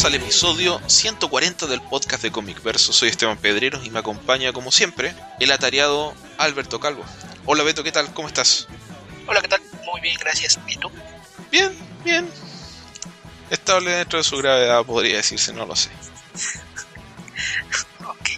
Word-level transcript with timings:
bienvenidos 0.00 0.04
al 0.04 0.14
episodio 0.14 0.80
140 0.88 1.66
del 1.66 1.82
podcast 1.82 2.22
de 2.22 2.32
Comic 2.32 2.62
Verso. 2.62 2.92
Soy 2.92 3.10
Esteban 3.10 3.36
Pedreros 3.36 3.84
y 3.84 3.90
me 3.90 3.98
acompaña, 3.98 4.52
como 4.52 4.72
siempre, 4.72 5.14
el 5.40 5.50
atareado 5.50 6.14
Alberto 6.38 6.80
Calvo. 6.80 7.04
Hola 7.44 7.64
Beto, 7.64 7.84
¿qué 7.84 7.92
tal? 7.92 8.14
¿Cómo 8.14 8.28
estás? 8.28 8.66
Hola, 9.26 9.42
¿qué 9.42 9.48
tal? 9.48 9.60
Muy 9.84 10.00
bien, 10.00 10.16
gracias. 10.18 10.58
¿Y 10.66 10.76
tú? 10.76 10.90
Bien, 11.50 11.76
bien. 12.02 12.30
Estable 13.50 13.90
dentro 13.90 14.16
de 14.18 14.24
su 14.24 14.38
gravedad, 14.38 14.82
podría 14.86 15.16
decirse, 15.16 15.52
no 15.52 15.66
lo 15.66 15.76
sé. 15.76 15.90
ok, 18.06 18.30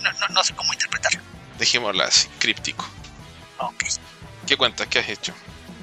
no, 0.00 0.12
no, 0.12 0.28
no, 0.28 0.44
sé 0.44 0.54
cómo 0.54 0.72
interpretarlo. 0.72 1.20
Dejémosla 1.58 2.04
así, 2.04 2.28
críptico. 2.38 2.88
Ok. 3.58 3.84
¿Qué 4.46 4.56
cuentas? 4.56 4.86
¿Qué 4.86 5.00
has 5.00 5.08
hecho? 5.10 5.34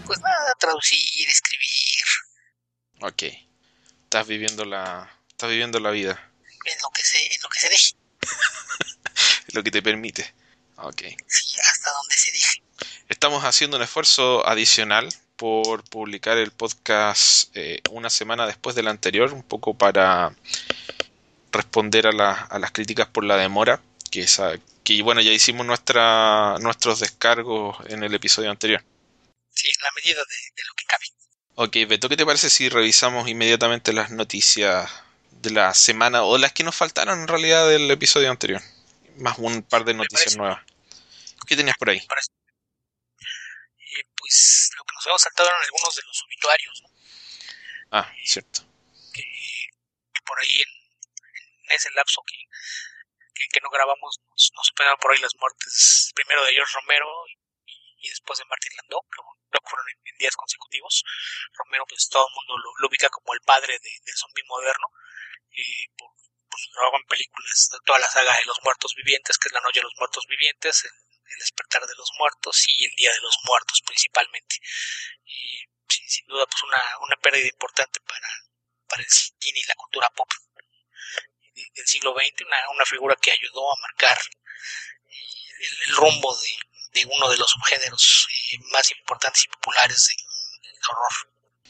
Pues 0.06 0.20
nada, 0.22 0.56
traducir, 0.60 1.30
escribir. 1.30 2.04
Ok. 3.02 3.51
Estás 4.12 4.28
viviendo 4.28 4.66
la, 4.66 5.10
estás 5.30 5.50
viviendo 5.50 5.80
la 5.80 5.90
vida. 5.90 6.20
En 6.66 6.82
lo 6.84 6.90
que 6.90 7.02
se, 7.02 7.18
en 7.18 7.42
lo 7.44 7.48
que 7.48 7.60
se 7.62 7.70
deje. 7.70 7.96
lo 9.54 9.64
que 9.64 9.72
te 9.72 9.82
permite. 9.82 10.36
Ok. 10.76 11.04
Sí, 11.28 11.58
hasta 11.58 11.92
donde 11.94 12.16
se 12.18 12.34
deje. 12.34 12.62
Estamos 13.08 13.46
haciendo 13.46 13.78
un 13.78 13.84
esfuerzo 13.84 14.46
adicional 14.46 15.08
por 15.38 15.86
publicar 15.86 16.38
el 16.38 16.52
podcast 16.52 17.56
eh, 17.56 17.80
una 17.90 18.10
semana 18.10 18.46
después 18.46 18.76
del 18.76 18.90
anterior, 18.90 19.32
un 19.32 19.44
poco 19.44 19.78
para 19.78 20.36
responder 21.54 22.08
a, 22.08 22.34
a 22.34 22.60
las 22.60 22.72
críticas 22.74 23.08
por 23.08 23.24
la 23.24 23.38
demora, 23.38 23.82
que, 24.12 24.24
esa, 24.24 24.60
que 24.84 25.02
bueno, 25.04 25.22
ya 25.22 25.32
hicimos 25.32 25.66
nuestra, 25.66 26.58
nuestros 26.60 27.00
descargos 27.00 27.78
en 27.88 28.04
el 28.04 28.14
episodio 28.14 28.52
anterior. 28.52 28.84
Sí, 29.54 29.70
en 29.70 29.84
la 29.84 29.92
medida 29.96 30.20
de, 30.20 30.64
lo 30.68 30.74
que 30.76 30.84
cabe. 30.84 31.06
Ok, 31.64 31.78
Beto, 31.88 32.10
¿qué 32.10 32.18
te 32.18 32.26
parece 32.26 32.50
si 32.50 32.70
revisamos 32.70 33.30
inmediatamente 33.30 33.94
las 33.94 34.10
noticias 34.10 34.90
de 35.30 35.52
la 35.52 35.76
semana 35.76 36.24
o 36.24 36.40
las 36.40 36.54
que 36.54 36.64
nos 36.64 36.76
faltaron 36.76 37.22
en 37.22 37.28
realidad 37.28 37.70
del 37.70 37.92
episodio 37.92 38.32
anterior? 38.32 38.64
Más 39.18 39.38
un 39.38 39.62
par 39.62 39.86
de 39.86 39.94
noticias 39.94 40.36
nuevas. 40.38 40.66
¿Qué 41.46 41.56
tenías 41.56 41.78
por 41.78 41.92
ahí? 41.92 42.00
Eh, 42.00 42.04
pues 44.18 44.72
lo 44.76 44.84
que 44.86 44.94
nos 44.96 45.06
habíamos 45.06 45.22
saltado 45.22 45.50
eran 45.50 45.62
algunos 45.62 45.96
de 45.96 46.02
los 46.02 46.24
obituarios. 46.24 46.82
¿no? 46.82 46.90
Ah, 47.92 48.12
cierto. 48.26 48.66
Que, 49.14 49.24
por 50.26 50.40
ahí 50.40 50.64
en, 50.64 51.76
ese 51.76 51.92
lapso 51.92 52.24
que, 52.26 52.38
que, 53.36 53.62
no 53.62 53.70
grabamos 53.70 54.20
nos, 54.32 54.52
nos 54.56 54.72
por 55.00 55.12
ahí 55.14 55.20
las 55.20 55.36
muertes 55.36 56.12
primero 56.16 56.44
de 56.44 56.54
George 56.54 56.74
Romero 56.74 57.08
y, 58.02 58.10
después 58.10 58.40
de 58.40 58.46
Martin 58.46 58.72
Landau, 58.78 59.06
que, 59.52 59.60
fueron 59.70 59.86
en, 59.90 60.18
días 60.18 60.36
consecutivos. 60.36 61.04
Romero 61.54 61.86
pues 61.88 62.08
todo 62.10 62.28
el 62.28 62.34
mundo 62.36 62.58
lo, 62.80 62.88
ubica 62.88 63.10
como 63.10 63.34
el 63.34 63.42
padre 63.42 63.80
del 63.80 64.16
zombie 64.16 64.44
moderno. 64.48 64.88
Eh, 65.52 65.88
por, 65.98 66.12
en 66.96 67.08
películas, 67.08 67.70
toda 67.86 68.00
la 68.00 68.10
saga 68.10 68.34
de 68.34 68.46
los 68.46 68.60
muertos 68.64 68.94
vivientes, 68.96 69.38
que 69.38 69.48
es 69.48 69.54
La 69.54 69.62
Noche 69.62 69.80
de 69.80 69.84
los 69.84 69.96
Muertos 69.98 70.26
Vivientes, 70.28 70.84
el, 70.84 70.92
despertar 71.40 71.82
de 71.88 71.96
los 71.96 72.12
muertos 72.20 72.66
y 72.68 72.86
el 72.86 72.92
Día 72.96 73.12
de 73.12 73.22
los 73.22 73.38
Muertos 73.46 73.82
principalmente. 73.86 74.58
Sin, 75.88 76.28
duda 76.28 76.46
pues 76.46 76.62
una, 76.64 76.82
una 77.00 77.16
pérdida 77.22 77.48
importante 77.48 78.00
para, 78.02 78.28
para 78.88 79.02
el 79.02 79.10
cine 79.10 79.60
y 79.60 79.64
la 79.64 79.76
cultura 79.76 80.10
pop 80.10 80.30
del 81.74 81.88
siglo 81.88 82.14
XX, 82.14 82.46
una, 82.46 82.70
una 82.70 82.86
figura 82.86 83.16
que 83.16 83.32
ayudó 83.32 83.72
a 83.72 83.82
marcar 83.82 84.18
el, 85.60 85.96
rumbo 85.96 86.36
de, 86.38 86.50
de, 86.94 87.06
uno 87.06 87.30
de 87.30 87.38
los 87.38 87.50
subgéneros 87.50 88.28
eh, 88.52 88.60
más 88.72 88.90
importantes 88.92 89.46
y 89.46 89.48
populares 89.50 90.10
del 90.62 90.72
horror. 90.90 91.12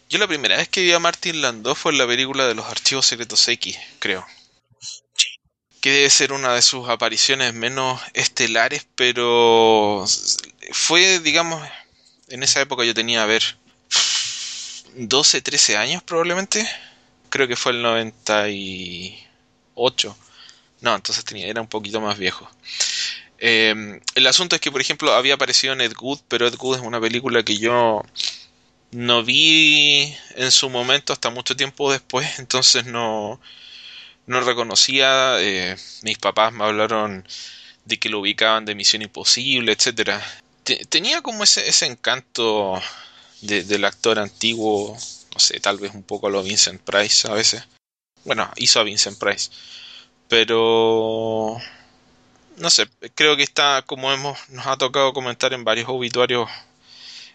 Yo 0.10 0.20
la 0.20 0.28
primera 0.28 0.58
vez 0.58 0.70
que 0.70 0.82
vi 0.82 0.92
a 0.92 1.00
Martin 1.00 1.42
Landau 1.42 1.76
fue 1.76 1.92
en 1.92 1.98
la 1.98 2.08
película 2.08 2.48
de 2.48 2.56
los 2.56 2.66
Archivos 2.66 3.06
Secretos 3.06 3.48
X, 3.48 3.78
creo 4.00 4.26
que 5.82 5.92
debe 5.92 6.10
ser 6.12 6.32
una 6.32 6.54
de 6.54 6.62
sus 6.62 6.88
apariciones 6.88 7.54
menos 7.56 8.00
estelares, 8.14 8.86
pero 8.96 10.06
fue, 10.72 11.20
digamos, 11.20 11.68
en 12.30 12.44
esa 12.44 12.62
época 12.62 12.86
yo 12.86 12.94
tenía, 12.94 13.24
a 13.24 13.26
ver, 13.26 13.58
12, 14.94 15.42
13 15.42 15.78
años 15.78 16.04
probablemente. 16.04 16.70
Creo 17.30 17.48
que 17.48 17.56
fue 17.56 17.72
el 17.72 17.82
98. 17.82 20.18
No, 20.82 20.96
entonces 20.96 21.26
tenía, 21.26 21.48
era 21.48 21.62
un 21.62 21.68
poquito 21.68 22.00
más 22.00 22.20
viejo. 22.20 22.48
Eh, 23.44 24.00
el 24.14 24.28
asunto 24.28 24.56
es 24.56 24.62
que, 24.62 24.72
por 24.72 24.82
ejemplo, 24.82 25.14
había 25.14 25.34
aparecido 25.34 25.74
en 25.74 25.82
Ed 25.82 25.94
Wood, 26.00 26.20
pero 26.28 26.48
Ed 26.48 26.54
Wood 26.60 26.78
es 26.78 26.84
una 26.84 27.02
película 27.02 27.44
que 27.44 27.58
yo 27.58 28.04
no 28.92 29.24
vi 29.24 30.16
en 30.36 30.52
su 30.52 30.70
momento 30.70 31.12
hasta 31.12 31.32
mucho 31.32 31.56
tiempo 31.56 31.92
después, 31.92 32.28
entonces 32.40 32.86
no, 32.86 33.42
no 34.28 34.42
reconocía, 34.42 35.42
eh, 35.42 35.76
mis 36.04 36.20
papás 36.20 36.54
me 36.54 36.66
hablaron 36.66 37.28
de 37.86 37.98
que 38.00 38.10
lo 38.10 38.20
ubicaban 38.20 38.66
de 38.66 38.76
Misión 38.76 39.02
Imposible, 39.02 39.72
etcétera. 39.72 40.22
tenía 40.90 41.22
como 41.24 41.44
ese, 41.44 41.68
ese 41.68 41.88
encanto 41.88 42.80
del 43.42 43.86
actor 43.86 44.20
antiguo, 44.20 44.96
no 45.34 45.40
sé, 45.40 45.60
tal 45.60 45.80
vez 45.80 45.96
un 45.96 46.04
poco 46.04 46.28
a 46.28 46.30
lo 46.30 46.44
Vincent 46.44 46.82
Price 46.82 47.28
a 47.28 47.34
veces. 47.34 47.64
Bueno, 48.24 48.52
hizo 48.58 48.80
a 48.80 48.84
Vincent 48.84 49.18
Price. 49.18 49.50
Pero 50.28 51.60
no 52.62 52.70
sé, 52.70 52.88
creo 53.16 53.36
que 53.36 53.44
está, 53.44 53.84
como 53.86 54.12
hemos, 54.14 54.38
nos 54.50 54.68
ha 54.68 54.78
tocado 54.78 55.14
comentar 55.14 55.52
en 55.54 55.64
varios 55.64 55.90
obituarios 55.90 56.50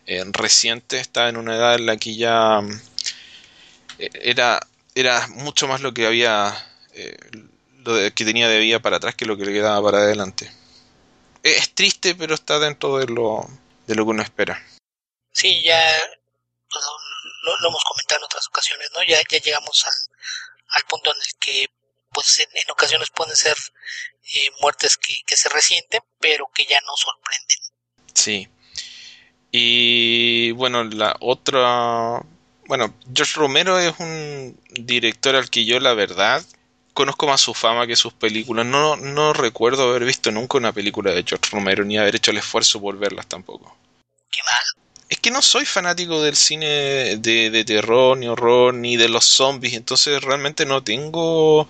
eh, 0.06 0.24
recientes, 0.28 1.00
está 1.00 1.28
en 1.28 1.36
una 1.36 1.56
edad 1.56 1.74
en 1.74 1.86
la 1.86 1.96
que 1.96 2.14
ya 2.14 2.60
eh, 3.98 4.10
era, 4.22 4.60
era 4.94 5.26
mucho 5.28 5.66
más 5.66 5.80
lo 5.80 5.92
que 5.92 6.06
había 6.06 6.54
eh, 6.92 7.16
lo 7.78 7.94
que 8.14 8.24
tenía 8.24 8.48
de 8.48 8.60
vida 8.60 8.80
para 8.80 8.96
atrás 8.98 9.16
que 9.16 9.26
lo 9.26 9.36
que 9.36 9.44
le 9.44 9.52
quedaba 9.52 9.82
para 9.82 9.98
adelante. 9.98 10.50
Es 11.42 11.74
triste, 11.74 12.14
pero 12.14 12.34
está 12.34 12.58
dentro 12.60 12.98
de 12.98 13.06
lo, 13.06 13.48
de 13.86 13.94
lo 13.96 14.04
que 14.04 14.10
uno 14.10 14.22
espera. 14.22 14.64
Sí, 15.32 15.62
ya 15.64 15.92
pues, 16.70 16.84
lo, 17.42 17.68
hemos 17.68 17.84
comentado 17.84 18.20
en 18.20 18.24
otras 18.24 18.46
ocasiones, 18.48 18.88
¿no? 18.94 19.02
Ya, 19.02 19.18
ya 19.28 19.38
llegamos 19.38 19.84
al, 19.86 19.92
al 20.68 20.82
punto 20.84 21.12
en 21.12 21.20
el 21.20 21.38
que 21.40 21.66
pues 22.16 22.38
en, 22.40 22.70
ocasiones 22.70 23.10
pueden 23.10 23.36
ser 23.36 23.56
eh, 24.34 24.50
muertes 24.60 24.96
que, 24.96 25.14
que 25.26 25.36
se 25.36 25.48
resienten, 25.48 26.00
pero 26.18 26.50
que 26.54 26.64
ya 26.66 26.80
no 26.80 26.96
sorprenden. 26.96 27.58
Sí. 28.14 28.48
Y 29.50 30.50
bueno, 30.52 30.84
la 30.84 31.16
otra 31.20 32.22
bueno, 32.68 32.92
George 33.14 33.34
Romero 33.36 33.78
es 33.78 33.94
un 33.98 34.58
director 34.70 35.36
al 35.36 35.50
que 35.50 35.64
yo 35.64 35.78
la 35.78 35.94
verdad 35.94 36.44
conozco 36.94 37.26
más 37.26 37.40
su 37.40 37.54
fama 37.54 37.86
que 37.86 37.94
sus 37.94 38.12
películas. 38.12 38.66
No, 38.66 38.96
no 38.96 39.32
recuerdo 39.32 39.88
haber 39.90 40.04
visto 40.04 40.30
nunca 40.32 40.58
una 40.58 40.72
película 40.72 41.12
de 41.12 41.24
George 41.26 41.50
Romero 41.52 41.84
ni 41.84 41.98
haber 41.98 42.16
hecho 42.16 42.32
el 42.32 42.38
esfuerzo 42.38 42.80
por 42.80 42.98
verlas 42.98 43.26
tampoco. 43.26 43.76
Qué 44.30 44.42
mal. 44.42 44.84
Es 45.08 45.20
que 45.20 45.30
no 45.30 45.40
soy 45.40 45.64
fanático 45.64 46.20
del 46.20 46.34
cine 46.34 46.66
de, 47.18 47.50
de, 47.50 47.64
terror, 47.64 48.18
ni 48.18 48.26
horror, 48.26 48.74
ni 48.74 48.96
de 48.96 49.08
los 49.08 49.24
zombies, 49.24 49.74
entonces 49.74 50.20
realmente 50.20 50.66
no 50.66 50.82
tengo 50.82 51.68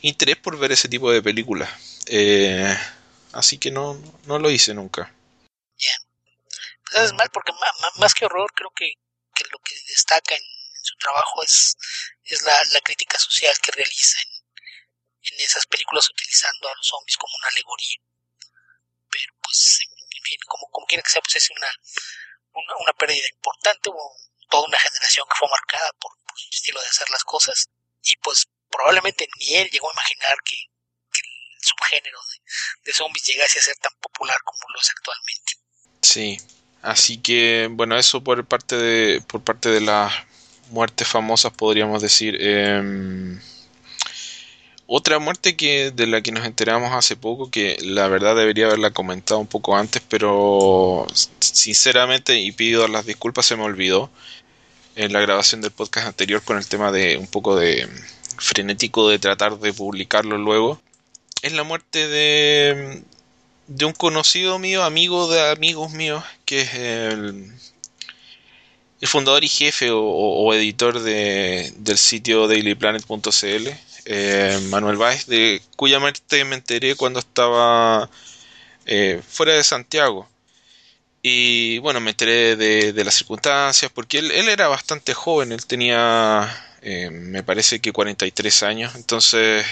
interés 0.00 0.36
por 0.36 0.58
ver 0.58 0.72
ese 0.72 0.88
tipo 0.88 1.10
de 1.10 1.20
películas. 1.20 1.68
Eh, 2.08 2.76
así 3.32 3.58
que 3.58 3.70
no, 3.70 3.94
no 4.24 4.38
lo 4.38 4.50
hice 4.50 4.74
nunca. 4.74 5.14
Bien. 5.78 6.00
Pues 6.84 7.04
es 7.04 7.12
mal 7.12 7.30
porque 7.30 7.52
más, 7.96 8.14
que 8.14 8.24
horror 8.24 8.50
creo 8.54 8.70
que, 8.74 8.92
que, 9.34 9.44
lo 9.50 9.58
que 9.58 9.74
destaca 9.88 10.34
en, 10.34 10.42
su 10.82 10.96
trabajo 10.96 11.42
es, 11.42 11.76
es 12.24 12.40
la, 12.42 12.54
la 12.72 12.80
crítica 12.80 13.18
social 13.18 13.54
que 13.60 13.72
realiza 13.72 14.16
en, 14.22 14.38
en 15.32 15.40
esas 15.40 15.66
películas 15.66 16.08
utilizando 16.08 16.68
a 16.68 16.74
los 16.74 16.86
zombies 16.86 17.16
como 17.16 17.34
una 17.36 17.48
alegoría. 17.48 17.98
Pero 19.10 19.34
pues, 19.42 19.80
en 20.10 20.22
fin, 20.22 20.38
como, 20.46 20.70
como 20.70 20.86
quiera 20.86 21.02
que 21.02 21.10
sea, 21.10 21.22
pues 21.22 21.36
es 21.36 21.50
una, 21.50 21.68
una, 22.80 22.92
pérdida 22.94 23.26
importante, 23.34 23.90
hubo 23.90 24.16
toda 24.50 24.66
una 24.66 24.78
generación 24.78 25.26
que 25.28 25.36
fue 25.38 25.48
marcada 25.48 25.92
por, 26.00 26.12
su 26.36 26.48
estilo 26.50 26.80
de 26.80 26.86
hacer 26.86 27.10
las 27.10 27.24
cosas 27.24 27.68
y 28.00 28.16
pues 28.18 28.46
probablemente 28.70 29.28
ni 29.40 29.56
él 29.56 29.68
llegó 29.70 29.90
a 29.90 29.92
imaginar 29.92 30.36
que, 30.44 30.56
subgénero 31.60 32.18
de, 32.18 32.90
de, 32.90 32.92
zombies 32.92 33.24
llegase 33.26 33.58
a 33.58 33.62
ser 33.62 33.76
tan 33.76 33.92
popular 34.00 34.36
como 34.44 34.60
lo 34.72 34.80
es 34.80 34.90
actualmente. 34.90 35.52
Sí, 36.02 36.38
así 36.82 37.18
que 37.18 37.68
bueno, 37.70 37.96
eso 37.98 38.22
por 38.22 38.44
parte 38.46 38.76
de, 38.76 39.20
por 39.22 39.42
parte 39.42 39.68
de 39.68 39.80
las 39.80 40.12
muertes 40.70 41.08
famosas 41.08 41.52
podríamos 41.52 42.02
decir. 42.02 42.36
Eh, 42.40 43.38
otra 44.90 45.18
muerte 45.18 45.54
que 45.54 45.90
de 45.90 46.06
la 46.06 46.22
que 46.22 46.32
nos 46.32 46.46
enteramos 46.46 46.94
hace 46.94 47.14
poco, 47.14 47.50
que 47.50 47.76
la 47.82 48.08
verdad 48.08 48.34
debería 48.34 48.64
haberla 48.64 48.90
comentado 48.90 49.38
un 49.38 49.46
poco 49.46 49.76
antes, 49.76 50.02
pero 50.08 51.06
sinceramente, 51.40 52.40
y 52.40 52.52
pido 52.52 52.88
las 52.88 53.04
disculpas, 53.04 53.44
se 53.44 53.56
me 53.56 53.64
olvidó 53.64 54.10
en 54.96 55.12
la 55.12 55.20
grabación 55.20 55.60
del 55.60 55.72
podcast 55.72 56.06
anterior 56.06 56.42
con 56.42 56.56
el 56.56 56.66
tema 56.66 56.90
de 56.90 57.18
un 57.18 57.26
poco 57.26 57.54
de 57.54 57.86
frenético 58.38 59.10
de 59.10 59.18
tratar 59.18 59.58
de 59.58 59.74
publicarlo 59.74 60.38
luego. 60.38 60.80
Es 61.42 61.52
la 61.52 61.62
muerte 61.62 62.08
de, 62.08 63.02
de 63.68 63.84
un 63.84 63.92
conocido 63.92 64.58
mío, 64.58 64.82
amigo 64.82 65.28
de 65.28 65.50
amigos 65.50 65.92
míos, 65.92 66.24
que 66.44 66.62
es 66.62 66.74
el, 66.74 67.52
el 69.00 69.08
fundador 69.08 69.44
y 69.44 69.48
jefe 69.48 69.90
o, 69.92 70.52
editor 70.54 71.00
de, 71.00 71.72
del 71.76 71.98
sitio 71.98 72.48
dailyplanet.cl, 72.48 73.68
eh, 74.06 74.60
Manuel 74.70 74.96
Báez, 74.96 75.26
de 75.26 75.62
cuya 75.76 76.00
muerte 76.00 76.44
me 76.44 76.56
enteré 76.56 76.96
cuando 76.96 77.20
estaba 77.20 78.10
eh, 78.86 79.22
fuera 79.26 79.54
de 79.54 79.62
Santiago. 79.62 80.28
Y 81.22 81.78
bueno, 81.78 82.00
me 82.00 82.10
enteré 82.10 82.56
de, 82.56 83.04
las 83.04 83.14
circunstancias, 83.14 83.90
porque 83.94 84.18
él, 84.18 84.30
él, 84.30 84.48
era 84.48 84.68
bastante 84.68 85.14
joven, 85.14 85.52
él 85.52 85.66
tenía, 85.66 86.48
eh, 86.80 87.10
me 87.10 87.42
parece 87.42 87.80
que 87.80 87.92
43 87.92 88.62
años, 88.62 88.94
entonces 88.94 89.66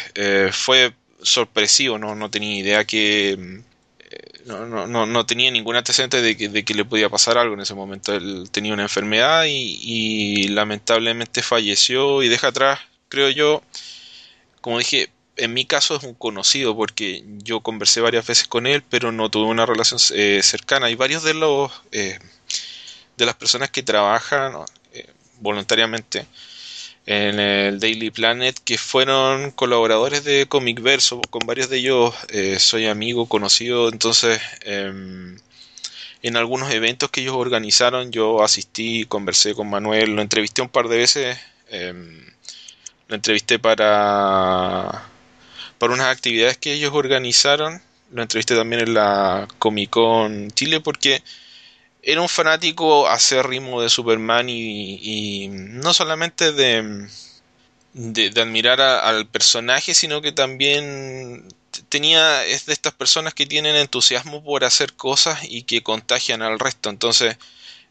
fue 0.53 0.93
sorpresivo, 1.23 1.99
no, 1.99 2.15
no 2.15 2.31
tenía 2.31 2.59
idea 2.59 2.85
que 2.85 3.63
no, 4.47 4.87
no, 4.87 5.07
no, 5.07 5.27
tenía 5.27 5.51
ningún 5.51 5.77
antecedente 5.77 6.23
de 6.23 6.37
que, 6.37 6.49
de 6.49 6.65
que, 6.65 6.75
le 6.75 6.85
podía 6.85 7.09
pasar 7.09 7.37
algo 7.37 7.55
en 7.55 7.61
ese 7.61 7.75
momento. 7.75 8.15
Él 8.15 8.49
tenía 8.51 8.73
una 8.73 8.85
enfermedad 8.85 9.45
y, 9.49 10.49
lamentablemente 10.49 11.43
falleció 11.43 12.23
y 12.23 12.29
deja 12.29 12.49
atrás, 12.49 12.81
creo 13.09 13.31
yo, 13.31 13.63
como 14.61 14.79
dije, 14.79 15.11
en 15.37 15.53
mi 15.53 15.67
caso 15.67 15.97
es 15.97 16.05
un 16.05 16.15
conocido 16.15 16.77
porque 16.77 17.25
yo 17.43 17.61
conversé 17.61 18.01
varias 18.01 18.27
veces 18.27 18.49
con 18.49 18.67
él, 18.67 18.83
pero 18.89 19.13
no 19.13 19.31
tuve 19.31 19.47
una 19.47 19.67
relación 19.67 20.01
eh, 20.15 20.41
cercana. 20.43 20.91
Y 20.91 20.95
varios 20.95 21.23
de 21.25 21.35
los 21.35 21.71
eh, 21.93 22.19
de 23.17 23.27
las 23.27 23.35
personas 23.35 23.71
que 23.71 23.83
trabajan 23.83 24.55
eh, 24.93 25.07
voluntariamente 25.41 26.27
en 27.07 27.39
el 27.39 27.79
Daily 27.79 28.11
Planet 28.11 28.59
que 28.65 28.79
fueron 28.79 29.53
colaboradores 29.53 30.25
de 30.25 30.47
Comic 30.47 30.81
Verso. 30.83 31.21
Con 31.31 31.47
varios 31.47 31.71
de 31.71 31.79
ellos 31.79 32.15
eh, 32.29 32.59
soy 32.59 32.87
amigo, 32.87 33.27
conocido. 33.27 33.89
Entonces, 33.89 34.41
em, 34.63 35.39
en 36.23 36.37
algunos 36.37 36.73
eventos 36.73 37.11
que 37.11 37.21
ellos 37.23 37.37
organizaron, 37.37 38.11
yo 38.11 38.43
asistí, 38.43 39.05
conversé 39.07 39.55
con 39.55 39.71
Manuel, 39.71 40.17
lo 40.17 40.23
entrevisté 40.23 40.63
un 40.63 40.69
par 40.69 40.89
de 40.89 40.97
veces. 40.99 41.39
Em, 41.71 42.27
lo 43.09 43.15
entrevisté 43.17 43.59
para, 43.61 45.05
para 45.79 45.93
unas 45.95 46.09
actividades 46.09 46.59
que 46.59 46.73
ellos 46.73 46.93
organizaron. 46.95 47.81
Lo 48.13 48.23
entrevisté 48.23 48.57
también 48.57 48.83
en 48.83 48.95
la 48.95 49.49
Comic 49.59 49.91
Con 49.91 50.51
Chile 50.53 50.81
porque 50.81 51.23
era 52.07 52.21
un 52.21 52.29
fanático 52.29 53.09
acérrimo 53.09 53.83
de 53.83 53.91
Superman 53.91 54.49
y, 54.49 55.49
no 55.51 55.93
solamente 55.93 56.53
de, 56.53 57.09
de, 57.95 58.41
admirar 58.41 58.81
al 58.81 59.27
personaje, 59.27 59.93
sino 59.93 60.23
que 60.23 60.31
también 60.31 61.49
tenía, 61.89 62.45
es 62.47 62.67
de 62.67 62.75
estas 62.75 62.93
personas 62.95 63.35
que 63.35 63.45
tienen 63.45 63.75
entusiasmo 63.75 64.45
por 64.45 64.63
hacer 64.65 64.95
cosas 64.95 65.41
y 65.43 65.65
que 65.65 65.83
contagian 65.83 66.43
al 66.43 66.61
resto. 66.61 66.91
Entonces, 66.91 67.39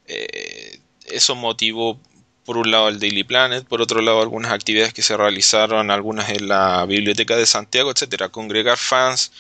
eh, 0.07 0.79
eso 1.07 1.35
motivó 1.35 1.99
por 2.45 2.57
un 2.57 2.71
lado 2.71 2.87
el 2.87 2.99
Daily 3.01 3.25
Planet, 3.25 3.65
por 3.65 3.81
otro 3.81 4.01
lado 4.01 4.21
algunas 4.21 4.53
actividades 4.53 4.93
que 4.93 5.01
se 5.01 5.17
realizaron, 5.17 5.91
algunas 5.91 6.29
en 6.29 6.47
la 6.47 6.85
Biblioteca 6.85 7.35
de 7.35 7.45
Santiago, 7.45 7.91
etcétera, 7.91 8.29
congregar 8.29 8.77
fans 8.77 9.33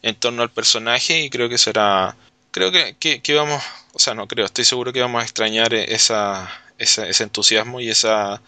en 0.00 0.14
torno 0.14 0.42
al 0.42 0.50
personaje 0.50 1.20
y 1.20 1.28
creo 1.28 1.50
que 1.50 1.58
será 1.58 2.16
creo 2.52 2.70
que, 2.70 3.20
que, 3.20 3.34
vamos, 3.34 3.62
o 3.92 3.98
sea, 3.98 4.14
no 4.14 4.28
creo, 4.28 4.46
estoy 4.46 4.64
seguro 4.64 4.92
que 4.92 5.00
vamos 5.00 5.20
a 5.20 5.24
extrañar 5.24 5.74
esa, 5.74 6.48
ese 6.78 7.22
entusiasmo 7.24 7.80
y 7.80 7.90
esa, 7.90 8.40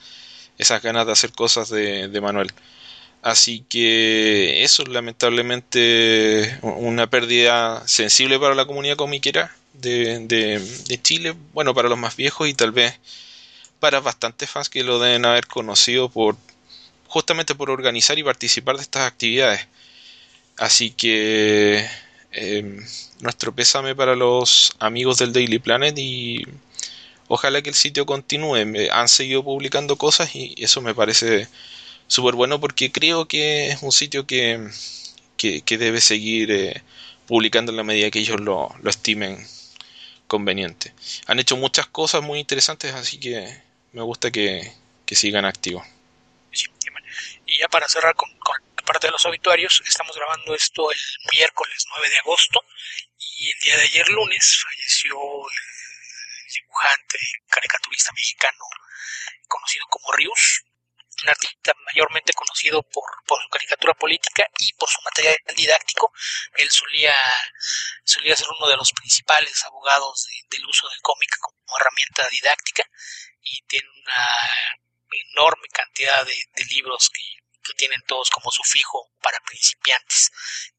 esas 0.58 0.82
ganas 0.82 1.06
de 1.06 1.12
hacer 1.12 1.32
cosas 1.32 1.68
de, 1.70 2.06
de 2.08 2.20
Manuel. 2.20 2.52
Así 3.22 3.64
que 3.68 4.62
eso 4.62 4.82
es 4.82 4.88
lamentablemente 4.90 6.58
una 6.62 7.08
pérdida 7.08 7.82
sensible 7.88 8.38
para 8.38 8.54
la 8.54 8.66
comunidad 8.66 8.96
comiquera 8.96 9.56
de, 9.72 10.20
de, 10.20 10.58
de, 10.60 11.02
Chile, 11.02 11.34
bueno, 11.54 11.74
para 11.74 11.88
los 11.88 11.98
más 11.98 12.16
viejos 12.16 12.48
y 12.48 12.54
tal 12.54 12.72
vez 12.72 12.94
para 13.80 14.00
bastantes 14.00 14.50
fans 14.50 14.68
que 14.68 14.84
lo 14.84 14.98
deben 14.98 15.24
haber 15.24 15.46
conocido 15.46 16.10
por 16.10 16.36
justamente 17.08 17.54
por 17.54 17.70
organizar 17.70 18.18
y 18.18 18.22
participar 18.22 18.76
de 18.76 18.82
estas 18.82 19.06
actividades. 19.06 19.66
Así 20.58 20.90
que 20.90 21.88
Em, 22.36 22.84
nuestro 23.20 23.54
pésame 23.54 23.94
para 23.94 24.16
los 24.16 24.72
amigos 24.81 25.19
del 25.19 25.32
Daily 25.32 25.60
Planet 25.60 25.96
y 25.96 26.44
ojalá 27.28 27.62
que 27.62 27.70
el 27.70 27.76
sitio 27.76 28.06
continúe. 28.06 28.56
han 28.90 29.08
seguido 29.08 29.44
publicando 29.44 29.96
cosas 29.96 30.34
y 30.34 30.54
eso 30.58 30.81
me 30.82 30.94
parece 30.96 31.48
súper 32.08 32.34
bueno 32.34 32.60
porque 32.60 32.90
creo 32.90 33.28
que 33.28 33.69
es 33.69 33.82
un 33.82 33.92
sitio 33.92 34.26
que, 34.26 34.69
que, 35.36 35.78
debe 35.78 36.00
seguir 36.00 36.50
eh, 36.50 36.82
publicando 37.26 37.70
en 37.70 37.76
la 37.76 37.84
medida 37.84 38.10
que 38.10 38.19
ellos 38.19 38.40
lo, 38.40 38.75
lo 38.82 38.90
estimen 38.90 39.38
conveniente. 40.26 40.92
Han 41.26 41.38
hecho 41.38 41.56
muchas 41.56 41.87
cosas 41.87 42.22
muy 42.22 42.40
interesantes, 42.40 42.94
así 42.94 43.19
que 43.19 43.62
me 43.92 44.02
gusta 44.02 44.32
que, 44.32 44.72
que 45.06 45.14
sigan 45.14 45.44
activos. 45.44 45.87
y 47.46 47.58
ya 47.60 47.69
para 47.69 47.88
cerrar 47.88 48.16
con 48.16 48.28
parte 48.84 49.06
de 49.06 49.12
los 49.12 49.25
obituarios, 49.26 49.82
estamos 49.86 50.14
grabando 50.16 50.54
esto 50.54 50.90
el 50.90 50.98
miércoles 51.32 51.84
9 51.88 52.10
de 52.10 52.19
agosto 52.19 52.60
y 53.19 53.50
el 53.50 53.58
día 53.60 53.76
de 53.76 53.82
ayer 53.84 54.08
lunes 54.10 54.62
falleció 54.62 55.16
el 55.16 56.52
dibujante, 56.52 57.19
caricaturista 57.48 58.12
mexicano 58.12 58.64
conocido 59.48 59.86
como 59.88 60.12
Rius, 60.12 60.64
un 61.22 61.28
artista 61.28 61.72
mayormente 61.86 62.32
conocido 62.32 62.82
por, 62.82 63.04
su 63.26 63.48
caricatura 63.48 63.94
política 63.94 64.46
y 64.58 64.72
por 64.75 64.88
su 64.88 65.00
material 65.02 65.37
didáctico. 65.56 66.12
Él 66.56 66.69
solía, 66.70 67.14
solía 68.04 68.37
ser 68.37 68.48
uno 68.58 68.69
de 68.69 68.76
los 68.76 68.92
principales 68.92 69.64
abogados 69.64 70.26
del 70.50 70.66
uso 70.66 70.88
del 70.88 71.00
cómic 71.00 71.38
como 71.40 71.78
herramienta 71.78 72.28
didáctica 72.30 72.82
y 73.42 73.62
tiene 73.66 73.88
una 73.88 74.28
enorme 75.32 75.69
cantidad 75.69 76.26
de, 76.26 76.37
de 76.54 76.64
libros 76.64 77.08
que 77.10 77.44
que 77.64 77.72
tienen 77.75 78.00
todos 78.06 78.31
como 78.31 78.50
su 78.50 78.62
fijo 78.62 79.11
para 79.20 79.40
principiantes, 79.40 80.31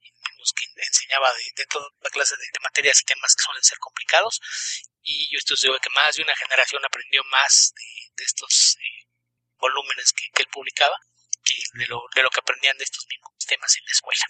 en 0.01 0.37
los 0.37 0.53
que 0.53 0.65
enseñaba 0.75 1.31
de, 1.33 1.65
toda 1.65 1.87
la 2.01 2.09
clase 2.09 2.35
de, 2.37 2.59
materias 2.61 3.01
y 3.01 3.05
temas 3.05 3.35
que 3.35 3.43
suelen 3.43 3.63
ser 3.63 3.79
complicados. 3.79 4.39
Y 5.01 5.27
yo 5.31 5.37
estoy 5.37 5.57
seguro 5.57 5.79
que 5.79 5.89
más 5.89 6.15
de 6.15 6.23
una 6.23 6.35
generación 6.35 6.83
aprendió 6.85 7.23
más 7.25 7.73
de, 7.75 8.23
estos 8.23 8.77
eh, 8.79 9.07
volúmenes 9.57 10.13
que, 10.13 10.29
él 10.41 10.47
publicaba 10.47 10.97
que 11.43 11.55
de 11.73 11.87
lo, 11.87 12.01
de 12.15 12.23
lo 12.23 12.29
que 12.29 12.39
aprendían 12.39 12.77
de 12.77 12.83
estos 12.85 13.05
mismos 13.07 13.33
temas 13.45 13.75
en 13.75 13.85
la 13.85 13.91
escuela. 13.91 14.25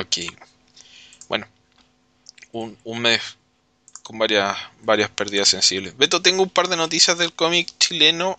Ok. 0.00 0.16
Bueno, 1.28 1.48
un, 2.52 2.78
un 2.84 3.00
mes 3.00 3.38
con 4.04 4.18
varias, 4.18 4.56
varias 4.80 5.10
pérdidas 5.10 5.48
sensibles. 5.48 5.96
Beto, 5.96 6.20
tengo 6.20 6.42
un 6.42 6.50
par 6.50 6.68
de 6.68 6.76
noticias 6.76 7.16
del 7.16 7.32
cómic 7.32 7.72
chileno 7.78 8.38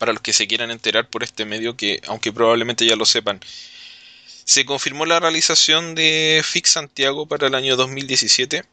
para 0.00 0.14
los 0.14 0.22
que 0.22 0.32
se 0.32 0.48
quieran 0.48 0.70
enterar 0.70 1.10
por 1.10 1.22
este 1.22 1.44
medio, 1.44 1.76
que 1.76 2.00
aunque 2.06 2.32
probablemente 2.32 2.86
ya 2.86 2.96
lo 2.96 3.04
sepan. 3.04 3.38
Se 4.44 4.64
confirmó 4.64 5.04
la 5.04 5.20
realización 5.20 5.94
de 5.94 6.42
Fix 6.42 6.70
Santiago 6.70 7.26
para 7.26 7.48
el 7.48 7.54
año 7.54 7.76
2017. 7.76 8.64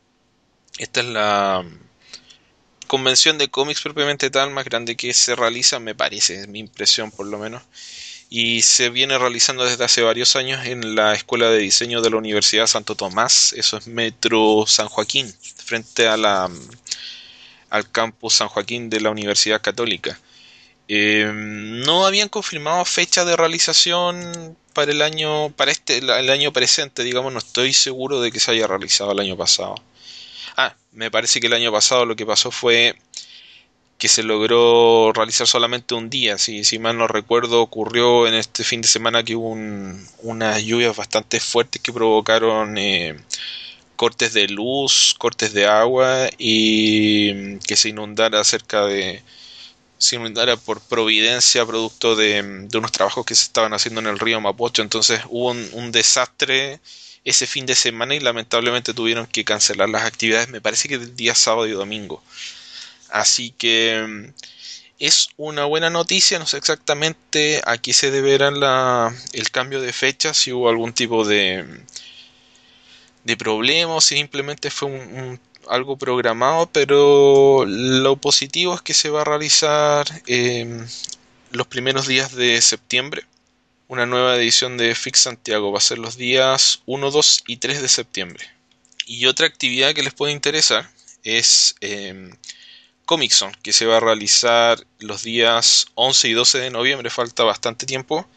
Esta 0.80 1.02
es 1.02 1.06
la 1.06 1.66
convención 2.88 3.38
de 3.38 3.50
cómics 3.50 3.82
propiamente 3.82 4.30
tal 4.30 4.52
más 4.52 4.64
grande 4.64 4.96
que 4.96 5.14
se 5.14 5.36
realiza, 5.36 5.80
me 5.82 5.96
parece, 5.96 6.40
es 6.40 6.48
mi 6.48 6.60
impresión 6.60 7.12
por 7.12 7.26
lo 7.26 7.38
menos. 7.38 7.62
Y 8.30 8.62
se 8.62 8.90
viene 8.90 9.18
realizando 9.18 9.66
desde 9.66 9.84
hace 9.84 10.04
varios 10.04 10.38
años 10.38 10.66
en 10.66 10.96
la 10.96 11.14
Escuela 11.14 11.50
de 11.50 11.60
Diseño 11.60 12.02
de 12.02 12.10
la 12.10 12.18
Universidad 12.18 12.68
Santo 12.68 12.96
Tomás, 12.96 13.52
eso 13.52 13.76
es 13.76 13.88
Metro 13.88 14.64
San 14.66 14.88
Joaquín, 14.88 15.34
frente 15.58 16.08
a 16.08 16.16
la, 16.16 16.50
al 17.70 17.92
campus 17.92 18.36
San 18.36 18.48
Joaquín 18.48 18.90
de 18.90 19.02
la 19.02 19.10
Universidad 19.10 19.62
Católica. 19.62 20.18
Eh, 20.90 21.30
no 21.34 22.06
habían 22.06 22.30
confirmado 22.30 22.86
fecha 22.86 23.26
de 23.26 23.36
realización 23.36 24.58
para 24.74 24.92
el 24.92 25.02
año 25.02 25.50
para 25.50 25.72
este 25.72 25.98
el 25.98 26.30
año 26.30 26.54
presente 26.54 27.04
digamos 27.04 27.34
no 27.34 27.40
estoy 27.40 27.74
seguro 27.74 28.22
de 28.22 28.32
que 28.32 28.40
se 28.40 28.52
haya 28.52 28.68
realizado 28.68 29.12
el 29.12 29.20
año 29.20 29.36
pasado. 29.36 29.76
Ah 30.56 30.76
me 30.94 31.12
parece 31.12 31.40
que 31.40 31.48
el 31.48 31.54
año 31.54 31.72
pasado 31.72 32.06
lo 32.06 32.16
que 32.16 32.26
pasó 32.26 32.52
fue 32.52 32.96
que 33.98 34.08
se 34.08 34.24
logró 34.24 35.12
realizar 35.14 35.48
solamente 35.48 35.94
un 35.96 36.10
día 36.10 36.38
si, 36.38 36.64
si 36.64 36.80
mal 36.80 36.98
no 36.98 37.08
recuerdo 37.08 37.62
ocurrió 37.62 38.28
en 38.28 38.36
este 38.36 38.64
fin 38.64 38.82
de 38.82 38.88
semana 38.88 39.24
que 39.24 39.36
hubo 39.36 39.50
unas 40.22 40.64
lluvias 40.64 40.96
bastante 40.96 41.40
fuertes 41.40 41.82
que 41.82 41.92
provocaron 41.92 42.78
eh, 42.78 43.18
cortes 43.98 44.34
de 44.34 44.48
luz 44.48 45.16
cortes 45.18 45.54
de 45.54 45.66
agua 45.66 46.30
y 46.38 47.58
que 47.60 47.76
se 47.76 47.90
inundara 47.90 48.44
cerca 48.44 48.86
de 48.86 49.22
era 50.36 50.58
por 50.58 50.82
providencia, 50.82 51.66
producto 51.66 52.16
de, 52.16 52.68
unos 52.74 52.92
trabajos 52.92 53.26
que 53.26 53.36
se 53.36 53.44
estaban 53.44 53.74
haciendo 53.74 54.02
en 54.02 54.08
el 54.08 54.20
río 54.20 54.40
Mapocho. 54.42 54.82
Entonces 54.82 55.22
hubo 55.30 55.52
un, 55.52 55.92
desastre 55.92 56.80
ese 57.24 57.48
fin 57.48 57.66
de 57.66 57.76
semana 57.76 58.16
y 58.16 58.20
lamentablemente 58.20 58.94
tuvieron 58.94 59.28
que 59.28 59.44
cancelar 59.44 59.90
las 59.90 60.04
actividades, 60.04 60.50
me 60.50 60.62
parece 60.62 60.88
que 60.88 60.96
el 60.96 61.16
día 61.16 61.36
sábado 61.36 61.68
y 61.68 61.72
domingo. 61.72 62.24
Así 63.10 63.52
que 63.52 64.06
mm, 64.08 64.34
es 65.00 65.30
una 65.38 65.66
buena 65.66 65.90
noticia, 65.90 66.40
no 66.40 66.46
sé 66.46 66.58
exactamente 66.58 67.62
a 67.66 67.78
qué 67.78 67.94
se 67.94 68.12
deberá 68.12 68.52
la, 68.52 69.14
el 69.34 69.52
cambio 69.52 69.82
de 69.82 69.94
fecha, 69.94 70.34
si 70.34 70.52
hubo 70.52 70.70
algún 70.70 70.94
tipo 70.94 71.26
de, 71.26 71.66
de 73.24 73.38
problema 73.38 73.96
o 73.96 74.02
si 74.02 74.16
simplemente 74.16 74.72
fue 74.72 74.90
un, 74.90 75.40
algo 75.70 75.98
programado, 75.98 76.70
pero 76.72 77.66
lo 77.66 78.18
positivo 78.18 78.76
es 78.76 78.82
que 78.82 78.94
se 78.94 79.10
va 79.10 79.22
a 79.22 79.26
realizar 79.26 80.06
em, 80.28 80.88
los 81.52 81.68
primeros 81.68 82.08
días 82.08 82.36
de 82.36 82.62
septiembre. 82.62 83.26
Una 83.88 84.06
nueva 84.06 84.36
edición 84.36 84.78
de 84.78 84.96
Fix 84.96 85.20
Santiago 85.20 85.72
va 85.72 85.78
a 85.80 85.82
ser 85.82 86.00
los 86.00 86.18
días 86.18 86.82
1, 86.86 87.12
2 87.12 87.44
y 87.48 87.58
3 87.58 87.82
de 87.82 87.88
septiembre. 87.88 88.46
Y 89.06 89.26
otra 89.28 89.48
actividad 89.48 89.94
que 89.94 90.04
les 90.04 90.14
puede 90.14 90.34
interesar 90.34 90.90
es 91.24 91.76
eh, 91.82 92.30
Comic 93.06 93.34
que 93.62 93.74
se 93.74 93.86
va 93.86 93.98
a 93.98 94.02
realizar 94.02 94.86
los 95.00 95.24
días 95.24 95.88
11 95.96 96.28
y 96.28 96.34
12 96.34 96.60
de 96.60 96.70
noviembre, 96.70 97.10
falta 97.10 97.44
bastante 97.44 97.86
tiempo, 97.86 98.28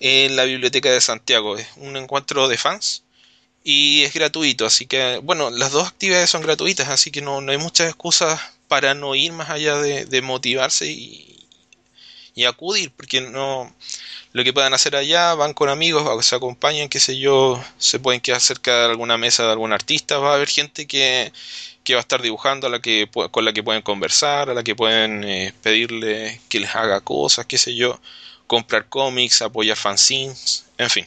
en 0.00 0.36
la 0.36 0.44
Biblioteca 0.44 0.90
de 0.90 1.00
Santiago. 1.00 1.58
Es 1.58 1.68
un 1.76 1.96
encuentro 1.96 2.48
de 2.48 2.56
fans 2.56 3.04
y 3.68 4.04
es 4.04 4.14
gratuito, 4.14 4.64
así 4.64 4.86
que, 4.86 5.18
bueno, 5.24 5.50
las 5.50 5.72
dos 5.72 5.88
actividades 5.88 6.30
son 6.30 6.40
gratuitas, 6.42 6.88
así 6.88 7.10
que 7.10 7.20
no, 7.20 7.40
hay 7.40 7.58
muchas 7.58 7.88
excusas 7.88 8.40
para 8.68 8.94
no 8.94 9.16
ir 9.16 9.32
más 9.32 9.50
allá 9.50 9.76
de, 9.78 10.22
motivarse 10.22 10.86
y, 10.86 11.44
y, 12.36 12.44
acudir, 12.44 12.92
porque 12.96 13.20
no 13.20 13.74
lo 14.32 14.44
que 14.44 14.52
puedan 14.52 14.72
hacer 14.72 14.94
allá, 14.94 15.34
van 15.34 15.52
con 15.52 15.68
amigos, 15.68 16.24
se 16.24 16.36
acompañan, 16.36 16.88
qué 16.88 17.00
sé 17.00 17.18
yo, 17.18 17.60
se 17.76 17.98
pueden 17.98 18.20
quedar 18.20 18.40
cerca 18.40 18.72
de 18.72 18.84
alguna 18.84 19.18
mesa 19.18 19.44
de 19.44 19.50
algún 19.50 19.72
artista, 19.72 20.18
va 20.18 20.30
a 20.30 20.34
haber 20.36 20.48
gente 20.48 20.86
que, 20.86 21.32
que 21.82 21.94
va 21.94 21.98
a 21.98 22.02
estar 22.02 22.22
dibujando, 22.22 22.68
a 22.68 22.70
la 22.70 22.80
que, 22.80 23.10
con 23.32 23.44
la 23.44 23.52
que 23.52 23.64
pueden 23.64 23.82
conversar, 23.82 24.48
a 24.48 24.54
la 24.54 24.62
que 24.62 24.76
pueden 24.76 25.24
eh, 25.24 25.52
pedirle 25.60 26.40
que 26.48 26.60
les 26.60 26.72
haga 26.76 27.00
cosas, 27.00 27.46
qué 27.46 27.58
sé 27.58 27.74
yo, 27.74 28.00
comprar 28.46 28.88
cómics, 28.88 29.42
apoyar 29.42 29.76
fanzines, 29.76 30.66
en 30.78 30.88
fin, 30.88 31.06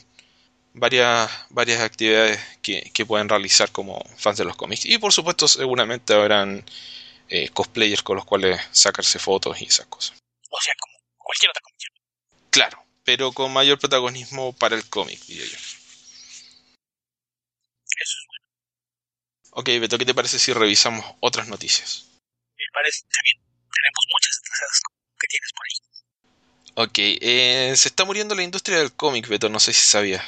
varias, 0.73 1.29
varias 1.49 1.81
actividades 1.81 2.39
que, 2.61 2.91
que 2.93 3.05
pueden 3.05 3.29
realizar 3.29 3.71
como 3.71 4.03
fans 4.17 4.37
de 4.37 4.45
los 4.45 4.55
cómics. 4.55 4.85
Y 4.85 4.97
por 4.97 5.13
supuesto 5.13 5.47
seguramente 5.47 6.13
habrán 6.13 6.63
eh, 7.29 7.49
cosplayers 7.49 8.03
con 8.03 8.15
los 8.15 8.25
cuales 8.25 8.59
sacarse 8.71 9.19
fotos 9.19 9.61
y 9.61 9.65
esas 9.65 9.85
cosas. 9.87 10.17
O 10.49 10.61
sea, 10.61 10.73
como 10.79 10.97
cualquier 11.17 11.51
otra 11.51 11.61
convención. 11.61 11.93
Claro, 12.49 12.83
pero 13.03 13.31
con 13.31 13.53
mayor 13.53 13.79
protagonismo 13.79 14.53
para 14.53 14.75
el 14.75 14.87
cómic, 14.89 15.19
diría 15.25 15.45
yo. 15.45 15.57
Eso 17.97 18.17
es 18.17 18.27
Ok, 19.51 19.65
Beto, 19.65 19.97
¿qué 19.97 20.05
te 20.05 20.13
parece 20.13 20.39
si 20.39 20.53
revisamos 20.53 21.03
otras 21.19 21.47
noticias? 21.47 22.07
Me 22.55 22.65
parece 22.71 23.03
bien. 23.23 23.37
Tenemos 23.41 24.05
muchas 24.11 24.39
cosas 24.39 24.81
que 25.19 25.27
tienes 25.27 25.51
por 25.53 25.65
ahí. 25.65 25.79
Ok, 26.87 26.97
eh, 27.21 27.73
se 27.75 27.89
está 27.89 28.05
muriendo 28.05 28.35
la 28.35 28.43
industria 28.43 28.77
del 28.77 28.93
cómic, 28.93 29.27
Beto, 29.27 29.49
no 29.49 29.59
sé 29.59 29.73
si 29.73 29.81
sabías. 29.81 30.23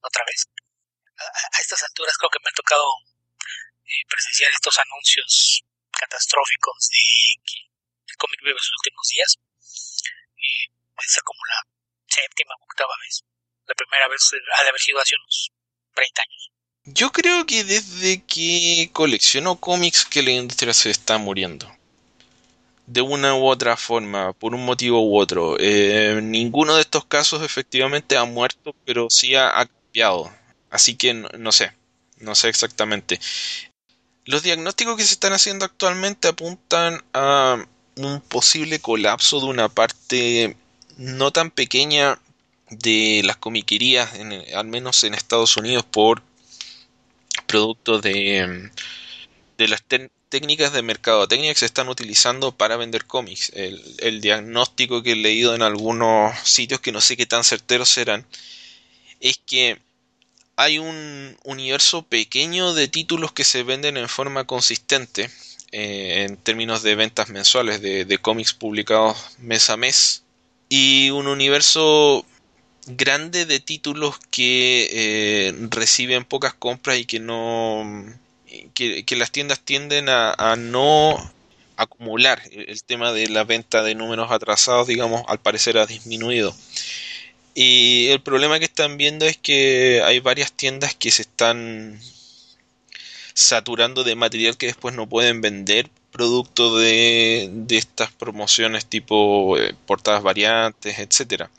Otra 0.00 0.24
vez. 0.24 0.48
A, 1.16 1.60
estas 1.60 1.82
alturas 1.82 2.16
creo 2.16 2.30
que 2.30 2.40
me 2.40 2.50
ha 2.50 2.56
tocado 2.56 2.84
eh, 3.84 4.04
presenciar 4.08 4.50
estos 4.52 4.78
anuncios 4.78 5.62
catastróficos 5.92 6.88
de 6.88 7.04
que 7.44 7.58
el 8.08 8.16
cómic 8.16 8.40
vive 8.42 8.58
sus 8.58 8.76
últimos 8.80 9.06
días. 9.08 9.36
Eh, 10.36 10.72
puede 10.94 11.08
ser 11.08 11.22
como 11.22 11.40
la 11.46 11.60
séptima 12.08 12.54
o 12.58 12.64
octava 12.64 12.94
vez. 13.04 13.24
La 13.66 13.74
primera 13.74 14.08
vez 14.08 14.30
ha 14.32 14.62
de 14.64 14.68
haber 14.68 14.80
sido 14.80 15.00
hace 15.00 15.14
unos 15.16 15.52
30 15.94 16.22
años. 16.22 16.50
Yo 16.84 17.12
creo 17.12 17.44
que 17.46 17.62
desde 17.62 18.24
que 18.24 18.90
colecciono 18.92 19.60
cómics 19.60 20.04
que 20.04 20.22
la 20.22 20.30
industria 20.30 20.72
se 20.72 20.90
está 20.90 21.18
muriendo. 21.18 21.70
De 22.86 23.02
una 23.02 23.34
u 23.34 23.46
otra 23.46 23.76
forma, 23.76 24.32
por 24.32 24.54
un 24.54 24.64
motivo 24.64 25.00
u 25.00 25.16
otro. 25.16 25.56
Eh, 25.60 26.20
ninguno 26.22 26.74
de 26.74 26.80
estos 26.80 27.04
casos 27.04 27.42
efectivamente 27.42 28.16
ha 28.16 28.24
muerto, 28.24 28.74
pero 28.84 29.08
sí 29.10 29.36
ha, 29.36 29.68
Así 30.70 30.94
que 30.94 31.14
no, 31.14 31.52
sé, 31.52 31.72
no 32.18 32.34
sé 32.34 32.48
exactamente. 32.48 33.20
Los 34.24 34.42
diagnósticos 34.42 34.96
que 34.96 35.04
se 35.04 35.14
están 35.14 35.32
haciendo 35.32 35.64
actualmente 35.64 36.28
apuntan 36.28 37.02
a 37.12 37.64
un 37.96 38.20
posible 38.20 38.78
colapso 38.80 39.40
de 39.40 39.46
una 39.46 39.68
parte 39.68 40.56
no 40.96 41.32
tan 41.32 41.50
pequeña 41.50 42.20
de 42.70 43.22
las 43.24 43.36
comiquerías, 43.36 44.10
al 44.54 44.66
menos 44.66 45.02
en 45.04 45.14
Estados 45.14 45.56
Unidos, 45.56 45.84
por 45.84 46.22
producto 47.46 48.00
de, 48.00 48.70
de 49.58 49.68
las 49.68 49.82
técnicas 50.30 50.72
de 50.72 50.82
mercadotecnia 50.82 51.52
que 51.52 51.58
se 51.58 51.66
están 51.66 51.88
utilizando 51.88 52.52
para 52.52 52.76
vender 52.76 53.06
cómics. 53.06 53.52
El, 53.54 54.20
diagnóstico 54.20 55.02
que 55.02 55.12
he 55.12 55.16
leído 55.16 55.54
en 55.54 55.62
algunos 55.62 56.38
sitios 56.48 56.80
que 56.80 56.92
no 56.92 57.00
sé 57.00 57.16
qué 57.16 57.26
tan 57.26 57.44
certeros 57.44 57.88
serán 57.88 58.24
es 59.20 59.40
que 59.44 59.78
hay 60.56 60.78
un 60.78 61.36
universo 61.44 62.02
pequeño 62.02 62.74
de 62.74 62.88
títulos 62.88 63.32
que 63.32 63.44
se 63.44 63.62
venden 63.62 63.96
en 63.96 64.08
forma 64.08 64.44
consistente 64.44 65.30
eh, 65.72 66.26
en 66.26 66.36
términos 66.36 66.82
de 66.82 66.96
ventas 66.96 67.28
mensuales 67.28 67.80
de, 67.80 68.18
cómics 68.18 68.52
publicados 68.52 69.16
mes 69.38 69.70
a 69.70 69.76
mes 69.76 70.22
y 70.68 71.10
un 71.10 71.28
universo 71.28 72.26
grande 72.86 73.46
de 73.46 73.60
títulos 73.60 74.18
que 74.30 74.88
eh, 74.92 75.54
reciben 75.70 76.24
pocas 76.24 76.54
compras 76.54 76.98
y 76.98 77.04
que 77.04 77.20
no 77.20 78.04
que, 78.74 79.16
las 79.16 79.30
tiendas 79.30 79.60
tienden 79.60 80.08
a, 80.08 80.56
no 80.58 81.16
acumular. 81.76 82.42
El 82.50 82.82
tema 82.82 83.12
de 83.12 83.28
la 83.28 83.44
venta 83.44 83.82
de 83.82 83.94
números 83.94 84.30
atrasados 84.30 84.88
digamos 84.88 85.22
al 85.28 85.38
parecer 85.38 85.78
ha 85.78 85.86
disminuido 85.86 86.54
y 87.54 88.08
el 88.08 88.20
problema 88.22 88.58
que 88.58 88.64
están 88.66 88.96
viendo 88.96 89.26
es 89.26 89.36
que 89.36 90.02
hay 90.04 90.20
varias 90.20 90.52
tiendas 90.52 90.94
que 90.94 91.10
se 91.10 91.22
están 91.22 92.00
saturando 93.34 94.04
de 94.04 94.14
material 94.14 94.56
que 94.56 94.66
después 94.66 94.94
no 94.94 95.08
pueden 95.08 95.40
vender 95.40 95.88
producto 96.12 96.76
de, 96.78 97.48
de 97.52 97.78
estas 97.78 98.10
promociones 98.12 98.86
tipo 98.86 99.56
eh, 99.58 99.74
portadas 99.86 100.22
variantes 100.22 100.98
etcétera. 100.98 101.50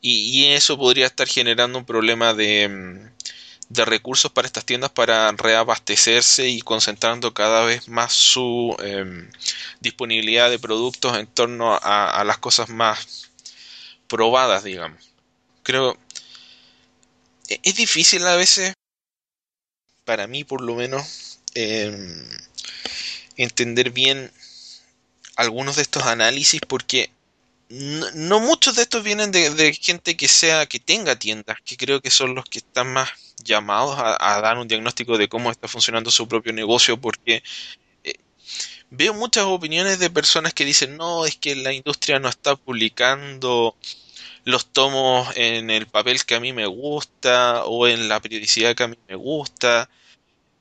Y, 0.00 0.46
eso 0.52 0.78
podría 0.78 1.06
estar 1.06 1.26
generando 1.26 1.78
un 1.78 1.84
problema 1.84 2.32
de, 2.32 2.68
mm, 2.68 3.74
de, 3.74 3.84
recursos 3.84 4.30
para 4.30 4.46
estas 4.46 4.64
tiendas 4.64 4.90
para 4.90 5.32
reabastecerse 5.32 6.48
y 6.48 6.60
concentrando 6.60 7.34
cada 7.34 7.64
vez 7.64 7.88
más 7.88 8.12
su 8.12 8.76
em, 8.84 9.28
disponibilidad 9.80 10.48
de 10.50 10.60
productos 10.60 11.16
en 11.18 11.26
torno 11.26 11.76
a, 11.82 12.22
las 12.24 12.38
cosas 12.38 12.68
más 12.68 13.25
probadas, 14.08 14.64
digamos. 14.64 15.12
Creo 15.62 15.96
e, 17.48 17.60
es 17.62 17.74
difícil 17.76 18.26
a 18.26 18.36
veces, 18.36 18.74
para 20.04 20.26
mí 20.26 20.44
por 20.44 20.60
lo 20.60 20.74
menos, 20.74 21.40
em, 21.54 22.28
entender 23.36 23.90
bien 23.90 24.30
algunos 25.36 25.76
de 25.76 25.82
estos 25.82 26.04
análisis 26.04 26.60
porque 26.66 27.10
no, 27.68 28.40
muchos 28.40 28.76
de 28.76 28.82
estos 28.82 29.02
vienen 29.02 29.32
de, 29.32 29.74
gente 29.74 30.16
que 30.16 30.28
sea 30.28 30.66
que 30.66 30.78
tenga 30.78 31.18
tiendas, 31.18 31.58
que 31.64 31.76
creo 31.76 32.00
que 32.00 32.10
son 32.10 32.34
los 32.34 32.44
que 32.44 32.58
están 32.58 32.92
más 32.92 33.10
llamados 33.42 33.96
a, 33.98 34.40
dar 34.40 34.56
un 34.58 34.68
diagnóstico 34.68 35.18
de 35.18 35.28
cómo 35.28 35.50
está 35.50 35.66
funcionando 35.66 36.10
su 36.10 36.28
propio 36.28 36.52
negocio, 36.52 36.96
porque 36.96 37.42
veo 38.90 39.14
muchas 39.14 39.44
opiniones 39.44 39.98
de 39.98 40.10
personas 40.10 40.54
que 40.54 40.64
dicen 40.64 40.96
no, 40.96 41.26
es 41.26 41.36
que 41.36 41.54
la 41.56 41.72
industria 41.72 42.18
no 42.18 42.28
está 42.28 42.56
publicando 42.56 43.76
los 44.44 44.66
tomos 44.72 45.28
en 45.36 45.70
el 45.70 45.86
papel 45.86 46.24
que 46.24 46.36
a 46.36 46.40
mí 46.40 46.52
me 46.52 46.66
gusta 46.66 47.64
o 47.64 47.88
en 47.88 48.08
la 48.08 48.20
periodicidad 48.20 48.76
que 48.76 48.84
a 48.84 48.88
mí 48.88 48.96
me 49.08 49.16
gusta, 49.16 49.90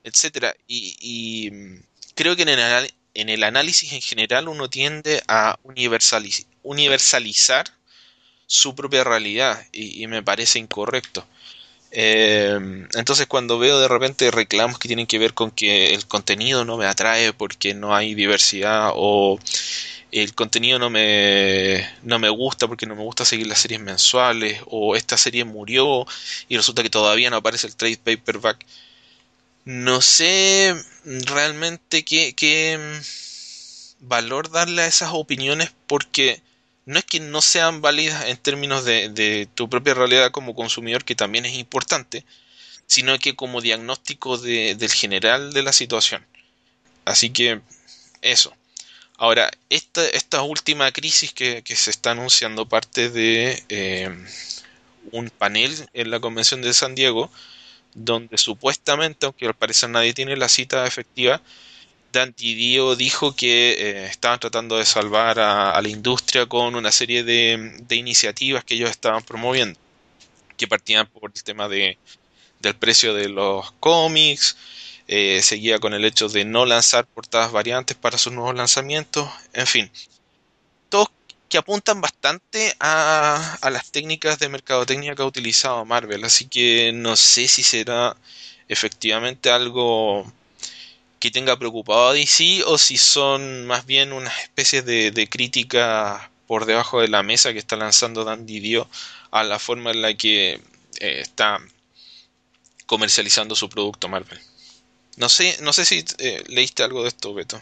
etcétera. 0.04 0.56
Y, 0.68 1.52
creo 2.16 2.36
que 2.36 2.44
en 3.14 3.30
el, 3.30 3.44
análisis 3.44 3.94
en 3.94 4.02
general 4.02 4.48
uno 4.48 4.70
tiende 4.70 5.22
a 5.28 5.60
universalizar 6.64 7.66
su 8.48 8.76
propia 8.76 9.04
realidad 9.04 9.68
y, 9.72 10.08
me 10.08 10.24
parece 10.24 10.60
incorrecto. 10.60 11.28
Eh, 11.98 12.60
entonces 12.96 13.26
cuando 13.26 13.58
veo 13.58 13.80
de 13.80 13.88
repente 13.88 14.30
reclamos 14.30 14.78
que 14.80 14.90
tienen 14.90 15.08
que 15.08 15.18
ver 15.18 15.34
con 15.34 15.50
que 15.50 15.94
el 15.94 16.06
contenido 16.08 16.66
no 16.66 16.76
me 16.76 16.88
atrae 16.88 17.32
porque 17.32 17.74
no 17.74 17.96
hay 17.96 18.14
diversidad 18.16 18.92
o 18.96 19.40
el 20.12 20.36
contenido 20.36 20.78
no 20.78 20.90
me, 20.90 21.90
no 22.04 22.20
me 22.20 22.28
gusta 22.28 22.68
porque 22.68 22.86
no 22.86 22.98
me 22.98 23.02
gusta 23.04 23.24
seguir 23.24 23.48
las 23.48 23.60
series 23.60 23.80
mensuales 23.80 24.62
o 24.66 24.98
esta 24.98 25.16
serie 25.18 25.46
murió 25.46 26.06
y 26.50 26.58
resulta 26.58 26.84
que 26.84 26.90
todavía 26.90 27.30
no 27.30 27.38
aparece 27.38 27.68
el 27.68 27.78
trade 27.78 27.98
paperback. 27.98 28.66
No 29.64 30.02
sé 30.02 30.76
realmente 31.06 32.04
qué, 32.04 32.34
qué 32.36 32.78
valor 34.02 34.52
darle 34.52 34.82
a 34.82 34.88
esas 34.88 35.12
opiniones 35.14 35.72
porque 35.88 36.42
no 36.86 37.00
es 37.00 37.06
que 37.06 37.20
no 37.20 37.42
sean 37.42 37.82
válidas 37.82 38.26
en 38.26 38.38
términos 38.38 38.86
de, 38.86 39.48
tu 39.56 39.70
propia 39.70 39.94
realidad 39.94 40.32
como 40.32 40.56
consumidor, 40.56 41.04
que 41.04 41.16
también 41.16 41.46
es 41.46 41.56
importante, 41.56 42.26
sino 42.88 43.18
que 43.20 43.36
como 43.36 43.62
diagnóstico 43.62 44.38
del 44.38 44.92
general 44.92 45.54
de 45.54 45.64
la 45.64 45.74
situación. 45.74 46.26
Así 47.06 47.32
que 47.32 47.62
eso. 48.22 48.54
Ahora, 49.18 49.50
esta, 49.70 50.08
esta 50.10 50.42
última 50.42 50.92
crisis 50.92 51.34
que, 51.34 51.64
se 51.66 51.90
está 51.90 52.12
anunciando 52.12 52.68
parte 52.68 53.10
de 53.10 53.64
eh, 53.70 54.10
un 55.12 55.30
panel 55.30 55.88
en 55.94 56.12
la 56.12 56.20
Convención 56.20 56.62
de 56.62 56.74
San 56.74 56.96
Diego, 56.96 57.32
donde 57.94 58.38
supuestamente, 58.38 59.26
aunque 59.26 59.48
al 59.48 59.54
parecer 59.54 59.90
nadie 59.90 60.14
tiene 60.14 60.36
la 60.36 60.50
cita 60.50 60.86
efectiva, 60.86 61.42
Dante 62.16 62.44
Dio 62.44 62.96
dijo 62.96 63.36
que 63.36 63.74
eh, 63.74 64.06
estaban 64.06 64.40
tratando 64.40 64.78
de 64.78 64.86
salvar 64.86 65.38
a, 65.40 65.80
la 65.82 65.90
industria 65.90 66.46
con 66.46 66.76
una 66.76 66.92
serie 66.92 67.24
de, 67.24 67.84
iniciativas 67.90 68.64
que 68.64 68.76
ellos 68.76 68.90
estaban 68.90 69.22
promoviendo, 69.22 69.78
que 70.58 70.68
partían 70.68 71.08
por 71.08 71.32
el 71.36 71.44
tema 71.44 71.68
de, 71.68 71.98
del 72.62 72.76
precio 72.76 73.14
de 73.14 73.28
los 73.30 73.72
cómics, 73.82 74.56
eh, 75.08 75.42
seguía 75.44 75.78
con 75.80 75.94
el 75.94 76.06
hecho 76.06 76.30
de 76.30 76.46
no 76.46 76.66
lanzar 76.66 77.06
portadas 77.06 77.52
variantes 77.52 77.98
para 77.98 78.18
sus 78.18 78.32
nuevos 78.34 78.56
lanzamientos, 78.56 79.30
en 79.54 79.68
fin, 79.68 79.92
todos 80.90 81.10
que 81.50 81.58
apuntan 81.58 82.00
bastante 82.02 82.76
a, 82.80 83.58
a 83.62 83.70
las 83.70 83.92
técnicas 83.92 84.40
de 84.40 84.50
mercadotecnia 84.50 85.16
que 85.16 85.22
ha 85.22 85.26
utilizado 85.26 85.84
Marvel, 85.86 86.24
así 86.24 86.48
que 86.48 86.92
no 86.94 87.18
sé 87.18 87.48
si 87.50 87.62
será 87.62 88.16
efectivamente 88.70 89.52
algo 89.52 90.26
que 91.26 91.32
tenga 91.32 91.58
preocupado 91.58 92.10
a 92.10 92.14
DC 92.14 92.62
o 92.68 92.78
si 92.78 93.00
son 93.00 93.66
más 93.66 93.88
bien 93.88 94.14
una 94.14 94.30
especie 94.42 94.84
de, 94.84 95.10
de 95.10 95.28
crítica 95.28 96.30
por 96.46 96.68
debajo 96.68 97.02
de 97.02 97.08
la 97.08 97.24
mesa 97.24 97.52
que 97.52 97.58
está 97.58 97.76
lanzando 97.76 98.24
Dandy 98.24 98.60
Dio 98.60 98.88
a 99.32 99.44
la 99.44 99.58
forma 99.58 99.90
en 99.90 100.04
la 100.04 100.14
que 100.14 100.62
eh, 101.00 101.20
está 101.22 101.58
comercializando 102.86 103.56
su 103.56 103.68
producto 103.70 104.08
Marvel. 104.08 104.40
No 105.18 105.28
sé, 105.28 105.58
no 105.62 105.74
sé 105.74 105.86
si 105.86 106.06
eh, 106.20 106.44
leíste 106.46 106.84
algo 106.84 107.02
de 107.02 107.08
esto, 107.08 107.34
Beto. 107.34 107.60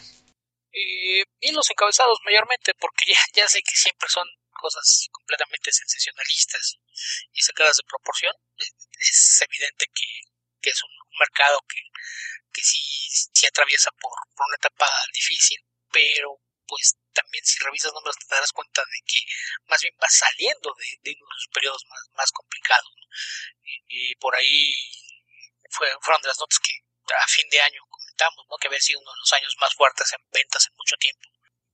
Eh, 0.74 1.24
los 1.54 1.70
encabezados 1.70 2.20
mayormente, 2.26 2.74
porque 2.74 3.06
ya, 3.08 3.16
ya 3.34 3.48
sé 3.48 3.62
que 3.62 3.76
siempre 3.78 4.10
son 4.10 4.28
cosas 4.60 5.08
completamente 5.10 5.72
sensacionalistas 5.72 6.80
y 7.32 7.42
sacadas 7.42 7.78
de 7.78 7.84
proporción. 7.88 8.34
Es 8.58 9.42
evidente 9.48 9.86
que, 9.94 10.06
que 10.60 10.70
es 10.70 10.84
un 10.84 10.92
mercado 11.18 11.62
que 11.70 11.80
que 12.54 12.62
sí, 12.64 13.46
atraviesa 13.48 13.92
por, 14.00 14.14
una 14.38 14.56
etapa 14.56 14.88
difícil, 15.14 15.60
pero 15.92 16.40
pues 16.66 16.96
también 17.12 17.44
si 17.46 17.60
revisas 17.60 17.92
números 17.94 18.18
te 18.18 18.34
darás 18.34 18.52
cuenta 18.52 18.82
de 18.82 19.00
que 19.06 19.20
más 19.68 19.82
bien 19.82 19.94
va 20.02 20.10
saliendo 20.10 20.74
de, 20.78 20.86
de 21.02 21.18
uno 21.20 21.28
de 21.28 21.36
los 21.36 21.54
periodos 21.54 21.86
más, 21.90 22.02
más 22.14 22.32
complicados. 22.32 22.94
Y, 23.88 24.16
por 24.16 24.36
ahí 24.36 24.74
fueron 25.70 26.22
de 26.22 26.28
las 26.30 26.40
notas 26.40 26.60
que 26.60 26.74
a 27.14 27.28
fin 27.28 27.50
de 27.50 27.62
año 27.62 27.82
comentamos, 27.90 28.46
¿no? 28.50 28.58
que 28.58 28.68
había 28.68 28.80
sido 28.80 29.00
uno 29.02 29.12
de 29.12 29.20
los 29.20 29.34
años 29.34 29.56
más 29.60 29.74
fuertes 29.74 30.14
en 30.14 30.30
ventas 30.32 30.66
en 30.68 30.76
mucho 30.76 30.96
tiempo. 30.98 31.28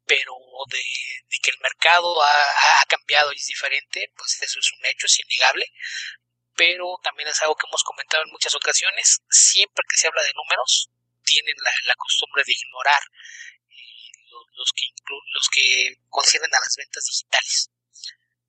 Pero 0.05 0.33
de, 0.69 0.81
que 1.41 1.51
el 1.51 1.59
mercado 1.62 2.21
ha, 2.24 2.81
ha 2.81 2.86
cambiado 2.86 3.31
y 3.31 3.36
es 3.36 3.45
diferente, 3.45 4.12
pues 4.17 4.41
eso 4.41 4.59
es 4.59 4.71
un 4.74 4.86
hecho, 4.86 5.05
es 5.05 5.19
innegable 5.19 5.71
pero 6.60 7.00
también 7.01 7.30
es 7.30 7.42
algo 7.42 7.56
que 7.56 7.68
hemos 7.72 7.84
comentado 7.88 8.22
en 8.22 8.36
muchas 8.36 8.54
ocasiones, 8.54 9.24
siempre 9.32 9.82
que 9.88 9.96
se 9.96 10.08
habla 10.08 10.22
de 10.24 10.36
números, 10.36 10.92
tienen 11.24 11.56
la, 11.63 11.96
costumbre 11.96 12.44
de 12.46 12.51
ignorar 12.51 13.00
eh, 13.00 14.12
los, 14.28 14.74
que 14.75 14.84
los 15.08 15.48
que 15.48 15.96
conciernen 16.10 16.54
a 16.54 16.60
las 16.60 16.75
ventas 16.75 17.06
digitales. 17.08 17.72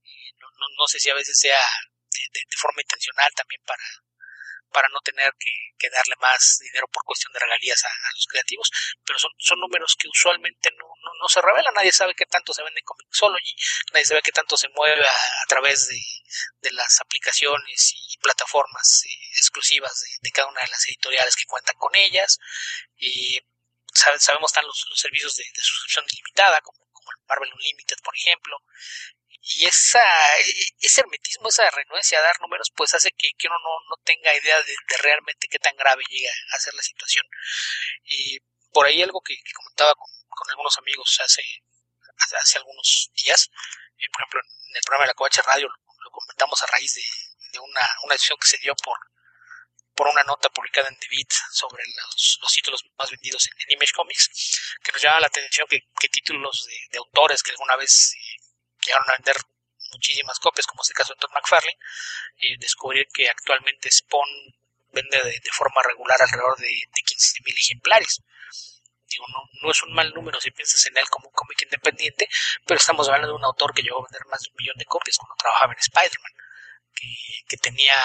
Eh, 0.03 0.35
no, 0.43 0.87
sé 0.89 0.99
si 0.99 1.09
a 1.09 1.15
veces 1.15 1.39
sea 1.39 1.63
de, 2.11 2.41
forma 2.59 2.83
intencional 2.83 3.31
también 3.37 3.63
para, 3.63 3.85
para 4.73 4.89
no 4.89 5.01
tener 5.01 5.33
que, 5.39 5.51
darle 5.91 6.15
más 6.21 6.59
dinero 6.61 6.87
por 6.89 7.03
cuestión 7.05 7.33
de 7.33 7.39
regalías 7.41 7.83
a, 7.85 7.89
los 8.15 8.27
creativos, 8.27 8.71
pero 9.05 9.19
son, 9.19 9.61
números 9.61 9.97
que 9.99 10.09
usualmente 10.09 10.71
no, 10.77 11.29
se 11.29 11.41
revelan, 11.41 11.75
nadie 11.75 11.93
sabe 11.93 12.15
qué 12.15 12.27
tanto 12.27 12.53
se 12.53 12.63
vende 12.63 12.83
con 12.83 12.97
Mixology, 12.99 13.55
nadie 13.93 14.05
sabe 14.07 14.23
qué 14.23 14.33
tanto 14.33 14.57
se 14.57 14.69
mueve 14.69 15.03
a, 15.03 15.47
través 15.49 15.89
de, 15.89 16.01
de, 16.61 16.73
las 16.73 17.01
aplicaciones 17.01 17.95
y 17.95 18.19
plataformas 18.19 19.05
eh, 19.07 19.27
exclusivas 19.37 20.05
de, 20.21 20.31
cada 20.31 20.49
una 20.49 20.61
de 20.61 20.69
las 20.69 20.87
editoriales 20.89 21.35
que 21.35 21.47
cuentan 21.47 21.77
con 21.77 21.95
ellas, 21.97 22.39
y 22.97 23.41
sabemos 23.93 24.51
están 24.51 24.67
los, 24.67 24.87
servicios 24.95 25.35
de, 25.37 25.45
suscripción 25.61 26.05
ilimitada, 26.13 26.61
como, 26.61 26.79
como 26.93 27.11
el 27.11 27.25
Marvel 27.27 27.53
Unlimited, 27.55 27.97
por 28.03 28.15
ejemplo, 28.17 28.59
y 29.43 29.65
esa, 29.65 30.03
ese 30.81 31.01
hermetismo, 31.01 31.49
esa 31.49 31.69
renuencia 31.71 32.19
a 32.19 32.23
dar 32.23 32.41
números, 32.41 32.71
pues 32.77 32.93
hace 32.95 33.11
que, 33.13 33.33
uno 33.47 33.57
no, 33.59 33.97
tenga 34.05 34.35
idea 34.35 34.61
de, 34.63 34.75
realmente 34.99 35.49
qué 35.49 35.59
tan 35.59 35.75
grave 35.77 36.05
llega 36.09 36.31
a 36.53 36.61
ser 36.61 36.75
la 36.75 36.83
situación. 36.83 37.25
Y 38.05 38.39
por 38.73 38.87
ahí 38.87 39.03
algo 39.03 39.21
que, 39.23 39.37
comentaba 39.55 39.95
con, 39.95 40.51
algunos 40.51 40.77
amigos 40.79 41.19
hace, 41.23 41.43
hace, 42.39 42.59
algunos 42.59 43.11
días, 43.15 43.51
eh, 43.99 44.09
por 44.13 44.23
ejemplo, 44.23 44.41
en 44.71 44.77
el 44.77 44.83
programa 44.83 45.05
de 45.05 45.09
la 45.09 45.15
Covacha 45.15 45.43
Radio 45.43 45.69
lo, 45.69 46.11
comentamos 46.11 46.63
a 46.63 46.67
raíz 46.67 46.95
de, 46.95 47.59
una, 47.59 47.81
una 48.05 48.15
decisión 48.15 48.39
que 48.39 48.49
se 48.49 48.59
dio 48.59 48.75
por, 48.77 48.99
por 49.95 50.09
una 50.09 50.23
nota 50.25 50.49
publicada 50.49 50.89
en 50.89 50.97
The 50.99 51.09
Beat 51.11 51.31
sobre 51.53 51.83
los, 51.85 52.39
los 52.41 52.53
títulos 52.53 52.83
más 52.97 53.11
vendidos 53.11 53.47
en, 53.47 53.73
Image 53.73 53.93
Comics, 53.93 54.31
que 54.83 54.93
nos 54.93 55.03
llama 55.03 55.21
la 55.21 55.27
atención 55.27 55.67
que, 55.69 56.09
títulos 56.09 56.67
de, 56.91 56.99
autores 56.99 57.43
que 57.43 57.51
alguna 57.51 57.77
vez 57.77 58.15
llegaron 58.91 59.11
a 59.11 59.13
vender 59.15 59.37
muchísimas 59.93 60.39
copias, 60.39 60.67
como 60.67 60.83
es 60.83 60.91
el 60.91 60.97
caso 60.97 61.15
de 61.15 61.21
Todd 61.21 61.33
McFarlane, 61.33 61.79
y 62.39 62.57
descubrir 62.59 63.07
que 63.13 63.29
actualmente 63.29 63.91
Spawn 63.91 64.29
vende 64.93 65.23
de, 65.23 65.51
forma 65.53 65.83
regular 65.83 66.21
alrededor 66.21 66.59
de, 66.59 66.67
de 66.67 67.03
15.000 67.03 67.55
ejemplares. 67.55 68.23
Digo, 69.07 69.27
no, 69.29 69.43
no, 69.63 69.71
es 69.71 69.83
un 69.83 69.93
mal 69.93 70.13
número 70.15 70.41
si 70.41 70.51
piensas 70.51 70.85
en 70.87 70.97
él 70.97 71.09
como 71.09 71.29
un 71.29 71.35
cómic 71.35 71.63
independiente, 71.63 72.29
pero 72.67 72.79
estamos 72.79 73.09
hablando 73.09 73.29
de 73.29 73.35
un 73.35 73.45
autor 73.45 73.75
que 73.75 73.83
llegó 73.83 73.99
a 73.99 74.07
vender 74.09 74.27
más 74.27 74.41
de 74.41 74.51
un 74.51 74.57
millón 74.57 74.77
de 74.77 74.85
copias 74.85 75.17
cuando 75.17 75.35
trabajaba 75.37 75.73
en 75.73 75.79
Spider-Man, 75.79 76.33
que, 77.49 77.57
tenía 77.57 77.97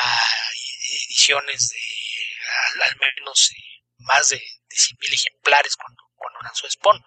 ediciones 1.07 1.69
de 1.69 2.81
al, 2.83 2.97
menos 2.97 3.51
eh, 3.51 3.83
más 3.99 4.29
de, 4.29 4.37
de 4.37 4.75
100.000 4.75 5.13
ejemplares 5.13 5.75
cuando, 5.75 6.03
cuando 6.15 6.41
lanzó 6.41 6.69
Spawn. 6.69 7.03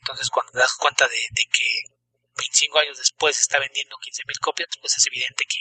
Entonces, 0.00 0.28
cuando 0.30 0.50
te 0.50 0.58
das 0.58 0.74
cuenta 0.74 1.06
de 1.06 1.28
que 1.52 1.89
25 2.40 2.78
años 2.78 2.98
después 2.98 3.38
está 3.38 3.58
vendiendo 3.58 3.96
15.000 3.96 4.38
copias, 4.40 4.68
pues 4.80 4.96
es 4.96 5.06
evidente 5.06 5.44
que, 5.44 5.60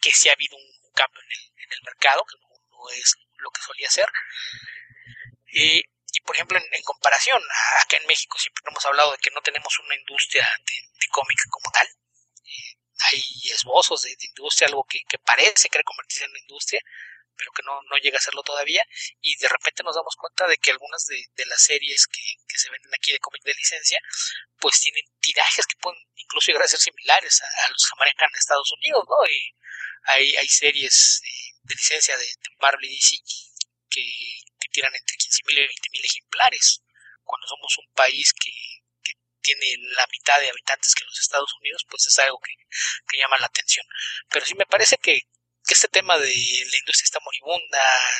que 0.00 0.12
sí 0.12 0.28
ha 0.28 0.32
habido 0.32 0.56
un 0.56 0.92
cambio 0.92 1.20
en 1.22 1.32
el, 1.32 1.64
en 1.64 1.72
el 1.72 1.82
mercado, 1.84 2.24
que 2.24 2.36
no, 2.40 2.90
es 2.90 3.16
lo 3.36 3.50
que 3.50 3.62
solía 3.62 3.90
ser. 3.90 4.08
Y, 5.46 5.78
y 6.12 6.20
por 6.24 6.36
ejemplo, 6.36 6.58
en, 6.58 6.82
comparación, 6.82 7.42
acá 7.82 7.96
en 7.96 8.06
México 8.06 8.38
siempre 8.38 8.62
hemos 8.66 8.84
hablado 8.86 9.12
de 9.12 9.18
que 9.18 9.30
no 9.30 9.40
tenemos 9.40 9.78
una 9.80 9.96
industria 9.96 10.48
de, 10.64 11.06
cómic 11.10 11.38
como 11.50 11.70
tal. 11.72 11.88
Hay 13.10 13.22
esbozos 13.52 14.02
de, 14.02 14.16
industria, 14.20 14.68
algo 14.68 14.84
que, 14.84 15.00
que 15.08 15.18
parece 15.18 15.68
querer 15.68 15.84
convertirse 15.84 16.24
en 16.24 16.30
una 16.30 16.40
industria, 16.40 16.82
pero 17.38 17.52
que 17.52 17.62
no, 17.62 17.80
no 17.88 17.96
llega 17.96 18.18
a 18.18 18.20
serlo 18.20 18.42
todavía, 18.42 18.82
y 19.22 19.36
de 19.38 19.48
repente 19.48 19.82
nos 19.82 19.94
damos 19.94 20.16
cuenta 20.16 20.46
de 20.46 20.58
que 20.58 20.72
algunas 20.72 21.06
de, 21.06 21.46
las 21.46 21.62
series 21.62 22.06
que, 22.06 22.20
se 22.58 22.70
venden 22.70 22.92
aquí 22.92 23.12
de 23.12 23.20
cómic 23.20 23.42
de 23.44 23.54
licencia, 23.54 24.00
pues 24.58 24.80
tienen 24.80 25.04
tirajes 25.20 25.64
que 25.66 25.78
pueden 25.80 26.02
incluso 26.16 26.50
llegar 26.50 26.64
a 26.64 26.68
ser 26.68 26.80
similares 26.80 27.40
a, 27.40 27.70
los 27.70 27.86
que 27.86 27.98
manejan 27.98 28.28
en 28.28 28.38
Estados 28.38 28.72
Unidos, 28.72 29.04
¿no? 29.08 29.30
Y 29.30 29.54
hay, 30.02 30.36
hay 30.36 30.48
series 30.48 31.22
de, 31.62 31.74
licencia 31.74 32.18
de, 32.18 32.26
Marvel 32.60 32.90
y 32.90 32.96
DC 32.96 33.16
que, 33.88 34.02
que 34.58 34.68
tiran 34.72 34.92
entre 34.94 35.16
15.000 35.16 35.52
y 35.52 35.66
20.000 35.68 36.04
ejemplares, 36.04 36.82
cuando 37.22 37.46
somos 37.46 37.78
un 37.78 37.94
país 37.94 38.32
que, 38.34 38.50
tiene 39.40 39.66
la 39.96 40.06
mitad 40.10 40.38
de 40.40 40.50
habitantes 40.50 40.94
que 40.94 41.04
los 41.04 41.18
Estados 41.18 41.50
Unidos, 41.60 41.86
pues 41.88 42.06
es 42.06 42.18
algo 42.18 42.38
que, 42.38 42.52
que 43.08 43.16
llama 43.16 43.38
la 43.38 43.46
atención. 43.46 43.86
Pero 44.28 44.44
sí 44.44 44.54
me 44.54 44.66
parece 44.66 44.98
que 44.98 45.22
que 45.68 45.74
este 45.74 45.88
tema 45.88 46.16
de 46.16 46.26
la 46.26 46.78
industria 46.78 47.04
está 47.04 47.18
moribunda, 47.22 47.78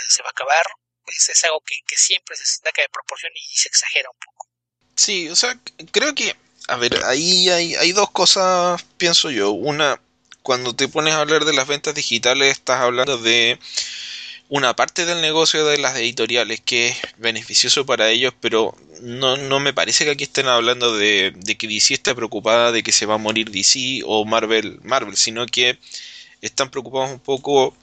se 0.08 0.22
va 0.22 0.28
a 0.28 0.30
acabar, 0.30 0.64
pues 1.02 1.30
es 1.30 1.44
algo 1.44 1.62
que, 1.64 1.96
siempre 1.96 2.36
se 2.36 2.44
saca 2.44 2.82
de 2.82 2.88
proporción 2.90 3.32
y 3.34 3.56
se 3.56 3.68
exagera 3.68 4.10
un 4.10 4.18
poco. 4.24 4.46
Sí, 4.94 5.28
o 5.30 5.34
sea, 5.34 5.58
creo 5.90 6.14
que, 6.14 6.36
a 6.68 6.76
ver, 6.76 7.02
ahí 7.04 7.48
hay, 7.48 7.74
hay 7.74 7.92
dos 7.92 8.10
cosas, 8.10 8.82
pienso 8.98 9.30
yo. 9.30 9.50
Una, 9.52 9.98
cuando 10.42 10.76
te 10.76 10.88
pones 10.88 11.14
a 11.14 11.20
hablar 11.20 11.46
de 11.46 11.54
las 11.54 11.66
ventas 11.66 11.94
digitales, 11.94 12.52
estás 12.52 12.82
hablando 12.82 13.16
de 13.16 13.58
una 14.50 14.76
parte 14.76 15.06
del 15.06 15.22
negocio 15.22 15.64
de 15.64 15.78
las 15.78 15.96
editoriales 15.96 16.60
que 16.60 16.88
es 16.88 16.98
beneficioso 17.16 17.86
para 17.86 18.10
ellos, 18.10 18.34
pero 18.40 18.76
no, 19.00 19.38
no 19.38 19.60
me 19.60 19.72
parece 19.72 20.04
que 20.04 20.10
aquí 20.10 20.24
estén 20.24 20.48
hablando 20.48 20.96
de, 20.96 21.32
de 21.34 21.56
que 21.56 21.68
DC 21.68 21.94
está 21.94 22.14
preocupada 22.14 22.72
de 22.72 22.82
que 22.82 22.92
se 22.92 23.06
va 23.06 23.14
a 23.14 23.18
morir 23.18 23.50
DC 23.50 24.02
o 24.04 24.26
Marvel, 24.26 24.80
Marvel, 24.82 25.16
sino 25.16 25.46
que 25.46 25.78
están 26.40 26.70
preocupados 26.70 27.10
un 27.10 27.20
poco 27.20 27.74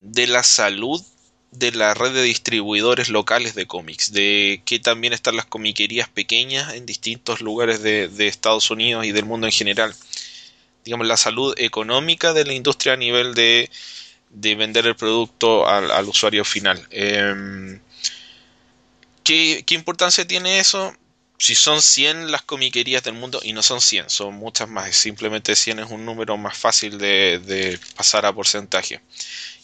de 0.00 0.26
la 0.26 0.42
salud 0.42 1.02
de 1.52 1.70
la 1.70 1.92
red 1.92 2.12
de 2.14 2.22
distribuidores 2.22 3.10
locales 3.10 3.54
de 3.54 3.66
cómics, 3.66 4.12
de 4.12 4.62
que 4.64 4.78
también 4.78 5.12
están 5.12 5.36
las 5.36 5.44
comiquerías 5.44 6.08
pequeñas 6.08 6.72
en 6.72 6.86
distintos 6.86 7.42
lugares 7.42 7.82
de, 7.82 8.08
Estados 8.26 8.70
Unidos 8.70 9.04
y 9.04 9.12
del 9.12 9.26
mundo 9.26 9.46
en 9.46 9.52
general. 9.52 9.94
Digamos, 10.84 11.06
la 11.06 11.18
salud 11.18 11.54
económica 11.58 12.32
de 12.32 12.46
la 12.46 12.54
industria 12.54 12.94
a 12.94 12.96
nivel 12.96 13.34
de, 13.34 13.70
de 14.30 14.54
vender 14.54 14.86
el 14.86 14.96
producto 14.96 15.68
al, 15.68 16.08
usuario 16.08 16.44
final. 16.44 16.86
Em, 16.90 17.80
¿qué, 19.22 19.62
¿Qué 19.66 19.74
importancia 19.74 20.26
tiene 20.26 20.58
eso? 20.58 20.94
Si 21.42 21.56
son 21.56 21.82
100 21.82 22.30
las 22.30 22.42
comiquerías 22.42 23.02
del 23.02 23.14
mundo, 23.14 23.40
y 23.42 23.52
no 23.52 23.64
son 23.64 23.80
100, 23.80 24.10
son 24.10 24.34
muchas 24.34 24.68
más, 24.68 24.94
simplemente 24.94 25.56
100 25.56 25.80
es 25.80 25.90
un 25.90 26.06
número 26.06 26.36
más 26.36 26.56
fácil 26.56 26.98
de, 26.98 27.40
de 27.40 27.80
pasar 27.96 28.26
a 28.26 28.32
porcentaje, 28.32 29.00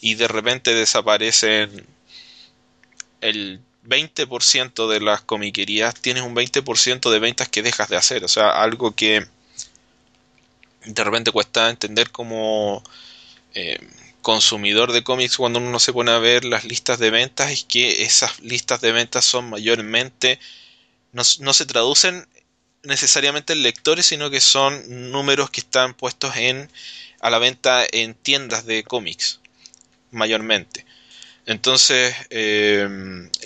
y 0.01 0.15
de 0.15 0.27
repente 0.27 0.73
desaparecen 0.73 1.87
el 3.21 3.61
20% 3.87 4.89
de 4.89 4.99
las 4.99 5.21
comiquerías, 5.21 5.95
tienes 5.95 6.23
un 6.23 6.35
20% 6.35 7.09
de 7.09 7.19
ventas 7.19 7.47
que 7.47 7.61
dejas 7.61 7.87
de 7.87 7.95
hacer, 7.95 8.25
o 8.25 8.27
sea, 8.27 8.49
algo 8.61 8.93
que 8.93 9.25
de 10.83 11.03
repente 11.05 11.31
cuesta 11.31 11.69
entender 11.69 12.11
como 12.11 12.83
eh, 13.53 13.79
consumidor 14.21 14.91
de 14.91 15.05
cómics 15.05 15.37
cuando 15.37 15.59
uno 15.59 15.79
se 15.79 15.93
pone 15.93 16.11
a 16.11 16.19
ver 16.19 16.43
las 16.43 16.65
listas 16.65 16.99
de 16.99 17.09
ventas 17.09 17.51
es 17.51 17.63
que 17.63 18.03
esas 18.03 18.41
listas 18.41 18.81
de 18.81 18.91
ventas 18.91 19.23
son 19.23 19.49
mayormente 19.49 20.39
no, 21.11 21.53
se 21.53 21.65
traducen 21.65 22.27
necesariamente 22.83 23.53
en 23.53 23.63
lectores 23.63 24.05
sino 24.05 24.29
que 24.29 24.39
son 24.41 25.11
números 25.11 25.49
que 25.49 25.61
están 25.61 25.93
puestos 25.93 26.35
en 26.37 26.69
a 27.19 27.29
la 27.29 27.39
venta 27.39 27.85
en 27.91 28.13
tiendas 28.13 28.65
de 28.65 28.83
cómics 28.83 29.39
mayormente 30.11 30.85
entonces 31.45 32.15
eh, 32.29 32.87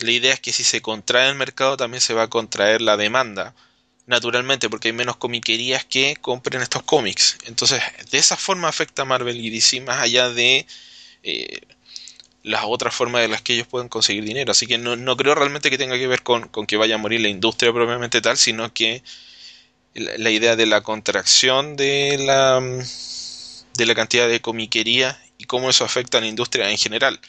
la 0.01 0.11
idea 0.11 0.33
es 0.33 0.39
que 0.39 0.53
si 0.53 0.63
se 0.63 0.81
contrae 0.81 1.29
el 1.29 1.35
mercado 1.35 1.77
también 1.77 2.01
se 2.01 2.13
va 2.13 2.23
a 2.23 2.29
contraer 2.29 2.81
la 2.81 2.97
demanda 2.97 3.55
naturalmente, 4.05 4.69
porque 4.69 4.89
hay 4.89 4.93
menos 4.93 5.17
comiquerías 5.17 5.85
que 5.85 6.15
compren 6.19 6.61
estos 6.61 6.83
cómics. 6.83 7.37
Entonces, 7.45 7.81
de 8.11 8.17
esa 8.17 8.37
forma 8.37 8.67
afecta 8.67 9.03
a 9.03 9.05
Marvel 9.05 9.37
y 9.37 9.49
DC 9.49 9.81
más 9.81 9.99
allá 9.99 10.29
de 10.29 10.65
eh, 11.23 11.61
las 12.43 12.63
otras 12.65 12.93
formas 12.93 13.21
de 13.21 13.29
las 13.29 13.41
que 13.41 13.53
ellos 13.53 13.67
pueden 13.67 13.89
conseguir 13.89 14.23
dinero. 14.25 14.51
Así 14.51 14.67
que 14.67 14.77
no, 14.77 14.95
no 14.95 15.17
creo 15.17 15.33
realmente 15.33 15.69
que 15.69 15.77
tenga 15.77 15.97
que 15.97 16.07
ver 16.07 16.23
con, 16.23 16.49
con, 16.49 16.67
que 16.67 16.77
vaya 16.77 16.95
a 16.95 16.97
morir 16.99 17.21
la 17.21 17.29
industria 17.29 17.73
propiamente 17.73 18.21
tal, 18.21 18.37
sino 18.37 18.71
que 18.73 19.01
la, 19.95 20.29
idea 20.29 20.55
de 20.55 20.65
la 20.65 20.81
contracción 20.81 21.75
de 21.77 22.17
la, 22.19 22.59
de 22.59 23.85
la 23.85 23.95
cantidad 23.95 24.27
de 24.27 24.41
comiquería 24.41 25.19
y 25.37 25.45
cómo 25.45 25.69
eso 25.69 25.85
afecta 25.85 26.17
a 26.17 26.21
la 26.21 26.27
industria 26.27 26.69
en 26.69 26.77
general. 26.77 27.19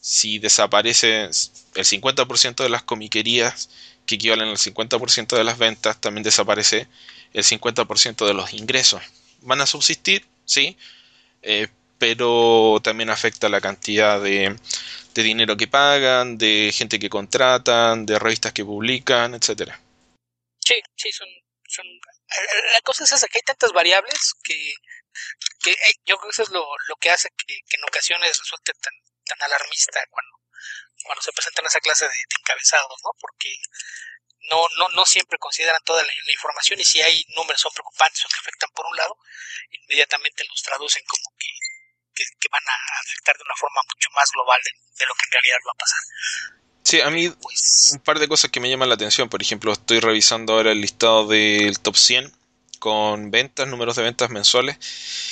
Si 0.00 0.38
desaparece 0.38 1.24
el 1.24 1.84
50% 1.84 2.62
de 2.62 2.68
las 2.68 2.82
comiquerías, 2.82 3.68
que 4.06 4.16
equivalen 4.16 4.48
al 4.48 4.58
50% 4.58 5.36
de 5.36 5.44
las 5.44 5.58
ventas, 5.58 6.00
también 6.00 6.22
desaparece 6.24 6.88
el 7.32 7.42
50% 7.42 8.26
de 8.26 8.34
los 8.34 8.52
ingresos. 8.52 9.02
Van 9.40 9.60
a 9.60 9.66
subsistir, 9.66 10.26
sí, 10.44 10.76
eh, 11.42 11.68
pero 12.04 12.80
también 12.84 13.08
afecta 13.08 13.48
la 13.48 13.62
cantidad 13.62 14.20
de, 14.20 14.54
dinero 15.14 15.56
que 15.56 15.68
pagan, 15.68 16.36
de 16.36 16.70
gente 16.70 16.98
que 16.98 17.08
contratan, 17.08 18.04
de 18.04 18.18
revistas 18.18 18.52
que 18.52 18.62
publican, 18.62 19.32
etcétera. 19.32 19.80
Sí, 20.60 20.74
sí, 20.96 21.10
son, 21.12 21.28
son, 21.66 21.86
la 22.74 22.80
cosa 22.82 23.04
es 23.04 23.12
esa, 23.12 23.26
que 23.26 23.38
hay 23.38 23.42
tantas 23.46 23.72
variables 23.72 24.34
que, 24.42 24.74
que 25.62 25.70
eh, 25.70 25.94
yo 26.04 26.18
creo 26.18 26.28
que 26.28 26.34
eso 26.34 26.42
es 26.42 26.50
lo, 26.50 26.62
que 27.00 27.08
hace 27.08 27.30
que, 27.30 27.54
en 27.54 27.84
ocasiones 27.88 28.38
resulte 28.38 28.72
tan, 28.74 28.92
tan 29.24 29.42
alarmista 29.42 30.00
cuando 30.10 30.44
cuando 31.04 31.22
se 31.22 31.32
presentan 31.32 31.66
esa 31.66 31.80
clase 31.80 32.06
de, 32.06 32.14
encabezados, 32.40 32.98
¿no? 33.02 33.10
Porque 33.20 33.54
no, 34.50 34.66
no, 34.76 34.88
no 34.90 35.04
siempre 35.04 35.38
consideran 35.38 35.82
toda 35.84 36.02
la, 36.02 36.08
la, 36.08 36.32
información 36.32 36.80
y 36.80 36.84
si 36.84 37.00
hay 37.02 37.24
números 37.36 37.60
son 37.60 37.72
preocupantes 37.72 38.24
o 38.24 38.28
que 38.28 38.40
afectan 38.40 38.70
por 38.74 38.86
un 38.86 38.96
lado, 38.96 39.18
inmediatamente 39.70 40.44
los 40.48 40.62
traducen 40.62 41.02
como 41.06 41.36
que, 41.38 41.48
que, 42.14 42.24
que 42.40 42.48
van 42.50 42.62
a 42.62 43.00
afectar 43.00 43.36
de 43.36 43.42
una 43.44 43.54
forma 43.56 43.80
mucho 43.92 44.08
más 44.14 44.30
global 44.32 44.60
de, 44.64 44.70
de, 44.70 45.06
lo 45.06 45.14
que 45.14 45.24
en 45.26 45.32
realidad 45.32 45.56
va 45.66 45.72
a 45.72 45.78
pasar. 45.78 45.98
Sí, 46.82 47.00
a 47.00 47.10
mí 47.10 47.30
pues, 47.30 47.90
un 47.92 48.00
par 48.00 48.18
de 48.18 48.28
cosas 48.28 48.50
que 48.50 48.60
me 48.60 48.68
llaman 48.68 48.88
la 48.88 48.94
atención, 48.94 49.28
por 49.28 49.42
ejemplo, 49.42 49.72
estoy 49.72 50.00
revisando 50.00 50.52
ahora 50.52 50.72
el 50.72 50.80
listado 50.80 51.26
del 51.26 51.78
top 51.80 51.96
100 51.96 52.32
con 52.78 53.30
ventas, 53.30 53.66
números 53.66 53.96
de 53.96 54.02
ventas 54.02 54.28
mensuales, 54.28 54.76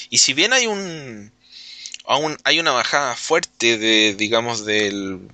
y 0.09 0.19
si 0.19 0.33
bien 0.33 0.55
hay 0.55 0.67
un 0.67 1.33
aún 2.05 2.37
hay 2.45 2.59
una 2.59 2.73
bajada 2.73 3.15
fuerte 3.15 3.79
de 3.79 4.15
digamos 4.15 4.65
del 4.65 5.29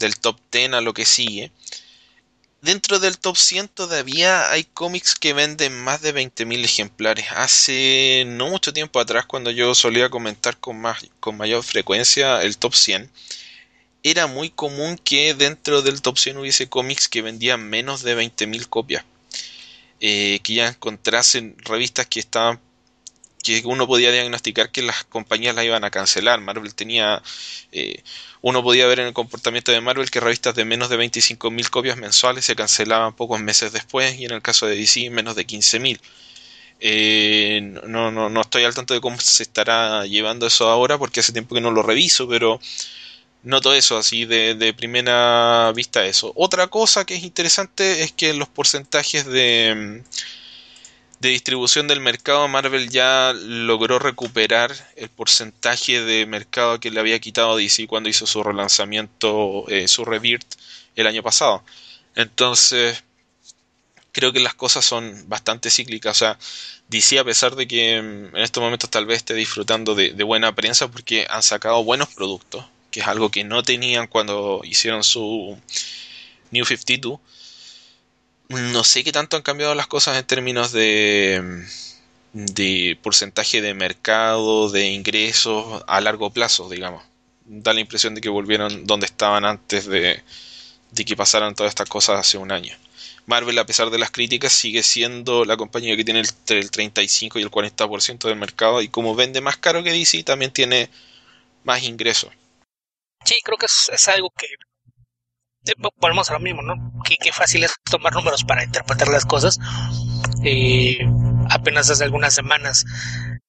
del 0.00 0.18
top 0.18 0.38
10 0.50 0.72
a 0.72 0.80
lo 0.80 0.92
que 0.92 1.04
sigue, 1.04 1.52
dentro 2.62 2.98
del 2.98 3.18
top 3.18 3.36
100 3.36 3.68
todavía 3.68 4.50
hay 4.50 4.64
cómics 4.64 5.14
que 5.14 5.34
venden 5.34 5.78
más 5.78 6.00
de 6.00 6.14
20.000 6.14 6.64
ejemplares. 6.64 7.26
Hace 7.36 8.24
no 8.26 8.48
mucho 8.48 8.72
tiempo 8.72 9.00
atrás, 9.00 9.26
cuando 9.26 9.50
yo 9.50 9.74
solía 9.74 10.08
comentar 10.08 10.56
con, 10.56 10.80
más, 10.80 11.04
con 11.20 11.36
mayor 11.36 11.62
frecuencia 11.62 12.40
el 12.42 12.56
top 12.56 12.74
100, 12.74 13.10
era 14.04 14.26
muy 14.26 14.50
común 14.50 14.98
que 14.98 15.34
dentro 15.34 15.82
del 15.82 16.00
top 16.00 16.18
100 16.18 16.38
hubiese 16.38 16.68
cómics 16.68 17.08
que 17.08 17.22
vendían 17.22 17.68
menos 17.68 18.02
de 18.02 18.16
20.000 18.16 18.68
copias. 18.68 19.04
Eh, 20.04 20.40
que 20.42 20.54
ya 20.54 20.66
encontrasen 20.68 21.56
revistas 21.58 22.06
que 22.06 22.18
estaban 22.18 22.60
que 23.42 23.62
uno 23.64 23.86
podía 23.86 24.10
diagnosticar 24.12 24.70
que 24.70 24.82
las 24.82 25.04
compañías 25.04 25.54
las 25.54 25.64
iban 25.64 25.84
a 25.84 25.90
cancelar. 25.90 26.40
Marvel 26.40 26.74
tenía 26.74 27.22
eh, 27.72 28.02
uno 28.42 28.62
podía 28.62 28.86
ver 28.86 29.00
en 29.00 29.06
el 29.06 29.12
comportamiento 29.12 29.72
de 29.72 29.80
Marvel 29.80 30.10
que 30.10 30.20
revistas 30.20 30.54
de 30.54 30.64
menos 30.64 30.88
de 30.88 30.98
25.000 30.98 31.70
copias 31.70 31.96
mensuales 31.96 32.44
se 32.44 32.56
cancelaban 32.56 33.14
pocos 33.14 33.40
meses 33.40 33.72
después 33.72 34.18
y 34.18 34.24
en 34.24 34.32
el 34.32 34.42
caso 34.42 34.66
de 34.66 34.76
DC 34.76 35.10
menos 35.10 35.36
de 35.36 35.46
15.000. 35.46 36.00
Eh, 36.80 37.60
no, 37.86 38.10
no, 38.10 38.28
no 38.28 38.40
estoy 38.40 38.64
al 38.64 38.74
tanto 38.74 38.94
de 38.94 39.00
cómo 39.00 39.18
se 39.20 39.44
estará 39.44 40.04
llevando 40.06 40.46
eso 40.46 40.68
ahora 40.68 40.98
porque 40.98 41.20
hace 41.20 41.32
tiempo 41.32 41.54
que 41.54 41.60
no 41.60 41.70
lo 41.70 41.82
reviso, 41.84 42.28
pero 42.28 42.60
noto 43.44 43.72
eso 43.74 43.96
así 43.96 44.24
de, 44.24 44.54
de 44.56 44.74
primera 44.74 45.72
vista 45.72 46.04
eso. 46.04 46.32
Otra 46.34 46.66
cosa 46.66 47.04
que 47.04 47.14
es 47.14 47.22
interesante 47.22 48.02
es 48.02 48.12
que 48.12 48.34
los 48.34 48.48
porcentajes 48.48 49.24
de 49.26 50.02
de 51.22 51.28
distribución 51.28 51.86
del 51.86 52.00
mercado, 52.00 52.48
Marvel 52.48 52.90
ya 52.90 53.32
logró 53.32 54.00
recuperar 54.00 54.72
el 54.96 55.08
porcentaje 55.08 56.02
de 56.02 56.26
mercado 56.26 56.80
que 56.80 56.90
le 56.90 56.98
había 56.98 57.20
quitado 57.20 57.56
DC 57.56 57.86
cuando 57.86 58.08
hizo 58.08 58.26
su 58.26 58.42
relanzamiento, 58.42 59.64
eh, 59.68 59.86
su 59.86 60.04
Rebirth 60.04 60.56
el 60.96 61.06
año 61.06 61.22
pasado. 61.22 61.62
Entonces, 62.16 63.04
creo 64.10 64.32
que 64.32 64.40
las 64.40 64.54
cosas 64.54 64.84
son 64.84 65.28
bastante 65.28 65.70
cíclicas. 65.70 66.16
O 66.16 66.18
sea, 66.18 66.38
DC, 66.88 67.20
a 67.20 67.24
pesar 67.24 67.54
de 67.54 67.68
que 67.68 68.02
mm, 68.02 68.36
en 68.36 68.42
estos 68.42 68.60
momentos 68.60 68.90
tal 68.90 69.06
vez 69.06 69.18
esté 69.18 69.34
disfrutando 69.34 69.94
de, 69.94 70.10
de 70.14 70.24
buena 70.24 70.52
prensa 70.56 70.90
porque 70.90 71.28
han 71.30 71.44
sacado 71.44 71.84
buenos 71.84 72.08
productos, 72.08 72.64
que 72.90 72.98
es 72.98 73.06
algo 73.06 73.30
que 73.30 73.44
no 73.44 73.62
tenían 73.62 74.08
cuando 74.08 74.60
hicieron 74.64 75.04
su 75.04 75.56
New 76.50 76.64
52 76.64 77.20
no 78.48 78.84
sé 78.84 79.04
qué 79.04 79.12
tanto 79.12 79.36
han 79.36 79.42
cambiado 79.42 79.74
las 79.74 79.86
cosas 79.86 80.16
en 80.16 80.26
términos 80.26 80.72
de, 80.72 81.64
de 82.32 82.98
porcentaje 83.02 83.60
de 83.60 83.74
mercado, 83.74 84.70
de 84.70 84.90
ingresos 84.90 85.82
a 85.86 86.00
largo 86.00 86.30
plazo, 86.30 86.68
digamos. 86.68 87.04
Da 87.44 87.72
la 87.72 87.80
impresión 87.80 88.14
de 88.14 88.20
que 88.20 88.28
volvieron 88.28 88.86
donde 88.86 89.06
estaban 89.06 89.44
antes 89.44 89.86
de, 89.86 90.22
de 90.90 91.04
que 91.04 91.16
pasaran 91.16 91.54
todas 91.54 91.70
estas 91.70 91.88
cosas 91.88 92.18
hace 92.18 92.38
un 92.38 92.52
año. 92.52 92.76
Marvel, 93.26 93.58
a 93.58 93.66
pesar 93.66 93.90
de 93.90 93.98
las 93.98 94.10
críticas, 94.10 94.52
sigue 94.52 94.82
siendo 94.82 95.44
la 95.44 95.56
compañía 95.56 95.96
que 95.96 96.04
tiene 96.04 96.20
entre 96.20 96.58
el 96.58 96.70
35 96.70 97.38
y 97.38 97.42
el 97.42 97.50
40% 97.50 98.28
del 98.28 98.36
mercado 98.36 98.82
y 98.82 98.88
como 98.88 99.14
vende 99.14 99.40
más 99.40 99.56
caro 99.56 99.82
que 99.82 99.92
DC, 99.92 100.24
también 100.24 100.50
tiene 100.50 100.90
más 101.64 101.82
ingresos. 101.82 102.32
Sí, 103.24 103.36
creo 103.44 103.56
que 103.56 103.66
es, 103.66 103.90
es 103.92 104.08
algo 104.08 104.30
que 104.36 104.46
volvemos 105.96 106.30
a 106.30 106.34
lo 106.34 106.40
mismo, 106.40 106.62
¿no? 106.62 106.74
Qué, 107.04 107.32
fácil 107.32 107.64
es 107.64 107.74
tomar 107.90 108.12
números 108.12 108.44
para 108.44 108.64
interpretar 108.64 109.08
las 109.08 109.24
cosas. 109.24 109.58
Eh, 110.44 110.98
apenas 111.50 111.88
hace 111.90 112.04
algunas 112.04 112.34
semanas 112.34 112.84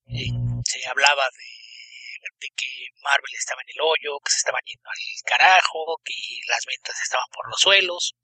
eh, 0.08 0.30
se 0.63 0.88
hablaba 0.88 1.23
de, 1.23 2.47
que 2.56 2.65
Marvel 3.04 3.34
estaba 3.38 3.62
en 3.62 3.69
el 3.73 3.82
hoyo, 3.82 4.19
que 4.23 4.32
se 4.32 4.38
estaban 4.38 4.62
yendo 4.65 4.89
al 4.89 4.97
carajo, 5.26 5.97
que 6.04 6.13
las 6.49 6.65
ventas 6.65 6.95
estaban 7.02 7.28
por 7.34 7.47
los 7.49 7.60
suelos. 7.60 8.15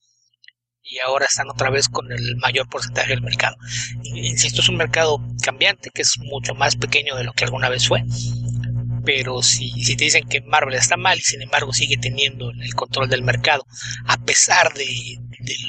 Y 0.82 1.00
ahora 1.00 1.26
están 1.26 1.50
otra 1.50 1.70
vez 1.70 1.88
con 1.88 2.12
el 2.12 2.36
mayor 2.38 2.68
porcentaje 2.68 3.10
del 3.10 3.22
mercado. 3.22 3.56
Insisto, 4.04 4.62
es 4.62 4.70
un 4.70 4.78
mercado 4.78 5.20
cambiante 5.44 5.92
que 5.92 6.02
es 6.02 6.18
mucho 6.20 6.56
más 6.56 6.76
pequeño 6.76 7.16
de 7.16 7.26
lo 7.26 7.34
que 7.34 7.44
alguna 7.44 7.70
vez 7.70 7.88
fue 7.88 8.04
pero 9.12 9.42
si, 9.42 9.72
te 9.96 10.04
dicen 10.04 10.30
que 10.30 10.40
Marvel 10.42 10.76
está 10.76 10.96
mal 10.96 11.18
y 11.18 11.24
sin 11.24 11.42
embargo 11.42 11.74
sigue 11.74 11.98
teniendo 11.98 12.52
el 12.52 12.76
control 12.76 13.10
del 13.10 13.24
mercado, 13.24 13.66
a 14.06 14.18
pesar 14.18 14.72
de, 14.76 14.86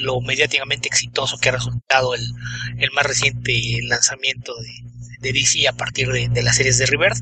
lo 0.01 0.21
mediáticamente 0.21 0.87
exitoso 0.87 1.39
que 1.39 1.49
ha 1.49 1.53
resultado 1.53 2.13
el, 2.13 2.21
el 2.77 2.91
más 2.91 3.03
reciente 3.03 3.59
lanzamiento 3.81 4.53
de, 5.21 5.31
DC 5.31 5.67
a 5.67 5.73
partir 5.73 6.09
de, 6.09 6.43
las 6.43 6.57
series 6.57 6.77
de 6.77 6.85
Rebirth, 6.85 7.17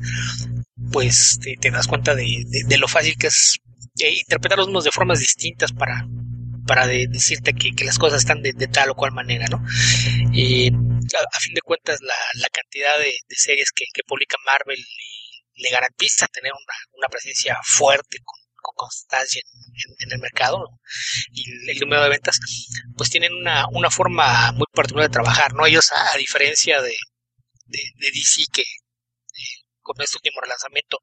pues 0.92 1.38
te, 1.40 1.70
das 1.70 1.86
cuenta 1.86 2.14
de, 2.14 2.44
de, 2.66 2.76
lo 2.76 2.86
fácil 2.86 3.16
que 3.16 3.28
es 3.28 3.58
interpretar 3.98 4.58
los 4.58 4.66
números 4.66 4.84
de 4.84 4.92
formas 4.92 5.20
distintas 5.20 5.72
para, 5.72 6.06
para 6.66 6.86
decirte 6.86 7.54
que, 7.54 7.72
las 7.82 7.98
cosas 7.98 8.18
están 8.18 8.42
de, 8.42 8.52
tal 8.68 8.90
o 8.90 8.94
cual 8.94 9.12
manera, 9.12 9.46
¿no? 9.48 9.56
A, 9.56 9.58
a, 9.58 11.40
fin 11.40 11.54
de 11.54 11.62
cuentas, 11.62 11.98
la, 12.02 12.14
la 12.34 12.48
cantidad 12.52 12.98
de, 12.98 13.14
series 13.30 13.72
que, 13.72 13.86
que 13.94 14.02
publica 14.04 14.36
Marvel 14.44 14.84
le 15.60 15.70
garantiza 15.70 16.26
tener 16.28 16.52
una, 16.52 17.08
presencia 17.08 17.58
fuerte 17.62 18.18
con, 18.24 18.38
con 18.56 18.74
constancia 18.76 19.42
en, 19.98 20.12
el 20.12 20.18
mercado 20.18 20.80
y 21.32 21.70
el, 21.70 21.78
número 21.80 22.02
de 22.02 22.10
ventas, 22.10 22.38
pues 22.96 23.10
tienen 23.10 23.32
una, 23.34 23.66
una 23.72 23.90
forma 23.90 24.52
muy 24.52 24.66
particular 24.72 25.08
de 25.08 25.12
trabajar, 25.12 25.52
¿no? 25.54 25.66
Ellos, 25.66 25.90
a, 25.92 26.16
diferencia 26.16 26.80
de, 26.80 26.96
de, 27.66 28.10
DC, 28.12 28.44
que 28.52 28.62
eh, 28.62 29.64
con 29.80 30.00
este 30.00 30.16
último 30.16 30.40
relanzamiento 30.40 30.98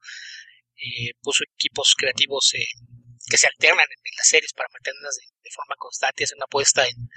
eh, 0.76 1.12
puso 1.22 1.44
equipos 1.44 1.96
creativos 1.98 2.54
eh, 2.54 2.66
que 3.28 3.38
se 3.38 3.48
alternan 3.48 3.86
en, 3.90 4.16
las 4.18 4.28
series 4.28 4.54
para 4.54 4.70
mantenerlas 4.72 5.16
de, 5.16 5.52
forma 5.52 5.76
constante 5.78 6.22
y 6.22 6.26
hacer 6.26 6.36
una 6.36 6.46
apuesta 6.46 6.86
en, 6.86 7.10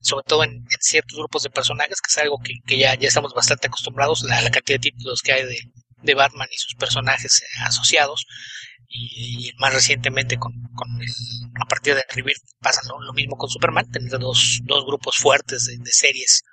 sobre 0.00 0.24
todo 0.26 0.42
en, 0.42 0.64
ciertos 0.80 1.18
grupos 1.18 1.42
de 1.42 1.50
personajes, 1.50 2.00
que 2.00 2.08
es 2.08 2.18
algo 2.18 2.38
que, 2.42 2.78
ya, 2.78 2.94
ya 2.94 3.08
estamos 3.08 3.34
bastante 3.34 3.66
acostumbrados, 3.68 4.22
la, 4.22 4.40
la 4.40 4.50
cantidad 4.50 4.78
de 4.78 4.90
títulos 4.90 5.20
que 5.22 5.32
hay 5.32 5.44
de, 5.44 5.58
de 6.04 6.14
Batman 6.14 6.48
y 6.52 6.58
sus 6.58 6.74
personajes 6.74 7.42
asociados 7.64 8.26
y, 8.88 9.52
más 9.58 9.74
recientemente 9.74 10.36
con, 10.38 10.52
con 10.74 10.88
a 11.60 11.66
partir 11.66 11.94
de 11.94 12.04
Rebirth 12.10 12.42
pasa 12.60 12.80
lo, 12.88 13.12
mismo 13.12 13.36
con 13.36 13.50
Superman, 13.50 13.90
teniendo 13.90 14.18
dos, 14.18 14.60
dos 14.64 14.84
grupos 14.86 15.16
fuertes 15.16 15.64
de, 15.66 15.90
series 15.90 16.44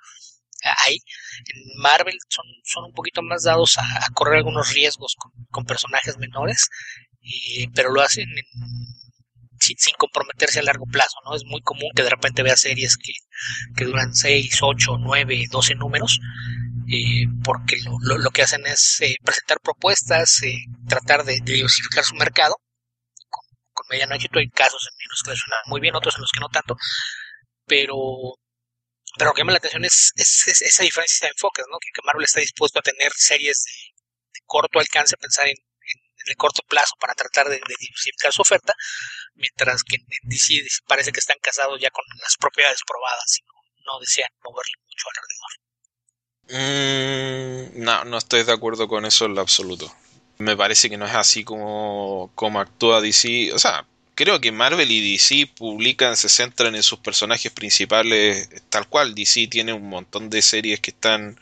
ahí. 0.84 0.98
En 1.46 1.80
Marvel 1.80 2.18
son, 2.28 2.44
son 2.64 2.84
un 2.84 2.92
poquito 2.92 3.22
más 3.22 3.44
dados 3.44 3.78
a, 3.78 3.84
correr 4.14 4.38
algunos 4.38 4.72
riesgos 4.72 5.16
con, 5.50 5.64
personajes 5.64 6.18
menores, 6.18 6.68
pero 7.74 7.92
lo 7.92 8.02
hacen 8.02 8.26
sin, 9.60 9.94
comprometerse 9.96 10.58
a 10.58 10.64
largo 10.64 10.86
plazo, 10.86 11.16
¿no? 11.24 11.36
Es 11.36 11.44
muy 11.44 11.60
común 11.60 11.90
que 11.94 12.02
de 12.02 12.10
repente 12.10 12.42
vea 12.42 12.56
series 12.56 12.96
que, 12.96 13.12
que 13.76 13.84
duran 13.84 14.14
6, 14.14 14.58
8, 14.60 14.98
9, 14.98 15.46
12 15.50 15.74
números 15.76 16.18
eh, 16.92 17.26
porque 17.42 17.76
lo, 18.02 18.30
que 18.30 18.42
hacen 18.42 18.66
es 18.66 18.98
eh, 19.00 19.16
presentar 19.24 19.60
propuestas, 19.60 20.42
eh, 20.42 20.58
tratar 20.86 21.24
de, 21.24 21.40
diversificar 21.42 22.04
su 22.04 22.14
mercado. 22.16 22.54
Con, 23.30 23.42
con 23.72 23.86
Medianoche 23.88 24.28
hay 24.34 24.50
casos 24.50 24.88
en 24.90 25.08
los 25.08 25.22
que 25.22 25.30
les 25.30 25.40
suena 25.40 25.56
muy 25.66 25.80
bien, 25.80 25.96
otros 25.96 26.16
en 26.16 26.20
los 26.20 26.30
que 26.30 26.40
no 26.40 26.48
tanto, 26.50 26.76
pero, 27.66 27.96
pero 29.16 29.30
lo 29.30 29.34
que 29.34 29.40
llama 29.40 29.52
la 29.52 29.58
atención 29.58 29.86
es, 29.86 30.12
esa 30.16 30.82
diferencia 30.82 31.28
de 31.28 31.32
enfoques, 31.32 31.64
¿no? 31.70 31.78
que, 31.78 31.88
Marvel 32.04 32.24
está 32.24 32.40
dispuesto 32.40 32.80
a 32.80 32.82
tener 32.82 33.10
series 33.16 33.64
de, 33.64 34.40
corto 34.44 34.78
alcance, 34.78 35.16
pensar 35.16 35.48
en, 35.48 35.56
el 36.26 36.36
corto 36.36 36.62
plazo 36.68 36.94
para 37.00 37.14
tratar 37.14 37.48
de, 37.48 37.56
diversificar 37.56 38.32
su 38.32 38.42
oferta, 38.42 38.74
mientras 39.34 39.82
que 39.82 39.96
en, 39.96 40.28
DC 40.28 40.62
parece 40.86 41.10
que 41.10 41.20
están 41.20 41.38
casados 41.40 41.80
ya 41.80 41.90
con 41.90 42.04
las 42.20 42.36
propiedades 42.36 42.80
probadas 42.86 43.38
y 43.38 43.42
no, 43.46 43.92
no 43.94 44.00
desean 44.00 44.28
moverle 44.42 44.74
mucho 44.84 45.08
alrededor. 45.08 45.61
Mm, 46.52 47.82
no, 47.82 48.04
no 48.04 48.18
estoy 48.18 48.42
de 48.44 48.52
acuerdo 48.52 48.86
con 48.86 49.06
eso 49.06 49.24
en 49.24 49.34
lo 49.34 49.40
absoluto. 49.40 49.90
Me 50.38 50.56
parece 50.56 50.90
que 50.90 50.98
no 50.98 51.06
es 51.06 51.14
así 51.14 51.44
como, 51.44 52.30
como 52.34 52.60
actúa 52.60 53.00
DC. 53.00 53.52
O 53.54 53.58
sea, 53.58 53.86
creo 54.14 54.40
que 54.40 54.52
Marvel 54.52 54.90
y 54.90 55.12
DC 55.12 55.48
publican, 55.56 56.16
se 56.16 56.28
centran 56.28 56.74
en 56.74 56.82
sus 56.82 56.98
personajes 56.98 57.50
principales 57.52 58.50
tal 58.68 58.86
cual. 58.88 59.14
DC 59.14 59.46
tiene 59.46 59.72
un 59.72 59.88
montón 59.88 60.28
de 60.28 60.42
series 60.42 60.80
que 60.80 60.90
están 60.90 61.38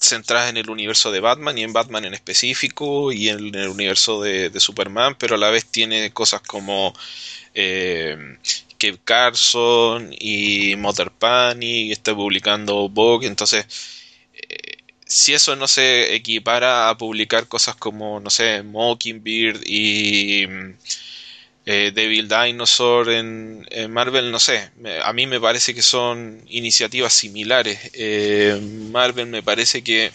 centradas 0.00 0.48
en 0.50 0.56
el 0.56 0.70
universo 0.70 1.10
de 1.10 1.20
Batman 1.20 1.58
y 1.58 1.62
en 1.62 1.72
Batman 1.72 2.04
en 2.04 2.14
específico 2.14 3.12
y 3.12 3.28
en 3.30 3.54
el 3.54 3.68
universo 3.68 4.22
de, 4.22 4.50
Superman, 4.60 5.16
pero 5.18 5.34
a 5.34 5.38
la 5.38 5.50
vez 5.50 5.66
tiene 5.66 6.12
cosas 6.12 6.40
como 6.42 6.94
eh, 7.54 8.16
Kev 8.78 8.98
Carson 9.04 10.14
y 10.18 10.74
Mother 10.76 11.10
Panic, 11.10 11.92
está 11.92 12.14
publicando 12.14 12.88
Vogue, 12.88 13.26
entonces 13.26 13.66
si 15.10 15.34
eso 15.34 15.56
no 15.56 15.66
se 15.66 16.14
equipara 16.14 16.88
a 16.88 16.96
publicar 16.96 17.48
cosas 17.48 17.74
como, 17.74 18.20
no 18.20 18.30
sé, 18.30 18.62
Mockingbird 18.62 19.60
y 19.66 20.44
eh, 21.66 21.90
Devil 21.92 22.28
Dinosaur 22.28 23.10
en, 23.10 23.66
Marvel, 23.90 24.30
no 24.30 24.38
sé, 24.38 24.70
a 25.02 25.12
mí 25.12 25.26
me 25.26 25.40
parece 25.40 25.74
que 25.74 25.82
son 25.82 26.44
iniciativas 26.48 27.12
similares. 27.12 27.90
Eh, 27.94 28.60
Marvel 28.92 29.26
me 29.26 29.42
parece 29.42 29.82
que 29.82 30.12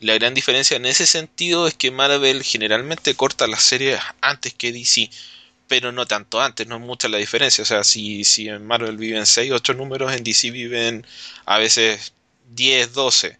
la 0.00 0.14
gran 0.14 0.32
diferencia 0.32 0.78
en 0.78 0.86
ese 0.86 1.04
sentido 1.04 1.66
es 1.68 1.74
que 1.74 1.90
Marvel 1.90 2.42
generalmente 2.42 3.14
corta 3.14 3.46
las 3.46 3.62
series 3.62 4.00
antes 4.22 4.54
que 4.54 4.72
DC, 4.72 5.10
pero 5.68 5.92
no 5.92 6.06
tanto 6.06 6.40
antes, 6.40 6.66
no 6.66 6.76
es 6.76 6.82
mucha 6.82 7.08
la 7.08 7.18
diferencia. 7.18 7.60
O 7.60 7.66
sea, 7.66 7.84
si, 7.84 8.24
si 8.24 8.48
en 8.48 8.66
Marvel 8.66 8.96
viven 8.96 9.26
6, 9.26 9.52
8 9.52 9.74
números, 9.74 10.14
en 10.14 10.24
DC 10.24 10.50
viven 10.50 11.06
a 11.44 11.58
veces 11.58 12.14
10, 12.54 12.94
12. 12.94 13.36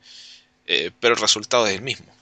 Eh, 0.70 0.92
pero 1.00 1.14
el 1.14 1.20
resultado 1.20 1.66
es 1.66 1.74
el 1.74 1.80
mismo. 1.80 2.14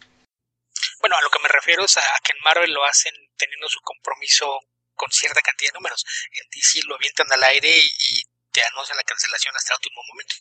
Bueno, 1.01 1.17
a 1.17 1.23
lo 1.23 1.31
que 1.31 1.41
me 1.41 1.49
refiero 1.49 1.85
es 1.85 1.97
a, 1.97 2.03
que 2.23 2.33
en 2.33 2.39
Marvel 2.45 2.73
lo 2.73 2.85
hacen 2.85 3.13
teniendo 3.37 3.69
su 3.69 3.81
compromiso 3.81 4.61
con 4.95 5.11
cierta 5.11 5.41
cantidad 5.43 5.73
de 5.73 5.79
números. 5.79 6.05
En 6.31 6.49
DC 6.51 6.87
lo 6.87 6.95
avientan 6.95 7.27
al 7.33 7.43
aire 7.43 7.69
y, 7.69 8.23
te 8.53 8.63
anuncian 8.73 8.97
la 8.97 9.03
cancelación 9.03 9.55
hasta 9.55 9.75
el 9.75 9.77
último 9.77 10.01
momento. 10.09 10.35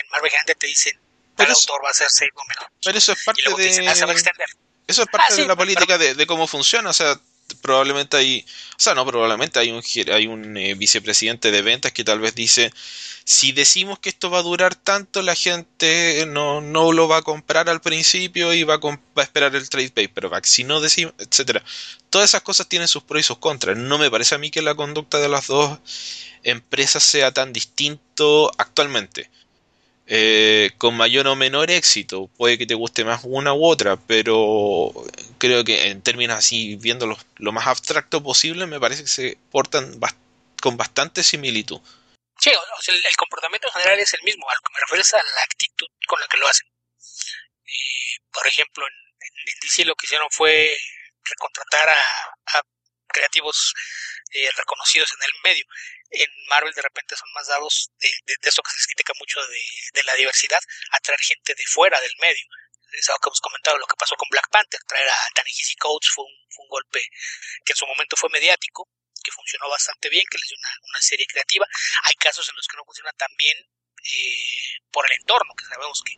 En 0.00 0.08
Marvel 0.08 0.30
gente 0.30 0.54
te 0.54 0.66
dicen, 0.66 0.98
tal 1.36 1.50
autor 1.50 1.84
va 1.84 1.90
a 1.90 1.92
ser 1.92 2.08
seis 2.08 2.30
números. 2.34 2.64
Pero 2.82 2.96
eso 2.96 3.12
es 3.12 3.24
parte 3.24 3.42
de... 3.42 3.86
Ah, 3.86 3.92
eso 4.86 5.02
es 5.02 5.08
parte 5.08 5.34
ah, 5.34 5.36
de 5.36 5.46
la 5.46 5.54
política 5.54 5.98
de, 5.98 6.26
cómo 6.26 6.46
funciona, 6.46 6.88
o 6.88 6.92
sea, 6.94 7.20
probablemente 7.60 8.16
hay, 8.16 8.44
o 8.72 8.80
sea, 8.80 8.94
no 8.94 9.04
probablemente 9.06 9.58
hay 9.58 9.70
un 9.70 9.82
hay 10.12 10.26
un 10.26 10.56
eh, 10.56 10.74
vicepresidente 10.74 11.50
de 11.50 11.62
ventas 11.62 11.92
que 11.92 12.04
tal 12.04 12.20
vez 12.20 12.34
dice 12.34 12.72
si 13.28 13.52
decimos 13.52 13.98
que 13.98 14.08
esto 14.08 14.30
va 14.30 14.38
a 14.38 14.42
durar 14.42 14.74
tanto, 14.74 15.20
la 15.20 15.34
gente 15.34 16.24
no, 16.26 16.62
no 16.62 16.92
lo 16.92 17.08
va 17.08 17.18
a 17.18 17.22
comprar 17.22 17.68
al 17.68 17.82
principio 17.82 18.54
y 18.54 18.62
va 18.62 18.76
a, 18.76 18.78
va 18.78 18.98
a 19.16 19.22
esperar 19.22 19.54
el 19.54 19.68
trade 19.68 19.90
paperback. 19.90 20.46
Si 20.46 20.64
no 20.64 20.80
decimos, 20.80 21.12
etcétera. 21.18 21.62
Todas 22.08 22.30
esas 22.30 22.40
cosas 22.40 22.68
tienen 22.68 22.88
sus 22.88 23.02
pros 23.02 23.20
y 23.20 23.24
sus 23.24 23.36
contras. 23.36 23.76
No 23.76 23.98
me 23.98 24.10
parece 24.10 24.34
a 24.34 24.38
mí 24.38 24.50
que 24.50 24.62
la 24.62 24.74
conducta 24.74 25.18
de 25.18 25.28
las 25.28 25.48
dos 25.48 25.78
empresas 26.42 27.02
sea 27.02 27.30
tan 27.30 27.52
distinto 27.52 28.50
actualmente. 28.56 29.30
Eh, 30.10 30.70
con 30.78 30.96
mayor 30.96 31.26
o 31.26 31.36
menor 31.36 31.70
éxito. 31.70 32.30
Puede 32.38 32.56
que 32.56 32.64
te 32.66 32.74
guste 32.74 33.04
más 33.04 33.20
una 33.24 33.52
u 33.52 33.62
otra, 33.62 33.96
pero 33.96 34.90
creo 35.38 35.64
que 35.64 35.88
en 35.88 36.00
términos 36.00 36.38
así, 36.38 36.76
viendo 36.76 37.14
lo 37.36 37.52
más 37.52 37.66
abstracto 37.66 38.22
posible, 38.22 38.66
me 38.66 38.80
parece 38.80 39.02
que 39.02 39.08
se 39.08 39.38
portan 39.50 40.00
con 40.62 40.78
bastante 40.78 41.22
similitud. 41.22 41.80
Sí, 42.38 42.50
el, 42.50 43.16
comportamiento 43.16 43.68
en 43.68 43.74
general 43.74 43.98
es 43.98 44.14
el 44.14 44.22
mismo, 44.22 44.48
a 44.48 44.54
lo 44.54 44.60
que 44.60 44.72
me 44.72 44.80
refiero 44.80 45.02
es 45.02 45.12
a 45.12 45.18
la 45.18 45.42
actitud 45.42 45.88
con 46.06 46.20
la 46.20 46.26
que 46.26 46.38
lo 46.38 46.48
hacen. 46.48 46.66
por 48.32 48.46
ejemplo, 48.46 48.86
en, 48.86 49.60
DC 49.60 49.84
lo 49.84 49.94
que 49.94 50.06
hicieron 50.06 50.28
fue 50.30 50.74
recontratar 51.22 51.90
a, 51.90 52.62
creativos 53.08 53.74
eh, 54.32 54.48
reconocidos 54.56 55.12
en 55.12 55.22
el 55.22 55.32
medio. 55.42 55.66
En 56.10 56.30
Marvel 56.48 56.72
de 56.72 56.82
repente 56.82 57.16
son 57.16 57.30
más 57.34 57.46
dados 57.48 57.90
de, 57.98 58.08
de, 58.24 58.36
eso 58.42 58.62
que 58.62 58.70
se 58.70 58.86
critica 58.86 59.12
mucho 59.18 59.40
de, 59.46 60.02
la 60.04 60.14
diversidad, 60.14 60.60
a 60.92 61.00
traer 61.00 61.20
gente 61.20 61.54
de 61.54 61.64
fuera 61.66 62.00
del 62.00 62.14
medio. 62.22 62.46
Es 62.92 63.08
algo 63.10 63.20
que 63.20 63.28
hemos 63.28 63.40
comentado, 63.40 63.76
lo 63.76 63.86
que 63.86 63.96
pasó 63.96 64.16
con 64.16 64.28
Black 64.30 64.48
Panther, 64.50 64.80
traer 64.88 65.08
a 65.08 65.30
Tanehisi 65.34 65.76
Coates 65.76 66.08
fue 66.08 66.24
fue 66.58 66.64
un 66.64 66.68
golpe 66.68 67.00
que 67.64 67.72
en 67.72 67.76
su 67.76 67.86
momento 67.86 68.16
fue 68.16 68.28
mediático, 68.30 68.88
que 69.22 69.30
funcionó 69.30 69.68
bastante 69.68 70.08
bien, 70.08 70.24
que 70.30 70.38
les 70.38 70.48
dio 70.48 70.56
una, 70.58 71.00
serie 71.00 71.26
creativa. 71.26 71.66
Hay 72.04 72.14
casos 72.14 72.48
en 72.48 72.56
los 72.56 72.66
que 72.66 72.76
no 72.76 72.84
funciona 72.84 73.12
tan 73.12 73.30
bien 73.36 73.56
eh, 73.58 74.80
por 74.90 75.06
el 75.06 75.18
entorno, 75.20 75.54
que 75.54 75.64
sabemos 75.64 76.02
que, 76.02 76.16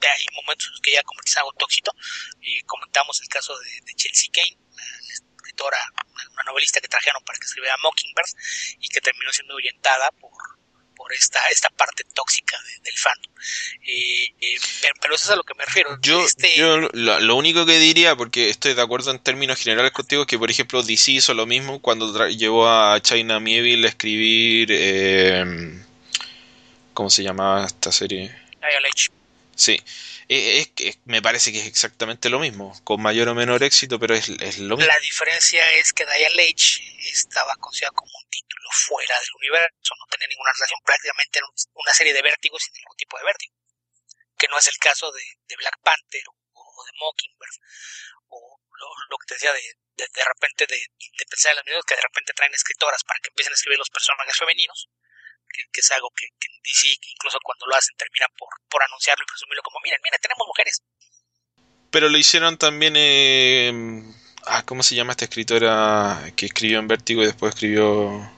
hay 0.00 0.24
momentos 0.32 0.66
en 0.66 0.72
los 0.72 0.80
que 0.80 0.92
ya 0.92 1.02
convertirse 1.02 1.40
algo 1.40 1.52
tóxico. 1.54 1.92
comentamos 2.66 3.20
el 3.20 3.28
caso 3.28 3.58
de, 3.58 3.94
Chelsea 3.96 4.30
Kane, 4.32 4.56
escritora, 5.58 5.78
una, 6.34 6.42
novelista 6.44 6.80
que 6.80 6.88
trajeron 6.88 7.22
para 7.24 7.38
que 7.38 7.46
escribiera 7.46 7.76
Mockingbird 7.82 8.26
y 8.80 8.88
que 8.88 9.00
terminó 9.00 9.32
siendo 9.32 9.54
ahuyentada 9.54 10.10
por, 10.12 10.32
por 10.94 11.12
esta, 11.12 11.40
esta 11.48 11.68
parte 11.70 12.04
tóxica 12.14 12.56
del 12.82 12.94
fandom. 12.94 13.32
Eh, 13.86 14.24
eh, 14.40 14.58
pero, 15.00 15.14
eso 15.14 15.24
es 15.24 15.30
a 15.30 15.36
lo 15.36 15.42
que 15.42 15.54
me 15.54 15.64
refiero. 15.64 15.98
Yo, 16.00 16.24
este 16.24 16.48
lo, 16.56 17.36
único 17.36 17.66
que 17.66 17.78
diría, 17.78 18.16
porque 18.16 18.48
estoy 18.48 18.74
de 18.74 18.82
acuerdo 18.82 19.10
en 19.10 19.18
términos 19.18 19.58
generales 19.58 19.92
contigo, 19.92 20.22
es 20.22 20.28
que 20.28 20.38
por 20.38 20.50
ejemplo 20.50 20.82
DC 20.82 21.12
hizo 21.12 21.34
lo 21.34 21.46
mismo 21.46 21.80
cuando 21.80 22.28
llevó 22.28 22.68
a 22.68 23.00
China 23.00 23.40
Mieville 23.40 23.86
a 23.86 23.90
escribir... 23.90 24.68
Eh, 24.70 25.84
¿Cómo 26.94 27.10
se 27.10 27.22
llamaba 27.22 27.64
esta 27.64 27.92
serie? 27.92 28.34
Sí. 29.54 29.80
Es 30.28 30.68
que 30.76 31.00
me 31.06 31.22
parece 31.22 31.52
que 31.52 31.60
es 31.60 31.66
exactamente 31.66 32.28
lo 32.28 32.38
mismo, 32.38 32.78
con 32.84 33.00
mayor 33.00 33.28
o 33.28 33.34
menor 33.34 33.62
éxito, 33.62 33.98
pero 33.98 34.14
es, 34.14 34.28
es 34.28 34.58
lo 34.58 34.76
mismo. 34.76 34.92
La 34.92 35.00
diferencia 35.00 35.64
es 35.72 35.94
que 35.94 36.04
Dial 36.04 36.38
H 36.38 36.82
estaba 37.08 37.56
considerada 37.56 37.96
como 37.96 38.12
un 38.12 38.28
título 38.28 38.68
fuera 38.70 39.18
del 39.18 39.34
universo, 39.40 39.94
no 39.96 40.04
tenía 40.10 40.28
ninguna 40.28 40.52
relación 40.52 40.80
prácticamente 40.84 41.38
en 41.38 41.44
una 41.72 41.94
serie 41.94 42.12
de 42.12 42.20
vértigos 42.20 42.62
sin 42.62 42.74
ningún 42.74 42.96
tipo 42.96 43.16
de 43.16 43.24
vértigo, 43.24 43.54
que 44.36 44.48
no 44.48 44.58
es 44.58 44.66
el 44.66 44.76
caso 44.76 45.10
de, 45.12 45.56
Black 45.56 45.80
Panther 45.82 46.22
o, 46.28 46.84
de 46.84 46.92
Mockingbird, 47.00 47.56
o 48.28 48.60
lo, 49.08 49.16
que 49.16 49.26
te 49.28 49.34
decía 49.34 49.52
de, 49.54 49.64
de, 49.96 50.24
repente 50.28 50.66
de, 50.68 50.76
de 50.76 51.24
pensar 51.24 51.56
en 51.56 51.64
Unidos, 51.64 51.86
que 51.88 51.96
de 51.96 52.02
repente 52.02 52.34
traen 52.36 52.52
escritoras 52.52 53.02
para 53.02 53.18
que 53.22 53.30
empiecen 53.30 53.52
a 53.52 53.56
escribir 53.56 53.78
los 53.78 53.88
personajes 53.88 54.36
femeninos, 54.36 54.90
que, 55.48 55.80
es 55.80 55.90
algo 55.92 56.10
que, 56.14 56.26
que 56.38 56.48
DC, 56.62 56.88
incluso 57.12 57.38
cuando 57.42 57.66
lo 57.66 57.76
hacen, 57.76 57.96
terminan 57.96 58.30
por, 58.38 58.48
por 58.68 58.82
anunciarlo 58.82 59.24
y 59.24 59.26
presumirlo 59.26 59.62
como, 59.62 59.78
miren, 59.82 60.00
miren, 60.02 60.20
tenemos 60.20 60.46
mujeres. 60.46 60.82
Pero 61.90 62.08
lo 62.08 62.18
hicieron 62.18 62.58
también... 62.58 62.94
Eh 62.96 63.72
Ah, 64.50 64.62
¿cómo 64.64 64.82
se 64.82 64.94
llama 64.94 65.12
esta 65.12 65.26
escritora 65.26 66.32
que 66.34 66.46
escribió 66.46 66.78
en 66.78 66.88
Vértigo 66.88 67.22
y 67.22 67.26
después 67.26 67.54
escribió... 67.54 68.30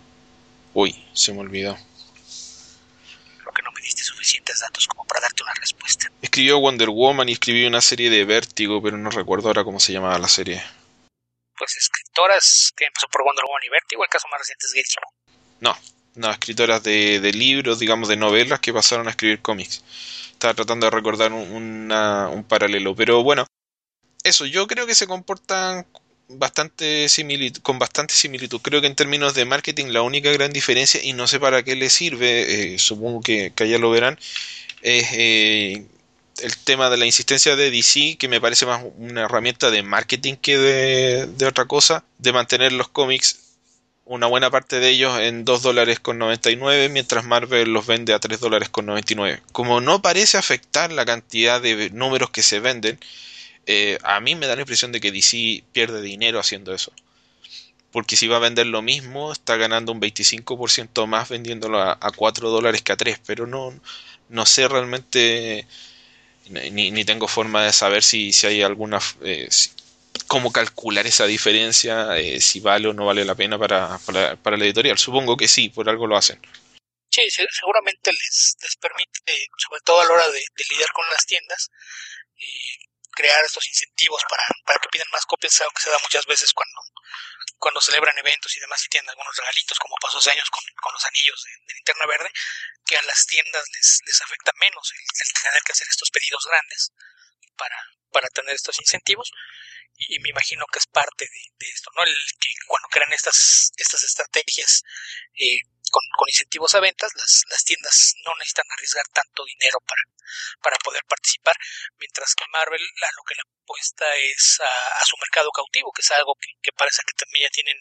Uy, 0.74 1.08
se 1.12 1.32
me 1.32 1.38
olvidó. 1.38 1.76
Creo 3.38 3.52
que 3.52 3.62
no 3.62 3.70
me 3.70 3.80
diste 3.80 4.02
suficientes 4.02 4.58
datos 4.58 4.88
como 4.88 5.04
para 5.06 5.20
darte 5.20 5.44
una 5.44 5.54
respuesta. 5.54 6.10
Escribió 6.20 6.58
Wonder 6.58 6.90
Woman 6.90 7.28
y 7.28 7.32
escribió 7.32 7.68
una 7.68 7.80
serie 7.80 8.10
de 8.10 8.24
Vértigo, 8.24 8.82
pero 8.82 8.96
no 8.96 9.10
recuerdo 9.10 9.48
ahora 9.48 9.62
cómo 9.62 9.78
se 9.78 9.92
llamaba 9.92 10.18
la 10.18 10.26
serie. 10.26 10.60
Pues 11.56 11.76
escritoras 11.76 12.72
que 12.76 12.86
empezó 12.86 13.06
por 13.06 13.22
Wonder 13.22 13.44
Woman 13.44 13.62
y 13.64 13.68
Vértigo, 13.68 14.02
el 14.02 14.10
caso 14.10 14.26
más 14.28 14.40
reciente 14.40 14.66
es 14.66 14.72
Gail 14.72 14.86
No, 15.60 15.78
no, 16.14 16.30
escritoras 16.30 16.82
de, 16.82 17.20
de, 17.20 17.32
libros, 17.32 17.78
digamos, 17.78 18.08
de 18.08 18.16
novelas 18.16 18.60
que 18.60 18.72
pasaron 18.72 19.06
a 19.06 19.10
escribir 19.10 19.40
cómics. 19.40 19.82
Estaba 20.32 20.54
tratando 20.54 20.86
de 20.86 20.90
recordar 20.90 21.32
un, 21.32 21.92
un 21.92 22.44
paralelo, 22.44 22.94
pero 22.94 23.22
bueno, 23.22 23.46
eso, 24.24 24.46
yo 24.46 24.66
creo 24.66 24.86
que 24.86 24.94
se 24.94 25.06
comportan 25.06 25.86
bastante 26.28 27.06
con 27.62 27.78
bastante 27.78 28.14
similitud. 28.14 28.60
Creo 28.60 28.80
que 28.80 28.86
en 28.86 28.94
términos 28.94 29.34
de 29.34 29.44
marketing 29.44 29.86
la 29.86 30.02
única 30.02 30.30
gran 30.32 30.52
diferencia, 30.52 31.02
y 31.02 31.12
no 31.12 31.26
sé 31.26 31.40
para 31.40 31.62
qué 31.62 31.76
le 31.76 31.90
sirve, 31.90 32.74
eh, 32.74 32.78
supongo 32.78 33.20
que, 33.20 33.52
que, 33.54 33.64
allá 33.64 33.78
lo 33.78 33.90
verán, 33.90 34.18
es 34.82 35.08
eh, 35.12 35.86
el 36.42 36.56
tema 36.58 36.90
de 36.90 36.96
la 36.96 37.06
insistencia 37.06 37.56
de 37.56 37.70
DC, 37.70 38.16
que 38.18 38.28
me 38.28 38.40
parece 38.40 38.66
más 38.66 38.82
una 38.98 39.22
herramienta 39.22 39.70
de 39.70 39.82
marketing 39.82 40.36
que 40.36 40.58
de, 40.58 41.26
de 41.26 41.46
otra 41.46 41.66
cosa, 41.66 42.04
de 42.18 42.32
mantener 42.32 42.72
los 42.72 42.88
cómics 42.88 43.49
una 44.10 44.26
buena 44.26 44.50
parte 44.50 44.80
de 44.80 44.88
ellos 44.88 45.16
en 45.20 45.44
2 45.44 45.62
dólares 45.62 46.00
con 46.00 46.18
99, 46.18 46.88
mientras 46.88 47.24
Marvel 47.24 47.72
los 47.72 47.86
vende 47.86 48.12
a 48.12 48.18
3 48.18 48.40
dólares 48.40 48.68
con 48.68 48.84
99. 48.86 49.40
Como 49.52 49.80
no 49.80 50.02
parece 50.02 50.36
afectar 50.36 50.90
la 50.90 51.04
cantidad 51.06 51.62
de 51.62 51.90
números 51.90 52.30
que 52.30 52.42
se 52.42 52.58
venden, 52.58 52.98
eh, 53.66 53.98
a 54.02 54.18
mí 54.18 54.34
me 54.34 54.48
da 54.48 54.56
la 54.56 54.62
impresión 54.62 54.90
de 54.90 54.98
que 55.00 55.12
DC 55.12 55.62
pierde 55.72 56.02
dinero 56.02 56.40
haciendo 56.40 56.74
eso. 56.74 56.92
Porque 57.92 58.16
si 58.16 58.26
va 58.26 58.38
a 58.38 58.40
vender 58.40 58.66
lo 58.66 58.82
mismo, 58.82 59.30
está 59.30 59.56
ganando 59.56 59.92
un 59.92 60.00
25% 60.00 61.06
más 61.06 61.28
vendiéndolo 61.28 61.80
a, 61.80 61.96
4 62.16 62.50
dólares 62.50 62.82
que 62.82 62.90
a 62.90 62.96
3. 62.96 63.20
Pero 63.24 63.46
no, 63.46 63.72
no 64.28 64.44
sé 64.44 64.66
realmente, 64.66 65.68
ni, 66.48 66.90
ni 66.90 67.04
tengo 67.04 67.28
forma 67.28 67.64
de 67.64 67.72
saber 67.72 68.02
si, 68.02 68.32
si 68.32 68.48
hay 68.48 68.62
alguna... 68.62 68.98
Eh, 69.22 69.48
cómo 70.26 70.52
calcular 70.52 71.06
esa 71.06 71.26
diferencia, 71.26 72.16
eh, 72.16 72.40
si 72.40 72.60
vale 72.60 72.88
o 72.88 72.92
no 72.92 73.06
vale 73.06 73.24
la 73.24 73.34
pena 73.34 73.58
para, 73.58 73.98
para, 73.98 74.36
para, 74.36 74.56
la 74.56 74.64
editorial. 74.64 74.98
Supongo 74.98 75.36
que 75.36 75.48
sí, 75.48 75.68
por 75.68 75.88
algo 75.88 76.06
lo 76.06 76.16
hacen. 76.16 76.40
Sí, 77.10 77.22
seguramente 77.28 78.12
les, 78.12 78.56
les 78.62 78.76
permite, 78.76 79.48
sobre 79.58 79.80
todo 79.80 80.00
a 80.00 80.04
la 80.04 80.12
hora 80.14 80.28
de, 80.28 80.38
de 80.38 80.64
lidiar 80.70 80.92
con 80.92 81.04
las 81.10 81.26
tiendas, 81.26 81.70
eh, 82.38 82.86
crear 83.10 83.44
estos 83.44 83.66
incentivos 83.66 84.22
para, 84.28 84.44
para 84.64 84.78
que 84.78 84.88
pidan 84.88 85.10
más 85.10 85.26
copias, 85.26 85.60
algo 85.60 85.72
que 85.74 85.82
se 85.82 85.90
da 85.90 85.98
muchas 85.98 86.24
veces 86.26 86.52
cuando, 86.52 86.80
cuando 87.58 87.80
celebran 87.80 88.16
eventos 88.16 88.56
y 88.56 88.60
demás 88.60 88.84
y 88.84 88.88
tienen 88.88 89.10
algunos 89.10 89.36
regalitos, 89.36 89.78
como 89.78 89.96
pasó 90.00 90.18
hace 90.18 90.30
años 90.30 90.48
con, 90.50 90.62
con 90.80 90.92
los 90.92 91.04
anillos 91.04 91.42
de, 91.42 91.50
de, 91.66 91.74
linterna 91.74 92.06
verde, 92.06 92.30
que 92.86 92.96
a 92.96 93.02
las 93.02 93.26
tiendas 93.26 93.64
les, 93.74 93.98
les 94.06 94.20
afecta 94.22 94.52
menos 94.60 94.92
el, 94.94 95.00
el 95.02 95.42
tener 95.42 95.62
que 95.62 95.72
hacer 95.72 95.86
estos 95.90 96.10
pedidos 96.10 96.46
grandes 96.46 96.92
para, 97.56 97.76
para 98.12 98.28
tener 98.28 98.54
estos 98.54 98.78
incentivos 98.80 99.32
y 100.08 100.18
me 100.20 100.30
imagino 100.30 100.64
que 100.72 100.78
es 100.78 100.86
parte 100.86 101.26
de, 101.26 101.68
esto, 101.68 101.90
¿no? 101.94 102.02
El 102.04 102.14
que 102.40 102.48
cuando 102.66 102.88
crean 102.88 103.12
estas, 103.12 103.70
estas 103.76 104.02
estrategias 104.04 104.82
eh, 105.34 105.60
con, 105.90 106.02
con, 106.16 106.28
incentivos 106.28 106.74
a 106.74 106.80
ventas, 106.80 107.10
las, 107.16 107.42
las 107.50 107.64
tiendas 107.64 108.14
no 108.24 108.32
necesitan 108.38 108.64
arriesgar 108.70 109.04
tanto 109.12 109.44
dinero 109.44 109.78
para, 109.86 110.02
para 110.62 110.78
poder 110.78 111.02
participar, 111.04 111.54
mientras 111.98 112.34
que 112.34 112.44
Marvel 112.50 112.80
lo 112.80 113.24
que 113.24 113.34
le 113.34 113.42
apuesta 113.42 114.06
es 114.16 114.60
a, 114.60 115.00
a, 115.00 115.04
su 115.04 115.16
mercado 115.18 115.50
cautivo, 115.50 115.92
que 115.92 116.02
es 116.02 116.10
algo 116.12 116.34
que, 116.40 116.48
que 116.62 116.72
parece 116.72 117.02
que 117.06 117.14
también 117.14 117.46
ya 117.46 117.52
tienen 117.52 117.76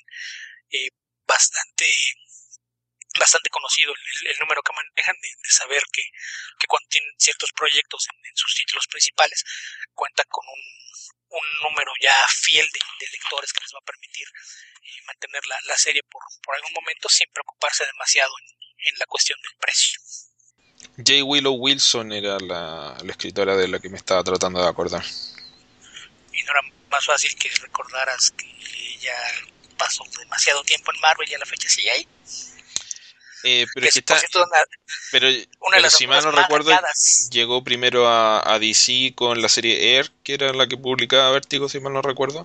eh, 0.72 0.90
bastante 1.26 1.86
bastante 3.20 3.50
conocido 3.50 3.94
el, 3.94 4.28
el, 4.28 4.38
número 4.40 4.62
que 4.64 4.74
manejan 4.74 5.16
de, 5.22 5.28
de 5.28 5.52
saber 5.52 5.84
que, 5.92 6.02
que, 6.58 6.68
cuando 6.68 6.88
tienen 6.90 7.12
ciertos 7.18 7.52
proyectos 7.54 8.08
en, 8.12 8.18
en, 8.26 8.36
sus 8.36 8.56
títulos 8.56 8.88
principales 8.88 9.44
cuentan 9.94 10.26
con 10.30 10.46
un, 10.48 10.62
un 11.30 11.48
número 11.70 11.92
ya 12.02 12.16
fiel 12.30 12.66
de, 12.66 12.80
de, 13.00 13.12
lectores 13.12 13.54
que 13.54 13.62
les 13.62 13.74
va 13.74 13.80
a 13.80 13.86
permitir 13.86 14.28
eh, 14.28 15.02
mantener 15.06 15.46
la, 15.46 15.60
la, 15.68 15.78
serie 15.78 16.02
por, 16.10 16.24
por 16.42 16.56
algún 16.56 16.74
momento 16.74 17.10
sin 17.10 17.28
preocuparse 17.32 17.86
demasiado 17.86 18.34
en, 18.40 18.48
en 18.88 18.96
la 18.98 19.06
cuestión 19.06 19.38
del 19.42 19.56
precio. 19.60 20.00
J. 20.98 21.24
Willow 21.24 21.54
Wilson 21.54 22.12
era 22.12 22.40
la, 22.40 22.98
la, 23.02 23.12
escritora 23.12 23.56
de 23.56 23.68
la 23.68 23.80
que 23.80 23.90
me 23.90 23.98
estaba 23.98 24.24
tratando 24.24 24.62
de 24.62 24.68
acordar. 24.68 25.04
Y 26.32 26.44
no 26.44 26.52
era 26.52 26.62
más 26.90 27.06
fácil 27.06 27.36
que 27.36 27.50
recordaras 27.50 28.32
que 28.32 28.48
ella 28.96 29.16
pasó 29.78 30.04
demasiado 30.20 30.64
tiempo 30.64 30.94
en 30.94 31.02
Marvel 31.02 31.30
y 31.30 31.34
a 31.34 31.40
la 31.40 31.46
fecha 31.46 31.70
sigue 31.70 31.92
ahí. 31.92 32.08
Eh, 33.44 33.66
pero 33.74 33.88
es 33.88 33.94
que 33.94 34.00
está, 34.00 34.16
una, 34.36 34.46
pero, 35.12 35.30
una 35.30 35.78
pero 35.78 35.90
si 35.90 36.08
mal 36.08 36.24
no 36.24 36.32
recuerdo, 36.32 36.72
llegó 37.32 37.64
primero 37.64 38.08
a, 38.08 38.54
a, 38.54 38.60
DC 38.60 39.14
con 39.16 39.42
la 39.42 39.48
serie 39.48 39.96
Air, 39.96 40.12
que 40.24 40.34
era 40.34 40.52
la 40.52 40.68
que 40.68 40.78
publicaba 40.78 41.32
Vértigo, 41.32 41.70
si 41.70 41.80
mal 41.80 41.94
no 41.94 42.02
recuerdo. 42.02 42.44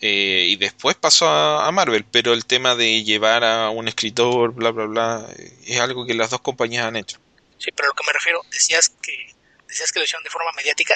Eh, 0.00 0.46
y 0.50 0.56
después 0.56 0.94
pasó 0.94 1.26
a, 1.26 1.66
a, 1.66 1.72
Marvel, 1.72 2.04
pero 2.04 2.34
el 2.34 2.44
tema 2.44 2.74
de 2.74 3.02
llevar 3.02 3.44
a 3.44 3.70
un 3.70 3.88
escritor, 3.88 4.52
bla, 4.52 4.70
bla, 4.70 4.84
bla, 4.84 5.26
es 5.64 5.80
algo 5.80 6.06
que 6.06 6.14
las 6.14 6.30
dos 6.30 6.40
compañías 6.40 6.84
han 6.84 6.96
hecho. 6.96 7.18
Sí, 7.58 7.70
pero 7.72 7.86
a 7.86 7.88
lo 7.88 7.94
que 7.94 8.06
me 8.06 8.12
refiero, 8.12 8.42
decías 8.50 8.90
que 8.90 9.34
decías 9.66 9.90
que 9.90 9.98
lo 9.98 10.04
hicieron 10.04 10.22
de 10.22 10.30
forma 10.30 10.52
mediática, 10.52 10.94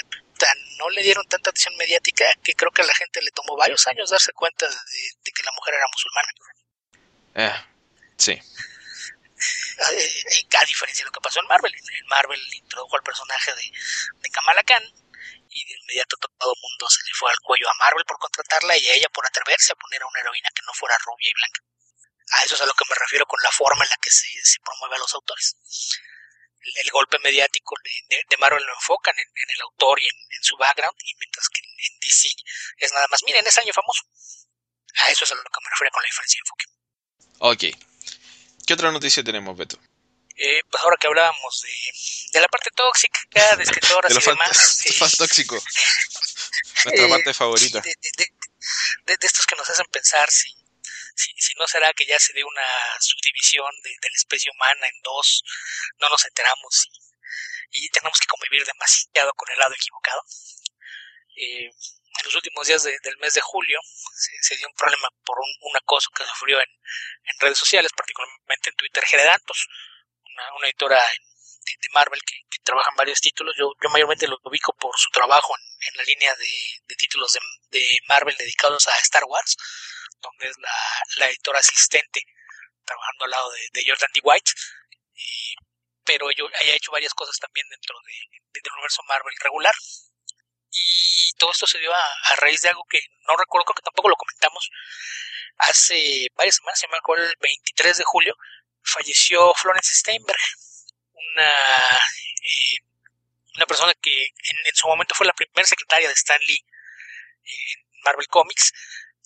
no 0.77 0.89
le 0.89 1.03
dieron 1.03 1.25
tanta 1.27 1.49
atención 1.49 1.75
mediática 1.77 2.25
que 2.43 2.53
creo 2.53 2.71
que 2.71 2.81
a 2.81 2.85
la 2.85 2.95
gente 2.95 3.21
le 3.21 3.31
tomó 3.31 3.55
varios 3.55 3.85
años 3.87 4.09
darse 4.09 4.31
cuenta 4.33 4.67
de, 4.67 4.75
de 5.23 5.31
que 5.31 5.43
la 5.43 5.51
mujer 5.55 5.75
era 5.75 5.85
musulmana. 5.91 6.27
Eh, 7.35 7.65
sí. 8.17 8.39
Eh, 9.41 10.47
a 10.57 10.65
diferencia 10.65 11.03
de 11.03 11.09
lo 11.09 11.11
que 11.11 11.21
pasó 11.21 11.39
en 11.39 11.47
Marvel. 11.47 11.73
En 11.73 12.07
Marvel 12.07 12.39
introdujo 12.53 12.95
al 12.95 13.03
personaje 13.03 13.53
de, 13.53 13.71
de 14.21 14.29
Kamala 14.29 14.63
Khan 14.63 14.83
y 15.49 15.65
de 15.65 15.79
inmediato 15.81 16.15
todo 16.17 16.53
el 16.53 16.61
mundo 16.61 16.87
se 16.89 17.03
le 17.03 17.13
fue 17.13 17.29
al 17.29 17.39
cuello 17.39 17.69
a 17.69 17.73
Marvel 17.79 18.05
por 18.05 18.19
contratarla 18.19 18.77
y 18.77 18.87
a 18.87 18.93
ella 18.93 19.09
por 19.09 19.25
atreverse 19.25 19.73
a 19.73 19.75
poner 19.75 20.01
a 20.01 20.07
una 20.07 20.19
heroína 20.19 20.49
que 20.55 20.63
no 20.65 20.73
fuera 20.73 20.97
rubia 20.99 21.29
y 21.29 21.33
blanca. 21.33 21.61
A 22.31 22.43
eso 22.43 22.55
es 22.55 22.61
a 22.61 22.65
lo 22.65 22.73
que 22.73 22.85
me 22.87 22.95
refiero 22.95 23.25
con 23.25 23.41
la 23.41 23.51
forma 23.51 23.83
en 23.83 23.89
la 23.89 23.97
que 23.97 24.09
se, 24.09 24.27
se 24.43 24.59
promueve 24.63 24.95
a 24.95 24.99
los 24.99 25.13
autores. 25.13 25.57
El, 26.61 26.91
golpe 26.91 27.17
mediático 27.19 27.75
de, 27.83 28.37
Marvel 28.37 28.63
lo 28.63 28.73
enfocan 28.73 29.17
en, 29.17 29.27
en 29.27 29.49
el 29.55 29.61
autor 29.61 30.01
y 30.01 30.05
en, 30.05 30.15
en, 30.29 30.43
su 30.43 30.55
background, 30.57 30.95
y 31.03 31.15
mientras 31.15 31.49
que 31.49 31.59
en 31.59 31.99
DC 31.99 32.29
es 32.77 32.93
nada 32.93 33.07
más, 33.09 33.23
miren, 33.23 33.45
es 33.45 33.57
año 33.57 33.73
famoso. 33.73 34.03
A 35.03 35.09
eso 35.09 35.23
es 35.25 35.31
a 35.31 35.35
lo 35.35 35.43
que 35.43 35.61
me 35.63 35.69
refiero 35.71 35.91
con 35.91 36.03
la 36.03 36.07
diferencia 36.07 36.37
de 36.37 36.43
enfoque. 36.45 36.65
Ok, 37.39 37.90
¿Qué 38.65 38.73
otra 38.73 38.91
noticia 38.91 39.23
tenemos, 39.23 39.57
Beto? 39.57 39.79
Eh, 40.35 40.61
pues 40.69 40.83
ahora 40.83 40.97
que 40.99 41.07
hablábamos 41.07 41.61
de, 41.61 42.33
de 42.33 42.41
la 42.41 42.47
parte 42.47 42.69
tóxica, 42.71 43.55
de 43.55 43.63
escritoras 43.63 44.13
de 44.13 44.19
y 44.19 44.25
demás. 44.25 44.85
Eh, 44.85 44.93
fan 44.93 45.11
tóxico. 45.11 45.55
Nuestra 46.85 47.09
parte 47.09 47.33
favorita. 47.33 47.81
De, 47.81 49.17
estos 49.21 49.45
que 49.45 49.55
nos 49.55 49.69
hacen 49.69 49.85
pensar 49.91 50.29
si, 50.31 50.49
si, 51.15 51.31
si, 51.37 51.53
no 51.55 51.67
será 51.67 51.93
que 51.93 52.05
ya 52.05 52.17
se 52.17 52.33
dé 52.33 52.43
una 52.43 52.67
subdivisión 52.99 53.69
de, 53.83 53.91
la 54.01 54.15
especie 54.15 54.51
humana 54.51 54.87
en 54.87 55.01
dos, 55.03 55.43
no 55.99 56.09
nos 56.09 56.25
enteramos 56.25 56.87
y, 57.71 57.85
y 57.85 57.89
tenemos 57.89 58.19
que 58.19 58.27
convivir 58.27 58.65
demasiado 58.65 59.31
con 59.33 59.51
el 59.51 59.59
lado 59.59 59.73
equivocado. 59.75 60.23
Eh, 61.35 61.71
en 62.19 62.25
los 62.25 62.35
últimos 62.35 62.67
días 62.67 62.83
de, 62.83 62.97
del 63.03 63.17
mes 63.17 63.33
de 63.33 63.41
julio 63.41 63.79
se, 63.83 64.31
se, 64.41 64.57
dio 64.57 64.67
un 64.67 64.75
problema 64.75 65.07
por 65.23 65.39
un, 65.39 65.51
un 65.61 65.77
acoso 65.77 66.09
que 66.15 66.25
sufrió 66.25 66.59
en, 66.59 66.69
en, 67.23 67.39
redes 67.39 67.57
sociales, 67.57 67.91
particularmente 67.95 68.69
en 68.69 68.75
Twitter, 68.75 69.03
Geredantos, 69.05 69.67
una, 70.25 70.53
una 70.55 70.67
editora 70.67 70.97
de, 70.97 71.71
de 71.79 71.89
Marvel 71.93 72.19
que, 72.23 72.41
trabaja 72.63 72.91
en 72.91 72.95
varios 72.95 73.19
títulos. 73.19 73.55
Yo, 73.57 73.73
yo 73.81 73.89
mayormente 73.89 74.27
lo 74.27 74.37
ubico 74.43 74.71
por 74.75 74.95
su 74.95 75.09
trabajo 75.09 75.55
en, 75.57 75.97
la 75.97 76.03
línea 76.03 76.35
de, 76.35 76.51
de 76.85 76.95
títulos 76.95 77.37
de, 77.69 77.99
Marvel 78.07 78.35
dedicados 78.37 78.87
a 78.87 78.97
Star 78.99 79.23
Wars, 79.25 79.57
donde 80.21 80.47
es 80.47 80.57
la, 80.59 80.71
la 81.17 81.25
editora 81.27 81.59
asistente 81.59 82.21
trabajando 82.85 83.25
al 83.25 83.31
lado 83.31 83.51
de, 83.73 83.83
Jordan 83.85 84.11
D. 84.13 84.19
White. 84.23 84.51
Y, 85.15 85.55
pero 86.03 86.29
yo 86.31 86.47
haya 86.59 86.75
hecho 86.75 86.91
varias 86.91 87.13
cosas 87.13 87.37
también 87.39 87.67
dentro 87.69 87.95
de, 88.05 88.13
del 88.53 88.73
universo 88.73 89.01
Marvel 89.07 89.35
regular 89.39 89.73
y 90.71 91.33
todo 91.37 91.51
esto 91.51 91.67
se 91.67 91.79
dio 91.79 91.93
a, 91.93 92.03
a, 92.31 92.35
raíz 92.37 92.61
de 92.61 92.69
algo 92.69 92.85
que 92.89 92.99
no 93.27 93.35
recuerdo, 93.35 93.65
creo 93.65 93.75
que 93.75 93.81
tampoco 93.81 94.09
lo 94.09 94.15
comentamos. 94.15 94.69
Hace 95.57 96.27
varias 96.35 96.55
semanas, 96.55 96.79
se 96.79 96.87
me 96.87 96.97
acuerdo, 96.97 97.25
el 97.25 97.35
23 97.39 97.97
de 97.97 98.03
julio, 98.03 98.35
falleció 98.83 99.53
Florence 99.55 99.93
Steinberg, 99.93 100.39
una, 101.13 101.49
eh, 101.49 102.77
una 103.55 103.65
persona 103.65 103.93
que 104.01 104.23
en, 104.23 104.57
en, 104.65 104.75
su 104.75 104.87
momento 104.87 105.13
fue 105.15 105.27
la 105.27 105.33
primera 105.33 105.67
secretaria 105.67 106.07
de 106.07 106.13
Stan 106.13 106.39
Lee 106.47 106.65
en 107.43 108.01
Marvel 108.03 108.27
Comics, 108.27 108.71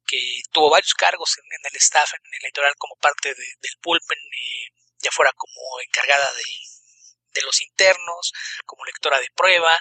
que 0.08 0.41
tuvo 0.52 0.70
varios 0.70 0.93
cargos 0.93 1.38
en, 1.38 1.72
el 1.72 1.78
staff, 1.78 2.14
en 2.14 2.34
el 2.34 2.46
editorial 2.46 2.76
como 2.78 2.96
parte 2.98 3.30
de, 3.30 3.36
del 3.36 3.78
Pulpen, 3.82 4.18
eh, 4.18 4.70
ya 5.00 5.12
fuera 5.12 5.32
como 5.34 5.80
encargada 5.86 6.28
de 6.34 7.41
los 7.41 7.62
internos, 7.62 8.32
como 8.66 8.86
lectora 8.86 9.20
de 9.20 9.30
prueba, 9.36 9.78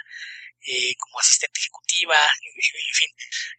eh, 0.67 0.95
como 0.99 1.21
asistente 1.21 1.61
ejecutiva, 1.61 2.17
en 2.17 2.95
fin. 2.95 3.09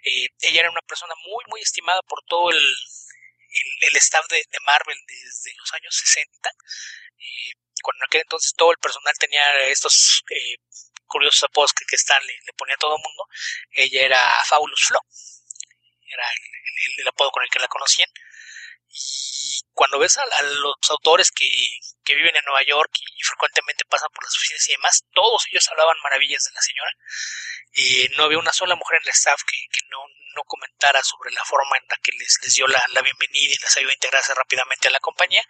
Eh, 0.03 0.27
ella 0.41 0.61
era 0.61 0.71
una 0.71 0.81
persona 0.81 1.13
muy, 1.25 1.43
muy 1.47 1.61
estimada 1.61 2.01
por 2.03 2.23
todo 2.25 2.51
el, 2.51 2.57
el, 2.57 3.95
staff 3.97 4.25
de, 4.29 4.43
Marvel 4.65 4.97
desde 5.07 5.53
los 5.57 5.73
años 5.73 5.95
60. 5.95 6.49
Eh, 6.49 7.53
cuando 7.81 8.03
en 8.03 8.07
aquel 8.07 8.21
entonces 8.21 8.53
todo 8.55 8.71
el 8.71 8.77
personal 8.77 9.13
tenía 9.19 9.43
estos 9.67 10.23
eh, 10.29 10.57
curiosos 11.05 11.43
apodos 11.43 11.71
que, 11.73 11.85
que 11.85 11.97
le, 11.97 12.53
ponía 12.57 12.75
a 12.75 12.77
todo 12.77 12.95
el 12.95 13.03
mundo, 13.03 13.27
ella 13.71 14.01
era 14.05 14.43
Fabulous 14.45 14.85
Flo. 14.87 14.99
Era 16.07 16.25
el, 16.97 17.07
apodo 17.07 17.31
con 17.31 17.43
el 17.43 17.49
que 17.49 17.59
la 17.59 17.67
conocían. 17.67 18.09
Y 18.89 19.54
cuando 19.75 19.99
ves 19.99 20.17
a, 20.17 20.23
los 20.41 20.75
autores 20.89 21.31
que, 21.31 21.45
viven 22.15 22.35
en 22.35 22.45
Nueva 22.45 22.63
York 22.63 22.91
y, 22.95 23.23
frecuentemente 23.23 23.83
pasan 23.85 24.09
por 24.13 24.23
las 24.23 24.33
oficinas 24.33 24.69
y 24.69 24.71
demás, 24.71 25.03
todos 25.13 25.45
ellos 25.51 25.67
hablaban 25.69 25.97
maravillas 26.01 26.43
de 26.45 26.51
la 26.53 26.61
señora. 26.61 26.91
y 27.73 28.07
no 28.17 28.23
había 28.23 28.39
una 28.39 28.53
sola 28.53 28.75
mujer 28.75 28.99
en 29.01 29.07
el 29.07 29.09
staff 29.09 29.41
que, 29.43 29.57
no, 29.89 29.99
comentara 30.47 31.01
sobre 31.03 31.31
la 31.31 31.43
forma 31.45 31.77
en 31.77 31.83
la 31.89 31.97
que 31.97 32.11
les, 32.11 32.39
dio 32.55 32.67
la, 32.67 33.01
bienvenida 33.01 33.55
y 33.55 33.57
les 33.57 33.77
ayudó 33.77 33.89
a 33.89 33.93
integrarse 33.93 34.33
rápidamente 34.33 34.87
a 34.87 34.91
la 34.91 34.99
compañía. 34.99 35.43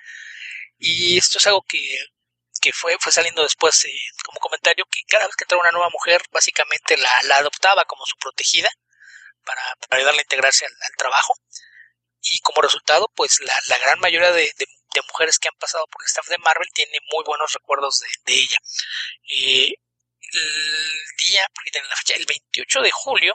Y 0.78 1.18
esto 1.18 1.38
es 1.38 1.48
algo 1.48 1.64
que, 1.68 2.00
fue, 2.74 2.98
fue 3.00 3.12
saliendo 3.12 3.44
después 3.44 3.86
eh, 3.86 3.92
como 4.24 4.40
comentario, 4.40 4.86
que 4.90 5.02
cada 5.08 5.28
vez 5.28 5.36
que 5.36 5.44
entraba 5.44 5.62
una 5.62 5.72
nueva 5.72 5.90
mujer, 5.90 6.24
básicamente 6.32 6.98
la, 6.98 7.12
la 7.24 7.38
adoptaba 7.38 7.86
como 7.86 8.06
su 8.06 8.16
protegida 8.18 8.70
para, 9.44 9.62
ayudarla 9.92 10.22
a 10.22 10.24
integrarse 10.24 10.66
al 10.66 10.96
trabajo 10.98 11.36
y 12.32 12.40
como 12.40 12.62
resultado, 12.62 13.12
pues 13.16 13.40
la, 13.42 13.78
gran 13.78 14.00
mayoría 14.00 14.32
de, 14.32 14.52
mujeres 15.10 15.38
que 15.40 15.50
han 15.50 15.60
pasado 15.60 15.86
por 15.88 16.02
el 16.02 16.08
staff 16.08 16.28
de 16.28 16.38
Marvel 16.38 16.70
tienen 16.74 17.02
muy 17.12 17.24
buenos 17.26 17.52
recuerdos 17.52 18.00
de, 18.26 18.34
ella. 18.34 18.58
Eh, 19.30 19.74
el 20.32 21.28
día, 21.28 21.48
porque 21.54 21.72
tienen 21.72 21.90
la 21.90 21.96
fecha, 21.98 22.16
el 22.16 22.26
28 22.26 22.82
de 22.82 22.92
julio, 22.92 23.34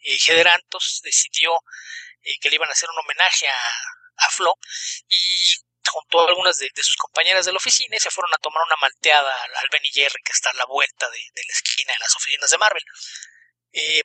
eh, 0.00 0.18
Gederantos 0.18 1.00
decidió 1.04 1.52
eh, 2.22 2.34
que 2.40 2.50
le 2.50 2.56
iban 2.56 2.68
a 2.68 2.72
hacer 2.72 2.88
un 2.90 2.98
homenaje 2.98 3.46
a, 3.48 4.28
Flo 4.30 4.54
y 5.08 5.18
junto 5.84 6.20
a 6.20 6.28
algunas 6.28 6.56
de, 6.58 6.70
sus 6.76 6.96
compañeras 6.96 7.44
de 7.44 7.52
la 7.52 7.56
oficina 7.56 7.96
y 7.96 8.00
se 8.00 8.10
fueron 8.10 8.32
a 8.32 8.38
tomar 8.38 8.62
una 8.64 8.76
malteada 8.76 9.34
al, 9.42 9.68
Ben 9.70 9.82
Jerry 9.82 10.22
que 10.24 10.32
está 10.32 10.50
a 10.50 10.54
la 10.54 10.64
vuelta 10.66 11.10
de, 11.10 11.18
de, 11.18 11.42
la 11.42 11.52
esquina 11.52 11.92
de 11.92 11.98
las 11.98 12.14
oficinas 12.14 12.50
de 12.50 12.58
Marvel. 12.58 12.82
Eh, 13.72 14.02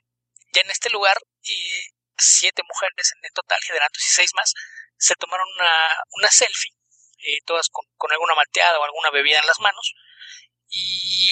ya 0.52 0.62
en 0.62 0.70
este 0.70 0.90
lugar 0.90 1.16
eh, 1.44 1.82
siete 2.18 2.62
mujeres 2.62 3.12
en 3.22 3.32
total, 3.32 3.58
generando 3.62 3.96
y 3.96 4.02
seis 4.02 4.30
más, 4.34 4.52
se 4.96 5.14
tomaron 5.14 5.46
una, 5.58 6.02
una 6.12 6.28
selfie, 6.28 6.72
eh, 7.18 7.38
todas 7.44 7.68
con, 7.70 7.84
con, 7.96 8.12
alguna 8.12 8.34
malteada 8.34 8.78
o 8.78 8.84
alguna 8.84 9.10
bebida 9.10 9.38
en 9.38 9.46
las 9.46 9.60
manos, 9.60 9.94
y, 10.68 11.28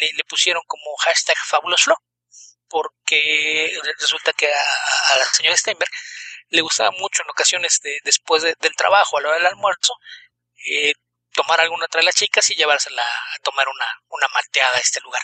le, 0.00 0.24
pusieron 0.28 0.62
como 0.66 0.96
hashtag 0.98 1.36
FabulosFlow, 1.46 1.96
porque 2.68 3.78
resulta 3.98 4.32
que 4.32 4.52
a, 4.52 5.14
a 5.14 5.18
la 5.18 5.24
señora 5.26 5.56
Steinberg 5.56 5.90
le 6.48 6.60
gustaba 6.60 6.90
mucho 6.92 7.22
en 7.22 7.30
ocasiones 7.30 7.80
de, 7.82 7.98
después 8.04 8.42
de, 8.42 8.54
del 8.60 8.74
trabajo, 8.76 9.16
a 9.16 9.22
la 9.22 9.28
hora 9.28 9.38
del 9.38 9.46
almuerzo, 9.46 9.94
eh, 10.66 10.92
tomar 11.32 11.60
alguna 11.60 11.86
otra 11.86 12.00
de 12.00 12.06
las 12.06 12.14
chicas 12.14 12.48
y 12.50 12.54
llevársela 12.54 13.02
a 13.02 13.38
tomar 13.42 13.68
una, 13.68 13.86
una 14.08 14.28
malteada 14.28 14.76
a 14.76 14.80
este 14.80 15.00
lugar. 15.00 15.22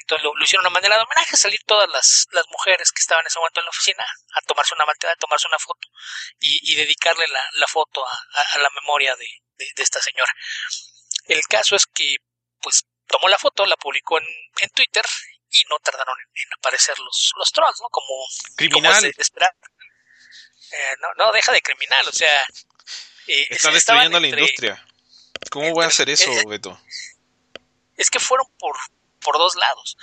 Entonces 0.00 0.24
lo, 0.24 0.34
lo 0.34 0.44
hicieron 0.44 0.64
de 0.64 0.68
una 0.68 0.74
manera 0.74 0.96
de 0.96 1.02
homenaje, 1.02 1.36
salir 1.36 1.60
todas 1.64 1.88
las, 1.90 2.26
las, 2.32 2.44
mujeres 2.48 2.90
que 2.90 3.00
estaban 3.00 3.22
en 3.22 3.28
ese 3.28 3.38
momento 3.38 3.60
en 3.60 3.66
la 3.66 3.70
oficina 3.70 4.04
a 4.34 4.40
tomarse 4.42 4.74
una 4.74 4.86
malteada, 4.86 5.14
a 5.14 5.16
tomarse 5.16 5.46
una 5.48 5.58
foto 5.58 5.88
y, 6.40 6.72
y 6.72 6.74
dedicarle 6.74 7.26
la, 7.28 7.42
la 7.54 7.66
foto 7.66 8.04
a, 8.06 8.10
a, 8.10 8.42
a, 8.54 8.58
la 8.58 8.70
memoria 8.70 9.14
de, 9.16 9.26
de, 9.56 9.68
de, 9.74 9.82
esta 9.82 10.00
señora. 10.00 10.32
El 11.26 11.42
caso 11.46 11.76
es 11.76 11.86
que, 11.86 12.16
pues, 12.60 12.84
tomó 13.06 13.28
la 13.28 13.38
foto, 13.38 13.64
la 13.66 13.76
publicó 13.76 14.18
en, 14.18 14.26
en 14.60 14.70
Twitter 14.70 15.04
y 15.50 15.62
no 15.68 15.78
tardaron 15.78 16.16
en, 16.18 16.42
en, 16.42 16.52
aparecer 16.54 16.98
los, 16.98 17.32
los 17.36 17.52
trolls, 17.52 17.80
¿no? 17.80 17.88
Como, 17.90 18.26
criminal. 18.56 19.00
Como 19.00 19.12
esperar. 19.18 19.54
Eh, 20.72 20.96
no, 21.00 21.08
no, 21.24 21.32
deja 21.32 21.52
de 21.52 21.62
criminal, 21.62 22.08
o 22.08 22.12
sea... 22.12 22.44
Eh, 23.26 23.46
Está 23.50 23.70
destruyendo 23.70 24.16
entre, 24.16 24.30
la 24.30 24.38
industria. 24.38 24.86
¿Cómo 25.50 25.70
voy 25.72 25.84
a 25.84 25.88
hacer 25.88 26.08
eso, 26.10 26.30
Beto? 26.48 26.78
Es 27.96 28.10
que 28.10 28.20
fueron 28.20 28.46
por, 28.58 28.76
por 29.20 29.38
dos 29.38 29.54
lados. 29.56 29.96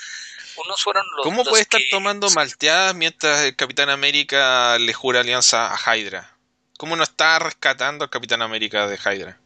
Unos 0.57 0.81
fueron 0.81 1.05
los. 1.15 1.23
¿Cómo 1.23 1.43
los 1.43 1.49
puede 1.49 1.63
estar 1.63 1.81
que... 1.81 1.89
tomando 1.89 2.29
malteadas 2.31 2.95
mientras 2.95 3.41
el 3.41 3.55
Capitán 3.55 3.89
América 3.89 4.77
le 4.77 4.93
jura 4.93 5.21
alianza 5.21 5.73
a 5.73 5.95
Hydra? 5.95 6.37
¿Cómo 6.77 6.95
no 6.95 7.03
está 7.03 7.39
rescatando 7.39 8.03
al 8.03 8.09
Capitán 8.09 8.41
América 8.41 8.87
de 8.87 8.97
Hydra? 8.97 9.39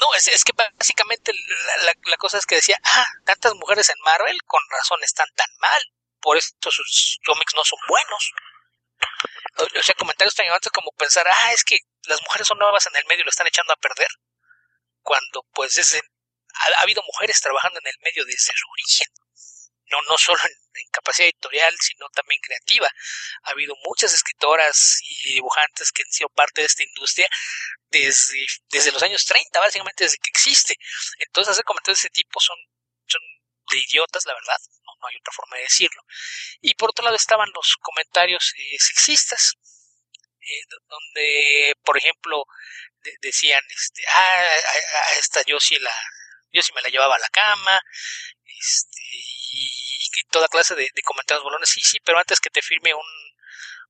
No, 0.00 0.14
es, 0.16 0.28
es 0.28 0.44
que 0.44 0.52
básicamente 0.52 1.32
la, 1.32 1.84
la, 1.84 1.92
la, 2.04 2.16
cosa 2.16 2.38
es 2.38 2.46
que 2.46 2.56
decía, 2.56 2.78
ah, 2.82 3.06
tantas 3.24 3.54
mujeres 3.54 3.88
en 3.88 3.96
Marvel, 4.04 4.36
con 4.44 4.60
razón 4.70 4.98
están 5.02 5.28
tan 5.36 5.48
mal, 5.58 5.80
por 6.20 6.36
esto 6.36 6.70
sus 6.70 7.20
cómics 7.24 7.54
no 7.54 7.64
son 7.64 7.78
buenos. 7.88 8.32
O, 9.58 9.62
o 9.62 9.82
sea, 9.82 9.94
comentarios 9.94 10.34
tan 10.34 10.46
llevantes 10.46 10.72
como 10.72 10.90
pensar, 10.92 11.26
ah, 11.28 11.52
es 11.52 11.64
que 11.64 11.78
las 12.06 12.20
mujeres 12.22 12.48
son 12.48 12.58
nuevas 12.58 12.86
en 12.86 12.96
el 12.96 13.06
medio 13.06 13.22
y 13.22 13.24
lo 13.24 13.30
están 13.30 13.46
echando 13.46 13.72
a 13.72 13.76
perder 13.76 14.08
cuando 15.04 15.46
pues 15.52 15.76
es, 15.78 15.94
ha, 15.94 16.78
ha, 16.78 16.82
habido 16.82 17.02
mujeres 17.06 17.40
trabajando 17.40 17.78
en 17.78 17.86
el 17.86 17.98
medio 18.02 18.24
desde 18.24 18.52
su 18.56 18.66
origen, 18.72 19.06
no, 19.86 20.02
no 20.08 20.16
solo 20.18 20.40
en, 20.44 20.80
en, 20.80 20.90
capacidad 20.90 21.28
editorial, 21.28 21.76
sino 21.78 22.08
también 22.08 22.40
creativa. 22.40 22.88
Ha 23.44 23.50
habido 23.50 23.74
muchas 23.84 24.12
escritoras 24.12 25.00
y 25.02 25.34
dibujantes 25.34 25.92
que 25.92 26.02
han 26.02 26.10
sido 26.10 26.28
parte 26.30 26.62
de 26.62 26.66
esta 26.66 26.82
industria 26.82 27.28
desde, 27.90 28.46
desde 28.70 28.92
los 28.92 29.02
años 29.02 29.24
30, 29.24 29.60
básicamente 29.60 30.04
desde 30.04 30.18
que 30.18 30.30
existe. 30.30 30.76
Entonces 31.18 31.52
hacer 31.52 31.64
comentarios 31.64 32.00
de 32.00 32.08
ese 32.08 32.10
tipo 32.10 32.40
son, 32.40 32.56
son 33.06 33.20
de 33.70 33.78
idiotas, 33.78 34.24
la 34.26 34.34
verdad, 34.34 34.58
no, 34.84 34.92
no 35.00 35.06
hay 35.06 35.16
otra 35.16 35.32
forma 35.32 35.56
de 35.56 35.62
decirlo. 35.62 36.02
Y 36.60 36.74
por 36.74 36.90
otro 36.90 37.04
lado 37.04 37.16
estaban 37.16 37.50
los 37.54 37.76
comentarios 37.80 38.52
eh, 38.56 38.76
sexistas, 38.78 39.54
eh, 40.40 40.62
donde, 40.88 41.74
por 41.84 41.96
ejemplo, 41.96 42.44
de, 43.04 43.16
decían, 43.20 43.62
este, 43.70 44.02
ah, 44.08 44.42
a, 44.42 45.18
esta 45.18 45.42
yo 45.42 45.60
sí 45.60 45.78
la, 45.78 45.94
yo 46.52 46.62
sí 46.62 46.72
me 46.74 46.82
la 46.82 46.88
llevaba 46.88 47.16
a 47.16 47.20
la 47.20 47.28
cama, 47.28 47.80
este, 48.44 49.02
y, 49.02 49.70
toda 50.30 50.48
clase 50.48 50.74
de, 50.74 50.88
de, 50.92 51.02
comentarios 51.02 51.44
bolones, 51.44 51.68
sí, 51.68 51.80
sí, 51.80 51.98
pero 52.04 52.18
antes 52.18 52.40
que 52.40 52.50
te 52.50 52.62
firme 52.62 52.92
un, 52.94 53.06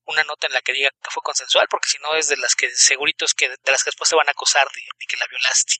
una 0.07 0.25
nota 0.25 0.47
en 0.47 0.53
la 0.53 0.61
que 0.61 0.73
diga 0.73 0.91
que 0.91 1.11
fue 1.11 1.23
consensual, 1.23 1.67
porque 1.71 1.89
si 1.89 1.99
no 1.99 2.15
es 2.17 2.29
de 2.29 2.37
las 2.37 2.55
que 2.55 2.71
seguritos 2.75 3.35
que 3.35 3.49
de 3.49 3.71
las 3.71 3.83
que 3.83 3.89
después 3.89 4.09
se 4.09 4.17
van 4.17 4.29
a 4.29 4.33
acusar 4.33 4.67
de, 4.71 4.81
de 4.81 5.07
que 5.07 5.17
la 5.17 5.27
violaste. 5.27 5.75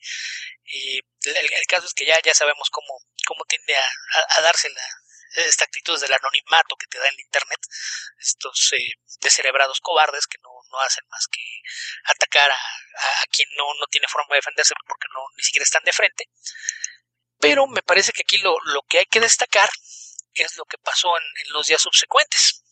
Y 0.65 0.99
el, 0.99 1.67
caso 1.69 1.87
es 1.87 1.95
que 1.95 2.07
ya, 2.07 2.19
ya 2.25 2.35
sabemos 2.35 2.71
cómo, 2.71 2.99
cómo 3.27 3.45
tiende 3.45 3.77
a, 3.77 3.85
a, 4.39 4.41
esta 5.35 5.65
actitud 5.65 6.01
del 6.01 6.13
anonimato 6.13 6.77
que 6.77 6.87
te 6.87 6.99
da 6.99 7.09
en 7.09 7.21
internet, 7.21 7.61
estos 8.19 8.73
eh, 8.73 8.95
descerebrados 9.21 9.81
cobardes 9.81 10.27
que 10.27 10.39
no, 10.43 10.51
no, 10.71 10.81
hacen 10.81 11.05
más 11.09 11.27
que 11.29 11.41
atacar 12.05 12.51
a, 12.51 12.55
a, 12.55 13.27
quien 13.31 13.49
no, 13.57 13.65
no 13.81 13.87
tiene 13.87 14.09
forma 14.09 14.29
de 14.31 14.39
defenderse 14.39 14.75
porque 14.87 15.09
no 15.13 15.21
ni 15.37 15.43
siquiera 15.43 15.65
están 15.65 15.85
de 15.85 15.93
frente. 15.93 16.29
Pero 17.41 17.67
me 17.67 17.83
parece 17.83 18.13
que 18.13 18.23
aquí 18.23 18.39
lo, 18.39 18.57
lo 18.65 18.83
que 18.83 18.99
hay 18.99 19.07
que 19.07 19.21
destacar 19.21 19.71
es 20.35 20.57
lo 20.57 20.65
que 20.65 20.79
pasó 20.79 21.17
en, 21.17 21.53
los 21.53 21.67
días 21.67 21.83
subsecuentes. 21.83 22.63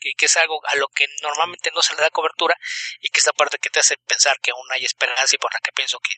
Que, 0.00 0.12
que, 0.16 0.26
es 0.26 0.36
algo 0.36 0.60
a 0.68 0.76
lo 0.76 0.86
que 0.88 1.08
normalmente 1.22 1.72
no 1.74 1.82
se 1.82 1.92
le 1.96 2.02
da 2.02 2.10
cobertura 2.10 2.56
y 3.00 3.08
que 3.08 3.18
esta 3.18 3.32
parte 3.32 3.58
que 3.58 3.68
te 3.68 3.80
hace 3.80 3.96
pensar 3.96 4.38
que 4.40 4.52
aún 4.52 4.70
hay 4.70 4.84
esperanza 4.84 5.34
y 5.34 5.38
por 5.38 5.52
la 5.52 5.58
que 5.58 5.72
pienso 5.72 5.98
que 5.98 6.14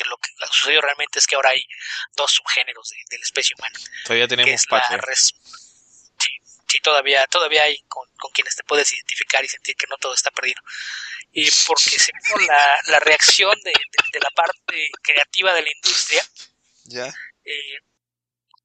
que 0.00 0.08
lo 0.08 0.16
que 0.16 0.30
sucedió 0.50 0.80
realmente 0.80 1.18
es 1.18 1.26
que 1.26 1.36
ahora 1.36 1.50
hay 1.50 1.62
dos 2.16 2.32
subgéneros 2.32 2.88
de, 2.88 2.96
de 3.10 3.18
la 3.18 3.22
especie 3.22 3.54
humana. 3.58 3.78
Todavía 4.04 4.28
tenemos 4.28 4.66
patria. 4.66 5.00
Sí, 5.14 6.38
sí, 6.68 6.78
todavía, 6.82 7.26
todavía 7.26 7.62
hay 7.62 7.78
con, 7.88 8.08
con, 8.16 8.30
quienes 8.32 8.54
te 8.56 8.64
puedes 8.64 8.92
identificar 8.92 9.44
y 9.44 9.48
sentir 9.48 9.76
que 9.76 9.86
no 9.86 9.96
todo 9.96 10.14
está 10.14 10.30
perdido. 10.30 10.60
Y 11.32 11.50
porque 11.66 11.90
se 11.98 12.12
vio 12.24 12.36
la, 12.46 12.80
la 12.86 13.00
reacción 13.00 13.58
de, 13.62 13.72
de, 13.72 14.04
de, 14.12 14.20
la 14.20 14.30
parte 14.30 14.90
creativa 15.02 15.54
de 15.54 15.62
la 15.62 15.70
industria. 15.70 16.24
Ya. 16.84 17.06
Eh, 17.44 17.78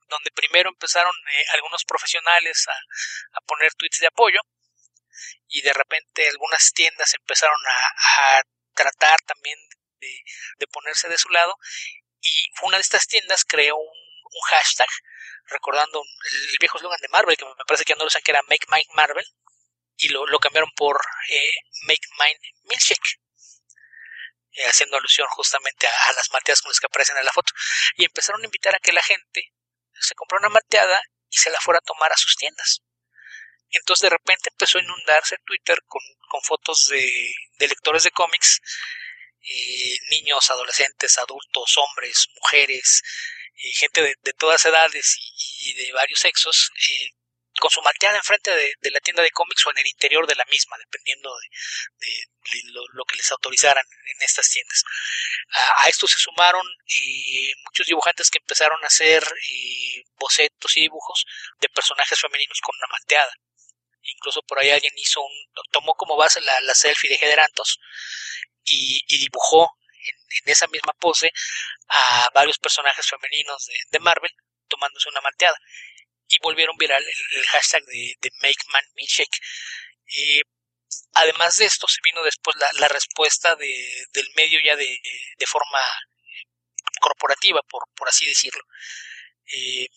donde 0.08 0.30
primero 0.36 0.70
empezaron 0.70 1.14
eh, 1.16 1.46
algunos 1.54 1.84
profesionales 1.84 2.66
a, 2.68 3.38
a, 3.38 3.42
poner 3.42 3.74
tweets 3.74 4.00
de 4.00 4.08
apoyo 4.08 4.40
y 5.48 5.62
de 5.62 5.74
repente 5.74 6.30
algunas 6.30 6.72
tiendas 6.74 7.14
empezaron 7.16 7.58
a, 7.68 8.38
a 8.38 8.44
tratar 8.76 9.20
también 9.26 9.58
de, 10.06 10.24
de, 10.60 10.68
ponerse 10.68 11.10
de 11.10 11.18
su 11.18 11.30
lado 11.30 11.56
y 12.22 12.50
una 12.64 12.78
de 12.78 12.82
estas 12.82 13.08
tiendas 13.08 13.44
creó 13.46 13.76
un, 13.78 14.06
hashtag 14.50 14.90
recordando 15.46 16.04
el 16.52 16.58
viejo 16.60 16.78
slogan 16.78 17.00
de 17.00 17.08
Marvel 17.08 17.38
que 17.38 17.46
me 17.46 17.66
parece 17.66 17.86
que 17.86 17.94
no 17.94 18.00
lo 18.00 18.08
usan 18.08 18.22
que 18.22 18.32
era 18.32 18.42
Make 18.50 18.68
Mine 18.70 18.94
Marvel 18.94 19.26
y 19.96 20.10
lo, 20.10 20.26
lo 20.26 20.40
cambiaron 20.40 20.70
por 20.76 21.00
eh, 21.30 21.52
Make 21.88 22.08
Mine 22.20 22.40
Milkshake 22.64 23.22
eh, 24.56 24.64
haciendo 24.68 24.98
alusión 24.98 25.28
justamente 25.32 25.86
a, 25.88 26.14
las 26.14 26.30
malteadas 26.32 26.62
con 26.62 26.70
las 26.70 26.80
que 26.80 26.86
aparecen 26.86 27.18
en 27.18 27.26
la 27.26 27.34
foto 27.34 27.52
y 27.96 28.06
empezaron 28.06 28.42
a 28.42 28.46
invitar 28.46 28.74
a 28.74 28.80
que 28.80 28.94
la 28.94 29.04
gente 29.04 29.54
se 29.94 30.16
comprara 30.16 30.48
una 30.48 30.54
malteada 30.54 31.00
y 31.30 31.38
se 31.38 31.50
la 31.50 31.60
fuera 31.60 31.80
a 31.80 31.86
tomar 31.86 32.12
a 32.12 32.18
sus 32.18 32.36
tiendas. 32.38 32.82
Entonces 33.70 34.04
de 34.04 34.10
repente 34.10 34.50
empezó 34.50 34.78
a 34.78 34.82
inundarse 34.82 35.38
Twitter 35.46 35.82
con, 35.86 36.02
con 36.30 36.42
fotos 36.42 36.88
de, 36.88 37.34
de 37.58 37.68
lectores 37.68 38.04
de 38.04 38.12
cómics 38.12 38.62
eh, 39.48 39.98
niños, 40.10 40.50
adolescentes, 40.50 41.18
adultos, 41.18 41.78
hombres, 41.78 42.28
mujeres, 42.42 43.02
gente 43.74 44.02
de, 44.02 44.34
todas 44.34 44.66
edades 44.66 45.18
y, 45.66 45.74
de 45.74 45.92
varios 45.94 46.20
sexos, 46.20 46.72
eh, 46.90 47.10
con 47.60 47.72
su 47.72 47.82
malteada 47.82 48.18
enfrente 48.18 48.52
de, 48.52 48.74
de, 48.80 48.92
la 48.92 49.00
tienda 49.00 49.24
de 49.24 49.32
cómics 49.32 49.66
o 49.66 49.72
en 49.72 49.78
el 49.78 49.88
interior 49.88 50.28
de 50.28 50.36
la 50.36 50.46
misma, 50.46 50.78
dependiendo 50.78 51.34
de, 51.38 52.20
lo, 52.94 53.06
que 53.06 53.16
les 53.16 53.32
autorizaran 53.32 53.86
en 53.86 54.22
estas 54.22 54.50
tiendas. 54.50 54.84
A, 55.78 55.88
esto 55.88 56.06
se 56.08 56.18
sumaron 56.18 56.66
eh, 56.68 57.54
muchos 57.64 57.88
dibujantes 57.88 58.30
que 58.30 58.40
empezaron 58.40 58.78
a 58.84 58.88
hacer 58.88 59.24
eh, 59.24 60.04
bocetos 60.20 60.76
y 60.76 60.82
dibujos 60.82 61.26
de 61.60 61.70
personajes 61.70 62.20
femeninos 62.20 62.60
con 62.62 62.76
una 62.78 62.92
malteada. 62.92 63.34
Incluso 64.02 64.42
por 64.44 64.60
ahí 64.60 64.70
alguien 64.70 64.94
hizo 64.98 65.22
un, 65.22 65.34
tomó 65.72 65.96
como 65.96 66.18
base 66.18 66.42
la, 66.42 66.60
la 66.62 66.76
selfie 66.76 67.10
de 67.10 67.18
Gederantos 67.18 67.80
y, 68.66 69.02
y 69.08 69.18
dibujó 69.20 69.70
en, 70.44 70.52
esa 70.52 70.68
misma 70.68 70.94
pose 71.00 71.32
a 71.90 72.30
varios 72.34 72.58
personajes 72.60 73.08
femeninos 73.08 73.70
de, 73.90 74.00
Marvel 74.00 74.32
tomándose 74.68 75.10
una 75.10 75.22
malteada 75.22 75.58
y 76.28 76.38
volvieron 76.42 76.76
viral 76.78 77.04
el, 77.04 77.46
hashtag 77.48 77.84
de, 77.86 78.32
Make 78.42 78.64
Man 78.72 78.84
Milkshake. 78.96 79.40
Eh, 80.08 80.42
además 81.14 81.58
de 81.58 81.66
esto, 81.66 81.88
se 81.88 82.00
vino 82.04 82.24
después 82.24 82.56
la, 82.80 82.88
respuesta 82.88 83.56
de, 83.56 84.06
del 84.14 84.28
medio 84.36 84.60
ya 84.64 84.76
de, 84.76 85.00
de 85.38 85.46
forma 85.46 85.80
corporativa, 87.00 87.62
por, 87.70 87.84
por 87.96 88.10
así 88.10 88.26
decirlo. 88.26 88.64
Eh, 89.54 89.88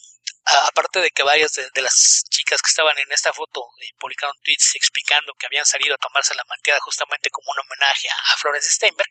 aparte 0.66 1.00
de 1.00 1.10
que 1.10 1.22
varias 1.22 1.52
de, 1.52 1.82
las 1.82 2.24
chicas 2.30 2.60
que 2.62 2.68
estaban 2.68 2.98
en 2.98 3.10
esta 3.12 3.32
foto 3.32 3.64
eh, 3.80 3.90
publicaron 3.98 4.34
tweets 4.42 4.74
explicando 4.74 5.34
que 5.34 5.46
habían 5.46 5.66
salido 5.66 5.94
a 5.94 5.98
tomarse 5.98 6.34
la 6.34 6.44
malteada 6.48 6.80
justamente 6.80 7.30
como 7.30 7.50
un 7.52 7.58
homenaje 7.60 8.08
a, 8.08 8.36
Florence 8.36 8.70
Steinberg, 8.70 9.10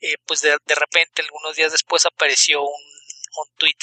eh, 0.00 0.16
pues 0.26 0.40
de, 0.40 0.58
repente, 0.74 1.22
algunos 1.22 1.56
días 1.56 1.72
después, 1.72 2.06
apareció 2.06 2.62
un, 2.62 2.82
un 3.36 3.56
tweet 3.56 3.76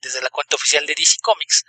desde 0.00 0.22
la 0.22 0.30
cuenta 0.30 0.56
oficial 0.56 0.86
de 0.86 0.94
DC 0.94 1.16
Comics 1.20 1.64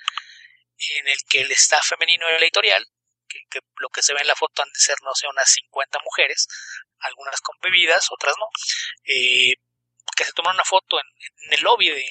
en 1.00 1.08
el 1.08 1.18
que 1.30 1.42
el 1.42 1.52
staff 1.52 1.88
femenino 1.88 2.28
del 2.28 2.44
editorial, 2.44 2.86
que, 3.28 3.60
lo 3.78 3.90
que 3.90 4.02
se 4.02 4.14
ve 4.14 4.22
en 4.22 4.28
la 4.28 4.36
foto 4.36 4.62
han 4.62 4.70
de 4.70 4.80
ser, 4.80 4.96
no 5.04 5.14
sé, 5.14 5.28
unas 5.28 5.50
50 5.52 6.00
mujeres, 6.04 6.48
algunas 7.00 7.42
con 7.42 7.58
bebidas, 7.62 8.08
otras 8.12 8.36
no, 8.38 8.48
eh, 9.06 9.54
que 10.16 10.26
se 10.26 10.32
tomaron 10.34 10.58
una 10.58 10.66
foto 10.66 11.00
en, 11.00 11.54
el 11.54 11.62
lobby 11.62 11.90
de, 11.90 12.10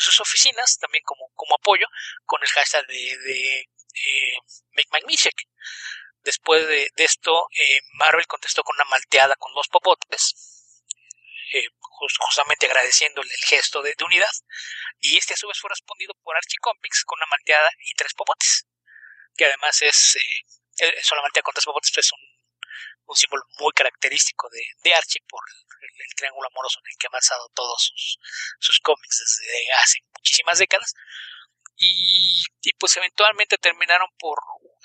sus 0.00 0.20
oficinas, 0.20 0.78
también 0.78 1.04
como, 1.04 1.30
como 1.34 1.54
apoyo, 1.54 1.86
con 2.24 2.42
el 2.42 2.48
hashtag 2.48 2.86
de, 2.86 3.18
de 3.18 3.60
eh, 3.60 4.36
Make. 4.92 5.44
Después 6.22 6.66
de, 6.66 6.90
esto, 6.96 7.48
eh, 7.54 7.80
Marvel 7.94 8.26
contestó 8.26 8.62
con 8.62 8.76
una 8.76 8.84
malteada 8.90 9.34
con 9.36 9.52
dos 9.54 9.68
popotes, 9.68 10.34
eh, 11.52 11.68
justamente 12.18 12.66
agradeciendo 12.66 13.22
el, 13.22 13.30
gesto 13.46 13.82
de, 13.82 13.94
unidad, 14.04 14.30
y 15.00 15.16
este 15.16 15.34
a 15.34 15.36
su 15.36 15.48
vez 15.48 15.58
fue 15.58 15.70
respondido 15.70 16.14
por 16.22 16.36
Archie 16.36 16.58
Comics 16.60 17.04
con 17.04 17.18
una 17.18 17.26
malteada 17.30 17.70
y 17.78 17.94
tres 17.94 18.12
popotes, 18.14 18.66
que 19.36 19.46
además 19.46 19.80
es, 19.82 20.16
eh 20.16 20.44
la 20.80 21.22
malteada 21.22 21.42
con 21.42 21.54
tres 21.54 21.64
popotes 21.64 21.96
es 21.96 22.12
un, 22.12 22.20
un 23.06 23.16
símbolo 23.16 23.44
muy 23.58 23.72
característico 23.72 24.48
de, 24.50 24.94
Archie 24.94 25.22
por 25.28 25.40
el, 25.80 26.14
triángulo 26.16 26.48
amoroso 26.48 26.80
en 26.80 26.90
el 26.90 26.98
que 26.98 27.06
ha 27.06 27.10
basado 27.10 27.48
todos 27.54 27.82
sus, 27.82 28.18
sus 28.58 28.80
cómics 28.80 29.18
desde 29.18 29.72
hace 29.72 29.98
muchísimas 30.16 30.58
décadas. 30.58 30.94
Y, 31.76 32.42
y 32.62 32.72
pues 32.72 32.96
eventualmente 32.96 33.56
terminaron 33.56 34.08
por 34.18 34.38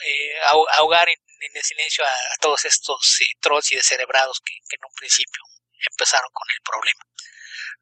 eh, 0.05 0.39
ahogar 0.73 1.09
en, 1.09 1.17
el 1.53 1.63
silencio 1.63 2.05
a, 2.05 2.37
todos 2.39 2.63
estos 2.65 3.19
eh, 3.21 3.25
trolls 3.41 3.71
y 3.71 3.75
descerebrados 3.75 4.39
que, 4.45 4.53
que, 4.69 4.75
en 4.77 4.85
un 4.85 4.93
principio 4.95 5.43
empezaron 5.91 6.29
con 6.31 6.47
el 6.55 6.61
problema. 6.63 7.03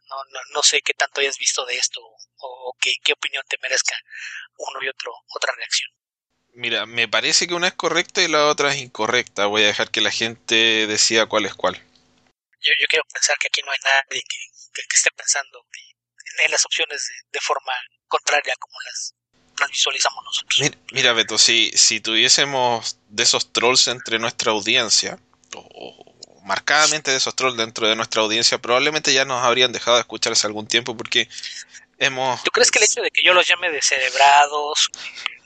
No, 0.10 0.16
no, 0.32 0.40
no 0.54 0.64
sé 0.64 0.82
qué 0.82 0.94
tanto 0.94 1.22
hayas 1.22 1.38
visto 1.38 1.66
de 1.66 1.78
esto 1.78 2.02
o, 2.02 2.76
qué, 2.80 2.94
qué 3.04 3.14
opinión 3.14 3.44
te 3.48 3.58
merezca 3.62 3.96
uno 4.58 4.84
y 4.84 4.88
otro 4.90 5.14
otra 5.36 5.54
reacción. 5.56 5.92
Mira, 6.54 6.86
me 6.86 7.08
parece 7.08 7.48
que 7.48 7.54
una 7.54 7.68
es 7.68 7.74
correcta 7.74 8.22
y 8.22 8.28
la 8.28 8.48
otra 8.48 8.74
es 8.74 8.82
incorrecta. 8.82 9.46
Voy 9.46 9.64
a 9.64 9.68
dejar 9.68 9.90
que 9.90 10.02
la 10.02 10.12
gente 10.12 10.86
decida 10.88 11.26
cuál 11.28 11.46
es 11.46 11.54
cuál. 11.54 11.76
Yo, 12.62 12.72
yo 12.80 12.88
quiero 12.90 13.06
pensar 13.14 13.38
que 13.40 13.48
aquí 13.48 13.62
no 13.66 13.72
hay 13.72 13.80
nadie 13.84 14.22
que, 14.22 14.38
que, 14.74 14.96
esté 14.96 15.10
pensando 15.12 15.66
en, 16.46 16.52
las 16.52 16.66
opciones 16.66 17.10
de, 17.32 17.40
forma 17.40 17.72
contraria 18.08 18.54
como 18.60 18.76
las, 18.86 19.16
visualizamos 19.70 20.24
nosotros. 20.24 20.78
Mira, 20.92 21.14
Beto, 21.14 21.38
si, 21.38 21.72
si 21.76 22.00
tuviésemos 22.02 22.98
de 23.08 23.24
esos 23.24 23.52
trolls 23.54 23.88
entre 23.88 24.20
nuestra 24.20 24.52
audiencia, 24.52 25.20
o, 25.56 26.12
marcadamente 26.44 27.12
de 27.12 27.18
esos 27.18 27.36
trolls 27.36 27.58
dentro 27.58 27.88
de 27.88 27.96
nuestra 27.96 28.22
audiencia, 28.22 28.58
probablemente 28.58 29.14
ya 29.14 29.26
nos 29.26 29.44
habrían 29.44 29.72
dejado 29.72 29.98
de 29.98 30.02
escuchar 30.02 30.34
hace 30.34 30.48
algún 30.48 30.68
tiempo 30.68 30.98
porque 30.98 31.30
hemos... 31.98 32.44
¿Tú 32.44 32.52
crees 32.52 32.72
que 32.72 32.80
el 32.80 32.86
hecho 32.86 33.02
de 33.02 33.12
que 33.12 33.24
yo 33.24 33.34
los 33.34 33.48
llame 33.48 33.72
descerebrados, 33.72 34.90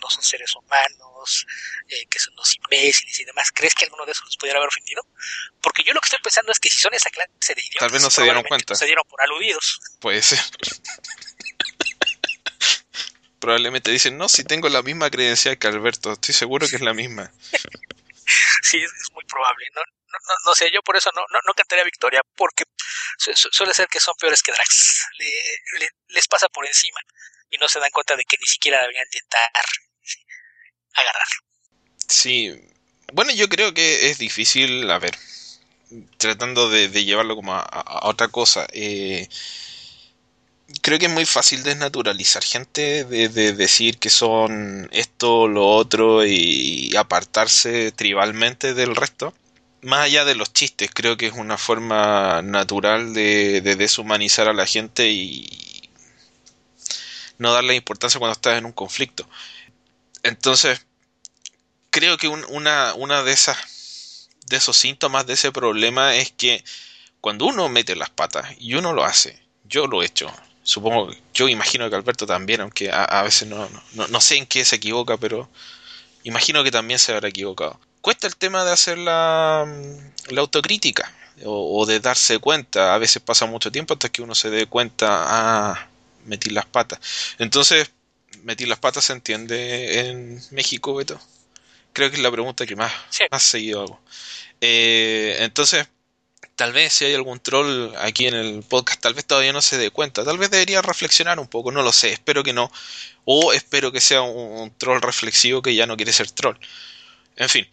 no 0.06 0.10
son 0.12 0.24
seres 0.24 0.54
humanos, 0.56 1.48
eh, 1.90 2.06
que 2.08 2.20
son 2.20 2.36
los 2.36 2.56
imbéciles 2.56 3.20
y 3.20 3.26
demás, 3.26 3.52
¿crees 3.52 3.74
que 3.74 3.86
alguno 3.86 4.06
de 4.06 4.12
esos 4.12 4.26
los 4.26 4.38
pudiera 4.38 4.60
haber 4.60 4.70
ofendido? 4.70 5.02
Porque 5.62 5.84
yo 5.84 5.94
lo 5.94 6.00
que 6.00 6.06
estoy 6.06 6.20
pensando 6.22 6.52
es 6.52 6.60
que 6.60 6.70
si 6.70 6.80
son 6.80 6.94
esa 6.94 7.10
clase 7.10 7.56
de 7.56 7.62
idiotas, 7.62 7.80
tal 7.80 7.92
vez 7.92 8.02
no 8.04 8.12
se 8.12 8.24
dieron 8.24 8.44
cuenta. 8.44 8.76
se 8.76 8.86
dieron 8.86 9.04
por 9.10 9.22
aludidos. 9.22 9.80
Puede 10.00 10.22
ser. 10.22 10.40
probablemente 13.40 13.92
dicen, 13.92 14.18
no, 14.18 14.28
si 14.28 14.44
tengo 14.44 14.70
la 14.70 14.82
misma 14.82 15.10
credencial 15.12 15.60
que 15.60 15.68
Alberto, 15.68 16.14
estoy 16.14 16.34
seguro 16.34 16.68
que 16.68 16.78
es 16.78 16.82
la 16.82 16.94
misma. 16.94 17.32
sí, 18.64 18.82
es, 18.82 19.12
muy 19.14 19.24
probable. 19.26 19.66
No, 19.76 19.82
no, 19.82 20.20
no, 20.46 20.56
sé, 20.56 20.72
yo 20.72 20.82
por 20.82 20.98
eso 20.98 21.12
no, 21.16 21.22
no, 21.32 21.40
no 21.46 21.54
cantaría 21.54 21.84
victoria, 21.84 22.22
porque 22.36 22.64
suele 23.18 23.74
ser 23.74 23.88
que 23.88 24.00
son 24.00 24.16
peores 24.20 24.42
que 24.42 24.52
Drax. 24.52 25.08
les 26.08 26.28
pasa 26.28 26.48
por 26.50 26.66
encima 26.66 27.00
y 27.52 27.58
no 27.58 27.68
se 27.68 27.80
dan 27.80 27.92
cuenta 27.92 28.16
de 28.16 28.26
que 28.26 28.38
ni 28.40 28.48
siquiera 28.48 28.82
deberían 28.82 29.06
intentar 29.06 29.52
agarrarlo. 30.96 31.42
Sí, 32.08 32.52
bueno, 33.14 33.32
yo 33.32 33.50
creo 33.50 33.74
que 33.74 34.10
es 34.10 34.18
difícil, 34.18 34.90
a 34.90 35.00
ver, 35.00 35.16
tratando 36.18 36.70
de, 36.70 36.90
llevarlo 37.04 37.36
como 37.36 37.54
a, 37.54 38.00
otra 38.04 38.28
cosa. 38.30 38.68
Eh, 38.74 39.28
creo 40.82 41.00
que 41.00 41.06
es 41.06 41.12
muy 41.12 41.26
fácil 41.26 41.64
desnaturalizar 41.64 42.44
gente, 42.44 43.06
de, 43.06 43.30
decir 43.54 43.98
que 44.00 44.10
son 44.10 44.90
esto, 44.92 45.48
lo 45.48 45.68
otro 45.68 46.26
y 46.26 46.96
apartarse 46.98 47.92
tribalmente 47.92 48.74
del 48.74 48.96
resto. 48.96 49.34
Más 49.82 50.02
allá 50.02 50.26
de 50.26 50.36
los 50.36 50.52
chistes, 50.52 50.90
creo 50.94 51.16
que 51.18 51.28
es 51.28 51.34
una 51.34 51.58
forma 51.58 52.42
natural 52.42 53.14
de, 53.14 53.62
de 53.62 53.76
deshumanizar 53.76 54.48
a 54.50 54.54
la 54.54 54.66
gente 54.66 55.10
y 55.12 55.90
no 57.38 57.54
darle 57.54 57.76
importancia 57.76 58.20
cuando 58.20 58.34
estás 58.34 58.58
en 58.58 58.66
un 58.66 58.72
conflicto. 58.72 59.28
Entonces, 60.26 60.86
creo 61.92 62.18
que 62.18 62.28
una, 62.28 62.96
una 62.96 63.22
de 63.22 63.32
esas 63.32 64.28
de 64.48 64.58
esos 64.58 64.76
síntomas 64.76 65.26
de 65.28 65.34
ese 65.34 65.52
problema 65.52 66.16
es 66.16 66.32
que 66.32 66.64
cuando 67.22 67.46
uno 67.46 67.70
mete 67.70 67.96
las 67.96 68.10
patas 68.10 68.48
y 68.60 68.74
uno 68.74 68.92
lo 68.94 69.04
hace, 69.06 69.40
yo 69.64 69.88
lo 69.88 70.02
he 70.02 70.06
hecho, 70.08 70.32
supongo, 70.64 71.12
yo 71.34 71.48
imagino 71.48 71.90
que 71.90 71.96
Alberto 71.96 72.26
también, 72.26 72.62
aunque 72.62 72.92
a, 72.92 73.22
veces 73.24 73.48
no, 73.48 73.70
no, 73.94 74.08
no, 74.08 74.22
sé 74.22 74.38
en 74.38 74.48
qué 74.48 74.66
se 74.66 74.78
equivoca, 74.78 75.18
pero 75.18 75.50
imagino 76.24 76.64
que 76.64 76.72
también 76.72 77.00
se 77.00 77.14
habrá 77.14 77.30
equivocado. 77.30 77.80
Cuesta 78.02 78.28
el 78.28 78.36
tema 78.36 78.64
de 78.66 78.72
hacer 78.72 78.98
la, 78.98 79.66
la 80.30 80.42
autocrítica 80.42 81.12
o, 81.44 81.82
o, 81.82 81.86
de 81.86 82.00
darse 82.00 82.40
cuenta, 82.40 82.96
a 82.96 82.98
veces 82.98 83.22
pasa 83.22 83.46
mucho 83.46 83.72
tiempo 83.72 83.94
hasta 83.94 84.10
que 84.10 84.24
uno 84.24 84.34
se 84.36 84.50
dé 84.50 84.66
cuenta, 84.68 85.08
ah, 85.10 85.88
metí 86.26 86.50
las 86.50 86.66
patas. 86.66 87.00
Entonces, 87.40 87.92
metí 88.46 88.66
las 88.66 88.80
patas 88.80 89.06
se 89.06 89.14
entiende 89.14 90.08
en 90.08 90.42
México, 90.52 90.94
Beto. 90.96 91.20
Creo 91.94 92.10
que 92.10 92.18
es 92.18 92.22
la 92.22 92.32
pregunta 92.32 92.66
que 92.66 92.76
más, 92.76 92.94
más 93.32 93.44
seguido 93.44 93.82
hago. 93.82 94.00
Eh, 94.62 95.38
entonces, 95.40 95.88
tal 96.56 96.72
vez 96.72 96.94
si 96.94 97.06
hay 97.06 97.16
algún 97.16 97.40
troll 97.40 97.94
aquí 97.98 98.28
en 98.28 98.36
el 98.36 98.64
podcast, 98.64 99.02
tal 99.02 99.16
vez 99.16 99.26
todavía 99.26 99.52
no 99.52 99.62
se 99.62 99.78
dé 99.78 99.90
cuenta. 99.90 100.24
Tal 100.24 100.38
vez 100.38 100.52
debería 100.52 100.82
reflexionar 100.82 101.40
un 101.40 101.48
poco, 101.48 101.72
no 101.72 101.82
lo 101.82 101.92
sé, 101.92 102.14
espero 102.14 102.44
que 102.44 102.54
no. 102.54 102.72
O 103.26 103.52
espero 103.52 103.92
que 103.92 104.02
sea 104.02 104.22
un, 104.22 104.72
troll 104.78 105.02
reflexivo 105.02 105.62
que 105.62 105.74
ya 105.76 105.88
no 105.88 105.98
quiere 105.98 106.14
ser 106.14 106.30
troll. 106.30 106.58
En 107.38 107.50
fin, 107.50 107.68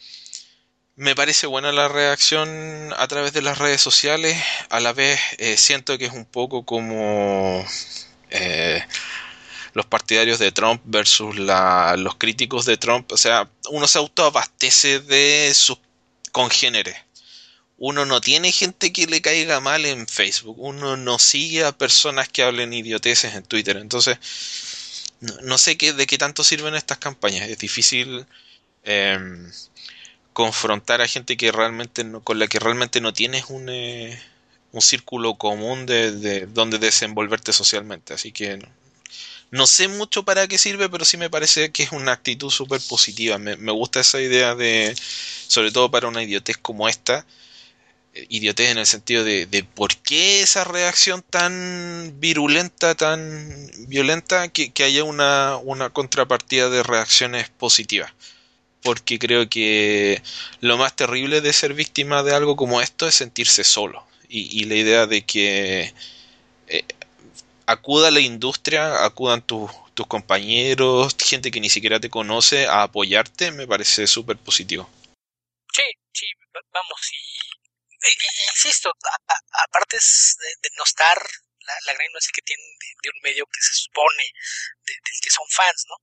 me 0.97 1.15
parece 1.15 1.47
buena 1.47 1.71
la 1.73 1.89
reacción 1.89 2.95
a 2.97 3.07
través 3.09 3.35
de 3.35 3.43
las 3.43 3.59
redes 3.59 3.83
sociales. 3.83 4.43
A 4.71 4.81
la 4.81 4.95
vez 4.95 5.21
eh, 5.39 5.57
siento 5.59 5.99
que 5.99 6.07
es 6.07 6.13
un 6.13 6.25
poco 6.25 6.65
como 6.65 7.65
eh, 8.31 8.83
los 9.75 9.87
partidarios 9.87 10.39
de 10.39 10.53
Trump 10.53 10.83
versus 10.85 11.37
los 11.37 12.15
críticos 12.17 12.67
de 12.67 12.77
Trump. 12.77 13.11
O 13.13 13.17
sea, 13.17 13.51
uno 13.71 13.87
se 13.87 13.99
autoabastece 13.99 15.01
de 15.01 15.53
sus 15.55 15.79
congéneres. 16.31 16.97
Uno 17.79 18.07
no 18.07 18.21
tiene 18.21 18.53
gente 18.53 18.93
que 18.93 19.07
le 19.07 19.23
caiga 19.23 19.61
mal 19.61 19.85
en 19.85 20.07
Facebook. 20.07 20.57
Uno 20.59 20.97
no 20.97 21.19
sigue 21.19 21.65
a 21.65 21.77
personas 21.77 22.29
que 22.29 22.43
hablen 22.43 22.73
idioteces 22.73 23.35
en 23.35 23.43
Twitter. 23.43 23.77
Entonces, 23.77 24.19
no, 25.43 25.59
sé 25.59 25.77
qué, 25.77 25.93
de 25.93 26.07
qué 26.07 26.19
tanto 26.19 26.45
sirven 26.45 26.75
estas 26.75 26.99
campañas. 26.99 27.49
Es 27.49 27.59
difícil 27.59 28.27
em, 28.85 29.51
confrontar 30.33 31.01
a 31.01 31.09
gente 31.09 31.37
que 31.37 31.51
realmente 31.51 32.05
no, 32.05 32.23
con 32.23 32.39
la 32.39 32.47
que 32.47 32.59
realmente 32.59 33.01
no 33.01 33.13
tienes 33.13 33.47
un, 33.49 33.69
eh, 33.69 34.21
un 34.73 34.81
círculo 34.81 35.35
común 35.37 35.87
de, 35.87 36.47
donde 36.47 36.79
desenvolverte 36.79 37.53
socialmente. 37.53 38.15
Así 38.15 38.33
que 38.33 38.59
no, 38.59 38.69
sé 39.67 39.87
mucho 39.89 40.25
para 40.25 40.49
qué 40.49 40.57
sirve, 40.59 40.89
pero 40.89 41.05
sí 41.05 41.19
me 41.19 41.31
parece 41.31 41.71
que 41.73 41.83
es 41.83 41.93
una 41.93 42.13
actitud 42.13 42.51
súper 42.51 42.81
positiva. 42.89 43.39
Me, 43.39 43.55
gusta 43.73 44.01
esa 44.01 44.21
idea 44.21 44.55
de, 44.55 44.95
sobre 45.47 45.71
todo 45.71 45.91
para 45.91 46.09
una 46.09 46.23
idiotez 46.23 46.57
como 46.57 46.89
esta, 46.89 47.27
eh, 48.15 48.27
idiotez 48.31 48.71
en 48.71 48.79
el 48.79 48.87
sentido 48.87 49.25
de, 49.25 49.47
de, 49.47 49.65
por 49.65 49.95
qué 49.97 50.41
esa 50.43 50.65
reacción 50.65 51.23
tan 51.23 52.15
virulenta, 52.19 52.95
tan 52.95 53.71
violenta, 53.89 54.49
que, 54.49 54.73
haya 54.85 55.05
una, 55.05 55.59
una 55.59 55.91
contrapartida 55.91 56.71
de 56.71 56.83
reacciones 56.83 57.51
positivas 57.51 58.13
porque 58.83 59.19
creo 59.19 59.49
que 59.49 60.23
lo 60.61 60.77
más 60.77 60.97
terrible 60.97 61.41
de 61.41 61.53
ser 61.53 61.75
víctima 61.75 62.23
de 62.23 62.35
algo 62.35 62.57
como 62.57 62.81
esto 62.81 63.07
es 63.07 63.15
sentirse 63.15 63.65
solo. 63.65 64.05
Y, 64.29 64.65
la 64.65 64.75
idea 64.77 65.07
de 65.07 65.25
que 65.27 65.93
eh, 66.69 66.85
acuda 67.73 68.11
la 68.11 68.21
industria, 68.21 69.05
acudan 69.05 69.43
tus 69.47 69.71
compañeros, 70.09 71.17
gente 71.19 71.51
que 71.51 71.61
ni 71.61 71.69
siquiera 71.69 72.01
te 72.01 72.11
conoce 72.11 72.67
a 72.67 72.83
apoyarte, 72.83 73.51
me 73.53 73.67
parece 73.67 74.07
súper 74.07 74.37
positivo. 74.37 74.89
Sí, 75.73 75.85
sí, 76.13 76.27
vamos, 76.73 77.01
y 77.13 78.07
eh, 78.09 78.17
insisto, 78.51 78.93
aparte 79.65 79.97
de, 79.97 80.71
no 80.77 80.85
estar 80.85 81.17
la, 81.17 81.93
gran 81.93 82.07
influencia 82.07 82.33
que 82.35 82.43
tienen 82.43 82.67
de, 83.03 83.11
un 83.11 83.21
medio 83.23 83.47
que 83.47 83.61
se 83.61 83.75
supone 83.75 84.25
del 84.83 85.21
que 85.23 85.31
son 85.31 85.47
fans, 85.49 85.85
¿no? 85.89 85.97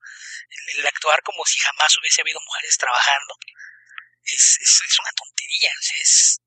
El, 0.78 0.88
actuar 0.88 1.22
como 1.24 1.46
si 1.46 1.60
jamás 1.60 1.98
hubiese 1.98 2.22
habido 2.22 2.40
mujeres 2.40 2.78
trabajando 2.78 3.36
es, 4.24 4.58
es, 4.62 5.00
una 5.00 5.12
tontería, 5.12 5.72
es, 6.00 6.40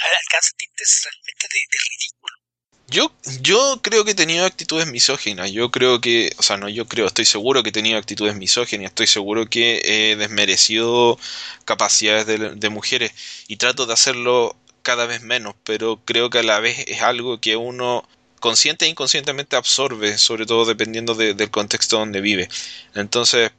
alcanza 0.00 0.50
tintes 0.56 1.02
realmente 1.04 1.48
de 1.52 1.78
ridículo. 1.90 2.43
Yo, 2.88 3.10
yo 3.40 3.80
creo 3.82 4.04
que 4.04 4.12
he 4.12 4.14
tenido 4.14 4.44
actitudes 4.44 4.86
misóginas. 4.86 5.50
Yo 5.50 5.70
creo 5.70 6.00
que, 6.00 6.32
o 6.38 6.42
sea, 6.42 6.56
no 6.56 6.68
yo 6.68 6.86
creo, 6.86 7.06
estoy 7.06 7.24
seguro 7.24 7.62
que 7.62 7.70
he 7.70 7.72
tenido 7.72 7.98
actitudes 7.98 8.36
misóginas. 8.36 8.86
Estoy 8.88 9.06
seguro 9.06 9.46
que 9.46 9.80
he 9.84 10.16
desmerecido 10.16 11.18
capacidades 11.64 12.26
de, 12.26 12.54
de, 12.56 12.68
mujeres 12.68 13.12
y 13.48 13.56
trato 13.56 13.86
de 13.86 13.94
hacerlo 13.94 14.56
cada 14.82 15.06
vez 15.06 15.22
menos, 15.22 15.54
pero 15.64 16.00
creo 16.04 16.30
que 16.30 16.38
a 16.40 16.42
la 16.42 16.60
vez 16.60 16.84
es 16.86 17.02
algo 17.02 17.40
que 17.40 17.56
uno 17.56 18.06
consciente 18.44 18.84
e 18.84 18.88
inconscientemente 18.90 19.56
absorbe, 19.56 20.18
sobre 20.18 20.44
todo 20.44 20.66
dependiendo 20.66 21.14
del 21.14 21.50
contexto 21.50 21.98
donde 21.98 22.20
vive. 22.20 22.48
Entonces, 22.94 23.50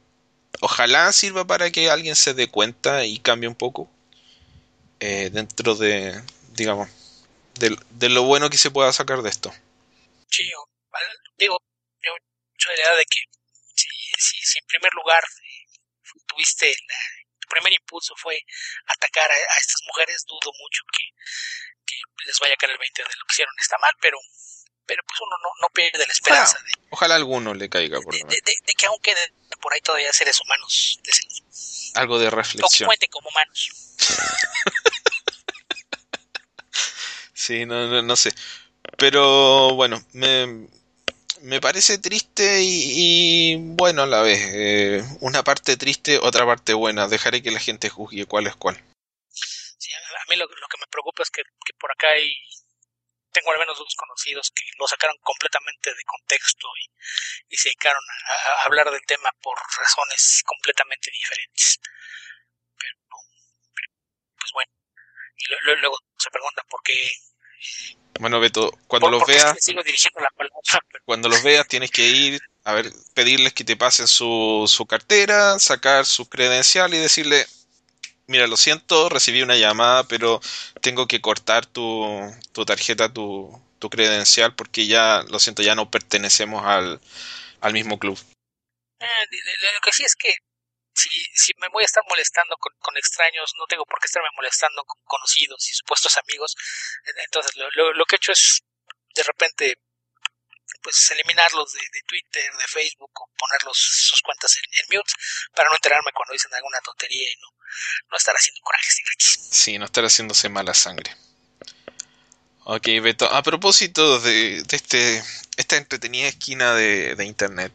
ojalá 0.60 1.12
sirva 1.12 1.44
para 1.46 1.70
que 1.72 1.90
alguien 1.90 2.14
se 2.14 2.34
dé 2.34 2.48
cuenta 2.48 3.04
y 3.04 3.18
cambie 3.18 3.48
un 3.48 3.56
poco 3.56 3.88
eh, 5.00 5.30
dentro 5.32 5.74
de, 5.74 6.22
digamos, 6.54 6.88
de, 7.58 8.08
lo 8.08 8.22
bueno 8.22 8.50
que 8.50 8.58
se 8.58 8.70
pueda 8.70 8.92
sacar 8.92 9.22
de 9.22 9.30
esto. 9.30 9.52
Sí, 10.30 10.50
digo, 11.38 11.58
yo 12.02 12.12
soy 12.58 12.76
de 12.76 12.82
la 12.82 12.88
idea 12.88 12.96
de 12.96 13.04
que 13.04 13.20
si, 13.74 13.88
si, 14.18 14.58
en 14.58 14.66
primer 14.66 14.92
lugar 14.94 15.22
tuviste 16.26 16.74
tu 17.40 17.48
primer 17.48 17.72
impulso 17.72 18.14
fue 18.16 18.38
atacar 18.86 19.30
a, 19.30 19.34
a, 19.34 19.58
estas 19.58 19.80
mujeres, 19.86 20.24
dudo 20.26 20.52
mucho 20.60 20.82
que, 20.92 21.04
que 21.86 21.96
les 22.26 22.38
vaya 22.40 22.54
a 22.54 22.56
caer 22.56 22.72
el 22.72 22.78
20 22.78 23.02
de 23.02 23.08
lo 23.08 23.24
que 23.26 23.32
hicieron 23.32 23.54
está 23.58 23.78
mal, 23.78 23.92
pero 24.00 24.18
pero 24.86 25.02
pues 25.06 25.20
uno 25.20 25.36
no, 25.42 25.48
no 25.62 25.68
pierde 25.70 26.06
la 26.06 26.12
esperanza. 26.12 26.58
de, 26.58 26.72
ojalá 26.90 27.16
alguno 27.16 27.54
le 27.54 27.68
caiga 27.68 28.00
por 28.00 28.14
de, 28.14 28.24
de, 28.24 28.74
que 28.74 28.86
aún 28.86 28.98
queden 29.02 29.34
por 29.60 29.74
ahí 29.74 29.80
todavía 29.80 30.12
seres 30.12 30.40
humanos 30.40 31.00
Algo 31.94 32.18
de 32.18 32.30
reflexión. 32.30 32.88
O 32.88 33.10
como 33.10 33.28
humanos. 33.28 33.70
sí, 37.46 37.66
no, 37.66 38.02
no, 38.02 38.16
sé. 38.16 38.32
Pero 38.98 39.74
bueno, 39.74 40.02
me, 40.12 40.68
me 41.42 41.60
parece 41.60 41.98
triste 41.98 42.60
y, 42.62 43.56
bueno 43.58 44.02
a 44.02 44.06
la 44.06 44.22
vez. 44.22 44.40
Eh, 44.52 45.02
una 45.20 45.42
parte 45.44 45.76
triste, 45.76 46.18
otra 46.18 46.46
parte 46.46 46.74
buena. 46.74 47.08
Dejaré 47.08 47.42
que 47.42 47.50
la 47.50 47.60
gente 47.60 47.88
juzgue 47.88 48.26
cuál 48.26 48.46
es 48.46 48.56
cuál. 48.56 48.76
A 48.76 50.30
mí 50.30 50.36
lo, 50.36 50.46
lo 50.46 50.68
que 50.68 50.78
me 50.78 50.86
preocupa 50.90 51.22
es 51.22 51.30
que, 51.30 51.42
que 51.42 51.72
por 51.78 51.90
acá 51.92 52.08
hay 52.08 52.32
tengo 53.36 53.52
al 53.52 53.58
menos 53.58 53.76
dos 53.76 53.94
conocidos 53.94 54.50
que 54.50 54.64
lo 54.78 54.88
sacaron 54.88 55.16
completamente 55.20 55.92
de 55.92 56.04
contexto 56.04 56.68
y, 56.80 57.56
se 57.56 57.68
dedicaron 57.68 58.02
a, 58.02 58.64
hablar 58.64 58.90
del 58.90 59.04
tema 59.06 59.30
por 59.42 59.58
razones 59.78 60.42
completamente 60.46 61.10
diferentes. 61.10 61.78
Pero, 62.78 62.96
pues 64.40 64.52
bueno, 64.52 64.72
y 65.36 65.80
luego 65.80 65.98
se 66.16 66.30
preguntan 66.30 66.64
por 66.68 66.82
qué. 66.82 67.10
Bueno, 68.18 68.40
Beto, 68.40 68.72
cuando 68.86 69.10
los 69.10 69.26
veas. 69.26 69.56
Cuando 71.04 71.28
los 71.28 71.42
veas, 71.42 71.68
tienes 71.68 71.90
que 71.90 72.06
ir 72.06 72.40
a 72.64 72.72
ver, 72.72 72.90
pedirles 73.14 73.52
que 73.52 73.64
te 73.64 73.76
pasen 73.76 74.08
su, 74.08 74.64
su 74.66 74.86
cartera, 74.86 75.58
sacar 75.58 76.06
su 76.06 76.28
credencial 76.28 76.94
y 76.94 76.98
decirle: 76.98 77.46
mira, 78.26 78.46
lo 78.46 78.56
siento, 78.56 79.08
recibí 79.08 79.42
una 79.42 79.56
llamada, 79.56 80.04
pero 80.04 80.40
tengo 80.80 81.06
que 81.06 81.20
cortar 81.20 81.66
tu, 81.66 82.06
tu 82.52 82.64
tarjeta, 82.64 83.12
tu, 83.12 83.62
tu 83.78 83.90
credencial, 83.90 84.54
porque 84.54 84.86
ya, 84.86 85.22
lo 85.28 85.38
siento, 85.38 85.62
ya 85.62 85.74
no 85.74 85.90
pertenecemos 85.90 86.64
al, 86.64 87.00
al 87.60 87.72
mismo 87.72 87.98
club. 87.98 88.18
Eh, 88.98 89.06
lo 89.74 89.80
que 89.82 89.92
sí 89.92 90.04
es 90.04 90.16
que 90.16 90.34
si, 90.96 91.10
si 91.34 91.52
me 91.58 91.68
voy 91.68 91.82
a 91.82 91.86
estar 91.86 92.02
molestando 92.08 92.56
con, 92.56 92.72
con, 92.80 92.96
extraños, 92.96 93.52
no 93.58 93.66
tengo 93.66 93.84
por 93.84 94.00
qué 94.00 94.06
estarme 94.06 94.28
molestando 94.34 94.82
con 94.84 95.00
conocidos 95.04 95.68
y 95.68 95.74
supuestos 95.74 96.16
amigos. 96.16 96.56
Entonces, 97.24 97.52
lo, 97.54 98.04
que 98.06 98.16
he 98.16 98.16
hecho 98.16 98.32
es 98.32 98.62
de 99.14 99.22
repente 99.22 99.78
pues 100.82 101.10
eliminarlos 101.10 101.72
de, 101.72 101.80
Twitter, 102.06 102.52
de 102.52 102.66
Facebook 102.66 103.10
o 103.14 103.30
ponerlos 103.36 103.76
sus 103.76 104.20
cuentas 104.22 104.56
en, 104.56 104.96
mute 104.96 105.12
para 105.54 105.68
no 105.68 105.74
enterarme 105.74 106.12
cuando 106.14 106.32
dicen 106.32 106.52
alguna 106.54 106.80
tontería 106.80 107.30
y 107.30 107.36
no, 107.40 107.48
no 108.10 108.16
estar 108.16 108.34
haciendo 108.34 108.60
corajes 108.62 109.02
Sí, 109.50 109.78
no 109.78 109.84
estar 109.84 110.04
haciéndose 110.04 110.48
mala 110.48 110.74
sangre. 110.74 111.14
Ok, 112.64 112.86
Beto, 113.02 113.26
a 113.26 113.42
propósito 113.42 114.18
de, 114.20 114.62
de 114.62 114.76
este, 114.76 115.22
esta 115.56 115.76
entretenida 115.76 116.28
esquina 116.28 116.74
de 116.74 117.24
internet, 117.24 117.72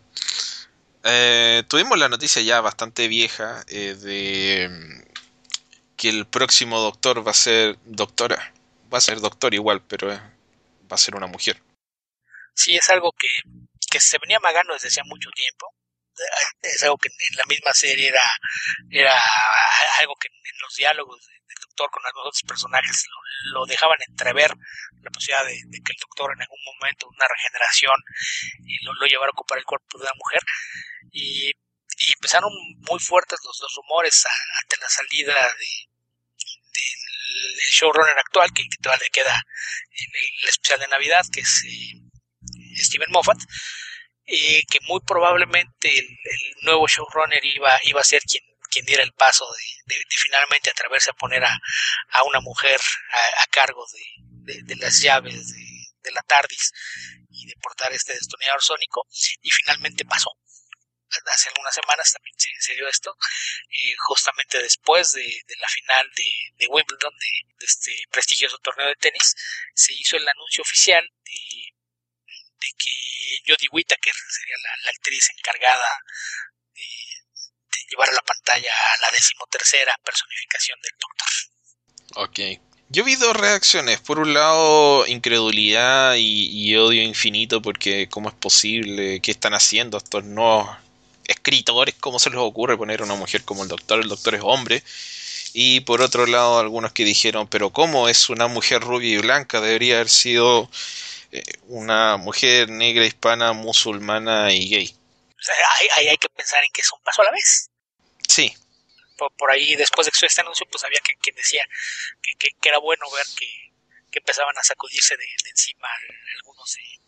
eh, 1.03 1.63
tuvimos 1.67 1.97
la 1.97 2.09
noticia 2.09 2.41
ya 2.41 2.61
bastante 2.61 3.07
vieja 3.07 3.63
eh, 3.67 3.95
de 3.95 5.05
que 5.95 6.09
el 6.09 6.25
próximo 6.25 6.79
doctor 6.79 7.25
va 7.25 7.31
a 7.31 7.35
ser 7.35 7.77
doctora. 7.85 8.53
Va 8.93 8.97
a 8.97 9.01
ser 9.01 9.21
doctor 9.21 9.53
igual, 9.53 9.81
pero 9.81 10.09
va 10.09 10.21
a 10.89 10.97
ser 10.97 11.15
una 11.15 11.27
mujer 11.27 11.61
sí 12.53 12.75
es 12.75 12.89
algo 12.89 13.11
que, 13.17 13.27
que 13.89 13.99
se 13.99 14.17
venía 14.21 14.39
magando 14.39 14.73
desde 14.73 14.89
hace 14.89 15.01
mucho 15.05 15.29
tiempo. 15.31 15.73
Es 16.61 16.83
algo 16.83 16.97
que 16.97 17.09
en 17.09 17.35
la 17.37 17.45
misma 17.47 17.73
serie 17.73 18.09
era, 18.09 18.23
era 18.89 19.13
algo 19.99 20.15
que 20.15 20.27
en 20.27 20.59
los 20.61 20.75
diálogos 20.75 21.25
del 21.25 21.57
doctor 21.61 21.89
con 21.89 22.05
algunos 22.05 22.27
otros 22.27 22.43
personajes 22.47 23.05
lo, 23.53 23.65
dejaban 23.65 23.97
entrever, 24.07 24.51
la 25.01 25.11
posibilidad 25.11 25.45
de, 25.45 25.81
que 25.83 25.93
el 25.93 25.99
doctor 25.99 26.33
en 26.35 26.41
algún 26.41 26.59
momento, 26.65 27.07
una 27.07 27.27
regeneración, 27.27 27.95
y 28.65 28.83
lo, 28.85 28.93
llevara 29.05 29.29
a 29.29 29.35
ocupar 29.37 29.57
el 29.57 29.65
cuerpo 29.65 29.97
de 29.97 30.05
la 30.05 30.13
mujer. 30.15 30.41
Y, 31.11 31.49
y 31.49 32.13
empezaron 32.13 32.51
muy 32.89 32.99
fuertes 32.99 33.39
los, 33.43 33.59
los 33.61 33.73
rumores 33.75 34.23
ante 34.61 34.77
la 34.77 34.89
salida 34.89 35.33
de, 35.33 35.91
del 36.71 37.69
showrunner 37.71 38.17
actual, 38.17 38.49
que, 38.53 38.63
todavía 38.81 39.05
le 39.05 39.09
queda 39.09 39.35
en 39.35 40.09
el 40.43 40.49
especial 40.49 40.79
de 40.79 40.87
Navidad, 40.87 41.25
que 41.31 41.41
es 41.41 41.63
eh, 41.65 42.83
Steven 42.83 43.11
Moffat, 43.11 43.37
eh, 44.33 44.63
que 44.69 44.79
muy 44.87 45.01
probablemente 45.01 45.91
el, 45.93 46.07
nuevo 46.61 46.87
showrunner 46.87 47.43
iba, 47.43 47.77
iba 47.83 47.99
a 47.99 48.03
ser 48.03 48.21
quien, 48.21 48.41
quien 48.69 48.85
diera 48.85 49.03
el 49.03 49.11
paso 49.11 49.45
de, 49.85 49.95
finalmente 50.07 50.69
atreverse 50.69 51.09
a 51.09 51.13
poner 51.13 51.43
a, 51.43 51.59
a 52.11 52.23
una 52.23 52.39
mujer 52.39 52.79
a, 53.39 53.47
cargo 53.47 53.85
de, 54.45 54.63
de, 54.63 54.75
las 54.77 55.01
llaves 55.01 55.53
de, 56.01 56.11
la 56.11 56.21
TARDIS 56.21 56.71
y 57.29 57.45
de 57.45 57.55
portar 57.61 57.91
este 57.91 58.13
destornillador 58.13 58.61
sónico, 58.61 59.05
y 59.41 59.49
finalmente 59.49 60.05
pasó. 60.05 60.31
Hace 61.25 61.49
algunas 61.49 61.75
semanas 61.75 62.13
también 62.13 62.35
se, 62.37 62.73
dio 62.73 62.87
esto, 62.87 63.13
eh, 63.69 63.93
justamente 64.07 64.61
después 64.61 65.11
de, 65.11 65.43
la 65.59 65.67
final 65.67 66.09
de, 66.57 66.67
Wimbledon, 66.69 67.13
de, 67.19 67.65
este 67.65 67.91
prestigioso 68.09 68.57
torneo 68.59 68.87
de 68.87 68.95
tenis, 68.95 69.35
se 69.73 69.91
hizo 69.91 70.15
el 70.15 70.27
anuncio 70.27 70.61
oficial 70.61 71.05
de 71.25 71.71
de 72.61 72.67
que 73.31 73.51
Jodie 73.51 73.69
Whittaker 73.71 74.13
sería 74.13 74.55
la, 74.83 74.91
actriz 74.91 75.29
encargada 75.37 75.99
de, 76.73 76.81
llevar 77.89 78.09
a 78.09 78.13
la 78.13 78.21
pantalla 78.21 78.71
a 78.71 79.01
la 79.01 79.11
decimotercera 79.11 79.97
personificación 80.03 80.79
del 80.81 80.93
Doctor. 80.99 81.27
Ok. 82.15 82.39
Yo 82.89 83.05
vi 83.05 83.15
dos 83.15 83.35
reacciones. 83.35 84.01
Por 84.01 84.19
un 84.19 84.33
lado, 84.33 85.07
incredulidad 85.07 86.15
y, 86.17 86.75
odio 86.75 87.01
infinito 87.01 87.61
porque 87.61 88.09
cómo 88.09 88.29
es 88.29 88.35
posible, 88.35 89.21
qué 89.21 89.31
están 89.31 89.53
haciendo 89.53 89.97
estos 89.97 90.25
nuevos 90.25 90.69
escritores, 91.25 91.95
cómo 91.99 92.19
se 92.19 92.29
les 92.29 92.39
ocurre 92.39 92.77
poner 92.77 93.01
a 93.01 93.05
una 93.05 93.15
mujer 93.15 93.43
como 93.43 93.63
el 93.63 93.69
doctor, 93.69 94.01
el 94.01 94.09
doctor 94.09 94.35
es 94.35 94.41
hombre. 94.43 94.83
Y 95.53 95.81
por 95.81 96.01
otro 96.01 96.25
lado, 96.25 96.59
algunos 96.59 96.91
que 96.91 97.05
dijeron, 97.05 97.47
pero 97.47 97.71
¿cómo 97.71 98.09
es 98.09 98.29
una 98.29 98.47
mujer 98.47 98.81
rubia 98.81 99.13
y 99.13 99.17
blanca? 99.17 99.61
Debería 99.61 99.95
haber 99.95 100.09
sido 100.09 100.69
una 101.67 102.17
mujer 102.17 102.69
negra, 102.69 103.05
hispana, 103.05 103.53
musulmana 103.53 104.51
y 104.51 104.69
gay. 104.69 104.95
ahí, 105.95 106.07
hay 106.07 106.17
que 106.17 106.29
pensar 106.29 106.63
en 106.63 106.71
que 106.71 106.81
es 106.81 106.91
un 106.91 107.01
paso 107.01 107.21
a 107.21 107.25
la 107.25 107.31
vez. 107.31 107.69
Sí. 108.27 108.53
Por, 109.37 109.51
ahí, 109.51 109.75
después 109.75 110.05
de 110.05 110.11
que 110.11 110.25
este 110.25 110.41
anuncio, 110.41 110.65
pues 110.71 110.83
había 110.83 110.99
quien 110.99 111.35
decía 111.35 111.63
que, 112.21 112.49
que, 112.49 112.69
era 112.69 112.79
bueno 112.79 113.05
ver 113.11 113.25
que, 113.37 113.71
que 114.11 114.19
empezaban 114.19 114.57
a 114.57 114.63
sacudirse 114.63 115.15
de, 115.15 115.25
encima 115.49 115.87
algunos 116.37 116.75
eh, 116.77 116.99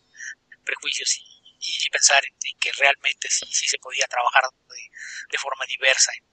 prejuicios 0.64 1.18
y, 1.18 1.34
y, 1.60 1.90
pensar 1.90 2.22
en, 2.24 2.58
que 2.58 2.72
realmente 2.72 3.28
sí, 3.30 3.46
sí 3.50 3.66
se 3.66 3.78
podía 3.78 4.06
trabajar 4.06 4.44
de, 5.28 5.38
forma 5.38 5.66
diversa 5.66 6.12
en, 6.14 6.24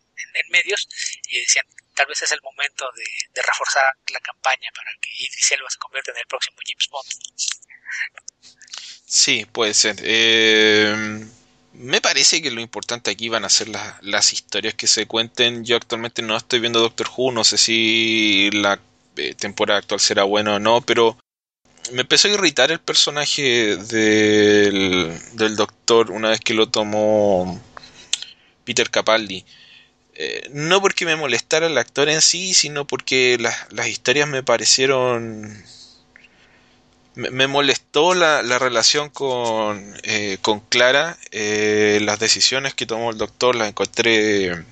medios 0.49 0.87
y 1.29 1.39
decían 1.39 1.65
tal 1.95 2.05
vez 2.05 2.21
es 2.21 2.31
el 2.31 2.41
momento 2.41 2.89
de, 2.95 3.41
reforzar 3.41 3.83
la 4.11 4.19
campaña 4.19 4.69
para 4.75 4.91
que 5.01 5.09
Idris 5.17 5.51
Elba 5.51 5.69
se 5.69 5.77
convierta 5.77 6.11
en 6.11 6.17
el 6.17 6.25
próximo 6.27 6.57
James 6.65 6.87
Bond. 6.89 7.09
Sí, 9.05 9.45
puede 9.51 9.73
ser. 9.73 9.97
Eh, 10.03 11.25
me 11.73 12.01
parece 12.01 12.41
que 12.41 12.51
lo 12.51 12.61
importante 12.61 13.11
aquí 13.11 13.29
van 13.29 13.45
a 13.45 13.49
ser 13.49 13.69
las 14.01 14.33
historias 14.33 14.73
que 14.73 14.87
se 14.87 15.05
cuenten. 15.05 15.65
Yo 15.65 15.75
actualmente 15.77 16.21
no 16.21 16.37
estoy 16.37 16.59
viendo 16.59 16.79
Doctor 16.79 17.09
Who, 17.15 17.31
no 17.31 17.43
sé 17.43 17.57
si 17.57 18.49
la 18.51 18.79
eh, 19.17 19.35
temporada 19.35 19.79
actual 19.79 19.99
será 19.99 20.23
buena 20.23 20.55
o 20.55 20.59
no, 20.59 20.81
pero 20.81 21.17
me 21.91 22.01
empezó 22.01 22.27
a 22.27 22.31
irritar 22.31 22.71
el 22.71 22.79
personaje 22.79 23.75
del, 23.75 25.19
doctor 25.55 26.11
una 26.11 26.29
vez 26.29 26.39
que 26.39 26.53
lo 26.53 26.69
tomó 26.69 27.61
Peter 28.63 28.89
Capaldi. 28.89 29.43
Eh, 30.13 30.49
no 30.53 30.81
porque 30.81 31.05
me 31.05 31.15
molestara 31.15 31.67
el 31.67 31.77
actor 31.77 32.09
en 32.09 32.21
sí, 32.21 32.53
sino 32.53 32.85
porque 32.87 33.37
las 33.39 33.87
historias 33.87 34.27
me 34.27 34.43
parecieron... 34.43 35.63
Me, 37.15 37.47
molestó 37.47 38.13
la, 38.13 38.41
la, 38.41 38.57
relación 38.57 39.09
con, 39.09 39.95
eh, 40.03 40.37
con 40.41 40.61
Clara, 40.61 41.17
eh, 41.31 41.99
las 42.03 42.19
decisiones 42.19 42.73
que 42.73 42.85
tomó 42.85 43.11
el 43.11 43.17
doctor 43.17 43.55
las 43.55 43.67
encontré... 43.67 44.65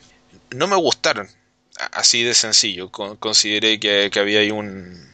No 0.52 0.68
me 0.68 0.78
gustaron, 0.78 1.28
así 1.92 2.24
de 2.24 2.34
sencillo. 2.34 2.92
consideré 2.92 3.80
que, 3.80 4.10
que 4.12 4.20
había 4.20 4.40
ahí 4.40 4.52
un, 4.52 5.10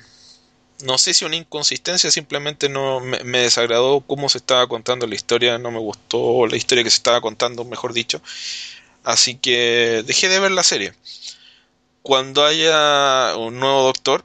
no 0.84 0.98
sé 0.98 1.14
si 1.14 1.26
una 1.26 1.36
inconsistencia, 1.36 2.12
simplemente 2.12 2.70
no 2.70 3.00
me, 3.00 3.40
desagradó 3.40 4.02
cómo 4.02 4.30
se 4.30 4.40
estaba 4.40 4.68
contando 4.68 5.08
la 5.08 5.16
historia, 5.16 5.58
no 5.58 5.72
me 5.72 5.80
gustó 5.80 6.48
la 6.48 6.58
historia 6.58 6.84
que 6.84 6.90
se 6.90 6.98
estaba 6.98 7.22
contando, 7.22 7.64
mejor 7.64 7.94
dicho. 7.94 8.22
Así 9.04 9.36
que 9.36 10.04
dejé 10.06 10.30
de 10.30 10.40
ver 10.40 10.52
la 10.52 10.64
serie. 10.64 10.94
Cuando 12.02 12.46
haya 12.46 13.36
un 13.38 13.60
nuevo 13.60 13.84
doctor, 13.84 14.24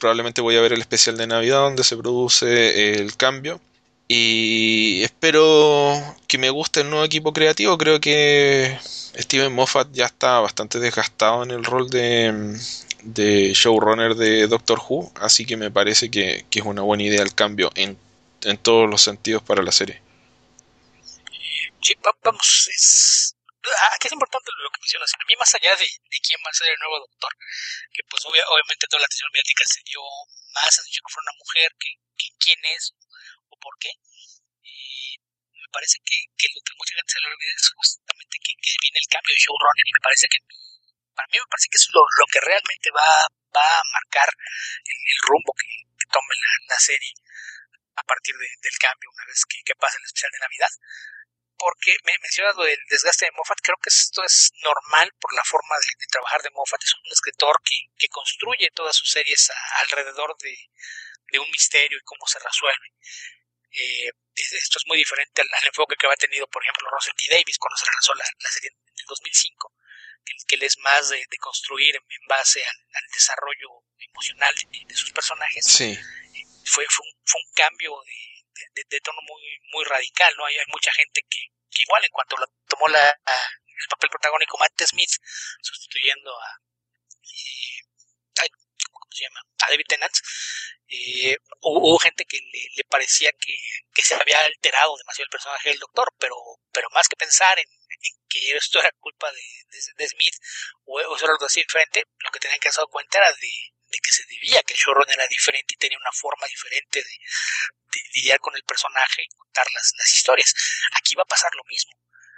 probablemente 0.00 0.40
voy 0.40 0.56
a 0.56 0.60
ver 0.60 0.72
el 0.72 0.80
especial 0.80 1.16
de 1.16 1.28
Navidad 1.28 1.60
donde 1.60 1.84
se 1.84 1.96
produce 1.96 2.94
el 2.94 3.16
cambio. 3.16 3.60
Y 4.08 5.02
espero 5.04 5.94
que 6.26 6.36
me 6.36 6.50
guste 6.50 6.80
el 6.80 6.90
nuevo 6.90 7.04
equipo 7.04 7.32
creativo. 7.32 7.78
Creo 7.78 8.00
que 8.00 8.76
Steven 9.16 9.52
Moffat 9.52 9.92
ya 9.92 10.06
está 10.06 10.40
bastante 10.40 10.80
desgastado 10.80 11.44
en 11.44 11.52
el 11.52 11.64
rol 11.64 11.88
de, 11.88 13.52
showrunner 13.54 14.16
de 14.16 14.48
Doctor 14.48 14.80
Who, 14.88 15.12
así 15.20 15.44
que 15.44 15.56
me 15.56 15.70
parece 15.70 16.10
que, 16.10 16.44
es 16.50 16.62
una 16.64 16.82
buena 16.82 17.04
idea 17.04 17.22
el 17.22 17.34
cambio 17.36 17.70
en, 17.76 17.96
en, 18.42 18.58
todos 18.58 18.90
los 18.90 19.00
sentidos 19.00 19.42
para 19.42 19.62
la 19.62 19.70
serie. 19.70 20.00
Sí, 21.80 21.94
vamos, 22.24 22.68
es, 22.68 23.36
aquí 23.92 24.08
es 24.08 24.12
importante 24.12 24.50
lo 24.56 24.70
que 24.70 24.80
mencionas. 24.80 25.12
A 25.14 25.24
mí, 25.24 25.34
más 25.36 25.52
allá 25.54 25.76
de, 25.76 25.86
quién 26.22 26.40
va 26.44 26.50
a 26.50 26.56
ser 26.56 26.68
el 26.72 26.80
nuevo 26.80 27.00
doctor, 27.00 27.32
que 27.92 28.02
pues 28.08 28.24
obviamente 28.24 28.88
toda 28.88 29.00
la 29.00 29.06
atención 29.06 29.30
mediática 29.32 29.64
se 29.68 29.82
dio 29.84 30.00
más 30.54 30.72
a 30.78 30.82
que 30.82 31.12
fuera 31.12 31.28
una 31.28 31.38
mujer, 31.38 31.68
que, 31.78 31.90
quién 32.40 32.60
es 32.76 32.92
o 33.48 33.56
por 33.60 33.76
qué. 33.80 33.92
Y 34.64 35.16
me 35.52 35.68
parece 35.72 36.00
que, 36.04 36.24
que 36.36 36.48
lo 36.52 36.60
que 36.64 36.76
mucha 36.76 36.96
gente 36.96 37.12
se 37.12 37.20
le 37.20 37.28
olvida 37.28 37.52
es 37.52 37.68
justamente 37.76 38.36
que, 38.40 38.52
que 38.60 38.72
viene 38.80 38.98
el 39.00 39.12
cambio 39.12 39.32
de 39.34 39.44
showrunner 39.44 39.86
y 39.86 39.92
me 39.92 40.04
parece 40.04 40.26
que 40.28 40.40
para 41.14 41.28
mí 41.28 41.36
me 41.36 41.50
parece 41.52 41.68
que 41.68 41.76
es 41.76 41.86
lo, 41.92 42.26
que 42.32 42.40
realmente 42.40 42.88
va, 42.96 43.10
va 43.52 43.68
a 43.76 43.90
marcar 43.92 44.28
el, 44.28 45.18
rumbo 45.28 45.52
que, 45.52 45.68
tome 46.08 46.34
la, 46.66 46.78
serie 46.80 47.12
a 47.94 48.02
partir 48.02 48.34
del 48.34 48.78
cambio 48.80 49.10
una 49.14 49.26
vez 49.26 49.44
que, 49.46 49.62
que 49.62 49.76
pase 49.76 49.98
el 49.98 50.04
especial 50.04 50.32
de 50.32 50.42
Navidad. 50.42 50.72
Porque 51.60 51.94
me 52.04 52.16
mencionas 52.22 52.56
lo 52.56 52.64
del 52.64 52.78
desgaste 52.88 53.26
de 53.26 53.32
Moffat, 53.36 53.60
creo 53.62 53.76
que 53.82 53.92
esto 53.92 54.24
es 54.24 54.50
normal 54.64 55.12
por 55.20 55.34
la 55.34 55.44
forma 55.44 55.76
de, 55.76 56.06
trabajar 56.08 56.40
de 56.40 56.50
Moffat. 56.56 56.82
Es 56.82 56.94
un 56.94 57.12
escritor 57.12 57.60
que, 57.62 57.76
que 57.98 58.08
construye 58.08 58.70
todas 58.72 58.96
sus 58.96 59.10
series 59.10 59.52
alrededor 59.84 60.34
de, 60.40 60.56
de 61.32 61.38
un 61.38 61.50
misterio 61.50 61.98
y 61.98 62.04
cómo 62.04 62.26
se 62.26 62.38
resuelve. 62.38 62.88
Eh, 63.72 64.10
esto 64.34 64.78
es 64.78 64.86
muy 64.86 64.96
diferente 64.96 65.42
al, 65.42 65.66
enfoque 65.66 65.96
que 65.96 66.06
había 66.06 66.16
tenido, 66.16 66.46
por 66.48 66.62
ejemplo, 66.64 66.88
Russell 66.90 67.12
T. 67.14 67.28
Davis 67.28 67.58
cuando 67.58 67.76
se 67.76 67.92
lanzó 67.92 68.14
la, 68.14 68.24
la 68.24 68.50
serie 68.50 68.70
en 68.72 68.94
el 68.96 69.06
2005 69.06 69.74
que, 70.46 70.54
él 70.56 70.62
es 70.62 70.78
más 70.78 71.08
de, 71.10 71.24
construir 71.40 71.96
en, 71.96 72.26
base 72.28 72.62
al, 72.64 73.04
desarrollo 73.12 73.84
emocional 73.98 74.54
de, 74.54 74.94
sus 74.94 75.12
personajes, 75.12 75.64
sí. 75.64 75.98
fue, 76.64 76.86
fue, 76.88 77.06
un, 77.06 77.20
fue 77.24 77.40
un 77.40 77.52
cambio 77.54 77.92
de, 78.06 78.29
tono 79.02 79.20
muy, 79.26 79.42
muy 79.72 79.84
radical, 79.84 80.34
¿no? 80.36 80.46
Hay, 80.46 80.56
mucha 80.72 80.92
gente 80.92 81.22
que, 81.28 81.38
igual 81.82 82.04
en 82.04 82.10
cuanto 82.10 82.36
tomó 82.68 82.88
la, 82.88 83.08
el 83.08 83.88
papel 83.88 84.10
protagónico 84.10 84.58
Matt 84.58 84.82
Smith, 84.86 85.12
sustituyendo 85.62 86.30
a, 86.30 86.60
eh, 87.22 88.50
¿cómo 88.90 89.12
se 89.12 89.24
llama? 89.24 89.40
A 89.62 89.70
David 89.70 89.86
Tennant, 89.88 90.14
eh, 90.88 91.36
hubo, 91.60 91.98
gente 91.98 92.24
que 92.24 92.38
le, 92.38 92.84
parecía 92.84 93.30
que, 93.32 94.02
se 94.02 94.14
había 94.14 94.40
alterado 94.40 94.96
demasiado 94.96 95.26
el 95.26 95.30
personaje 95.30 95.68
del 95.70 95.78
doctor, 95.78 96.12
pero, 96.18 96.34
pero 96.72 96.88
más 96.90 97.06
que 97.08 97.16
pensar 97.16 97.58
en, 97.58 97.66
que 98.28 98.56
esto 98.56 98.80
era 98.80 98.90
culpa 98.98 99.30
de, 99.30 99.42
de, 99.96 100.08
Smith 100.08 100.34
o, 100.84 101.00
eso 101.00 101.24
era 101.24 101.34
algo 101.34 101.46
así 101.46 101.60
diferente, 101.60 102.04
lo 102.18 102.30
que 102.30 102.38
tenían 102.38 102.58
que 102.60 102.68
hacer 102.68 102.84
cuenta 102.90 103.18
era 103.18 103.30
de, 103.32 103.50
que 104.02 104.12
se 104.12 104.24
debía, 104.26 104.62
que 104.62 104.72
el 104.72 104.78
showrunner 104.78 105.14
era 105.14 105.28
diferente 105.28 105.74
y 105.74 105.78
tenía 105.78 105.98
una 105.98 106.12
forma 106.12 106.46
diferente 106.46 107.02
de, 107.02 107.18
lidiar 108.14 108.38
con 108.40 108.54
el 108.54 108.64
personaje 108.64 109.26
contar 109.36 109.66
las, 109.74 109.92
las 109.96 110.12
historias. 110.14 110.54
Aquí 110.98 111.14
va 111.14 111.22
a 111.22 111.32
pasar 111.32 111.54
lo 111.54 111.64
mismo. 111.64 111.92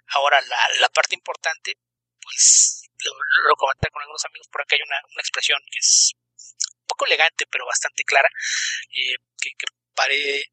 Ahora, 0.09 0.41
la, 0.41 0.69
la 0.81 0.89
parte 0.89 1.15
importante, 1.15 1.79
pues 2.21 2.83
lo, 3.05 3.13
lo, 3.49 3.57
comenté 3.57 3.89
con 3.91 4.03
algunos 4.03 4.25
amigos, 4.25 4.49
por 4.51 4.63
acá 4.63 4.77
hay 4.77 4.83
una, 4.83 5.01
una 5.11 5.21
expresión 5.21 5.61
que 5.71 5.79
es 5.79 6.13
un 6.15 6.87
poco 6.87 7.07
elegante, 7.07 7.47
pero 7.51 7.67
bastante 7.67 8.05
clara, 8.05 8.29
eh, 8.97 9.17
que, 9.41 9.51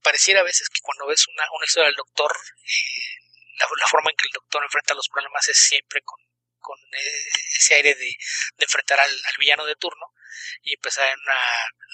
pareciera 0.01 0.41
a 0.41 0.43
veces 0.43 0.69
que 0.69 0.81
cuando 0.81 1.07
ves 1.07 1.25
una, 1.27 1.43
una 1.51 1.65
historia 1.65 1.87
del 1.87 1.95
doctor, 1.95 2.31
eh, 2.31 3.19
la, 3.57 3.87
forma 3.87 4.11
en 4.11 4.17
que 4.17 4.25
el 4.25 4.31
doctor 4.33 4.63
enfrenta 4.63 4.93
los 4.93 5.09
problemas 5.09 5.47
es 5.47 5.57
siempre 5.57 6.01
con, 6.03 6.19
con 6.59 6.77
ese 6.93 7.75
aire 7.75 7.95
de, 7.95 8.05
de 8.57 8.63
enfrentar 8.65 8.99
al, 8.99 9.11
villano 9.37 9.65
de 9.65 9.75
turno 9.75 10.13
y 10.63 10.73
empezar 10.73 11.07
en 11.07 11.19
una, 11.19 11.39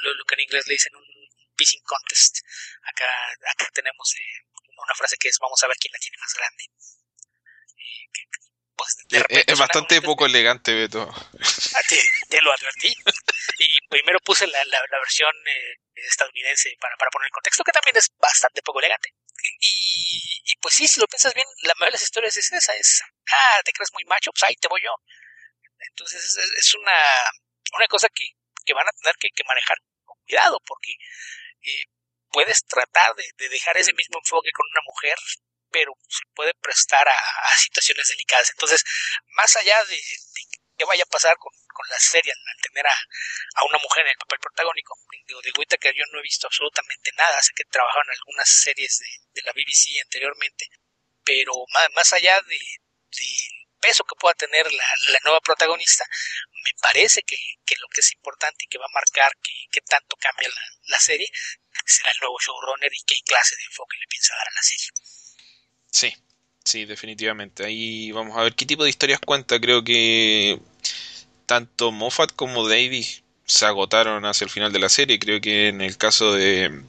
lo, 0.02 0.26
que 0.26 0.36
en 0.36 0.42
inglés 0.42 0.68
le 0.68 0.74
dicen 0.74 0.96
un 0.96 1.06
pissing 1.56 1.82
contest. 1.84 2.40
Acá, 2.84 3.08
acá 3.52 3.68
tenemos 3.74 4.14
eh, 4.16 4.46
una 4.78 4.96
frase 4.96 5.18
que 5.18 5.30
es 5.30 5.38
vamos 5.40 5.62
a 5.64 5.68
ver 5.68 5.78
quién 5.78 5.92
la 5.92 6.00
tiene 6.00 6.18
más 6.20 6.34
grande. 6.34 6.64
Pues, 8.76 9.24
eh, 9.30 9.44
es 9.48 9.58
bastante 9.58 10.02
poco 10.02 10.26
elegante, 10.26 10.74
Beto. 10.74 11.10
Ah, 11.10 11.82
te, 12.30 12.42
lo 12.42 12.52
advertí. 12.52 12.94
Y 13.58 13.88
primero 13.88 14.20
puse 14.20 14.46
la, 14.48 14.64
la, 14.66 15.00
versión 15.00 15.32
eh, 15.48 15.80
estadounidense 15.96 16.76
para, 16.80 16.96
para 16.98 17.10
poner 17.10 17.28
el 17.28 17.32
contexto, 17.32 17.64
que 17.64 17.72
también 17.72 17.96
es 17.96 18.12
bastante 18.20 18.62
poco 18.62 18.80
elegante. 18.80 19.14
Y, 19.62 20.42
y, 20.44 20.56
pues 20.58 20.76
sí, 20.76 20.88
si 20.88 21.00
lo 21.00 21.08
piensas 21.08 21.34
bien, 21.34 21.48
la 21.64 21.74
mayoría 21.76 21.92
de 21.92 21.96
las 21.96 22.04
historias 22.04 22.36
es 22.36 22.52
esa, 22.52 22.76
es, 22.76 23.02
ah, 23.32 23.62
te 23.64 23.72
crees 23.72 23.94
muy 23.94 24.04
macho, 24.06 24.32
pues 24.32 24.44
ahí 24.44 24.56
te 24.56 24.68
voy 24.68 24.82
yo. 24.84 24.92
Entonces 25.90 26.24
es, 26.24 26.36
es 26.36 26.74
una, 26.74 27.00
una 27.78 27.88
cosa 27.88 28.08
que, 28.14 28.26
que 28.66 28.74
van 28.74 28.88
a 28.88 28.92
tener 28.92 29.16
que, 29.20 29.30
que 29.34 29.44
manejar 29.46 29.78
con 30.04 30.18
cuidado, 30.26 30.60
porque 30.66 30.94
eh, 31.66 31.86
puedes 32.32 32.64
tratar 32.66 33.16
de, 33.16 33.26
de, 33.38 33.50
dejar 33.50 33.78
ese 33.78 33.94
mismo 33.94 34.20
enfoque 34.20 34.52
con 34.52 34.66
una 34.72 34.82
mujer, 34.86 35.18
pero 35.72 35.94
se 36.08 36.24
puede 36.34 36.54
prestar 36.56 37.08
a, 37.08 37.58
situaciones 37.58 38.08
delicadas. 38.08 38.50
Entonces, 38.52 38.84
más 39.36 39.56
allá 39.56 39.84
de, 39.86 39.96
de 39.96 40.42
qué 40.78 40.86
vaya 40.86 41.04
a 41.04 41.12
pasar 41.12 41.36
con, 41.38 41.52
con 41.76 41.88
la 41.90 42.00
serie 42.00 42.32
al 42.32 42.62
tener 42.62 42.88
a, 42.88 42.96
a, 43.56 43.66
una 43.66 43.78
mujer 43.80 44.06
en 44.06 44.12
el 44.12 44.18
papel 44.18 44.40
protagónico. 44.40 44.96
Digo, 45.28 45.42
de 45.42 45.78
que 45.78 45.94
yo 45.94 46.04
no 46.12 46.20
he 46.20 46.24
visto 46.24 46.48
absolutamente 46.48 47.12
nada, 47.18 47.42
sé 47.42 47.52
que 47.56 47.64
trabajado 47.66 48.04
en 48.06 48.12
algunas 48.12 48.50
series 48.50 49.00
de, 49.34 49.42
la 49.44 49.52
BBC 49.52 50.00
anteriormente, 50.02 50.70
pero 51.24 51.54
más, 51.74 51.88
más 51.94 52.14
allá 52.14 52.42
de, 52.42 52.60
peso 53.86 54.04
que 54.04 54.16
pueda 54.20 54.34
tener 54.34 54.66
la, 54.72 55.20
nueva 55.24 55.40
protagonista, 55.42 56.04
me 56.64 56.72
parece 56.82 57.22
que, 57.22 57.38
que, 57.66 57.76
lo 57.80 57.88
que 57.90 58.02
es 58.02 58.12
importante 58.14 58.66
y 58.66 58.68
que 58.68 58.78
va 58.78 58.86
a 58.86 58.94
marcar 58.94 59.32
que, 59.44 59.52
que 59.72 59.82
tanto 59.82 60.16
cambia 60.18 60.50
la, 60.50 60.62
la, 60.88 61.00
serie 61.00 61.28
será 61.86 62.10
el 62.12 62.20
nuevo 62.22 62.38
showrunner 62.40 62.92
y 62.92 63.04
qué 63.06 63.16
clase 63.26 63.56
de 63.56 63.64
enfoque 63.64 63.98
le 64.00 64.08
piensa 64.08 64.36
dar 64.36 64.48
a 64.48 64.56
la 64.56 64.62
serie. 64.62 64.88
Sí, 65.92 66.16
sí, 66.64 66.86
definitivamente. 66.86 67.66
Ahí 67.66 68.12
vamos 68.12 68.38
a 68.38 68.44
ver 68.44 68.56
qué 68.56 68.66
tipo 68.66 68.84
de 68.84 68.90
historias 68.90 69.20
cuenta. 69.20 69.60
Creo 69.60 69.84
que 69.84 70.60
tanto 71.46 71.92
Moffat 71.92 72.34
como 72.34 72.68
Davis 72.68 73.24
se 73.46 73.66
agotaron 73.66 74.26
hacia 74.26 74.46
el 74.46 74.52
final 74.52 74.74
de 74.74 74.80
la 74.80 74.90
serie. 74.90 75.20
Creo 75.20 75.40
que 75.40 75.68
en 75.68 75.82
el 75.82 75.98
caso 75.98 76.34
de 76.34 76.84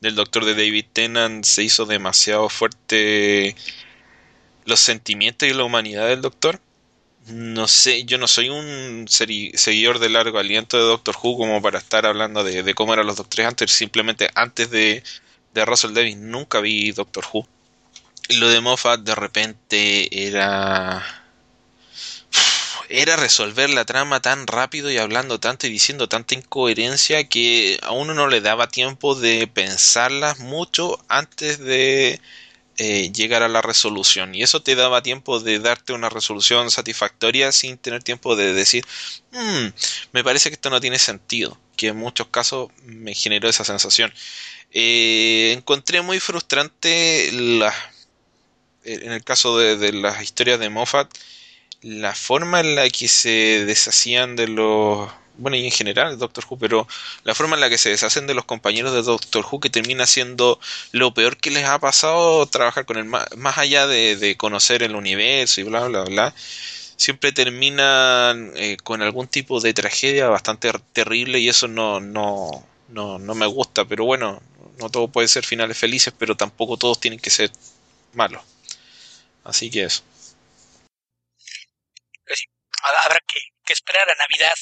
del 0.00 0.16
doctor 0.16 0.44
de 0.44 0.54
David 0.54 0.84
Tennant 0.92 1.44
se 1.46 1.62
hizo 1.62 1.86
demasiado 1.86 2.50
fuerte 2.50 3.56
los 4.66 4.80
sentimientos 4.80 5.48
y 5.48 5.52
la 5.52 5.64
humanidad 5.64 6.08
del 6.08 6.22
doctor. 6.22 6.60
No 7.26 7.68
sé, 7.68 8.04
yo 8.04 8.18
no 8.18 8.28
soy 8.28 8.50
un 8.50 9.06
seguidor 9.08 9.98
de 9.98 10.10
largo 10.10 10.38
aliento 10.38 10.76
de 10.76 10.82
Doctor 10.84 11.16
Who 11.22 11.38
como 11.38 11.62
para 11.62 11.78
estar 11.78 12.04
hablando 12.04 12.44
de, 12.44 12.74
cómo 12.74 12.92
eran 12.92 13.06
los 13.06 13.16
doctores 13.16 13.46
antes. 13.46 13.70
Simplemente 13.70 14.28
antes 14.34 14.70
de, 14.70 15.02
de 15.54 15.64
Russell 15.64 15.94
Davis 15.94 16.16
nunca 16.18 16.60
vi 16.60 16.92
Doctor 16.92 17.24
Who. 17.32 17.48
Lo 18.28 18.48
de 18.48 18.60
Moffat 18.60 19.00
de 19.00 19.14
repente 19.14 20.26
era 20.28 21.24
era 22.88 23.16
resolver 23.16 23.70
la 23.70 23.84
trama 23.84 24.20
tan 24.20 24.46
rápido 24.46 24.90
y 24.90 24.98
hablando 24.98 25.40
tanto 25.40 25.66
y 25.66 25.70
diciendo 25.70 26.08
tanta 26.08 26.34
incoherencia 26.34 27.24
que 27.28 27.78
a 27.82 27.92
uno 27.92 28.14
no 28.14 28.28
le 28.28 28.40
daba 28.40 28.68
tiempo 28.68 29.14
de 29.14 29.46
pensarlas 29.46 30.38
mucho 30.40 31.02
antes 31.08 31.58
de 31.58 32.20
eh, 32.78 33.12
llegar 33.12 33.42
a 33.42 33.48
la 33.48 33.62
resolución. 33.62 34.34
Y 34.34 34.42
eso 34.42 34.62
te 34.62 34.74
daba 34.74 35.02
tiempo 35.02 35.40
de 35.40 35.58
darte 35.58 35.92
una 35.92 36.08
resolución 36.08 36.70
satisfactoria 36.70 37.52
sin 37.52 37.78
tener 37.78 38.02
tiempo 38.02 38.36
de 38.36 38.52
decir, 38.52 38.84
hmm, 39.32 39.66
me 40.12 40.24
parece 40.24 40.50
que 40.50 40.54
esto 40.54 40.70
no 40.70 40.80
tiene 40.80 40.98
sentido. 40.98 41.58
Que 41.76 41.88
en 41.88 41.96
muchos 41.96 42.28
casos 42.28 42.68
me 42.84 43.14
generó 43.14 43.48
esa 43.48 43.64
sensación. 43.64 44.12
Eh, 44.72 45.52
encontré 45.56 46.02
muy 46.02 46.20
frustrante 46.20 47.30
la, 47.32 47.74
en 48.84 49.12
el 49.12 49.24
caso 49.24 49.58
de, 49.58 49.76
de 49.76 49.92
las 49.92 50.22
historias 50.22 50.58
de 50.58 50.70
Moffat 50.70 51.08
la 51.84 52.14
forma 52.14 52.60
en 52.60 52.76
la 52.76 52.88
que 52.88 53.08
se 53.08 53.64
deshacían 53.66 54.36
de 54.36 54.48
los 54.48 55.10
bueno 55.36 55.56
y 55.56 55.64
en 55.64 55.70
general 55.72 56.18
Doctor 56.18 56.44
Who 56.48 56.58
pero 56.58 56.86
la 57.24 57.34
forma 57.34 57.56
en 57.56 57.60
la 57.60 57.68
que 57.68 57.78
se 57.78 57.90
deshacen 57.90 58.26
de 58.26 58.34
los 58.34 58.44
compañeros 58.44 58.92
de 58.92 59.02
Doctor 59.02 59.44
Who 59.50 59.60
que 59.60 59.70
termina 59.70 60.06
siendo 60.06 60.60
lo 60.92 61.14
peor 61.14 61.36
que 61.36 61.50
les 61.50 61.64
ha 61.64 61.78
pasado 61.78 62.46
trabajar 62.46 62.84
con 62.86 62.98
él 62.98 63.04
más, 63.04 63.58
allá 63.58 63.86
de, 63.86 64.36
conocer 64.38 64.82
el 64.82 64.96
universo 64.96 65.60
y 65.60 65.64
bla 65.64 65.86
bla 65.88 66.04
bla 66.04 66.34
siempre 66.96 67.32
terminan 67.32 68.52
eh, 68.56 68.76
con 68.82 69.02
algún 69.02 69.26
tipo 69.28 69.60
de 69.60 69.74
tragedia 69.74 70.28
bastante 70.28 70.72
terrible 70.92 71.40
y 71.40 71.48
eso 71.48 71.68
no 71.68 72.00
no 72.00 72.66
no 72.88 73.18
no 73.18 73.34
me 73.34 73.46
gusta 73.46 73.84
pero 73.84 74.04
bueno 74.04 74.40
no 74.78 74.90
todo 74.90 75.08
puede 75.08 75.28
ser 75.28 75.44
finales 75.44 75.78
felices 75.78 76.14
pero 76.16 76.36
tampoco 76.36 76.76
todos 76.76 77.00
tienen 77.00 77.20
que 77.20 77.30
ser 77.30 77.50
malos. 78.14 78.42
Así 79.44 79.70
que 79.70 79.84
eso. 79.84 80.02
Habrá 83.04 83.18
que, 83.26 83.72
esperar 83.72 84.08
a 84.08 84.14
Navidad 84.14 84.54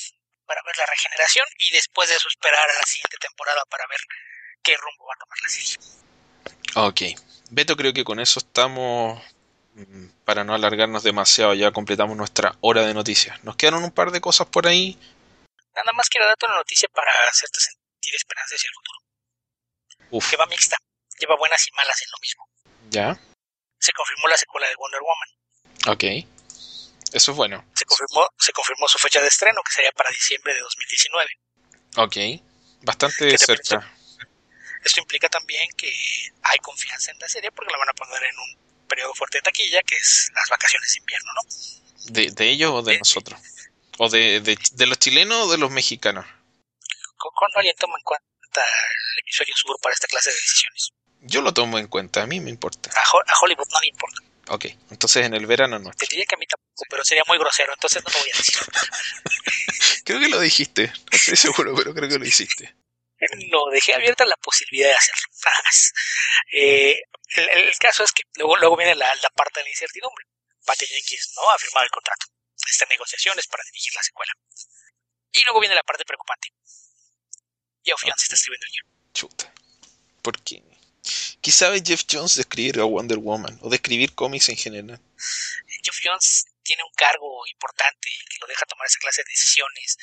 para 0.47 0.63
ver 0.65 0.77
la 0.77 0.87
regeneración 0.87 1.47
y 1.59 1.71
después 1.71 2.09
de 2.09 2.17
eso 2.17 2.29
esperar 2.29 2.63
a 2.63 2.75
la 2.75 2.87
siguiente 2.87 3.17
temporada 3.21 3.63
para 3.71 3.87
ver 3.87 4.01
qué 4.63 4.77
rumbo 4.77 5.07
va 5.07 5.15
a 5.15 5.19
tomar 5.19 5.39
la 5.43 5.49
serie. 5.49 5.77
Ok. 6.75 7.21
Beto, 7.51 7.77
creo 7.77 7.93
que 7.93 8.05
con 8.05 8.21
eso 8.21 8.39
estamos. 8.39 9.23
Mm, 9.75 10.09
para 10.25 10.45
no 10.45 10.55
alargarnos 10.55 11.03
demasiado, 11.03 11.55
ya 11.55 11.73
completamos 11.73 12.17
nuestra 12.17 12.57
hora 12.61 12.85
de 12.85 12.95
noticias. 12.95 13.43
Nos 13.45 13.57
quedaron 13.57 13.85
un 13.85 13.91
par 13.91 14.11
de 14.11 14.21
cosas 14.21 14.47
por 14.47 14.67
ahí. 14.67 14.99
Nada 15.75 15.93
más 15.95 16.09
quiero 16.09 16.27
darte 16.27 16.47
una 16.47 16.57
noticia 16.57 16.89
para 16.93 17.11
hacerte 17.31 17.59
sentir 17.61 18.15
esperanza 18.15 18.55
hacia 18.55 18.69
el 18.69 18.75
futuro. 18.75 18.99
Uf. 20.11 20.31
Que 20.31 20.37
va 20.37 20.47
mixta. 20.47 20.77
Lleva 21.19 21.37
buenas 21.37 21.67
y 21.67 21.71
malas 21.73 22.03
en 22.03 22.11
lo 22.11 22.19
mismo. 22.21 22.49
¿Ya? 22.91 23.19
Se 23.79 23.93
confirmó 23.93 24.29
la 24.29 24.37
secuela 24.37 24.69
de 24.69 24.77
Wonder 24.77 25.01
Woman. 25.01 25.95
Ok. 25.95 26.27
Eso 27.13 27.33
es 27.33 27.37
bueno. 27.37 27.65
Se 27.75 27.85
confirmó, 27.85 28.27
se 28.39 28.53
confirmó 28.53 28.89
su 28.89 28.99
fecha 28.99 29.21
de 29.21 29.29
estreno, 29.29 29.61
que 29.63 29.73
sería 29.73 29.93
para 29.93 30.11
diciembre 30.11 30.55
de 30.55 30.61
2019. 30.61 31.31
Ok, 31.97 32.17
bastante 32.83 33.37
cerca. 33.37 33.93
Esto 34.83 35.01
implica 35.01 35.29
también 35.29 35.69
que 35.77 35.93
hay 36.43 36.59
confianza 36.59 37.11
en 37.11 37.19
la 37.19 37.29
serie 37.29 37.53
porque 37.53 37.71
la 37.71 37.79
van 37.79 37.91
a 37.91 37.93
poner 37.93 38.23
en 38.25 38.39
un 38.39 38.87
periodo 38.89 39.15
fuerte 39.15 39.39
de 39.39 39.43
taquilla, 39.43 39.83
que 39.83 39.97
es 39.97 40.31
las 40.35 40.49
vacaciones 40.49 40.93
de 40.93 40.99
invierno, 40.99 41.33
¿no? 41.35 42.33
¿De, 42.35 42.51
ellos 42.51 42.73
o 42.73 42.83
de, 42.83 42.99
nosotros? 42.99 43.41
¿O 43.99 44.09
de, 44.09 44.41
de, 44.41 44.87
los 44.87 44.99
chilenos 44.99 45.47
o 45.47 45.53
de 45.53 45.59
los 45.59 45.71
mexicanos? 45.71 46.27
¿Cuándo 47.17 47.59
alguien 47.59 47.77
toma 47.79 47.95
en 47.99 48.05
cuenta 48.05 48.61
el 48.61 49.19
episodio 49.21 49.55
sur 49.55 49.77
para 49.81 49.95
esta 49.95 50.09
clase 50.09 50.31
de 50.31 50.37
decisiones? 50.37 50.91
Yo 51.21 51.41
lo 51.43 51.55
tomo 51.55 51.79
en 51.79 51.87
cuenta, 51.87 52.23
a 52.23 52.27
mí 52.27 52.41
me 52.41 52.51
importa. 52.51 52.91
a 52.91 53.41
Hollywood 53.41 53.69
no 53.71 53.81
le 53.81 53.89
importa. 53.89 54.23
Ok, 54.49 54.67
entonces 54.91 55.25
en 55.25 55.35
el 55.35 55.47
verano 55.47 55.79
no. 55.79 55.93
Te 55.93 56.07
diría 56.11 56.25
que 56.29 56.35
a 56.35 56.39
mí 56.39 56.47
pero 56.89 57.05
sería 57.05 57.23
muy 57.27 57.39
grosero, 57.39 57.73
entonces 57.73 58.03
no 58.05 58.13
lo 58.13 58.19
voy 58.19 58.31
a 58.33 58.37
decir. 58.37 58.59
creo 60.05 60.21
que 60.21 60.29
lo 60.29 60.41
dijiste, 60.41 60.87
no 60.89 61.17
estoy 61.17 61.37
seguro, 61.37 61.75
pero 61.77 61.95
creo 61.95 62.09
que 62.09 62.19
lo 62.19 62.27
hiciste. 62.27 62.75
No, 63.51 63.67
dejé 63.71 63.95
abierta 63.95 64.25
la 64.25 64.37
posibilidad 64.37 64.89
de 64.89 64.95
hacerlo. 64.95 65.23
eh, 66.53 67.03
el, 67.37 67.79
caso 67.79 68.03
es 68.03 68.13
que 68.13 68.25
luego, 68.35 68.57
luego 68.57 68.77
viene 68.77 68.95
la, 68.95 69.07
la 69.23 69.31
parte 69.31 69.61
de 69.61 69.65
la 69.65 69.71
incertidumbre. 69.71 70.27
Patty 70.65 70.87
Jenkins 70.87 71.33
no 71.37 71.51
ha 71.51 71.59
firmado 71.59 71.85
el 71.85 71.91
contrato. 71.91 72.27
Está 72.69 72.85
en 72.85 72.91
negociaciones 72.91 73.47
para 73.47 73.65
dirigir 73.65 73.95
la 73.95 74.03
secuela. 74.03 74.33
Y 75.33 75.43
luego 75.45 75.61
viene 75.61 75.75
la 75.75 75.83
parte 75.83 76.05
preocupante. 76.05 76.53
Geoff 77.85 78.03
Jones 78.03 78.23
está 78.23 78.35
escribiendo 78.35 78.67
el 78.67 78.73
guion. 78.73 79.13
Chuta. 79.13 79.53
¿Por 80.23 80.41
qué? 80.43 80.63
¿Qué 81.41 81.51
sabe 81.51 81.83
Jeff 81.85 82.05
Jones 82.09 82.37
de 82.37 82.43
escribir 82.43 82.79
a 82.79 82.85
Wonder 82.85 83.19
Woman 83.19 83.59
o 83.63 83.69
de 83.69 83.77
escribir 83.77 84.15
cómics 84.15 84.49
en 84.49 84.57
general? 84.57 85.01
Jeff 85.83 85.99
Jones 86.03 86.47
tiene 86.63 86.83
un 86.83 86.95
cargo 86.95 87.47
importante 87.47 88.09
que 88.29 88.39
lo 88.41 88.47
deja 88.47 88.67
tomar 88.67 88.87
esa 88.87 88.99
clase 88.99 89.23
de 89.23 89.31
decisiones 89.31 89.97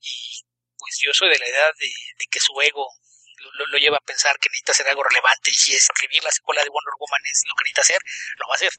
y 0.00 0.44
pues 0.78 0.98
yo 1.02 1.12
soy 1.12 1.30
de 1.30 1.38
la 1.38 1.46
edad 1.46 1.72
de, 1.78 2.26
que 2.30 2.40
su 2.40 2.60
ego 2.60 2.88
lo, 3.70 3.78
lleva 3.78 3.96
a 3.96 4.06
pensar 4.06 4.38
que 4.38 4.48
necesita 4.48 4.72
hacer 4.72 4.88
algo 4.88 5.02
relevante 5.02 5.50
y 5.50 5.54
si 5.54 5.74
escribir 5.74 6.22
la 6.22 6.30
secuela 6.30 6.62
de 6.62 6.68
Wonder 6.68 6.94
Woman 6.98 7.20
es 7.30 7.42
lo 7.46 7.54
que 7.54 7.64
necesita 7.64 7.82
hacer, 7.82 7.98
lo 8.38 8.48
va 8.48 8.54
a 8.54 8.56
hacer. 8.56 8.72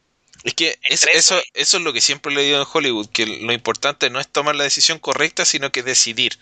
Es 0.43 0.53
que 0.53 0.79
eso, 0.83 1.07
eso, 1.09 1.43
eso 1.53 1.77
es 1.77 1.83
lo 1.83 1.93
que 1.93 2.01
siempre 2.01 2.33
le 2.33 2.43
digo 2.43 2.57
en 2.57 2.67
Hollywood, 2.71 3.09
que 3.09 3.25
lo 3.25 3.53
importante 3.53 4.09
no 4.09 4.19
es 4.19 4.31
tomar 4.31 4.55
la 4.55 4.63
decisión 4.63 4.99
correcta, 4.99 5.45
sino 5.45 5.71
que 5.71 5.81
decidir. 5.81 6.37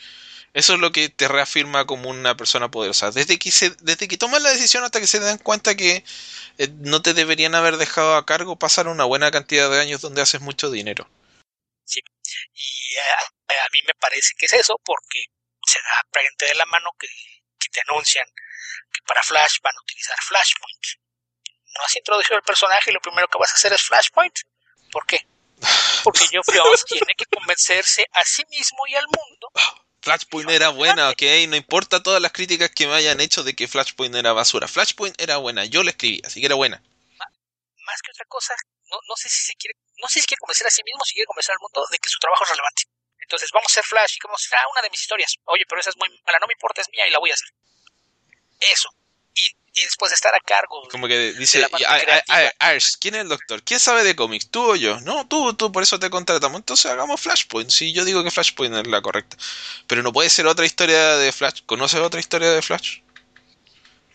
Eso 0.53 0.75
es 0.75 0.79
lo 0.79 0.91
que 0.91 1.09
te 1.09 1.27
reafirma 1.27 1.85
como 1.85 2.09
una 2.09 2.37
persona 2.37 2.69
poderosa. 2.69 3.09
Desde 3.09 3.39
que, 3.39 3.49
se, 3.49 3.71
desde 3.81 4.07
que 4.07 4.17
tomas 4.17 4.41
la 4.41 4.51
decisión 4.51 4.83
hasta 4.83 4.99
que 4.99 5.07
se 5.07 5.19
dan 5.19 5.39
cuenta 5.39 5.75
que 5.75 6.05
eh, 6.59 6.67
no 6.79 7.01
te 7.01 7.15
deberían 7.15 7.55
haber 7.55 7.77
dejado 7.77 8.15
a 8.15 8.25
cargo, 8.25 8.59
pasar 8.59 8.87
una 8.87 9.03
buena 9.03 9.31
cantidad 9.31 9.69
de 9.71 9.81
años 9.81 10.01
donde 10.01 10.21
haces 10.21 10.41
mucho 10.41 10.69
dinero. 10.69 11.09
Sí, 11.85 12.01
y 12.53 12.95
a, 12.97 13.63
a 13.65 13.69
mí 13.71 13.79
me 13.87 13.95
parece 13.95 14.33
que 14.37 14.45
es 14.45 14.53
eso, 14.53 14.79
porque 14.85 15.25
se 15.65 15.79
da 15.79 16.05
frente 16.11 16.45
de 16.45 16.55
la 16.55 16.65
mano 16.67 16.91
que, 16.99 17.07
que, 17.59 17.69
te 17.69 17.81
anuncian 17.87 18.25
que 18.91 19.01
para 19.07 19.23
Flash 19.23 19.57
van 19.63 19.75
a 19.75 19.81
utilizar 19.81 20.17
Flashpoint. 20.21 20.85
No 21.75 21.83
has 21.83 21.95
introducido 21.95 22.37
el 22.37 22.43
personaje 22.43 22.91
y 22.91 22.93
lo 22.93 23.01
primero 23.01 23.27
que 23.27 23.39
vas 23.39 23.51
a 23.51 23.55
hacer 23.55 23.73
es 23.73 23.81
Flashpoint. 23.81 24.39
¿Por 24.91 25.07
qué? 25.07 25.25
Porque 26.03 26.27
Geoff 26.27 26.47
Jones 26.53 26.85
tiene 26.85 27.15
que 27.17 27.25
convencerse 27.25 28.05
a 28.11 28.23
sí 28.23 28.45
mismo 28.49 28.85
y 28.87 28.95
al 28.95 29.07
mundo 29.07 29.49
Flashpoint 30.03 30.49
era 30.49 30.67
buena, 30.67 31.09
ok, 31.11 31.47
no 31.47 31.55
importa 31.55 32.03
todas 32.03 32.21
las 32.21 32.33
críticas 32.33 32.69
que 32.71 32.87
me 32.87 32.93
hayan 32.93 33.21
hecho 33.21 33.41
de 33.41 33.55
que 33.55 33.69
Flashpoint 33.69 34.13
era 34.13 34.33
basura. 34.33 34.67
Flashpoint 34.67 35.15
era 35.15 35.37
buena, 35.37 35.63
yo 35.63 35.81
la 35.81 35.91
escribí, 35.91 36.21
así 36.25 36.41
que 36.41 36.47
era 36.47 36.55
buena. 36.55 36.83
Más 37.87 38.01
que 38.01 38.11
otra 38.11 38.25
cosa, 38.27 38.53
no, 38.91 39.15
sé 39.15 39.29
si 39.29 39.41
se 39.41 39.53
quiere, 39.55 39.79
no 40.01 40.09
sé 40.09 40.19
si 40.19 40.27
quiere 40.27 40.39
convencer 40.39 40.67
a 40.67 40.71
sí 40.71 40.83
mismo, 40.83 40.99
si 41.05 41.13
quiere 41.13 41.25
convencer 41.25 41.53
al 41.53 41.59
mundo 41.61 41.87
de 41.89 41.97
que 41.99 42.09
su 42.09 42.19
trabajo 42.19 42.43
es 42.43 42.49
relevante. 42.49 42.83
Entonces 43.17 43.49
vamos 43.53 43.71
a 43.71 43.79
hacer 43.79 43.85
Flash 43.85 44.15
y 44.17 44.19
como 44.19 44.37
será 44.37 44.59
una 44.73 44.81
de 44.81 44.89
mis 44.89 44.99
historias. 44.99 45.35
Oye, 45.45 45.63
pero 45.69 45.79
esa 45.79 45.91
es 45.91 45.97
muy 45.97 46.09
mala, 46.25 46.39
no 46.39 46.47
me 46.47 46.53
importa, 46.53 46.81
es 46.81 46.89
mía 46.91 47.07
y 47.07 47.11
la 47.11 47.19
voy 47.19 47.31
a 47.31 47.35
hacer. 47.35 47.47
Eso 48.59 48.89
y, 49.35 49.81
después 49.81 50.11
de 50.11 50.15
estar 50.15 50.33
a 50.35 50.39
cargo. 50.39 50.87
Como 50.89 51.07
que 51.07 51.33
dice, 51.33 51.65
¿quién 52.99 53.15
es 53.15 53.21
el 53.21 53.29
doctor? 53.29 53.63
¿Quién 53.63 53.79
sabe 53.79 54.03
de 54.03 54.15
cómics? 54.15 54.49
¿Tú 54.49 54.71
o 54.71 54.75
yo? 54.75 54.99
No, 55.01 55.27
tú, 55.27 55.53
tú, 55.55 55.71
por 55.71 55.81
eso 55.83 55.99
te 55.99 56.09
contratamos. 56.09 56.59
Entonces 56.59 56.91
hagamos 56.91 57.21
Flashpoint. 57.21 57.71
Sí, 57.71 57.91
yo 57.91 58.05
digo 58.05 58.23
que 58.23 58.31
Flashpoint 58.31 58.75
es 58.75 58.87
la 58.87 59.01
correcta. 59.01 59.35
Pero 59.87 60.03
no 60.03 60.13
puede 60.13 60.29
ser 60.29 60.45
otra 60.45 60.65
historia 60.65 61.17
de 61.17 61.31
Flash. 61.31 61.61
¿Conoces 61.65 61.99
otra 61.99 62.19
historia 62.19 62.51
de 62.51 62.61
Flash? 62.61 62.99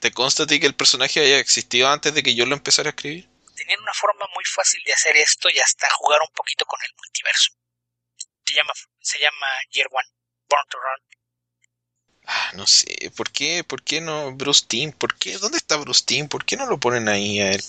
¿Te 0.01 0.13
consta 0.13 0.45
a 0.45 0.47
ti 0.47 0.61
que 0.61 0.67
el 0.67 0.77
personaje 0.77 1.21
haya 1.21 1.39
existido 1.39 1.89
antes 1.89 2.15
de 2.15 2.23
que 2.23 2.35
yo 2.35 2.47
lo 2.47 2.55
empezara 2.55 2.91
a 2.91 2.91
escribir? 2.91 3.29
Tenían 3.57 3.81
una 3.81 3.95
forma 3.95 4.27
muy 4.33 4.45
fácil 4.45 4.81
de 4.87 4.93
hacer 4.93 5.17
esto 5.17 5.49
y 5.51 5.59
hasta 5.59 5.91
jugar 5.91 6.21
un 6.23 6.33
poquito 6.35 6.65
con 6.67 6.81
el 6.81 6.95
multiverso. 6.97 7.51
Se 8.47 8.55
llama, 8.55 8.73
se 9.01 9.19
llama 9.19 9.47
Year 9.71 9.89
One, 9.91 10.09
Born 10.49 10.65
to 10.71 10.79
Run. 10.79 11.18
Ah, 12.31 12.51
no 12.53 12.67
sé, 12.67 13.11
¿por 13.17 13.33
qué, 13.33 13.65
¿por 13.65 13.83
qué 13.83 14.03
no 14.03 14.33
Bruce 14.33 14.67
Team? 14.69 14.93
¿Por 14.93 15.17
qué? 15.17 15.39
¿Dónde 15.39 15.57
está 15.57 15.79
Bruce 15.79 16.05
Team? 16.05 16.29
¿Por 16.29 16.45
qué 16.45 16.59
no 16.59 16.67
lo 16.67 16.79
ponen 16.79 17.09
ahí 17.09 17.41
a 17.41 17.53
él? 17.53 17.65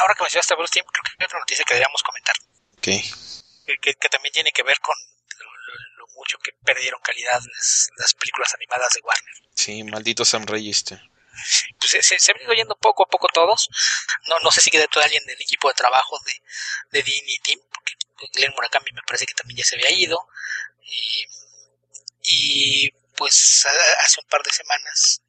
Ahora 0.00 0.14
que 0.14 0.22
mencionaste 0.22 0.54
a 0.54 0.56
Bruce 0.56 0.74
Team, 0.74 0.86
creo 0.86 1.02
que 1.02 1.10
hay 1.18 1.26
otra 1.26 1.40
noticia 1.40 1.64
que 1.64 1.74
deberíamos 1.74 2.04
comentar. 2.04 2.36
¿Qué? 2.80 3.02
Que, 3.82 3.94
que, 3.94 4.08
también 4.08 4.32
tiene 4.32 4.52
que 4.52 4.62
ver 4.62 4.78
con 4.78 4.94
lo, 5.98 6.06
mucho 6.14 6.38
que 6.38 6.52
perdieron 6.64 7.00
calidad 7.02 7.40
las, 7.96 8.14
películas 8.14 8.54
animadas 8.54 8.92
de 8.92 9.00
Warner. 9.00 9.34
Sí, 9.54 9.82
maldito 9.82 10.24
Sam 10.24 10.46
Raimi 10.46 10.72
Pues 10.72 11.90
se, 11.90 12.18
se, 12.20 12.30
han 12.30 12.42
ido 12.42 12.52
yendo 12.52 12.76
poco 12.76 13.02
a 13.02 13.08
poco 13.08 13.26
todos. 13.26 13.70
No, 14.28 14.38
no 14.38 14.52
sé 14.52 14.60
si 14.60 14.70
queda 14.70 14.86
todo 14.86 15.02
alguien 15.02 15.24
del 15.26 15.42
equipo 15.42 15.66
de 15.66 15.74
trabajo 15.74 16.16
de, 16.26 16.42
de 16.92 17.02
Dean 17.02 17.24
y 17.26 17.38
Tim, 17.38 17.58
porque 17.72 17.94
Glenn 18.34 18.52
Murakami 18.54 18.92
me 18.92 19.02
parece 19.02 19.26
que 19.26 19.34
también 19.34 19.58
ya 19.58 19.64
se 19.64 19.74
había 19.74 19.90
ido. 19.90 20.28
y 20.84 21.26
pues 23.16 23.66
hace 24.04 24.20
un 24.20 24.28
par 24.28 24.42
de 24.42 24.50
semanas 24.50 25.22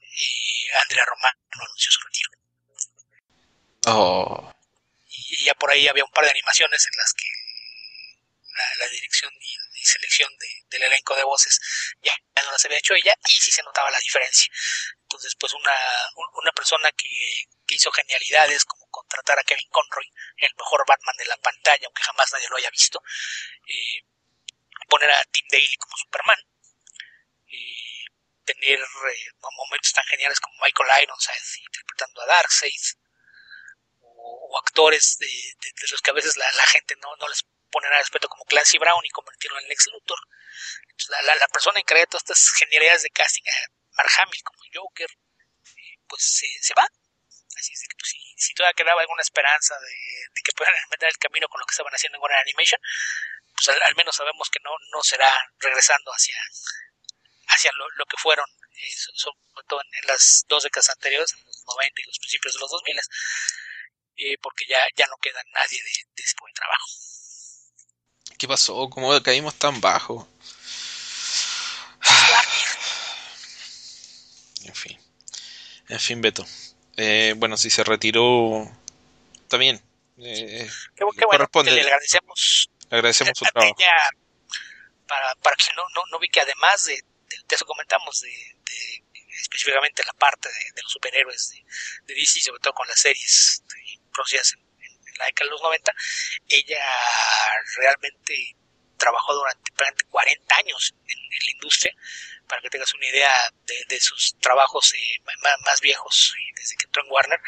Andrea 0.82 1.06
Romano 1.06 1.38
anunció 1.52 1.91
su 1.91 2.02
retiro. 2.06 2.32
Oh. 3.88 4.54
Y 5.08 5.46
ya 5.46 5.54
por 5.56 5.72
ahí 5.72 5.88
había 5.88 6.04
un 6.04 6.12
par 6.12 6.26
de 6.26 6.32
animaciones 6.32 6.86
en 6.91 6.98
las 6.98 7.14
que 7.14 7.26
la, 8.80 8.88
dirección 8.88 9.32
y, 9.39 9.56
selección 9.86 10.30
del 10.70 10.82
elenco 10.82 11.16
de 11.16 11.24
voces 11.24 11.60
ya, 12.02 12.12
no 12.43 12.52
las 12.52 12.66
había 12.66 12.80
hecho 12.80 12.96
ella 12.96 13.14
y 13.28 13.34
sí 13.34 13.52
se 13.52 13.62
notaba 13.62 13.91
la 13.91 14.00
diferencia. 14.00 14.52
Entonces, 15.04 15.36
pues 15.39 15.54
una, 15.54 15.76
una 16.41 16.52
persona 16.52 16.91
que, 16.98 17.08
hizo 17.68 17.91
genialidades 17.91 18.64
como 18.66 18.89
contratar 18.89 19.38
a 19.38 19.43
Kevin 19.43 19.70
Conroy, 19.70 20.06
el 20.38 20.56
mejor 20.58 20.86
Batman 20.88 21.18
de 21.18 21.26
la 21.26 21.38
pantalla, 21.38 21.86
aunque 21.86 22.04
jamás 22.04 22.32
nadie 22.32 22.48
lo 22.50 22.58
haya 22.58 22.70
visto, 22.70 23.02
eh, 23.68 24.02
poner 24.88 25.12
a 25.12 25.24
Tim 25.26 25.46
Daly 25.52 25.76
como 25.78 25.98
Superman, 25.98 26.39
eh, 26.39 26.55
tener 28.46 28.80
eh, 28.80 29.32
momentos 29.58 29.93
tan 29.93 30.06
geniales 30.06 30.39
como 30.39 30.56
Michael 30.64 31.04
Ironside 31.04 31.66
interpretando 31.66 32.22
a 32.22 32.26
Darkseid, 32.28 32.82
o, 34.02 34.58
actores 34.60 35.18
de, 35.18 35.28
los 35.91 36.02
que 36.02 36.12
a 36.12 36.14
veces 36.14 36.38
la, 36.38 36.66
gente 36.68 36.96
no, 37.02 37.28
les 37.28 37.43
poner 37.72 37.91
a 37.93 37.98
respeto 37.98 38.30
como 38.30 38.46
Clancy 38.46 38.78
Brown 38.78 39.04
y 39.04 39.10
convertirlo 39.10 39.60
en 39.60 39.68
Lex 39.68 39.88
Luthor. 39.91 40.20
la, 41.10 41.36
la, 41.36 41.48
persona 41.50 41.80
encargada 41.80 42.06
de 42.06 42.08
todas 42.08 42.24
estas 42.24 42.52
genialidades 42.58 43.04
de 43.04 43.10
casting, 43.10 43.43
Mark 43.98 44.10
Hamill 44.20 44.43
como 44.43 44.60
Joker, 44.74 45.10
eh, 45.10 45.98
pues 46.08 46.24
se, 46.62 46.74
va. 46.74 46.88
Así 47.58 47.74
es 47.74 47.82
que 47.88 47.96
pues, 48.00 48.16
si, 48.38 48.54
todavía 48.54 48.76
quedaba 48.76 49.02
alguna 49.02 49.22
esperanza 49.22 49.76
de, 49.80 50.41
que 50.43 50.52
puedan 50.54 50.74
meter 50.91 51.10
el 51.10 51.18
camino 51.18 51.48
con 51.50 51.60
lo 51.60 51.66
que 51.66 51.72
estaban 51.72 51.93
haciendo 51.93 52.18
en 52.18 52.22
Warner 52.22 52.39
Animation, 52.39 52.80
pues 53.56 53.70
al, 53.70 53.96
menos 53.96 54.16
sabemos 54.16 54.50
que 54.50 54.60
no, 54.60 54.72
no 54.91 55.04
será 55.04 55.32
regresando 55.60 56.12
hacia, 56.12 56.39
hacia 57.56 57.72
lo, 57.74 58.06
que 58.06 58.18
fueron, 58.18 58.45
eh, 58.49 58.93
sobre 59.16 59.38
todo 59.68 59.82
en, 59.82 60.08
las 60.08 60.45
dos 60.47 60.64
décadas 60.64 60.89
anteriores, 60.89 61.34
en 61.34 61.45
los 61.45 61.64
90 61.66 62.01
y 62.01 62.08
los 62.08 62.20
principios 62.20 62.53
de 62.53 62.60
los 62.60 62.72
2000, 62.72 62.99
eh, 64.18 64.38
porque 64.41 64.66
ya, 64.68 64.80
ya 64.95 65.06
no 65.08 65.18
queda 65.22 65.41
nadie 65.53 65.82
de, 65.82 65.91
de 66.16 66.24
ese 66.24 66.36
buen 66.39 66.53
trabajo. 66.53 66.88
¿Qué 68.38 68.47
pasó? 68.47 68.89
¿Cómo 68.89 69.22
caímos 69.22 69.56
tan 69.56 69.82
bajo? 69.82 70.28
En 74.66 74.74
fin. 74.74 74.99
En 75.89 75.99
fin, 75.99 76.22
Beto. 76.22 76.43
Eh, 76.97 77.36
bueno, 77.38 77.56
si 77.56 77.70
se 77.70 77.84
retiró, 77.84 78.68
está 79.43 79.58
bien. 79.58 79.80
Eh, 80.18 80.68
qué, 80.95 81.03
bueno, 81.03 81.47
le 81.64 81.82
agradecemos. 81.82 82.70
Le 82.89 82.97
agradecemos 82.97 83.38
su 83.38 83.45
trabajo. 83.45 83.76
para, 85.08 85.36
para 85.36 85.56
que 85.56 85.72
no, 85.76 85.84
no, 85.93 86.01
no 86.12 86.18
vi 86.18 86.30
que 86.30 86.41
además 86.41 86.86
de, 86.86 86.99
de, 87.48 87.56
eso 87.56 87.66
comentamos, 87.66 88.22
de, 88.22 88.56
específicamente 89.42 90.04
la 90.06 90.14
parte 90.14 90.50
de, 90.50 90.82
los 90.82 90.92
superhéroes 90.92 91.50
de, 91.50 91.66
de, 92.06 92.20
DC, 92.20 92.42
sobre 92.42 92.60
todo 92.62 92.74
con 92.74 92.88
las 92.88 93.00
series 93.00 93.64
producidas 94.14 94.54
en 94.54 95.18
la 95.18 95.26
década 95.26 95.48
de 95.48 95.52
los 95.52 95.62
90, 95.62 95.92
ella 96.50 96.86
realmente 97.78 98.56
trabajó 98.98 99.34
durante 99.34 100.06
40 100.10 100.56
años 100.58 100.94
en, 101.08 101.20
la 101.20 101.52
industria, 101.52 101.96
para 102.48 102.62
que 102.62 102.70
tengas 102.70 102.94
una 102.94 103.08
idea 103.08 103.32
de, 103.88 104.00
sus 104.00 104.36
trabajos 104.40 104.94
eh, 104.94 105.20
más, 105.66 105.82
viejos, 105.82 106.34
desde 106.56 106.76
que 106.78 106.86
entró 106.86 107.04
en 107.04 107.12
Warner, 107.12 107.40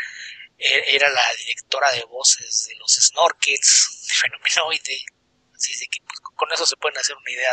e, 0.57 0.95
era 0.95 1.09
la 1.09 1.33
directora 1.35 1.91
de 1.91 2.03
voces 2.03 2.67
de 2.67 2.75
los 2.75 2.93
Snorkels, 2.93 4.05
de 4.07 4.13
Fenomenoide, 4.13 5.05
así 5.55 5.77
de 5.79 5.87
que 5.87 5.99
pues, 6.05 6.19
con 6.19 6.51
eso 6.51 6.65
se 6.65 6.77
pueden 6.77 6.97
hacer 6.97 7.15
una 7.15 7.31
idea 7.31 7.51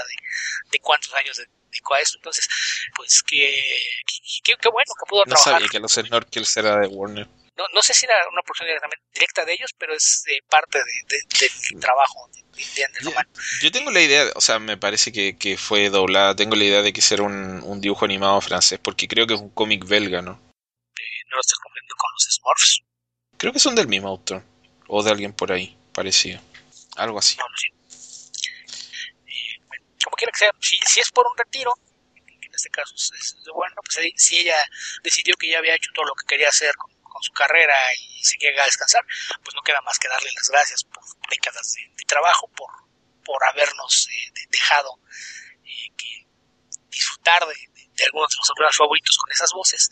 de, 0.70 0.78
cuántos 0.80 1.14
años 1.14 1.41
dedicó 1.75 1.95
a 1.95 2.01
esto, 2.01 2.18
entonces, 2.18 2.49
pues 2.97 3.22
que, 3.22 3.53
qué 4.43 4.55
bueno 4.70 4.93
que 4.99 5.07
pudo 5.09 5.22
no 5.27 5.35
trabajar. 5.35 5.55
sabía 5.55 5.68
que 5.68 5.81
los 5.81 5.93
Snorkels 5.93 6.57
era 6.57 6.79
de 6.79 6.87
Warner 6.87 7.29
no, 7.57 7.64
no 7.72 7.83
sé 7.83 7.95
si 7.95 8.07
era 8.07 8.14
una 8.31 8.43
porción 8.43 8.68
directa 9.12 9.45
de 9.45 9.53
ellos, 9.53 9.70
pero 9.79 9.95
es 9.95 10.25
eh, 10.29 10.41
parte 10.49 10.79
de, 10.79 11.18
del 11.39 11.81
trabajo 11.81 12.29
de, 12.33 12.85
Andrés 12.85 13.05
Romano. 13.05 13.29
Yo 13.62 13.70
tengo 13.70 13.91
la 13.91 14.01
idea, 14.01 14.27
o 14.35 14.41
sea, 14.41 14.59
me 14.59 14.77
parece 14.77 15.12
que, 15.12 15.37
que 15.37 15.57
fue 15.57 15.89
doblada, 15.89 16.35
tengo 16.35 16.57
la 16.57 16.64
idea 16.64 16.83
de 16.83 16.93
que 16.93 17.01
será 17.01 17.22
un, 17.22 17.62
un 17.62 17.81
dibujo 17.81 18.05
animado 18.05 18.41
francés, 18.41 18.81
porque 18.83 19.09
creo 19.09 19.27
que 19.27 19.35
es 19.35 19.41
un 19.41 19.51
cómic 19.51 19.87
belga, 19.87 20.20
¿no? 20.20 20.33
Eh, 20.33 21.25
no 21.31 21.37
lo 21.37 21.41
estás 21.41 21.59
confundiendo 21.59 21.95
con 21.97 22.12
los 22.12 22.35
Smurfs. 22.35 22.83
Creo 23.37 23.53
que 23.53 23.61
son 23.61 23.75
del 23.75 23.89
mismo 23.89 24.09
autor, 24.09 24.43
o 24.89 25.03
de 25.03 25.11
alguien 25.11 25.33
por 25.33 25.53
ahí, 25.53 25.77
parecido. 25.93 26.41
Algo 26.97 27.18
así. 27.18 27.37
No, 27.37 27.45
sé. 27.57 27.74
Como 30.05 30.16
quiera 30.16 30.30
que 30.32 30.38
sea, 30.38 30.50
si, 30.61 31.00
es 31.00 31.11
por 31.11 31.26
un 31.26 31.36
retiro, 31.36 31.72
en 32.26 32.55
este 32.55 32.68
caso 32.70 32.94
es, 32.94 33.36
bueno, 33.52 33.74
pues 33.82 34.12
si 34.16 34.38
ella 34.38 34.62
decidió 35.02 35.34
que 35.36 35.48
ya 35.48 35.59
había 35.59 35.74
hecho 35.74 35.90
todo 35.94 36.05
lo 36.05 36.14
que 36.14 36.26
quería 36.26 36.48
hacer 36.48 36.74
con 36.76 37.22
su 37.22 37.32
carrera 37.32 37.76
y 37.94 38.22
se 38.22 38.36
llega 38.38 38.62
a 38.62 38.66
descansar, 38.66 39.02
pues 39.42 39.55
no 39.55 39.62
queda 39.62 39.80
más 39.82 39.98
que 39.98 40.09
darle 40.09 40.30
las 40.34 40.48
gracias 40.48 40.84
por 40.84 41.02
décadas 41.30 41.74
de, 41.74 42.05
trabajo, 42.05 42.48
por, 42.48 42.70
por 43.24 43.42
habernos 43.44 44.09
eh, 44.11 44.32
dejado 44.50 45.00
eh, 45.64 46.26
disfrutar 46.90 47.46
de, 47.46 48.05
algunos 48.05 48.28
de 48.30 48.64
los 48.64 48.76
favoritos 48.76 49.16
con 49.16 49.32
esas 49.32 49.50
voces 49.52 49.90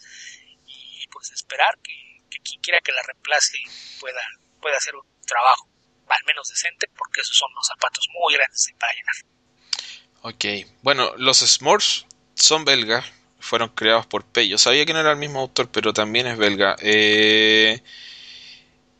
y 0.66 1.06
pues 1.08 1.30
esperar 1.30 1.78
que, 1.82 2.40
quien 2.44 2.60
quiera 2.60 2.80
que 2.80 2.92
la 2.92 3.02
reemplace 3.02 3.58
pueda, 4.00 4.20
pueda 4.60 4.76
hacer 4.76 4.94
un 4.94 5.06
trabajo 5.26 5.68
al 6.08 6.24
menos 6.24 6.48
decente 6.48 6.88
porque 6.96 7.20
esos 7.20 7.36
son 7.36 7.52
los 7.54 7.66
zapatos 7.66 8.06
muy 8.12 8.34
grandes 8.34 8.68
para 8.78 8.92
llenar. 8.92 9.14
Ok, 10.22 10.44
bueno, 10.82 11.12
los 11.16 11.38
Smurfs 11.38 12.06
son 12.34 12.64
belgas, 12.64 13.04
fueron 13.40 13.68
creados 13.70 14.06
por 14.06 14.24
Pello. 14.24 14.56
Sabía 14.56 14.86
que 14.86 14.92
no 14.92 15.00
era 15.00 15.10
el 15.10 15.16
mismo 15.18 15.40
autor, 15.40 15.68
pero 15.70 15.92
también 15.92 16.28
es 16.28 16.38
belga. 16.38 16.76
Eh, 16.80 17.82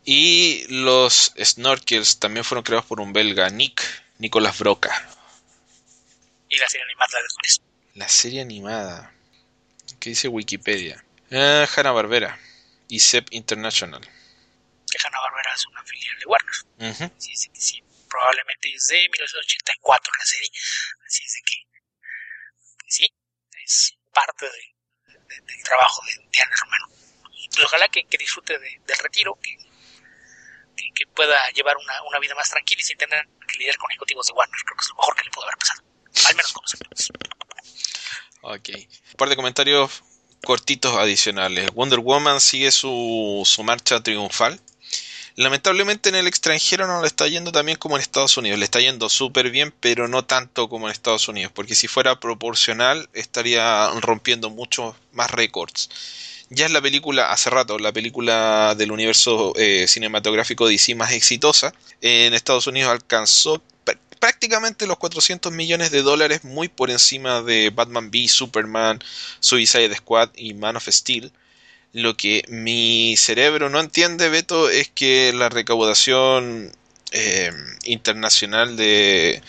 y 0.04 0.66
los 0.68 1.32
Snorkels 1.40 2.18
también 2.18 2.44
fueron 2.44 2.64
creados 2.64 2.86
por 2.86 3.00
un 3.00 3.12
belga, 3.12 3.48
Nick, 3.50 3.82
Nicolás 4.18 4.58
Broca. 4.58 4.90
Y 6.48 6.56
la 6.56 6.68
serie 6.68 6.84
animada 6.86 7.18
de 7.18 7.98
La 8.00 8.08
serie 8.08 8.40
animada. 8.40 9.12
¿Qué 10.00 10.10
dice 10.10 10.26
Wikipedia? 10.26 11.04
Eh, 11.30 11.66
Hanna 11.76 11.92
Barbera 11.92 12.36
y 12.88 13.00
International. 13.30 14.00
Que 14.00 14.98
Hanna 15.06 15.20
Barbera 15.20 15.54
es 15.54 15.66
una 15.68 15.84
filial 15.84 16.18
de 16.18 16.26
Warner. 16.26 17.12
sí, 17.16 17.36
sí, 17.36 17.50
sí, 17.54 17.82
probablemente 18.08 18.74
es 18.74 18.88
de 18.88 18.96
1984 18.96 20.12
la 20.18 20.24
serie. 20.24 20.50
Así 21.12 21.24
es 21.26 21.32
de 21.34 21.42
que. 21.42 21.56
Sí, 22.88 23.06
es 23.64 23.98
parte 24.14 24.46
del 24.46 25.62
trabajo 25.62 26.00
de, 26.06 26.12
de 26.22 26.44
Romano. 26.58 26.88
Pues 27.50 27.64
ojalá 27.66 27.86
que, 27.88 28.06
disfrute 28.18 28.58
del 28.58 28.98
retiro, 28.98 29.38
que, 29.42 29.58
que, 30.94 31.06
pueda 31.14 31.50
llevar 31.50 31.76
una, 31.76 32.02
una, 32.04 32.18
vida 32.18 32.34
más 32.34 32.48
tranquila 32.48 32.80
y 32.80 32.84
sin 32.84 32.96
tener 32.96 33.28
que 33.46 33.58
lidiar 33.58 33.76
con 33.76 33.90
ejecutivos 33.90 34.26
de 34.26 34.32
Warner. 34.32 34.60
Creo 34.64 34.76
que 34.76 34.82
es 34.82 34.88
lo 34.88 34.96
mejor 34.96 35.16
que 35.16 35.24
le 35.24 35.30
pudo 35.30 35.44
haber 35.44 35.58
pasado. 35.58 35.82
Al 36.28 36.36
menos 36.36 36.52
con 36.52 36.62
los 36.62 37.12
Ok. 38.40 38.68
Un 39.10 39.16
par 39.18 39.28
de 39.28 39.36
comentarios 39.36 40.02
cortitos 40.42 40.96
adicionales. 40.96 41.70
Wonder 41.74 42.00
Woman 42.00 42.40
sigue 42.40 42.70
su, 42.70 43.42
su 43.44 43.62
marcha 43.62 44.02
triunfal 44.02 44.58
Lamentablemente 45.36 46.10
en 46.10 46.14
el 46.14 46.26
extranjero 46.26 46.86
no 46.86 47.00
le 47.00 47.06
está 47.06 47.26
yendo 47.26 47.52
también 47.52 47.78
como 47.78 47.96
en 47.96 48.02
Estados 48.02 48.36
Unidos. 48.36 48.58
Le 48.58 48.64
está 48.64 48.80
yendo 48.80 49.08
súper 49.08 49.50
bien, 49.50 49.72
pero 49.80 50.08
no 50.08 50.24
tanto 50.24 50.68
como 50.68 50.86
en 50.86 50.92
Estados 50.92 51.28
Unidos. 51.28 51.52
Porque 51.54 51.74
si 51.74 51.88
fuera 51.88 52.20
proporcional, 52.20 53.08
estaría 53.14 53.88
rompiendo 54.00 54.50
muchos 54.50 54.94
más 55.12 55.30
récords. 55.30 55.88
Ya 56.50 56.66
es 56.66 56.72
la 56.72 56.82
película, 56.82 57.32
hace 57.32 57.48
rato, 57.48 57.78
la 57.78 57.92
película 57.92 58.74
del 58.76 58.92
universo 58.92 59.54
eh, 59.56 59.86
cinematográfico 59.88 60.68
DC 60.68 60.94
más 60.94 61.12
exitosa. 61.12 61.72
En 62.02 62.34
Estados 62.34 62.66
Unidos 62.66 62.90
alcanzó 62.90 63.62
prácticamente 64.20 64.86
los 64.86 64.98
400 64.98 65.50
millones 65.50 65.90
de 65.90 66.02
dólares, 66.02 66.44
muy 66.44 66.68
por 66.68 66.90
encima 66.90 67.42
de 67.42 67.70
Batman 67.70 68.10
v 68.12 68.28
Superman, 68.28 69.02
Suicide 69.40 69.92
Squad 69.96 70.28
y 70.36 70.54
Man 70.54 70.76
of 70.76 70.86
Steel. 70.88 71.32
Lo 71.92 72.16
que 72.16 72.44
mi 72.48 73.16
cerebro 73.18 73.68
no 73.68 73.78
entiende, 73.78 74.30
Beto, 74.30 74.70
es 74.70 74.88
que 74.88 75.32
la 75.34 75.50
recaudación 75.50 76.72
eh, 77.10 77.52
internacional 77.84 78.76
de, 78.76 79.42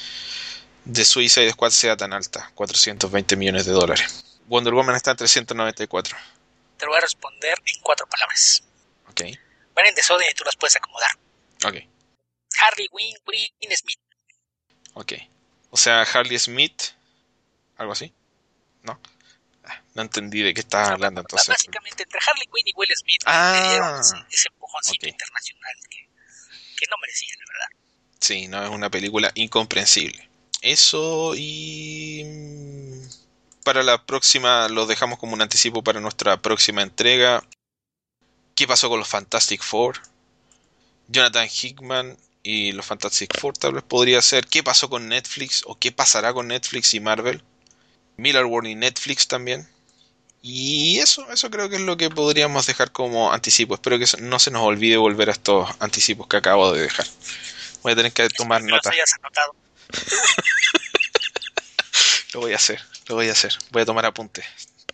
de 0.84 1.06
Suicide 1.06 1.52
Squad 1.52 1.72
sea 1.72 1.96
tan 1.96 2.12
alta, 2.12 2.52
420 2.56 3.38
millones 3.38 3.66
de 3.66 3.72
dólares. 3.72 4.26
Wonder 4.48 4.74
Woman 4.74 4.96
está 4.96 5.12
en 5.12 5.18
394. 5.18 6.18
Te 6.78 6.86
lo 6.86 6.92
voy 6.92 6.98
a 6.98 7.02
responder 7.02 7.58
en 7.66 7.82
cuatro 7.82 8.06
palabras. 8.08 8.62
Ok. 9.10 9.22
Van 9.74 9.86
en 9.86 9.96
desorden 9.96 10.28
y 10.30 10.34
tú 10.34 10.44
las 10.44 10.58
puedes 10.58 10.76
acomodar. 10.76 11.12
Ok. 11.66 11.76
Harley 12.60 12.90
Green 12.92 13.78
Smith. 13.78 14.00
Ok. 14.94 15.14
O 15.70 15.78
sea, 15.78 16.02
Harley 16.02 16.38
Smith, 16.38 16.82
algo 17.78 17.94
así. 17.94 18.14
¿No? 18.84 19.00
No 19.94 20.02
entendí 20.02 20.42
de 20.42 20.54
qué 20.54 20.62
estás 20.62 20.90
hablando 20.90 21.22
entonces. 21.22 21.50
Básicamente 21.50 22.04
entre 22.04 22.20
Harley 22.20 22.48
Quinn 22.48 22.68
y 22.68 22.74
Will 22.76 22.90
Smith 22.96 23.22
ah, 23.26 24.02
ese, 24.30 24.48
empujoncito 24.50 25.08
internacional 25.08 25.74
que, 25.90 26.10
que, 26.78 26.86
no 26.90 26.96
merecía, 27.00 27.34
la 27.38 27.54
verdad. 27.54 27.86
Sí, 28.20 28.48
no, 28.48 28.64
es 28.64 28.70
una 28.70 28.90
película 28.90 29.32
incomprensible. 29.36 30.28
Eso 30.62 31.34
y... 31.36 32.24
mm, 32.26 33.64
Para 33.64 33.84
la 33.84 34.04
próxima, 34.04 34.68
lo 34.70 34.88
dejamos 34.88 35.20
como 35.20 35.34
un 35.34 35.42
anticipo 35.42 35.84
para 35.84 36.00
nuestra 36.00 36.42
próxima 36.42 36.82
entrega. 36.82 37.44
¿Qué 38.56 38.68
pasó 38.68 38.90
con 38.90 39.00
los 39.00 39.08
Fantastic 39.08 39.62
Four? 39.62 40.02
Jonathan 41.08 41.48
Hickman 41.48 42.18
y 42.42 42.72
los 42.72 42.86
Fantastic 42.86 43.38
Four 43.40 43.58
tal 43.58 43.74
vez 43.74 43.84
podría 43.84 44.22
ser. 44.22 44.48
¿Qué 44.48 44.64
pasó 44.64 44.90
con 44.90 45.08
Netflix? 45.08 45.64
¿O 45.66 45.78
qué 45.78 45.92
pasará 45.92 46.34
con 46.34 46.48
Netflix 46.48 46.94
y 46.94 47.00
Marvel? 47.00 47.44
Miller 48.18 48.46
y 48.66 48.76
Netflix 48.76 49.28
también. 49.28 49.68
Y 50.46 51.00
eso, 51.00 51.26
eso 51.32 51.50
creo 51.50 51.70
que 51.70 51.78
es 51.78 51.82
lo 51.82 51.96
que 51.96 52.10
podríamos 52.10 52.68
dejar 52.68 52.92
como 52.92 53.32
anticipo. 53.32 53.76
Espero 53.76 53.98
que 53.98 54.06
no 54.20 54.40
se 54.40 54.52
nos 54.52 54.64
olvide 54.64 54.98
volver 54.98 55.30
a 55.30 55.32
estos 55.32 55.70
anticipos 55.80 56.28
que 56.28 56.36
acabo 56.36 56.74
de 56.74 56.82
dejar. 56.82 57.08
Voy 57.82 57.94
a 57.94 57.96
tener 57.96 58.12
que 58.12 58.28
tomar 58.28 58.62
nota. 58.62 58.92
que 58.92 59.02
anotado. 59.20 59.56
Lo 62.34 62.42
voy 62.42 62.54
a 62.54 62.56
hacer, 62.56 62.82
lo 63.08 63.16
voy 63.16 63.30
a 63.30 63.32
hacer. 63.32 63.54
Voy 63.70 63.84
a 63.84 63.86
tomar 63.86 64.08
apuntes 64.08 64.44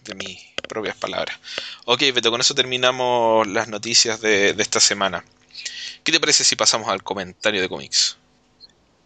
de 0.03 0.13
mis 0.13 0.41
propias 0.67 0.97
palabras. 0.97 1.39
Ok, 1.85 2.01
Beto, 2.13 2.31
con 2.31 2.41
eso 2.41 2.53
terminamos 2.53 3.47
las 3.47 3.69
noticias 3.69 4.19
de, 4.19 4.53
de 4.53 4.61
esta 4.61 4.81
semana. 4.81 5.23
¿Qué 6.03 6.11
te 6.11 6.19
parece 6.19 6.43
si 6.43 6.57
pasamos 6.57 6.89
al 6.89 7.01
comentario 7.01 7.61
de 7.61 7.69
cómics? 7.69 8.17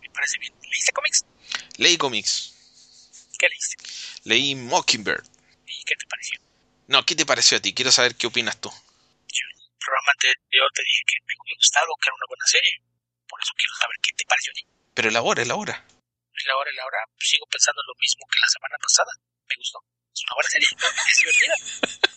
Me 0.02 0.10
parece 0.10 0.40
bien. 0.40 0.52
¿Leíste 0.64 0.92
cómics? 0.94 1.26
Leí 1.78 1.98
cómics, 1.98 2.54
¿Qué 3.38 3.48
leíste? 3.50 3.78
leí 4.24 4.56
Mockingbird. 4.56 5.24
¿Y 5.84 5.86
qué 5.86 5.96
te 5.96 6.06
pareció? 6.08 6.40
No, 6.88 7.04
¿qué 7.04 7.14
te 7.16 7.26
pareció 7.26 7.58
a 7.58 7.60
ti? 7.60 7.74
Quiero 7.74 7.92
saber 7.92 8.16
qué 8.16 8.28
opinas 8.28 8.56
tú. 8.56 8.70
Yo 8.72 9.44
en 9.52 9.60
el 9.60 9.76
programa 9.78 10.12
anterior 10.16 10.72
te 10.74 10.84
dije 10.84 11.04
que 11.06 11.16
me 11.28 11.34
había 11.36 11.56
gustado, 11.60 11.92
que 12.00 12.08
era 12.08 12.16
una 12.16 12.28
buena 12.30 12.46
serie. 12.48 12.80
Por 13.28 13.40
eso 13.44 13.52
quiero 13.58 13.74
saber 13.76 13.98
qué 14.02 14.12
te 14.16 14.24
pareció 14.24 14.52
a 14.52 14.56
ti. 14.56 14.64
Pero 14.94 15.10
elabora, 15.10 15.42
elabora. 15.44 15.84
Hora 16.56 16.72
y 16.72 16.76
la 16.76 16.86
hora 16.86 16.98
sigo 17.20 17.46
pensando 17.48 17.82
lo 17.88 17.96
mismo 18.00 18.26
que 18.32 18.40
la 18.40 18.48
semana 18.48 18.78
pasada. 18.80 19.12
Me 19.48 19.56
gustó. 19.58 19.80
Es 20.14 20.24
una 20.24 20.36
buena 20.36 20.50
serie. 20.50 20.68
Es 21.12 21.20
divertida. 21.20 21.56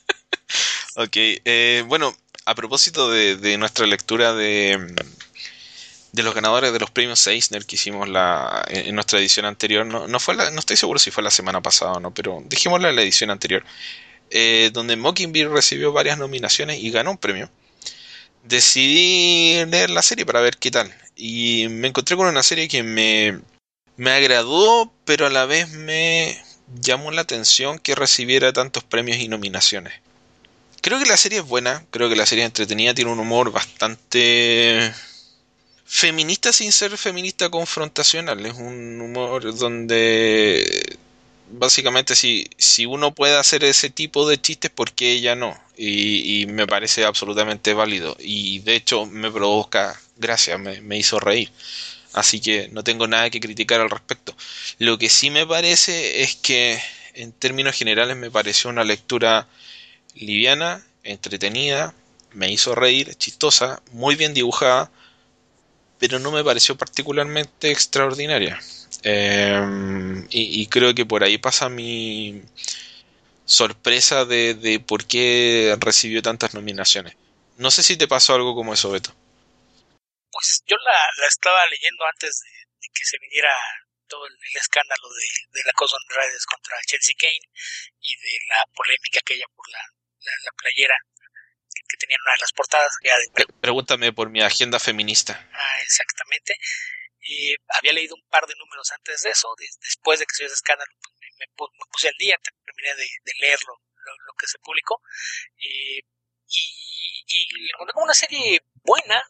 Ok, 0.99 1.17
eh, 1.45 1.85
bueno, 1.87 2.17
a 2.47 2.55
propósito 2.55 3.11
de, 3.11 3.37
de 3.37 3.59
nuestra 3.59 3.87
lectura 3.87 4.33
de, 4.33 4.79
de 6.17 6.23
los 6.23 6.35
ganadores 6.35 6.73
de 6.73 6.79
los 6.79 6.91
premios 6.91 7.27
Eisner 7.27 7.67
que 7.67 7.77
hicimos 7.77 8.09
la, 8.09 8.65
en 8.69 8.95
nuestra 8.95 9.19
edición 9.19 9.45
anterior, 9.45 9.85
no, 9.85 10.09
no, 10.09 10.19
fue 10.19 10.35
no 10.35 10.59
estoy 10.59 10.79
seguro 10.79 10.99
si 10.99 11.11
fue 11.11 11.23
la 11.23 11.31
semana 11.31 11.61
pasada 11.61 11.93
o 11.93 12.01
no, 12.01 12.13
pero 12.13 12.43
dejémosla 12.47 12.89
en 12.89 12.97
la 12.97 13.03
edición 13.03 13.31
anterior, 13.31 13.63
eh, 14.31 14.71
donde 14.73 14.97
Mockingbird 14.97 15.53
recibió 15.53 15.93
varias 15.93 16.17
nominaciones 16.17 16.83
y 16.83 16.91
ganó 16.91 17.11
un 17.11 17.19
premio. 17.19 17.51
Decidí 18.45 19.63
leer 19.67 19.91
la 19.91 20.01
serie 20.01 20.25
para 20.25 20.41
ver 20.41 20.57
qué 20.57 20.71
tal, 20.71 20.91
y 21.17 21.67
me 21.69 21.89
encontré 21.89 22.17
con 22.17 22.29
una 22.29 22.43
serie 22.43 22.67
que 22.67 22.83
me, 22.83 23.39
me 23.99 24.11
agradó, 24.11 24.91
pero 25.05 25.27
a 25.27 25.31
la 25.31 25.45
vez 25.45 25.69
me 25.73 26.43
llamó 26.81 27.11
la 27.11 27.21
atención 27.21 27.79
que 27.79 27.95
recibiera 27.95 28.55
tantos 28.55 28.85
premios 28.85 29.19
y 29.19 29.29
nominaciones. 29.29 29.93
Creo 30.81 30.99
que 30.99 31.05
la 31.05 31.19
serie 31.19 31.41
es 31.41 31.45
buena, 31.45 31.85
creo 31.91 32.09
que 32.09 32.17
la 32.17 32.25
serie 32.25 32.45
es 32.45 32.49
entretenida, 32.49 32.95
tiene 32.95 33.11
un 33.11 33.19
humor 33.19 33.53
bastante 33.53 34.95
feminista 35.87 36.53
sin 36.53 36.73
ser 36.73 36.97
feminista 36.99 37.49
confrontacional. 37.49 38.45
Es 38.45 38.55
un 38.55 39.01
humor 39.01 39.57
donde 39.57 40.99
básicamente 41.51 42.17
si, 42.17 42.49
si 42.59 42.87
uno 42.87 43.15
puede 43.15 43.37
hacer 43.37 43.65
ese 43.65 43.91
tipo 43.91 44.29
de 44.29 44.41
chistes, 44.41 44.71
¿por 44.71 44.93
qué 44.93 45.13
ella 45.13 45.37
no? 45.37 45.59
Y, 45.77 46.47
me 46.49 46.67
parece 46.67 47.05
absolutamente 47.05 47.75
válido. 47.75 48.17
Y 48.19 48.61
de 48.61 48.77
hecho 48.77 49.07
me 49.07 49.31
provoca 49.31 50.01
gracia, 50.17 50.59
me, 50.59 50.81
me 50.81 50.99
hizo 50.99 51.21
reír. 51.21 51.51
Así 52.13 52.41
que 52.41 52.69
no 52.73 52.83
tengo 52.83 53.07
nada 53.07 53.31
que 53.31 53.41
criticar 53.41 53.81
al 53.81 53.91
respecto. 53.91 54.35
Lo 54.79 54.99
que 54.99 55.11
sí 55.11 55.31
me 55.31 55.47
parece 55.47 56.23
es 56.23 56.35
que 56.37 56.81
en 57.15 57.33
términos 57.33 57.77
generales 57.77 58.17
me 58.17 58.31
pareció 58.31 58.71
una 58.71 58.85
lectura 58.85 59.47
liviana, 60.15 60.85
entretenida, 61.05 61.95
me 62.33 62.51
hizo 62.51 62.75
reír, 62.75 63.15
chistosa, 63.17 63.83
muy 63.93 64.17
bien 64.17 64.35
dibujada, 64.35 64.91
pero 65.99 66.19
no 66.19 66.31
me 66.31 66.45
pareció 66.45 66.77
particularmente 66.77 67.71
extraordinaria. 67.71 68.61
Eh, 69.03 69.61
y, 70.31 70.67
creo 70.67 70.95
que 70.95 71.07
por 71.07 71.23
ahí 71.23 71.39
pasa 71.39 71.69
mi 71.69 72.43
sorpresa 73.45 74.25
de, 74.25 74.55
de 74.55 74.81
por 74.81 75.07
qué 75.07 75.77
recibió 75.79 76.23
tantas 76.23 76.55
nominaciones. 76.55 77.17
No 77.57 77.71
sé 77.71 77.83
si 77.83 77.97
te 77.97 78.09
pasó 78.09 78.35
algo 78.35 78.55
como 78.55 78.75
eso, 78.75 78.91
Beto. 78.91 79.15
Pues 80.31 80.63
yo 80.67 80.77
la, 80.77 80.99
la 81.21 81.27
estaba 81.29 81.65
leyendo 81.67 82.05
antes 82.13 82.41
de, 82.41 82.89
que 82.93 83.05
se 83.05 83.19
viniera 83.19 83.51
todo 84.09 84.27
el, 84.27 84.35
escándalo 84.55 85.09
de, 85.09 85.59
de 85.59 85.65
la 85.65 85.73
cosa 85.73 85.97
en 85.97 86.17
redes 86.17 86.45
contra 86.47 86.77
Chelsea 86.87 87.15
Kane 87.19 87.49
y 88.01 88.15
de 88.15 88.39
la 88.49 88.65
polémica 88.75 89.21
aquella 89.21 89.47
por 89.55 89.69
la, 89.71 89.81
la 89.81 90.53
playera 90.57 90.97
que, 91.97 92.07
tenían 92.07 92.21
una 92.25 92.33
de 92.35 92.41
las 92.41 92.53
portadas 92.53 92.93
ya 93.03 93.17
de 93.19 93.31
Pre- 93.35 93.47
pregúntame 93.61 94.13
por 94.13 94.31
mi 94.31 94.43
agenda 94.43 94.79
feminista. 94.79 95.49
Ah, 95.53 95.81
exactamente. 95.83 96.55
Y 97.21 97.55
había 97.69 97.93
leído 97.93 98.15
un 98.15 98.29
par 98.29 98.47
de 98.47 98.55
números 98.57 98.91
antes 98.93 99.23
de 99.23 99.31
eso, 99.31 99.55
de- 99.59 99.69
después 99.81 100.19
de 100.21 100.27
que 100.27 100.35
se 100.35 100.43
dio 100.45 100.47
ese 100.47 100.55
escándalo, 100.55 100.93
pues 101.03 101.15
me, 101.21 101.47
me 101.47 101.53
pu- 101.55 101.71
me 101.73 101.91
puse 101.91 102.09
al 102.09 102.15
día, 102.19 102.39
terminé 102.65 102.95
de, 102.95 103.09
de 103.25 103.33
leerlo, 103.41 103.81
lo, 104.05 104.13
lo 104.27 104.33
que 104.39 104.47
se 104.47 104.59
publicó, 104.61 105.03
eh, 105.59 106.01
y, 106.49 107.25
y 107.27 107.71
encontré 107.71 107.93
como 107.95 108.05
una 108.05 108.15
serie 108.15 108.63
buena, 108.85 109.21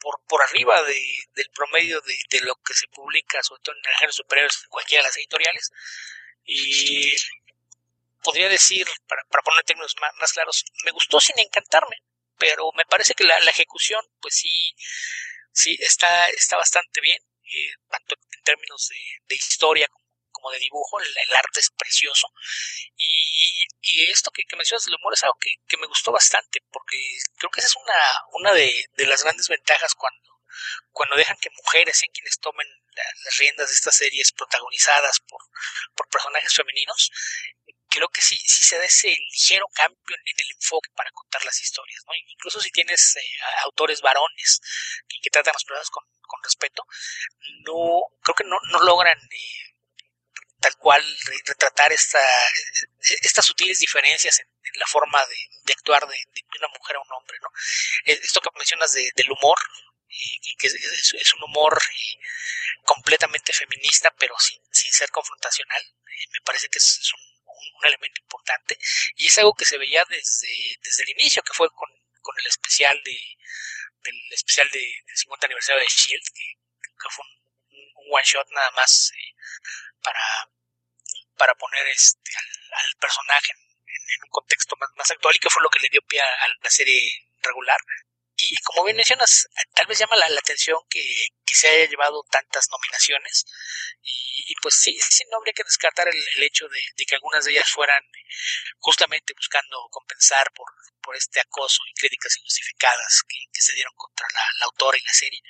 por, 0.00 0.20
por 0.26 0.42
arriba 0.42 0.82
de, 0.82 1.00
del 1.34 1.48
promedio 1.50 2.00
de, 2.02 2.18
de 2.28 2.40
lo 2.40 2.56
que 2.56 2.74
se 2.74 2.88
publica, 2.88 3.42
sobre 3.42 3.62
todo 3.62 3.74
en 3.76 3.84
el 3.90 3.96
género 3.96 4.12
superior, 4.12 4.50
en 4.64 4.68
cualquiera 4.68 5.02
de 5.02 5.08
las 5.08 5.16
editoriales, 5.16 5.70
y 6.44 7.12
podría 8.22 8.48
decir, 8.48 8.86
para, 9.08 9.22
para 9.24 9.42
poner 9.42 9.64
términos 9.64 9.94
más, 10.00 10.10
más 10.20 10.32
claros, 10.32 10.64
me 10.84 10.90
gustó 10.90 11.20
sin 11.20 11.38
encantarme, 11.38 12.02
pero 12.38 12.70
me 12.76 12.84
parece 12.86 13.14
que 13.14 13.24
la, 13.24 13.38
la 13.40 13.50
ejecución, 13.50 14.04
pues 14.20 14.34
sí, 14.36 14.74
sí 15.52 15.76
está, 15.80 16.28
está 16.30 16.56
bastante 16.56 17.00
bien, 17.00 17.18
eh, 17.52 17.70
tanto 17.88 18.16
en 18.32 18.42
términos 18.42 18.88
de, 18.88 18.96
de 19.28 19.34
historia 19.34 19.88
como, 19.88 20.04
como 20.32 20.50
de 20.50 20.58
dibujo, 20.58 21.00
el, 21.00 21.36
arte 21.36 21.60
es 21.60 21.70
precioso. 21.70 22.28
Y, 22.96 23.66
y 23.82 24.10
esto 24.10 24.30
que, 24.30 24.42
mencionas 24.56 24.84
del 24.84 24.96
humor 24.96 25.14
es 25.14 25.22
algo 25.22 25.36
que, 25.40 25.50
que 25.66 25.76
me 25.76 25.86
gustó 25.86 26.12
bastante, 26.12 26.60
porque 26.72 26.96
creo 27.38 27.50
que 27.50 27.60
esa 27.60 27.68
es 27.68 27.76
una, 27.76 27.94
una 28.32 28.52
de, 28.54 28.84
de 28.96 29.06
las 29.06 29.22
grandes 29.22 29.48
ventajas 29.48 29.94
cuando, 29.94 30.40
cuando 30.92 31.16
dejan 31.16 31.36
que 31.40 31.50
mujeres 31.50 31.98
sean 31.98 32.12
quienes 32.12 32.38
tomen 32.40 32.66
la- 32.94 33.12
las 33.24 33.36
riendas 33.38 33.68
de 33.68 33.74
estas 33.74 33.96
series 33.96 34.32
protagonizadas 34.32 35.20
por, 35.28 35.40
por 35.96 36.08
personajes 36.08 36.54
femeninos, 36.54 37.10
creo 37.94 38.08
que 38.08 38.22
sí, 38.22 38.36
sí 38.36 38.62
se 38.64 38.78
da 38.78 38.84
ese 38.84 39.08
ligero 39.32 39.66
cambio 39.74 40.16
en, 40.26 40.34
el 40.38 40.50
enfoque 40.56 40.90
para 40.96 41.10
contar 41.12 41.44
las 41.44 41.60
historias, 41.60 42.02
¿no? 42.06 42.12
Incluso 42.28 42.60
si 42.60 42.70
tienes 42.70 43.16
eh, 43.16 43.20
a- 43.42 43.62
autores 43.64 44.00
varones 44.00 44.60
que, 45.08 45.16
que 45.22 45.30
tratan 45.30 45.54
las 45.54 45.64
personas 45.64 45.90
con, 45.90 46.04
con 46.22 46.42
respeto, 46.42 46.84
no, 47.66 48.02
creo 48.22 48.34
que 48.34 48.44
no, 48.44 48.56
no 48.72 48.80
logran 48.82 49.18
eh, 49.18 49.74
tal 50.60 50.76
cual 50.78 51.02
re- 51.26 51.42
retratar 51.46 51.92
esta, 51.92 52.18
eh, 52.20 53.16
estas 53.22 53.44
sutiles 53.46 53.78
diferencias 53.78 54.40
en, 54.40 54.46
en 54.48 54.78
la 54.80 54.86
forma 54.86 55.24
de, 55.26 55.36
de 55.64 55.72
actuar 55.72 56.06
de, 56.08 56.16
de 56.16 56.42
una 56.58 56.68
mujer 56.78 56.96
a 56.96 57.00
un 57.00 57.12
hombre, 57.12 57.38
¿no? 57.42 57.48
Eh, 58.06 58.20
Esto 58.22 58.40
que 58.40 58.50
mencionas 58.56 58.92
de- 58.92 59.10
del 59.14 59.30
humor, 59.30 59.58
eh, 60.08 60.54
que 60.58 60.66
es, 60.68 60.74
es- 60.74 61.34
un 61.34 61.44
humor 61.44 61.78
completamente 62.84 63.52
feminista, 63.52 64.12
pero 64.18 64.34
sin, 64.38 64.60
sin 64.72 64.92
ser 64.92 65.10
confrontacional, 65.10 65.82
me 66.32 66.40
parece 66.44 66.68
que 66.68 66.78
es, 66.78 66.98
es 67.00 67.12
un, 67.12 67.20
un- 67.74 67.86
elemento 67.86 68.20
importante 68.22 68.78
y 69.16 69.26
es 69.26 69.38
algo 69.38 69.54
que 69.54 69.64
se 69.64 69.78
veía 69.78 70.04
desde, 70.08 70.48
desde 70.82 71.02
el 71.02 71.10
inicio, 71.10 71.42
que 71.42 71.52
fue 71.52 71.68
con, 71.70 71.88
con 72.22 72.34
el 72.38 72.46
especial 72.46 73.00
de 73.04 73.18
del 74.04 74.32
especial 74.32 74.68
de, 74.70 74.80
del 74.80 75.16
50 75.16 75.46
aniversario 75.46 75.80
de 75.80 75.88
Shield, 75.88 76.24
que, 76.34 76.44
que 76.82 77.08
fue 77.10 77.24
un, 77.24 78.12
one 78.12 78.24
shot 78.24 78.46
nada 78.50 78.70
más 78.72 79.10
eh, 79.16 79.34
para, 80.02 80.20
para 81.36 81.54
poner 81.54 81.86
este 81.88 82.30
al, 82.72 82.96
personaje 83.00 83.52
en, 83.52 84.22
un 84.24 84.30
contexto 84.30 84.76
más, 84.76 84.90
más 84.96 85.10
actual 85.10 85.34
y 85.34 85.38
que 85.38 85.48
fue 85.50 85.62
lo 85.62 85.70
que 85.70 85.80
le 85.80 85.88
dio 85.88 86.02
pie 86.02 86.20
a, 86.20 86.48
la 86.62 86.70
serie 86.70 87.00
regular. 87.42 87.78
Y 88.36 88.56
como 88.62 88.84
bien 88.84 88.96
mencionas, 88.96 89.48
tal 89.74 89.86
vez 89.86 89.98
llama 89.98 90.16
la, 90.16 90.28
la 90.28 90.40
atención 90.40 90.76
que, 90.90 91.00
que 91.54 91.60
se 91.60 91.68
haya 91.68 91.88
llevado 91.88 92.24
tantas 92.30 92.66
nominaciones 92.68 93.46
y, 94.02 94.54
pues 94.60 94.74
sí, 94.74 94.98
sí, 94.98 95.24
no 95.30 95.38
habría 95.38 95.54
que 95.54 95.62
descartar 95.62 96.08
el, 96.08 96.42
hecho 96.42 96.66
de, 96.68 97.06
que 97.06 97.14
algunas 97.14 97.44
de 97.44 97.52
ellas 97.52 97.70
fueran 97.70 98.02
justamente 98.78 99.32
buscando 99.34 99.88
compensar 99.90 100.50
por, 100.52 100.66
por 101.00 101.16
este 101.16 101.40
acoso 101.40 101.80
y 101.88 101.94
críticas 101.94 102.36
injustificadas 102.38 103.22
que, 103.28 103.36
se 103.60 103.74
dieron 103.74 103.94
contra 103.96 104.26
la, 104.34 104.66
autora 104.66 104.98
y 104.98 105.06
la 105.06 105.12
serie. 105.12 105.40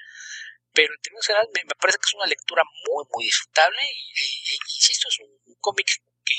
Pero 0.73 0.95
en 0.95 1.01
términos 1.01 1.27
generales 1.27 1.51
me, 1.55 1.75
parece 1.81 1.99
que 1.99 2.07
es 2.07 2.15
una 2.15 2.27
lectura 2.27 2.63
muy, 2.87 3.05
muy 3.11 3.25
disfrutable 3.25 3.81
y, 3.83 4.59
insisto, 4.77 5.09
es 5.09 5.19
un, 5.21 5.57
cómic 5.61 5.89
que, 6.25 6.35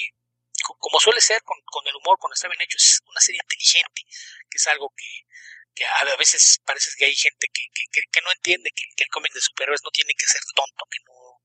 co- 0.63 0.77
como 0.79 0.99
suele 0.99 1.19
ser 1.19 1.41
con, 1.43 1.57
con 1.65 1.85
el 1.87 1.95
humor, 1.95 2.17
cuando 2.19 2.35
está 2.35 2.47
bien 2.47 2.61
hecho, 2.61 2.77
es 2.77 3.01
una 3.05 3.19
serie 3.19 3.41
inteligente, 3.43 4.03
que 4.49 4.57
es 4.57 4.67
algo 4.67 4.93
que, 4.95 5.25
que 5.75 5.85
a 5.85 6.15
veces 6.15 6.59
parece 6.65 6.89
que 6.97 7.05
hay 7.05 7.15
gente 7.15 7.47
que, 7.53 7.63
que, 7.91 8.01
que 8.11 8.21
no 8.21 8.31
entiende 8.31 8.71
que, 8.73 9.03
el 9.03 9.09
cómic 9.09 9.33
de 9.33 9.41
superhéroes 9.41 9.81
no 9.83 9.91
tiene 9.91 10.13
que 10.17 10.25
ser 10.25 10.41
tonto, 10.55 10.85
que 10.89 10.99
no, 11.05 11.43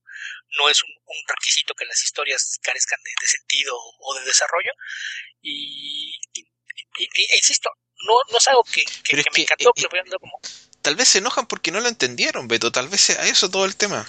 no 0.57 0.69
es 0.69 0.81
un, 0.83 0.89
requisito 1.27 1.73
que 1.75 1.85
las 1.85 2.01
historias 2.01 2.57
carezcan 2.61 2.99
de, 3.03 3.27
sentido 3.27 3.75
o 3.75 4.15
de 4.15 4.25
desarrollo. 4.25 4.71
Y, 5.41 6.13
insisto, 7.35 7.69
no, 8.07 8.13
no 8.31 8.37
es 8.37 8.47
algo 8.47 8.63
que, 8.63 8.83
me 9.13 9.41
encantó, 9.41 9.71
eh, 9.75 9.83
eh, 9.83 10.17
como... 10.19 10.39
Tal 10.81 10.95
vez 10.95 11.09
se 11.09 11.19
enojan 11.19 11.45
porque 11.45 11.71
no 11.71 11.81
lo 11.81 11.89
entendieron, 11.89 12.47
Beto, 12.47 12.71
tal 12.71 12.87
vez 12.87 13.01
sea 13.01 13.27
eso 13.27 13.51
todo 13.51 13.65
el 13.65 13.75
tema. 13.75 14.07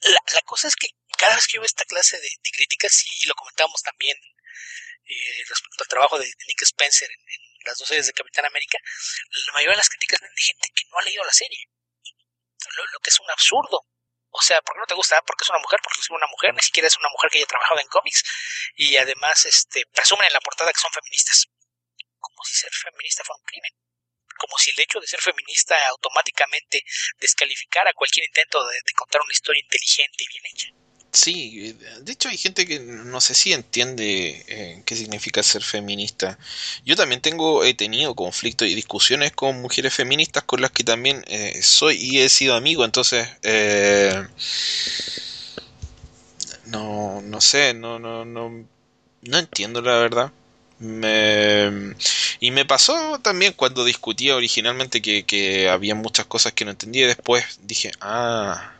La, 0.00 0.20
la 0.32 0.42
cosa 0.42 0.68
es 0.68 0.74
que 0.74 0.88
cada 1.20 1.34
vez 1.34 1.46
que 1.46 1.58
hubo 1.58 1.66
esta 1.66 1.84
clase 1.84 2.18
de, 2.18 2.28
críticas, 2.56 3.04
y 3.20 3.26
lo 3.26 3.34
comentábamos 3.34 3.82
también 3.82 4.16
eh, 4.16 5.44
respecto 5.46 5.82
al 5.82 5.88
trabajo 5.88 6.18
de, 6.18 6.24
Nick 6.24 6.62
Spencer 6.62 7.10
en, 7.10 7.49
las 7.64 7.78
dos 7.78 7.88
series 7.88 8.06
de 8.06 8.12
Capitán 8.12 8.46
América, 8.46 8.78
la 9.46 9.52
mayoría 9.52 9.72
de 9.72 9.78
las 9.78 9.88
críticas 9.88 10.20
de 10.20 10.28
gente 10.36 10.68
que 10.74 10.84
no 10.90 10.98
ha 10.98 11.02
leído 11.02 11.24
la 11.24 11.32
serie. 11.32 11.68
Lo, 12.92 13.00
que 13.00 13.10
es 13.10 13.20
un 13.20 13.30
absurdo. 13.30 13.86
O 14.30 14.40
sea, 14.42 14.60
¿por 14.62 14.74
qué 14.74 14.80
no 14.80 14.86
te 14.86 14.94
gusta? 14.94 15.20
Porque 15.22 15.44
es 15.44 15.50
una 15.50 15.58
mujer, 15.58 15.80
porque 15.82 16.00
es 16.00 16.10
una 16.10 16.26
mujer, 16.26 16.54
ni 16.54 16.60
siquiera 16.60 16.86
es 16.86 16.96
una 16.96 17.08
mujer 17.08 17.30
que 17.30 17.38
haya 17.38 17.46
trabajado 17.46 17.80
en 17.80 17.88
cómics. 17.88 18.22
Y 18.76 18.96
además, 18.96 19.44
este, 19.44 19.84
presumen 19.92 20.26
en 20.26 20.32
la 20.34 20.40
portada 20.40 20.72
que 20.72 20.80
son 20.80 20.92
feministas. 20.92 21.46
Como 22.18 22.44
si 22.44 22.54
ser 22.54 22.72
feminista 22.72 23.24
fuera 23.24 23.40
un 23.40 23.44
crimen. 23.44 23.72
Como 24.38 24.56
si 24.58 24.70
el 24.70 24.80
hecho 24.80 25.00
de 25.00 25.06
ser 25.06 25.20
feminista 25.20 25.76
automáticamente 25.88 26.84
descalificara 27.18 27.92
cualquier 27.92 28.26
intento 28.26 28.64
de 28.66 28.92
contar 28.94 29.20
una 29.22 29.32
historia 29.32 29.60
inteligente 29.60 30.24
y 30.24 30.28
bien 30.28 30.46
hecha. 30.46 30.68
Sí, 31.12 31.76
de 32.02 32.12
hecho 32.12 32.28
hay 32.28 32.36
gente 32.36 32.66
que 32.66 32.78
no 32.78 33.20
sé 33.20 33.34
si 33.34 33.52
entiende 33.52 34.44
eh, 34.46 34.82
qué 34.86 34.94
significa 34.94 35.42
ser 35.42 35.62
feminista. 35.62 36.38
Yo 36.84 36.94
también 36.94 37.20
tengo, 37.20 37.64
he 37.64 37.74
tenido 37.74 38.14
conflictos 38.14 38.68
y 38.68 38.76
discusiones 38.76 39.32
con 39.32 39.60
mujeres 39.60 39.92
feministas 39.92 40.44
con 40.44 40.60
las 40.60 40.70
que 40.70 40.84
también 40.84 41.24
eh, 41.26 41.60
soy 41.62 41.96
y 41.96 42.20
he 42.20 42.28
sido 42.28 42.54
amigo, 42.54 42.84
entonces 42.84 43.28
eh, 43.42 44.24
no, 46.66 47.20
no 47.22 47.40
sé, 47.40 47.74
no, 47.74 47.98
no, 47.98 48.24
no, 48.24 48.64
no 49.22 49.38
entiendo 49.38 49.82
la 49.82 49.96
verdad. 49.98 50.32
Me, 50.78 51.94
y 52.40 52.50
me 52.52 52.64
pasó 52.64 53.18
también 53.20 53.52
cuando 53.52 53.84
discutía 53.84 54.36
originalmente 54.36 55.02
que, 55.02 55.24
que 55.24 55.68
había 55.68 55.94
muchas 55.94 56.26
cosas 56.26 56.52
que 56.54 56.64
no 56.64 56.70
entendía 56.70 57.04
y 57.04 57.08
después 57.08 57.44
dije, 57.62 57.90
ah 58.00 58.72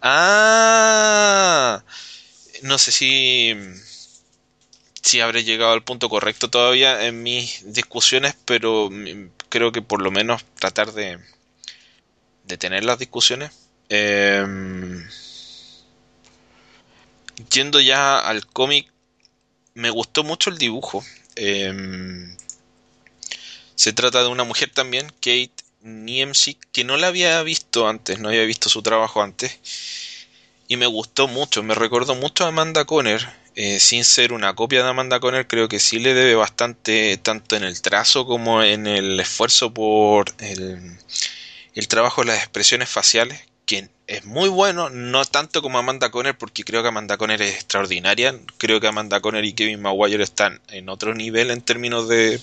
Ah, 0.00 1.82
no 2.62 2.78
sé 2.78 2.92
si 2.92 3.54
si 5.02 5.20
habré 5.20 5.44
llegado 5.44 5.72
al 5.72 5.82
punto 5.84 6.08
correcto 6.08 6.50
todavía 6.50 7.06
en 7.06 7.22
mis 7.22 7.72
discusiones, 7.72 8.36
pero 8.44 8.90
creo 9.48 9.72
que 9.72 9.80
por 9.82 10.02
lo 10.02 10.10
menos 10.10 10.44
tratar 10.58 10.92
de, 10.92 11.18
de 12.44 12.58
tener 12.58 12.84
las 12.84 12.98
discusiones. 12.98 13.52
Em, 13.88 15.06
yendo 17.50 17.80
ya 17.80 18.18
al 18.18 18.46
cómic, 18.46 18.90
me 19.74 19.90
gustó 19.90 20.24
mucho 20.24 20.50
el 20.50 20.58
dibujo. 20.58 21.04
Em, 21.36 22.36
se 23.74 23.92
trata 23.92 24.22
de 24.22 24.28
una 24.28 24.44
mujer 24.44 24.70
también, 24.74 25.08
Kate 25.20 25.52
Niemczyk, 25.82 26.58
que 26.72 26.84
no 26.84 26.96
la 26.96 27.08
había 27.08 27.42
visto 27.42 27.88
antes, 27.88 28.18
no 28.18 28.28
había 28.28 28.44
visto 28.44 28.68
su 28.68 28.82
trabajo 28.82 29.22
antes, 29.22 29.58
y 30.68 30.76
me 30.76 30.86
gustó 30.86 31.28
mucho, 31.28 31.62
me 31.62 31.74
recordó 31.74 32.14
mucho 32.14 32.44
a 32.44 32.48
Amanda 32.48 32.84
Conner, 32.84 33.26
eh, 33.54 33.80
sin 33.80 34.04
ser 34.04 34.32
una 34.32 34.54
copia 34.54 34.82
de 34.82 34.90
Amanda 34.90 35.20
Conner, 35.20 35.46
creo 35.46 35.68
que 35.68 35.80
sí 35.80 35.98
le 35.98 36.14
debe 36.14 36.34
bastante, 36.34 37.16
tanto 37.16 37.56
en 37.56 37.64
el 37.64 37.80
trazo 37.82 38.26
como 38.26 38.62
en 38.62 38.86
el 38.86 39.18
esfuerzo 39.18 39.72
por 39.74 40.34
el, 40.38 40.98
el 41.74 41.88
trabajo 41.88 42.22
de 42.22 42.28
las 42.28 42.38
expresiones 42.38 42.88
faciales, 42.88 43.40
que 43.66 43.88
es 44.06 44.24
muy 44.24 44.48
bueno, 44.48 44.90
no 44.90 45.24
tanto 45.26 45.60
como 45.60 45.78
Amanda 45.78 46.10
Conner, 46.10 46.36
porque 46.36 46.64
creo 46.64 46.82
que 46.82 46.88
Amanda 46.88 47.18
Conner 47.18 47.42
es 47.42 47.54
extraordinaria, 47.54 48.34
creo 48.56 48.80
que 48.80 48.86
Amanda 48.86 49.20
Conner 49.20 49.44
y 49.44 49.52
Kevin 49.52 49.82
Maguire 49.82 50.24
están 50.24 50.60
en 50.68 50.88
otro 50.88 51.14
nivel 51.14 51.50
en 51.50 51.60
términos 51.60 52.08
de 52.08 52.40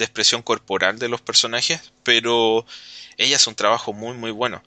de 0.00 0.06
expresión 0.06 0.42
corporal 0.42 0.98
de 0.98 1.08
los 1.08 1.20
personajes, 1.20 1.92
pero 2.02 2.66
ella 3.18 3.36
es 3.36 3.46
un 3.46 3.54
trabajo 3.54 3.92
muy 3.92 4.16
muy 4.16 4.30
bueno. 4.32 4.62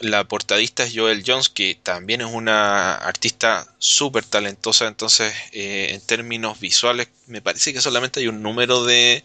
La 0.00 0.24
portadista 0.24 0.84
es 0.84 0.92
Joel 0.96 1.22
Jones, 1.24 1.48
que 1.50 1.78
también 1.80 2.20
es 2.22 2.26
una 2.26 2.94
artista 2.94 3.66
súper 3.78 4.24
talentosa, 4.24 4.88
entonces 4.88 5.32
eh, 5.52 5.88
en 5.90 6.00
términos 6.00 6.58
visuales 6.58 7.08
me 7.26 7.42
parece 7.42 7.72
que 7.72 7.80
solamente 7.80 8.20
hay 8.20 8.28
un 8.28 8.42
número 8.42 8.84
de, 8.84 9.22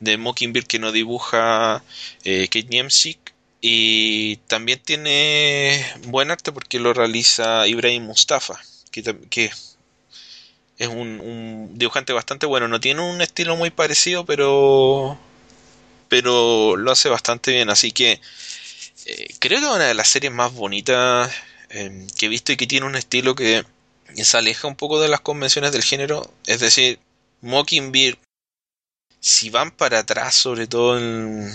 de 0.00 0.16
Mockingbird 0.16 0.66
que 0.66 0.78
no 0.78 0.92
dibuja 0.92 1.82
eh, 2.24 2.48
Kate 2.48 2.68
y 3.60 4.36
también 4.46 4.78
tiene 4.80 5.84
buen 6.06 6.30
arte 6.30 6.52
porque 6.52 6.78
lo 6.78 6.92
realiza 6.94 7.66
Ibrahim 7.66 8.04
Mustafa, 8.04 8.60
que, 8.92 9.02
que 9.28 9.50
es 10.78 10.88
un, 10.88 11.70
dibujante 11.74 12.12
bastante 12.12 12.46
bueno. 12.46 12.68
No 12.68 12.80
tiene 12.80 13.00
un 13.02 13.20
estilo 13.20 13.56
muy 13.56 13.70
parecido, 13.70 14.24
pero 14.26 15.18
pero 16.08 16.76
lo 16.76 16.90
hace 16.92 17.08
bastante 17.08 17.52
bien. 17.52 17.70
Así 17.70 17.92
que 17.92 18.20
eh, 19.06 19.28
creo 19.38 19.60
que 19.60 19.66
es 19.66 19.72
una 19.72 19.86
de 19.86 19.94
las 19.94 20.08
series 20.08 20.32
más 20.32 20.52
bonitas 20.52 21.32
em, 21.70 22.06
que 22.18 22.26
he 22.26 22.28
visto 22.28 22.52
y 22.52 22.56
que 22.56 22.66
tiene 22.66 22.86
un 22.86 22.96
estilo 22.96 23.34
que 23.34 23.64
se 24.14 24.36
aleja 24.36 24.68
un 24.68 24.76
poco 24.76 25.00
de 25.00 25.08
las 25.08 25.20
convenciones 25.20 25.72
del 25.72 25.82
género. 25.82 26.30
Es 26.46 26.60
decir, 26.60 26.98
Mockingbird, 27.42 28.18
si 29.20 29.50
van 29.50 29.70
para 29.72 30.00
atrás, 30.00 30.34
sobre 30.34 30.66
todo 30.66 30.98
en, 30.98 31.52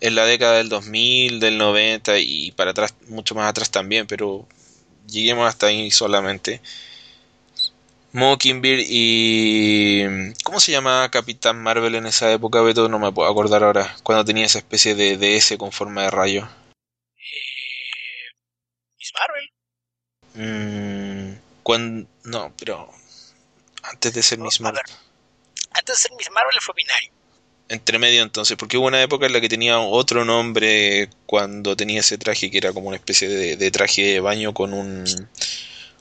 en 0.00 0.14
la 0.14 0.26
década 0.26 0.58
del 0.58 0.68
2000, 0.68 1.40
del 1.40 1.58
90 1.58 2.18
y 2.18 2.52
para 2.52 2.72
atrás, 2.72 2.94
mucho 3.08 3.34
más 3.34 3.48
atrás 3.48 3.70
también, 3.70 4.06
pero 4.06 4.46
lleguemos 5.08 5.48
hasta 5.48 5.66
ahí 5.66 5.90
solamente. 5.90 6.60
Mockingbird 8.14 8.84
y... 8.86 10.04
¿Cómo 10.44 10.60
se 10.60 10.70
llama 10.70 11.10
Capitán 11.10 11.60
Marvel 11.60 11.96
en 11.96 12.06
esa 12.06 12.30
época, 12.30 12.62
Beto? 12.62 12.88
No 12.88 13.00
me 13.00 13.10
puedo 13.10 13.28
acordar 13.28 13.64
ahora. 13.64 13.96
Cuando 14.04 14.24
tenía 14.24 14.46
esa 14.46 14.58
especie 14.58 14.94
de 14.94 15.16
DS 15.16 15.56
con 15.58 15.72
forma 15.72 16.02
de 16.02 16.10
rayo. 16.12 16.48
Eh, 17.16 18.30
Miss 18.96 19.12
Marvel. 19.18 19.50
Mm, 20.34 21.38
cuando... 21.64 22.08
No, 22.22 22.54
pero... 22.56 22.88
Antes 23.82 24.14
de 24.14 24.22
ser 24.22 24.38
Miss 24.38 24.60
Marvel. 24.60 24.80
Antes 25.72 25.96
de 25.96 26.00
ser 26.00 26.12
Miss 26.16 26.30
Marvel 26.30 26.56
fue 26.60 26.72
binario. 26.76 27.10
Entre 27.68 27.98
medio 27.98 28.22
entonces, 28.22 28.56
porque 28.56 28.76
hubo 28.78 28.86
una 28.86 29.02
época 29.02 29.26
en 29.26 29.32
la 29.32 29.40
que 29.40 29.48
tenía 29.48 29.80
otro 29.80 30.24
nombre 30.24 31.10
cuando 31.26 31.74
tenía 31.74 31.98
ese 31.98 32.16
traje 32.16 32.48
que 32.48 32.58
era 32.58 32.72
como 32.72 32.86
una 32.86 32.96
especie 32.96 33.26
de, 33.26 33.70
traje 33.72 34.02
de 34.02 34.20
baño 34.20 34.54
con 34.54 34.72
un... 34.72 35.04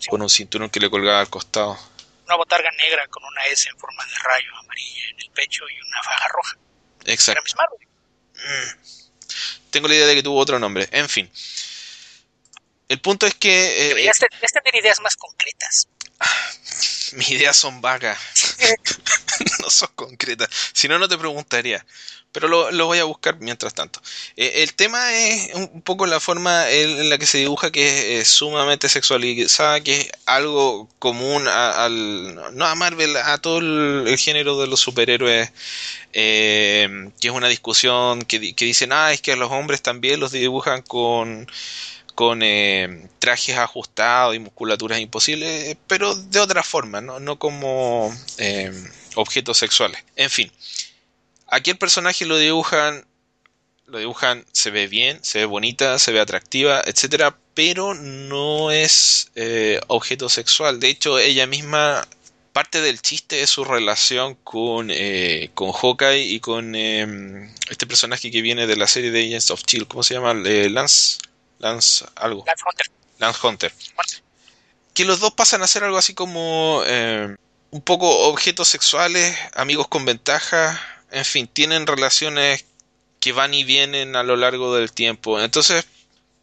Con 0.09 0.21
un 0.21 0.29
cinturón 0.29 0.69
que 0.69 0.81
le 0.81 0.91
colgaba 0.91 1.21
al 1.21 1.29
costado 1.29 1.75
una 2.25 2.35
botarga 2.35 2.69
negra 2.71 3.07
con 3.07 3.23
una 3.23 3.45
S 3.47 3.69
en 3.69 3.77
forma 3.77 4.05
de 4.05 4.15
rayo 4.23 4.55
amarilla 4.57 5.09
en 5.09 5.19
el 5.19 5.31
pecho 5.31 5.63
y 5.69 5.81
una 5.87 6.03
faja 6.03 6.27
roja. 6.29 6.57
Exacto. 7.05 7.55
Mm. 8.35 9.69
Tengo 9.71 9.87
la 9.87 9.95
idea 9.95 10.07
de 10.07 10.15
que 10.15 10.23
tuvo 10.23 10.39
otro 10.39 10.59
nombre. 10.59 10.87
En 10.91 11.09
fin. 11.09 11.29
El 12.89 13.01
punto 13.01 13.25
es 13.25 13.33
que... 13.35 13.49
Eh, 13.49 13.87
Deberías, 13.89 14.17
tener 14.17 14.75
ideas 14.75 14.99
más 15.01 15.15
concretas. 15.15 15.87
Mis 17.13 17.31
ideas 17.31 17.55
son 17.55 17.81
vagas. 17.81 18.17
no 19.61 19.69
son 19.69 19.89
concretas. 19.95 20.49
Si 20.73 20.87
no, 20.87 20.99
no 20.99 21.07
te 21.07 21.17
preguntaría 21.17 21.85
pero 22.33 22.47
lo, 22.47 22.85
voy 22.87 22.97
a 22.97 23.03
buscar 23.03 23.39
mientras 23.39 23.75
tanto. 23.75 24.01
Eh, 24.35 24.63
el 24.63 24.73
tema 24.73 25.13
es 25.13 25.53
un 25.53 25.81
poco 25.81 26.07
la 26.07 26.19
forma 26.19 26.69
en 26.71 27.09
la 27.09 27.19
que 27.19 27.27
se 27.27 27.37
dibuja 27.37 27.71
que 27.71 28.19
es, 28.19 28.27
sumamente 28.27 28.89
sexualizada, 28.89 29.81
que 29.81 29.97
es 29.97 30.11
algo 30.25 30.89
común 30.97 31.47
al, 31.47 32.35
no 32.55 32.65
a 32.65 32.73
Marvel, 32.75 33.15
a 33.17 33.37
todo 33.37 33.59
el, 33.59 34.17
género 34.17 34.59
de 34.59 34.67
los 34.67 34.79
superhéroes, 34.79 35.51
eh, 36.13 37.11
que 37.21 37.27
es 37.27 37.33
una 37.33 37.47
discusión 37.49 38.23
que, 38.23 38.55
que, 38.55 38.65
dicen, 38.65 38.91
ah, 38.93 39.13
es 39.13 39.21
que 39.21 39.33
a 39.33 39.35
los 39.35 39.51
hombres 39.51 39.83
también 39.83 40.19
los 40.19 40.31
dibujan 40.31 40.81
con 40.81 41.47
con 42.15 42.41
eh, 42.43 43.07
trajes 43.19 43.57
ajustados 43.57 44.35
y 44.35 44.39
musculaturas 44.39 44.99
imposibles, 44.99 45.75
pero 45.87 46.15
de 46.15 46.39
otra 46.39 46.63
forma, 46.63 47.01
no, 47.01 47.19
no 47.19 47.39
como 47.39 48.13
objetos 49.15 49.57
sexuales. 49.57 50.03
En 50.15 50.29
fin, 50.29 50.51
Aquí 51.53 51.69
el 51.69 51.77
personaje 51.77 52.25
lo 52.25 52.39
dibujan, 52.39 53.05
lo 53.85 53.99
dibujan, 53.99 54.43
se 54.51 54.71
ve 54.71 54.87
bien, 54.87 55.19
se 55.23 55.37
ve 55.37 55.45
bonita, 55.45 55.99
se 55.99 56.11
ve 56.11 56.19
atractiva, 56.19 56.81
etcétera, 56.83 57.37
pero 57.53 57.93
no 57.93 58.71
es 58.71 59.29
eh, 59.35 59.79
objeto 59.85 60.29
sexual. 60.29 60.79
De 60.79 60.89
hecho, 60.89 61.19
ella 61.19 61.45
misma 61.45 62.07
parte 62.53 62.81
del 62.81 62.99
chiste 63.03 63.35
de 63.35 63.45
su 63.45 63.65
relación 63.65 64.33
con, 64.43 64.89
eh, 64.89 65.51
con 65.53 65.71
Hawkeye 65.71 66.23
y 66.23 66.39
con 66.39 66.73
em, 66.73 67.53
este 67.69 67.85
personaje 67.85 68.31
que 68.31 68.41
viene 68.41 68.65
de 68.65 68.75
la 68.75 68.87
serie 68.87 69.11
de 69.11 69.27
Agents 69.27 69.51
of 69.51 69.61
Chill, 69.63 69.87
¿cómo 69.87 70.01
se 70.01 70.15
llama? 70.15 70.33
Eh, 70.45 70.71
Lance, 70.71 71.19
Lance 71.63 72.05
algo. 72.15 72.43
Lance 72.45 72.63
Hunter. 72.67 72.87
Lance 73.19 73.47
Hunter. 73.47 73.73
Que 74.93 75.05
los 75.05 75.21
dos 75.21 75.33
pasan 75.33 75.63
a 75.63 75.67
ser 75.67 75.85
algo 75.85 75.97
así 75.97 76.13
como 76.13 76.83
em, 76.85 77.37
un 77.71 77.81
poco 77.81 78.27
objetos 78.27 78.67
sexuales, 78.67 79.35
amigos 79.55 79.87
con 79.87 80.03
ventaja, 80.03 80.79
en 81.09 81.23
fin, 81.23 81.47
tienen 81.47 81.87
relaciones 81.87 82.65
que 83.21 83.31
van 83.31 83.53
y 83.53 83.63
vienen 83.63 84.17
a 84.17 84.23
lo 84.23 84.35
largo 84.35 84.75
del 84.75 84.91
tiempo. 84.91 85.39
Entonces, 85.39 85.85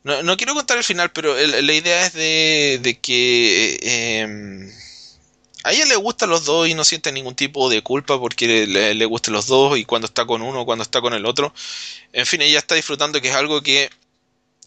no, 0.04 0.22
no 0.22 0.38
quiero 0.38 0.54
contar 0.54 0.78
el 0.78 0.84
final, 0.84 1.12
pero 1.12 1.36
la 1.36 1.72
idea 1.74 2.06
es 2.06 2.14
de, 2.14 2.80
de 2.82 2.98
que 2.98 3.78
eh, 3.82 4.72
a 5.64 5.72
ella 5.72 5.84
le 5.84 5.96
gustan 5.96 6.30
los 6.30 6.46
dos 6.46 6.66
y 6.66 6.72
no 6.72 6.84
siente 6.84 7.12
ningún 7.12 7.34
tipo 7.34 7.68
de 7.68 7.82
culpa 7.82 8.18
porque 8.18 8.66
le, 8.66 8.94
le, 8.94 9.04
gustan 9.04 9.34
los 9.34 9.46
dos 9.46 9.76
y 9.76 9.84
cuando 9.84 10.06
está 10.06 10.24
con 10.24 10.40
uno, 10.40 10.64
cuando 10.64 10.82
está 10.82 11.02
con 11.02 11.12
el 11.12 11.26
otro. 11.26 11.52
En 12.14 12.24
fin, 12.24 12.40
ella 12.40 12.58
está 12.58 12.74
disfrutando 12.74 13.20
que 13.20 13.28
es 13.28 13.34
algo 13.34 13.60
que 13.62 13.90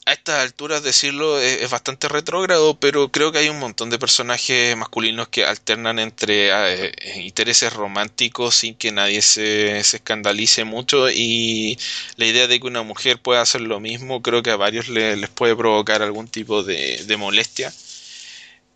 a 0.06 0.12
estas 0.14 0.42
alturas 0.42 0.84
decirlo 0.84 1.40
es, 1.40 1.70
bastante 1.70 2.10
retrógrado, 2.10 2.78
pero 2.80 3.10
creo 3.10 3.32
que 3.32 3.40
hay 3.40 3.50
un 3.50 3.60
montón 3.60 3.90
de 3.90 4.00
personajes 4.00 4.76
masculinos 4.76 5.30
que 5.30 5.46
alternan 5.46 5.98
entre 6.00 6.50
eh, 6.52 7.22
intereses 7.22 7.72
románticos 7.72 8.56
sin 8.56 8.76
que 8.76 8.92
nadie 8.92 9.22
se, 9.22 9.80
escandalice 9.80 10.66
mucho 10.66 11.10
y 11.10 11.78
la 12.18 12.26
idea 12.26 12.48
de 12.48 12.60
que 12.60 12.68
una 12.68 12.84
mujer 12.84 13.22
pueda 13.22 13.42
hacer 13.42 13.62
lo 13.62 13.80
mismo 13.80 14.22
creo 14.22 14.44
que 14.44 14.52
a 14.52 14.58
varios 14.58 14.90
les 14.90 15.30
puede 15.30 15.56
provocar 15.56 16.02
algún 16.02 16.28
tipo 16.28 16.64
de, 16.64 17.16
molestia. 17.18 17.74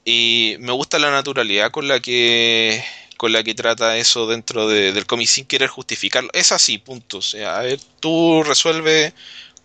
Y 0.06 0.56
me 0.60 0.72
gusta 0.72 1.00
la 1.00 1.12
naturalidad 1.12 1.72
con 1.72 1.88
la 1.88 2.00
que 2.00 2.84
con 3.18 3.34
la 3.34 3.44
que 3.44 3.56
trata 3.56 3.98
eso 3.98 4.28
dentro 4.28 4.68
de, 4.70 4.94
del 4.94 5.08
cómic 5.08 5.28
sin 5.28 5.46
querer 5.46 5.70
justificarlo. 5.70 6.30
Es 6.34 6.52
así, 6.52 6.78
punto. 6.78 7.18
O 7.18 7.22
sea, 7.22 7.58
a 7.58 7.64
ver, 7.64 7.80
tú 8.00 8.44
resuelve 8.44 9.14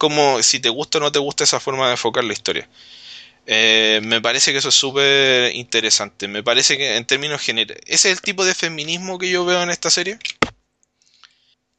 como 0.03 0.43
si 0.43 0.59
te 0.59 0.69
gusta 0.69 0.99
o 0.99 1.01
no 1.01 1.13
te 1.13 1.21
gusta 1.21 1.45
esa 1.45 1.61
forma 1.61 1.87
de 1.87 1.93
enfocar 1.93 2.25
la 2.25 2.33
historia. 2.33 2.69
Eh, 3.47 4.01
me 4.03 4.21
parece 4.21 4.51
que 4.51 4.59
eso 4.59 4.71
es 4.71 4.75
súper 4.75 5.55
interesante. 5.55 6.27
Me 6.27 6.43
parece 6.43 6.77
que 6.77 6.97
en 6.97 7.07
términos 7.07 7.41
generales, 7.41 7.81
ese 7.87 8.11
es 8.11 8.19
el 8.19 8.21
tipo 8.21 8.45
de 8.45 8.53
feminismo 8.53 9.17
que 9.17 9.31
yo 9.31 9.45
veo 9.45 9.63
en 9.63 9.71
esta 9.71 9.91
serie. 9.91 10.19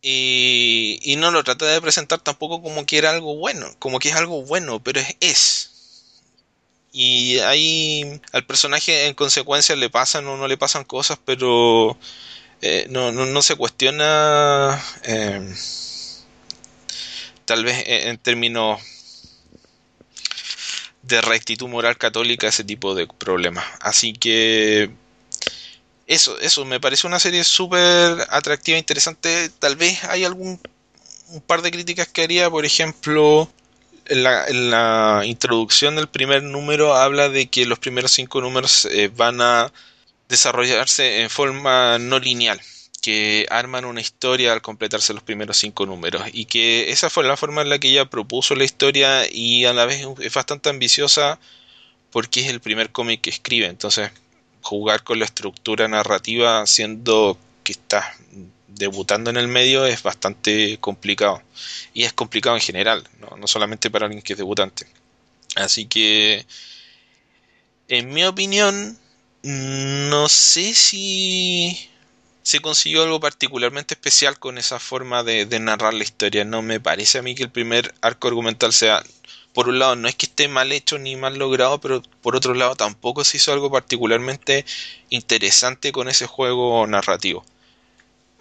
Y, 0.01 0.99
y, 1.03 1.17
no 1.17 1.31
lo 1.31 1.43
trata 1.43 1.65
de 1.65 1.81
presentar 1.81 2.19
tampoco 2.21 2.61
como 2.61 2.85
que 2.85 2.97
era 2.97 3.09
algo 3.09 3.35
bueno, 3.35 3.67
como 3.79 3.99
que 3.99 4.09
es 4.09 4.15
algo 4.15 4.43
bueno, 4.43 4.81
pero 4.81 5.01
es. 5.19 5.71
Y 6.93 7.39
ahí 7.39 8.21
al 8.31 8.45
personaje 8.45 9.07
en 9.07 9.15
consecuencia 9.15 9.75
le 9.75 9.89
pasan 9.89 10.27
o 10.27 10.37
no 10.37 10.47
le 10.47 10.57
pasan 10.57 10.85
cosas, 10.85 11.19
pero 11.25 11.97
eh, 12.61 12.87
no, 12.89 13.11
no, 13.11 13.25
no, 13.25 13.41
se 13.41 13.55
cuestiona. 13.57 14.81
Eh, 15.03 15.53
tal 17.45 17.64
vez 17.65 17.84
en 17.86 18.18
términos 18.18 18.82
de 21.03 21.22
rectitud 21.22 21.68
moral 21.68 21.98
católica 21.98 22.48
ese 22.48 22.64
tipo 22.64 22.95
de 22.95 23.07
problemas. 23.07 23.65
Así 23.80 24.14
que 24.14 24.90
eso, 26.07 26.40
eso 26.40 26.65
me 26.65 26.80
parece 26.80 27.07
una 27.07 27.20
serie 27.20 27.44
súper 27.44 28.26
atractiva, 28.30 28.78
interesante. 28.78 29.49
Tal 29.60 29.76
vez 29.76 30.03
hay 30.06 30.24
algún 30.24 30.60
par 31.45 31.61
de 31.61 31.72
críticas 31.72 32.07
que 32.07 32.24
haría, 32.24 32.49
por 32.49 32.65
ejemplo, 32.65 33.49
en 34.06 34.24
la, 34.24 34.48
en 34.48 34.72
la 34.72 35.22
introducción 35.26 35.95
del 35.95 36.10
primer 36.10 36.44
número 36.44 36.95
habla 36.95 37.30
de 37.30 37.48
que 37.48 37.65
los 37.65 37.80
primeros 37.80 38.11
cinco 38.11 38.41
números 38.41 38.86
eh, 38.91 39.10
van 39.15 39.41
a 39.41 39.72
desarrollarse 40.30 41.22
en 41.22 41.30
forma 41.30 41.98
no 41.99 42.20
lineal 42.20 42.60
que 43.03 43.45
arman 43.49 43.84
una 43.84 43.99
historia 43.99 44.53
al 44.53 44.61
completarse 44.61 45.13
los 45.13 45.23
primeros 45.23 45.57
cinco 45.57 45.85
números 45.85 46.23
y 46.31 46.45
que 46.45 46.89
esa 46.89 47.09
fue 47.09 47.25
la 47.25 47.35
forma 47.35 47.61
en 47.61 47.67
la 47.67 47.77
que 47.77 47.89
ella 47.89 48.05
propuso 48.05 48.55
la 48.55 48.63
historia 48.63 49.30
y 49.30 49.65
a 49.65 49.73
la 49.73 49.85
vez 49.85 50.07
es 50.21 50.34
bastante 50.34 50.69
ambiciosa 50.69 51.38
porque 52.11 52.39
es 52.39 52.47
el 52.47 52.61
primer 52.61 52.93
cómic 52.93 53.19
que 53.19 53.30
escribe. 53.30 53.67
Entonces 53.67 54.09
jugar 54.61 55.03
con 55.03 55.19
la 55.19 55.25
estructura 55.25 55.85
narrativa 55.89 56.65
siendo 56.65 57.38
que 57.65 57.73
está 57.73 58.15
debutando 58.69 59.30
en 59.30 59.35
el 59.35 59.49
medio 59.49 59.85
es 59.85 60.01
bastante 60.01 60.77
complicado. 60.80 61.43
Y 61.93 62.03
es 62.03 62.13
complicado 62.13 62.55
en 62.55 62.61
general 62.61 63.03
no, 63.19 63.35
no 63.35 63.47
solamente 63.47 63.91
para 63.91 64.05
alguien 64.05 64.23
que 64.23 64.31
es 64.31 64.38
debutante. 64.39 64.88
Así 65.55 65.88
que 65.88 66.45
en 67.89 68.13
mi 68.13 68.23
opinión 68.23 68.97
no 69.41 70.30
sé 70.30 70.73
si 70.73 71.89
se 72.44 72.60
consiguió 72.60 73.03
algo 73.03 73.20
particularmente 73.20 73.94
especial 73.95 74.38
con 74.38 74.57
esa 74.57 74.80
forma 74.80 75.24
de, 75.24 75.45
narrar 75.60 75.94
la 75.94 76.03
historia. 76.03 76.44
No 76.44 76.61
me 76.61 76.80
parece 76.80 77.18
a 77.18 77.22
mí 77.22 77.36
que 77.36 77.44
el 77.44 77.52
primer 77.52 77.94
arco 78.02 78.28
argumental 78.28 78.74
sea, 78.74 79.02
por 79.53 79.70
un 79.70 79.80
lado, 79.80 79.95
no 79.95 80.07
es 80.07 80.15
que 80.15 80.26
esté 80.26 80.48
mal 80.48 80.72
hecho 80.72 80.98
ni 80.99 81.15
mal 81.15 81.38
logrado, 81.38 81.80
pero 81.80 82.03
por 82.22 82.36
otro 82.36 82.53
lado 82.53 82.76
tampoco 82.76 83.24
se 83.24 83.38
hizo 83.38 83.53
algo 83.53 83.72
particularmente 83.72 84.65
interesante 85.10 85.91
con 85.91 86.10
ese 86.10 86.28
juego 86.28 86.86
narrativo. 86.86 87.45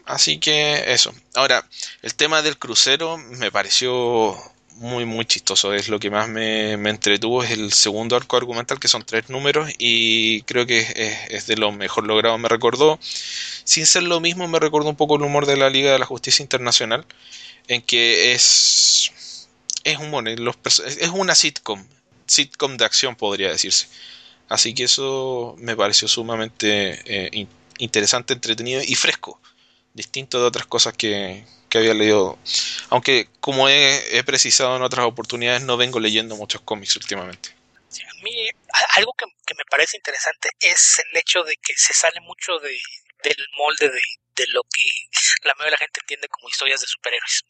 Así 0.04 0.38
que 0.38 0.92
eso. 0.92 1.14
Ahora, 1.34 1.66
el 2.02 2.14
tema 2.14 2.42
del 2.42 2.58
crucero 2.58 3.18
me 3.18 3.52
pareció 3.52 4.36
muy 4.76 5.04
muy 5.04 5.24
chistoso. 5.24 5.72
Es 5.74 5.88
lo 5.88 5.98
que 6.00 6.10
más 6.10 6.28
me, 6.28 6.72
entretuvo. 6.72 7.42
Es 7.42 7.50
el 7.52 7.72
segundo 7.72 8.16
arco 8.16 8.36
argumental, 8.36 8.80
que 8.80 8.88
son 8.88 9.04
tres 9.04 9.28
números, 9.30 9.70
y 9.78 10.42
creo 10.42 10.66
que 10.66 10.80
es, 10.80 11.30
es 11.30 11.46
de 11.46 11.56
lo 11.56 11.72
mejor 11.72 12.06
logrado. 12.06 12.38
Me 12.38 12.48
recordó 12.48 12.98
sin 13.64 13.86
ser 13.86 14.02
lo 14.04 14.20
mismo, 14.20 14.48
me 14.48 14.58
recuerda 14.58 14.88
un 14.90 14.96
poco 14.96 15.16
el 15.16 15.22
humor 15.22 15.46
de 15.46 15.56
la 15.56 15.70
Liga 15.70 15.92
de 15.92 15.98
la 15.98 16.06
Justicia 16.06 16.42
Internacional, 16.42 17.06
en 17.68 17.82
que 17.82 18.32
es 18.32 19.12
es 19.84 19.98
humor, 19.98 20.24
los, 20.38 20.56
es 20.78 21.08
una 21.08 21.34
sitcom, 21.34 21.84
sitcom 22.26 22.76
de 22.76 22.84
acción 22.84 23.16
podría 23.16 23.50
decirse. 23.50 23.88
Así 24.48 24.74
que 24.74 24.84
eso 24.84 25.56
me 25.58 25.76
pareció 25.76 26.08
sumamente 26.08 27.00
eh, 27.06 27.46
interesante, 27.78 28.34
entretenido 28.34 28.82
y 28.84 28.94
fresco, 28.94 29.40
distinto 29.94 30.40
de 30.40 30.46
otras 30.46 30.66
cosas 30.66 30.94
que, 30.96 31.44
que 31.68 31.78
había 31.78 31.94
leído. 31.94 32.38
Aunque 32.90 33.28
como 33.40 33.68
he, 33.68 34.18
he, 34.18 34.24
precisado 34.24 34.76
en 34.76 34.82
otras 34.82 35.06
oportunidades, 35.06 35.62
no 35.62 35.76
vengo 35.76 36.00
leyendo 36.00 36.36
muchos 36.36 36.60
cómics 36.62 36.96
últimamente. 36.96 37.50
A 37.50 38.22
mí 38.22 38.48
algo 38.96 39.12
que, 39.16 39.26
que, 39.46 39.54
me 39.54 39.64
parece 39.70 39.96
interesante 39.96 40.50
es 40.60 41.02
el 41.10 41.16
hecho 41.18 41.42
de 41.42 41.56
que 41.56 41.74
se 41.76 41.92
sale 41.92 42.20
mucho 42.20 42.58
de, 42.58 42.78
del 43.22 43.46
molde 43.56 43.88
de, 43.88 44.00
de 44.34 44.46
lo 44.48 44.62
que 44.62 44.88
la 45.44 45.54
mayoría 45.54 45.76
de 45.76 45.76
la 45.76 45.84
gente 45.84 46.00
entiende 46.00 46.28
como 46.28 46.48
historias 46.48 46.80
de 46.80 46.86
superhéroes. 46.86 47.44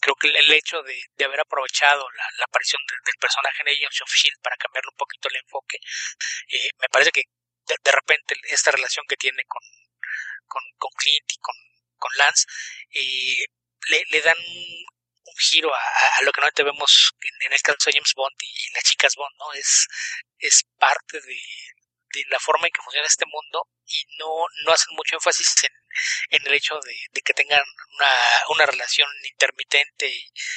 Creo 0.00 0.14
que 0.14 0.28
el 0.28 0.52
hecho 0.52 0.82
de, 0.82 0.94
de 1.16 1.24
haber 1.24 1.40
aprovechado 1.40 2.06
la, 2.10 2.44
aparición 2.44 2.80
de, 2.88 2.96
del 3.04 3.18
personaje 3.20 3.62
en 3.62 3.68
Agents 3.68 4.02
of 4.02 4.14
Shield 4.14 4.40
para 4.42 4.56
cambiarle 4.56 4.90
un 4.92 4.96
poquito 4.96 5.28
el 5.28 5.36
enfoque, 5.36 5.78
eh, 6.48 6.70
me 6.78 6.88
parece 6.88 7.10
que 7.10 7.24
de, 7.66 7.92
repente 7.92 8.34
esta 8.48 8.70
relación 8.70 9.04
que 9.08 9.16
tiene 9.16 9.42
con, 9.44 9.62
con, 10.48 10.62
Clint 10.96 11.32
y 11.32 11.38
con, 11.38 11.54
Lance 12.16 12.46
eh, 12.90 13.46
le, 13.88 14.04
le, 14.10 14.20
dan 14.22 14.36
un 14.38 15.36
giro 15.38 15.72
a, 15.74 16.22
lo 16.22 16.32
que 16.32 16.40
normalmente 16.40 16.62
vemos 16.62 17.12
en, 17.20 17.46
en 17.46 17.52
el 17.52 17.62
caso 17.62 17.78
de 17.86 17.92
James 17.92 18.12
Bond 18.14 18.34
y, 18.40 18.72
las 18.74 18.84
chicas 18.84 19.14
Bond, 19.14 19.34
¿no? 19.38 19.52
Es, 19.52 19.86
es 20.38 20.64
parte 20.78 21.20
de, 21.20 21.40
la 22.30 22.40
forma 22.40 22.66
en 22.66 22.72
que 22.72 22.82
funciona 22.82 23.06
este 23.06 23.26
mundo 23.26 23.68
y 23.84 24.04
no, 24.18 24.44
no 24.64 24.72
hacen 24.72 24.96
mucho 24.96 25.16
énfasis 25.16 25.54
en, 26.30 26.46
el 26.46 26.54
hecho 26.54 26.78
de, 26.80 27.22
que 27.22 27.34
tengan 27.34 27.62
una, 27.96 28.10
una 28.48 28.66
relación 28.66 29.08
intermitente 29.30 30.10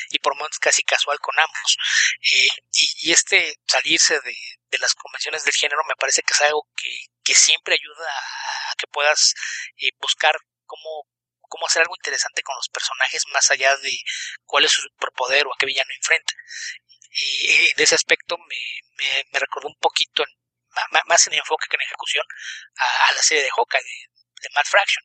y, 0.09 0.19
por 0.19 0.35
momentos 0.35 0.59
casi 0.59 0.81
casual 0.83 1.19
con 1.19 1.37
ambos. 1.39 1.77
Eh, 2.21 2.47
y, 2.73 3.09
y, 3.09 3.11
este 3.11 3.55
salirse 3.67 4.19
de, 4.21 4.35
de, 4.69 4.77
las 4.79 4.95
convenciones 4.95 5.43
del 5.43 5.53
género 5.53 5.81
me 5.87 5.95
parece 5.95 6.23
que 6.23 6.33
es 6.33 6.41
algo 6.41 6.67
que, 6.75 7.10
que 7.23 7.35
siempre 7.35 7.75
ayuda 7.75 8.09
a, 8.09 8.75
que 8.77 8.87
puedas 8.87 9.33
eh, 9.77 9.91
buscar 9.99 10.35
cómo 10.65 11.07
cómo 11.51 11.67
hacer 11.67 11.81
algo 11.81 11.95
interesante 11.97 12.43
con 12.43 12.55
los 12.55 12.69
personajes 12.69 13.23
más 13.33 13.51
allá 13.51 13.75
de 13.75 13.91
cuál 14.45 14.63
es 14.63 14.71
su 14.71 14.81
superpoder 14.81 15.45
o 15.45 15.53
a 15.53 15.57
qué 15.59 15.65
villano 15.65 15.91
enfrenta. 15.97 16.33
Y, 17.11 17.73
de 17.73 17.83
ese 17.83 17.95
aspecto 17.95 18.37
me, 18.37 18.55
me, 18.95 19.25
me 19.33 19.39
recordó 19.39 19.67
un 19.67 19.75
poquito 19.75 20.23
en 20.23 20.33
más 21.07 21.27
en 21.27 21.33
enfoque 21.33 21.67
que 21.69 21.75
en 21.75 21.81
ejecución 21.81 22.25
a, 22.77 23.13
la 23.13 23.21
serie 23.21 23.43
de 23.43 23.49
Hawkeye 23.49 23.83
de, 23.83 24.07
de 24.41 24.49
Matt 24.55 24.67
Fraction. 24.67 25.03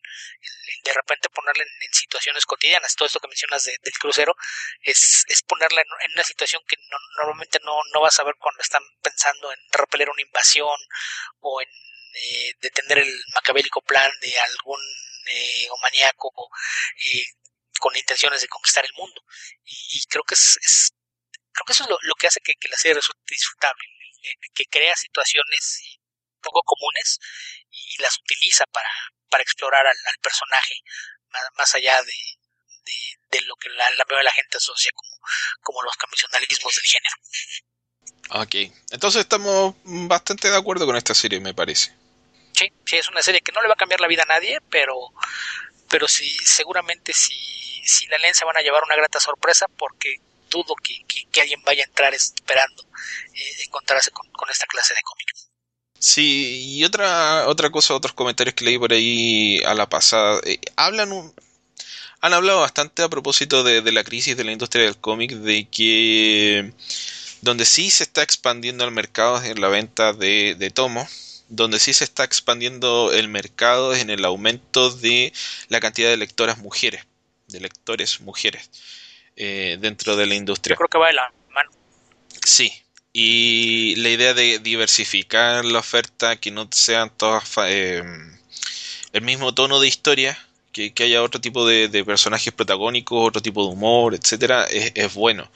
De 0.85 0.93
repente 0.93 1.29
ponerla 1.31 1.65
en, 1.65 1.69
en, 1.83 1.93
situaciones 1.93 2.47
cotidianas, 2.47 2.95
todo 2.95 3.07
esto 3.07 3.19
que 3.19 3.29
mencionas 3.29 3.65
de, 3.65 3.77
del 3.83 3.99
crucero, 3.99 4.35
es, 4.83 5.25
es 5.29 5.43
ponerla 5.43 5.81
en, 5.81 5.89
en, 6.05 6.13
una 6.13 6.23
situación 6.23 6.63
que 6.69 6.77
no, 6.77 6.97
normalmente 7.19 7.59
no, 7.65 7.77
no 7.93 8.01
vas 8.01 8.19
a 8.21 8.25
ver 8.25 8.35
cuando 8.39 8.63
están 8.63 8.83
pensando 9.03 9.53
en 9.53 9.59
repeler 9.73 10.11
una 10.11 10.23
invasión 10.23 10.79
o 11.41 11.61
en 11.61 11.69
eh, 12.17 12.53
detener 12.61 12.99
el 13.01 13.25
macabélico 13.35 13.83
plan 13.83 14.11
de 14.21 14.39
algún 14.41 14.81
eh, 15.27 15.69
maníaco 15.83 16.33
eh, 17.05 17.25
con 17.79 17.95
intenciones 17.95 18.41
de 18.41 18.49
conquistar 18.49 18.85
el 18.85 18.95
mundo. 18.95 19.21
Y, 19.65 20.03
creo 20.09 20.25
que 20.25 20.35
es, 20.35 20.59
es, 20.63 20.93
creo 21.53 21.65
que 21.67 21.73
eso 21.73 21.85
es 21.85 21.91
lo, 21.91 22.15
que 22.15 22.27
hace 22.27 22.41
que, 22.41 22.55
la 22.69 22.77
serie 22.77 22.95
resulte 22.95 23.21
disfrutable 23.29 23.85
que 24.55 24.65
crea 24.65 24.97
situaciones 24.97 26.01
poco 26.41 26.61
comunes 26.65 27.21
y 27.71 28.03
las 28.03 28.19
utiliza 28.19 28.65
para, 28.73 28.89
para 29.29 29.43
explorar 29.43 29.87
al, 29.87 29.97
al 29.97 30.19
personaje 30.21 30.75
más, 31.57 31.75
allá 31.75 32.03
de, 32.03 32.13
de, 32.13 33.39
de, 33.39 33.45
lo 33.47 33.55
que 33.57 33.69
la, 33.69 33.89
la 33.91 34.05
de 34.05 34.23
la 34.25 34.33
gente 34.33 34.57
asocia 34.57 34.91
como, 34.95 35.17
como 35.61 35.83
los 35.83 35.97
convencionalismos 35.97 36.75
del 36.75 36.85
género. 36.85 37.17
Ok, 38.31 38.55
entonces 38.91 39.21
estamos 39.21 39.75
bastante 39.85 40.51
de 40.51 40.57
acuerdo 40.57 40.87
con 40.87 40.97
esta 40.97 41.15
serie, 41.15 41.41
me 41.41 41.55
parece. 41.55 41.95
Sí, 42.57 42.73
sí, 42.87 42.97
es 42.97 43.09
una 43.09 43.23
serie 43.23 43.43
que 43.43 43.53
no 43.53 43.61
le 43.61 43.69
va 43.69 43.75
a 43.75 43.77
cambiar 43.77 44.01
la 44.01 44.09
vida 44.09 44.23
a 44.23 44.33
nadie, 44.33 44.59
pero, 44.71 44.95
pero 45.91 46.09
sí, 46.09 46.29
seguramente 46.45 47.13
si, 47.13 47.35
si 47.85 48.07
la 48.07 48.19
leen 48.19 48.35
se 48.35 48.47
van 48.47 48.57
a 48.57 48.63
llevar 48.63 48.83
una 48.85 48.97
grata 48.97 49.21
sorpresa 49.21 49.67
porque 49.77 50.21
dudo 50.49 50.75
que, 50.77 51.05
que, 51.31 51.41
alguien 51.41 51.61
vaya 51.65 51.83
a 51.83 51.87
entrar 51.87 52.15
esperando 52.15 52.83
eh, 53.35 53.63
encontrarse 53.67 54.11
con, 54.11 54.27
esta 54.51 54.67
clase 54.67 54.95
de 54.95 55.01
cómic. 55.03 55.27
Sí, 55.99 56.79
y 56.79 56.85
otra, 56.85 57.47
otra 57.49 57.71
cosa, 57.71 57.95
otros 57.95 58.15
comentarios 58.15 58.55
que 58.55 58.65
leí 58.65 58.79
por 58.79 58.93
ahí 58.93 59.63
a 59.65 59.75
la 59.75 59.89
pasada, 59.89 60.41
eh, 60.45 60.59
hablan 60.77 61.13
un, 61.13 61.35
han 62.21 62.33
hablado 62.33 62.61
bastante 62.61 63.03
a 63.03 63.09
propósito 63.09 63.65
de, 63.65 63.93
la 63.93 64.05
crisis 64.05 64.37
de 64.37 64.45
la 64.45 64.53
industria 64.53 64.85
del 64.85 64.97
cómic, 64.97 65.33
de 65.33 65.69
que 65.69 66.73
donde 67.43 67.67
sí 67.67 67.91
se 67.91 68.05
está 68.05 68.23
expandiendo 68.23 68.85
el 68.85 68.93
mercado 68.93 69.43
en 69.43 69.61
la 69.61 69.69
venta 69.69 70.13
de, 70.13 70.55
de 70.59 70.71
tomos, 70.71 71.36
donde 71.49 71.79
sí 71.79 71.93
se 71.93 72.05
está 72.05 72.25
expandiendo 72.25 73.13
el 73.13 73.29
mercado 73.29 73.95
en 73.95 74.11
el 74.11 74.25
aumento 74.25 74.91
de 74.91 75.33
la 75.69 75.81
cantidad 75.81 76.11
de 76.11 76.17
lectoras 76.17 76.59
mujeres, 76.59 77.07
de 77.49 77.61
lectores 77.61 78.21
mujeres 78.21 78.71
eh, 79.37 79.79
dentro 79.81 80.17
de 80.17 80.27
la 80.27 80.35
industria. 80.35 80.75
Yo 80.75 80.79
creo 80.79 80.89
que 80.89 80.99
va 80.99 81.07
de 81.09 81.15
la 81.15 81.33
mano. 81.51 81.71
Sí, 82.45 82.73
y 83.13 83.95
la 83.97 84.11
idea 84.11 84.35
de 84.35 84.59
diversificar 84.59 85.65
la 85.65 85.79
oferta, 85.79 86.37
que 86.37 86.51
no 86.51 86.69
sean 86.73 87.11
todas 87.17 87.45
eh, 87.67 88.03
el 89.13 89.23
mismo 89.23 89.55
tono 89.55 89.81
de 89.81 89.89
historia, 89.89 90.39
que, 90.73 90.93
haya 91.01 91.23
otro 91.23 91.41
tipo 91.41 91.67
de, 91.67 91.89
personajes 92.05 92.53
protagónicos, 92.53 93.27
otro 93.27 93.41
tipo 93.41 93.65
de 93.65 93.73
humor, 93.73 94.15
etcétera, 94.15 94.65
es, 94.65 94.93
es 94.95 95.15
bueno 95.15 95.51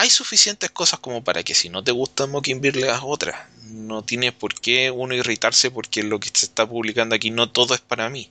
hay 0.00 0.08
suficientes 0.08 0.70
cosas 0.70 0.98
como 0.98 1.22
para 1.22 1.42
que 1.42 1.54
si 1.54 1.68
no 1.68 1.84
te 1.84 1.92
gusta 1.92 2.26
Mockingbird 2.26 2.76
le 2.76 2.86
das 2.86 3.02
otra. 3.04 3.50
No 3.64 4.02
tiene 4.02 4.32
por 4.32 4.58
qué 4.58 4.90
uno 4.90 5.14
irritarse 5.14 5.70
porque 5.70 6.02
lo 6.02 6.18
que 6.18 6.30
se 6.32 6.46
está 6.46 6.66
publicando 6.66 7.14
aquí 7.14 7.30
no 7.30 7.52
todo 7.52 7.74
es 7.74 7.82
para 7.82 8.08
mí. 8.08 8.30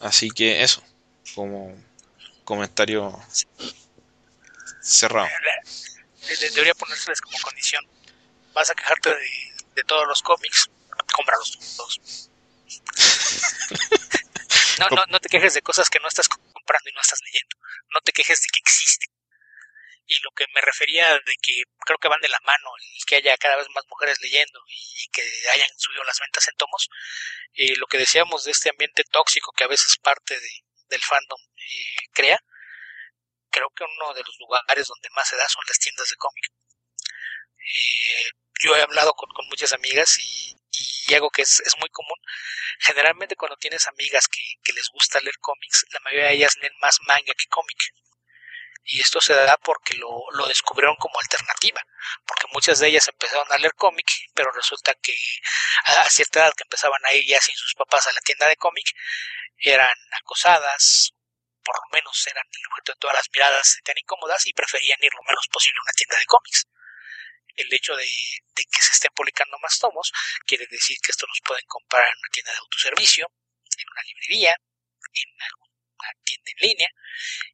Así 0.00 0.30
que 0.30 0.64
eso, 0.64 0.82
como 1.36 1.72
comentario 2.42 3.16
cerrado. 4.82 5.28
Debería 6.40 6.74
ponérseles 6.74 7.20
como 7.20 7.38
condición. 7.38 7.86
Vas 8.52 8.70
a 8.70 8.74
quejarte 8.74 9.10
de, 9.10 9.84
todos 9.84 10.08
los 10.08 10.20
cómics, 10.22 10.68
cómpralos 11.14 11.56
todos. 11.76 12.30
no, 14.80 14.88
no, 14.88 15.04
no 15.06 15.20
te 15.20 15.28
quejes 15.28 15.54
de 15.54 15.62
cosas 15.62 15.88
que 15.88 16.00
no 16.00 16.08
estás 16.08 16.26
comprando 16.28 16.90
y 16.90 16.92
no 16.94 17.00
estás 17.00 17.20
leyendo. 17.24 17.56
No 17.94 18.00
te 18.00 18.10
quejes 18.10 18.40
de 18.40 18.48
que 18.52 18.58
existen 18.58 19.15
y 20.06 20.18
lo 20.20 20.30
que 20.30 20.46
me 20.54 20.60
refería 20.60 21.12
de 21.12 21.34
que 21.42 21.62
creo 21.84 21.98
que 21.98 22.08
van 22.08 22.20
de 22.20 22.28
la 22.28 22.40
mano 22.44 22.70
el 22.78 23.04
que 23.06 23.16
haya 23.16 23.36
cada 23.36 23.56
vez 23.56 23.66
más 23.74 23.84
mujeres 23.88 24.18
leyendo 24.20 24.60
y 24.68 25.08
que 25.10 25.22
hayan 25.52 25.68
subido 25.76 26.04
las 26.04 26.20
ventas 26.20 26.46
en 26.48 26.56
tomos, 26.56 26.88
eh, 27.54 27.74
lo 27.76 27.86
que 27.86 27.98
decíamos 27.98 28.44
de 28.44 28.52
este 28.52 28.70
ambiente 28.70 29.04
tóxico 29.04 29.52
que 29.52 29.64
a 29.64 29.68
veces 29.68 29.98
parte 29.98 30.38
de, 30.38 30.50
del 30.88 31.02
fandom 31.02 31.40
eh, 31.56 32.08
crea, 32.12 32.40
creo 33.50 33.70
que 33.70 33.84
uno 33.84 34.14
de 34.14 34.22
los 34.22 34.36
lugares 34.38 34.86
donde 34.86 35.10
más 35.10 35.28
se 35.28 35.36
da 35.36 35.48
son 35.48 35.64
las 35.66 35.78
tiendas 35.78 36.08
de 36.08 36.16
cómic. 36.16 36.44
Eh, 37.58 38.30
yo 38.62 38.76
he 38.76 38.82
hablado 38.82 39.12
con, 39.14 39.28
con 39.30 39.46
muchas 39.48 39.72
amigas 39.72 40.18
y, 40.18 40.54
y, 41.08 41.14
algo 41.14 41.30
que 41.30 41.42
es, 41.42 41.60
es, 41.60 41.76
muy 41.78 41.88
común, 41.90 42.18
generalmente 42.80 43.36
cuando 43.36 43.56
tienes 43.56 43.86
amigas 43.86 44.28
que, 44.28 44.40
que 44.62 44.72
les 44.72 44.88
gusta 44.90 45.20
leer 45.20 45.36
cómics, 45.40 45.84
la 45.90 46.00
mayoría 46.00 46.26
de 46.26 46.34
ellas 46.34 46.56
leen 46.60 46.72
más 46.80 46.98
manga 47.06 47.34
que 47.34 47.46
cómic 47.48 47.78
y 48.86 49.00
esto 49.00 49.20
se 49.20 49.34
da 49.34 49.56
porque 49.58 49.94
lo, 49.94 50.46
descubrieron 50.46 50.94
como 50.96 51.18
alternativa, 51.18 51.84
porque 52.24 52.46
muchas 52.52 52.78
de 52.78 52.88
ellas 52.88 53.08
empezaron 53.08 53.50
a 53.50 53.58
leer 53.58 53.74
cómic, 53.74 54.06
pero 54.32 54.52
resulta 54.52 54.94
que 54.94 55.12
a 55.84 56.08
cierta 56.08 56.40
edad 56.40 56.52
que 56.56 56.62
empezaban 56.62 57.04
a 57.04 57.12
ir 57.12 57.26
ya 57.26 57.40
sin 57.40 57.56
sus 57.56 57.74
papás 57.74 58.06
a 58.06 58.12
la 58.12 58.20
tienda 58.20 58.46
de 58.46 58.56
cómic, 58.56 58.86
eran 59.58 59.96
acosadas, 60.12 61.12
por 61.64 61.74
lo 61.74 61.98
menos 61.98 62.26
eran 62.28 62.46
el 62.46 62.66
objeto 62.70 62.92
de 62.92 62.98
todas 63.00 63.16
las 63.16 63.28
miradas 63.34 63.78
tan 63.82 63.98
incómodas 63.98 64.46
y 64.46 64.52
preferían 64.52 65.02
ir 65.02 65.12
lo 65.12 65.22
menos 65.26 65.48
posible 65.50 65.78
a 65.80 65.82
una 65.82 65.92
tienda 65.92 66.18
de 66.18 66.26
cómics. 66.26 66.66
El 67.56 67.72
hecho 67.72 67.96
de, 67.96 68.06
que 68.06 68.82
se 68.82 68.92
estén 68.92 69.10
publicando 69.14 69.58
más 69.58 69.78
tomos 69.80 70.12
quiere 70.46 70.66
decir 70.70 70.96
que 71.02 71.10
esto 71.10 71.26
los 71.26 71.40
pueden 71.44 71.66
comprar 71.66 72.06
en 72.06 72.18
una 72.18 72.28
tienda 72.30 72.52
de 72.52 72.58
autoservicio, 72.58 73.26
en 73.78 73.86
una 73.90 74.02
librería, 74.02 74.54
en 75.12 75.65
alguna 75.98 76.24
tienda 76.24 76.50
en 76.50 76.68
línea, 76.68 76.88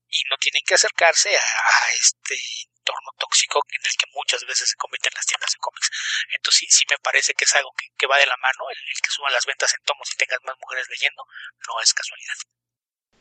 y 0.09 0.23
no 0.31 0.37
tienen 0.39 0.63
que 0.67 0.75
acercarse 0.75 1.31
a, 1.37 1.93
este 1.95 2.35
entorno 2.83 3.13
tóxico 3.19 3.61
en 3.71 3.81
el 3.85 3.97
que 3.97 4.07
muchas 4.13 4.45
veces 4.45 4.69
se 4.69 4.77
cometen 4.77 5.13
las 5.15 5.27
tiendas 5.27 5.53
de 5.53 5.59
cómics. 5.59 5.91
Entonces 6.35 6.59
sí, 6.61 6.67
sí 6.69 6.85
me 6.91 6.99
parece 6.99 7.33
que 7.35 7.45
es 7.45 7.55
algo 7.55 7.71
que, 7.97 8.07
va 8.07 8.19
de 8.19 8.27
la 8.27 8.37
mano, 8.43 8.69
el, 8.71 8.77
que 9.01 9.11
suban 9.11 9.33
las 9.33 9.47
ventas 9.47 9.73
en 9.75 9.85
tomos 9.85 10.09
y 10.13 10.17
tengas 10.17 10.41
más 10.45 10.57
mujeres 10.61 10.87
leyendo, 10.91 11.25
no 11.69 11.81
es 11.81 11.95
casualidad. 11.95 12.35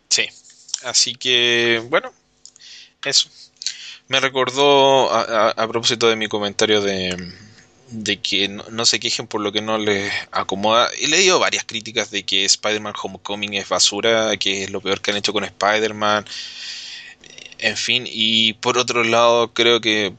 Sí, 0.09 0.27
así 0.83 1.15
que 1.15 1.79
bueno, 1.85 2.13
eso. 3.05 3.29
Me 4.07 4.19
recordó 4.19 5.09
a, 5.13 5.67
propósito 5.69 6.09
de 6.09 6.17
mi 6.17 6.27
comentario 6.27 6.81
de, 6.81 7.15
de 7.91 8.19
que 8.21 8.47
no, 8.47 8.85
se 8.85 8.99
quejen 8.99 9.27
por 9.27 9.41
lo 9.41 9.51
que 9.51 9.61
no 9.61 9.77
les 9.77 10.11
acomoda. 10.31 10.89
He 10.99 11.07
leído 11.07 11.39
varias 11.39 11.65
críticas 11.65 12.11
de 12.11 12.23
que 12.23 12.45
Spider-Man 12.45 12.93
Homecoming 13.01 13.53
es 13.53 13.69
basura, 13.69 14.35
que 14.37 14.63
es 14.63 14.71
lo 14.71 14.81
peor 14.81 15.01
que 15.01 15.11
han 15.11 15.17
hecho 15.17 15.33
con 15.33 15.43
Spider-Man, 15.43 16.25
en 17.61 17.77
fin, 17.77 18.05
y 18.07 18.53
por 18.53 18.77
otro 18.77 19.03
lado, 19.03 19.53
creo 19.53 19.81
que 19.81 20.13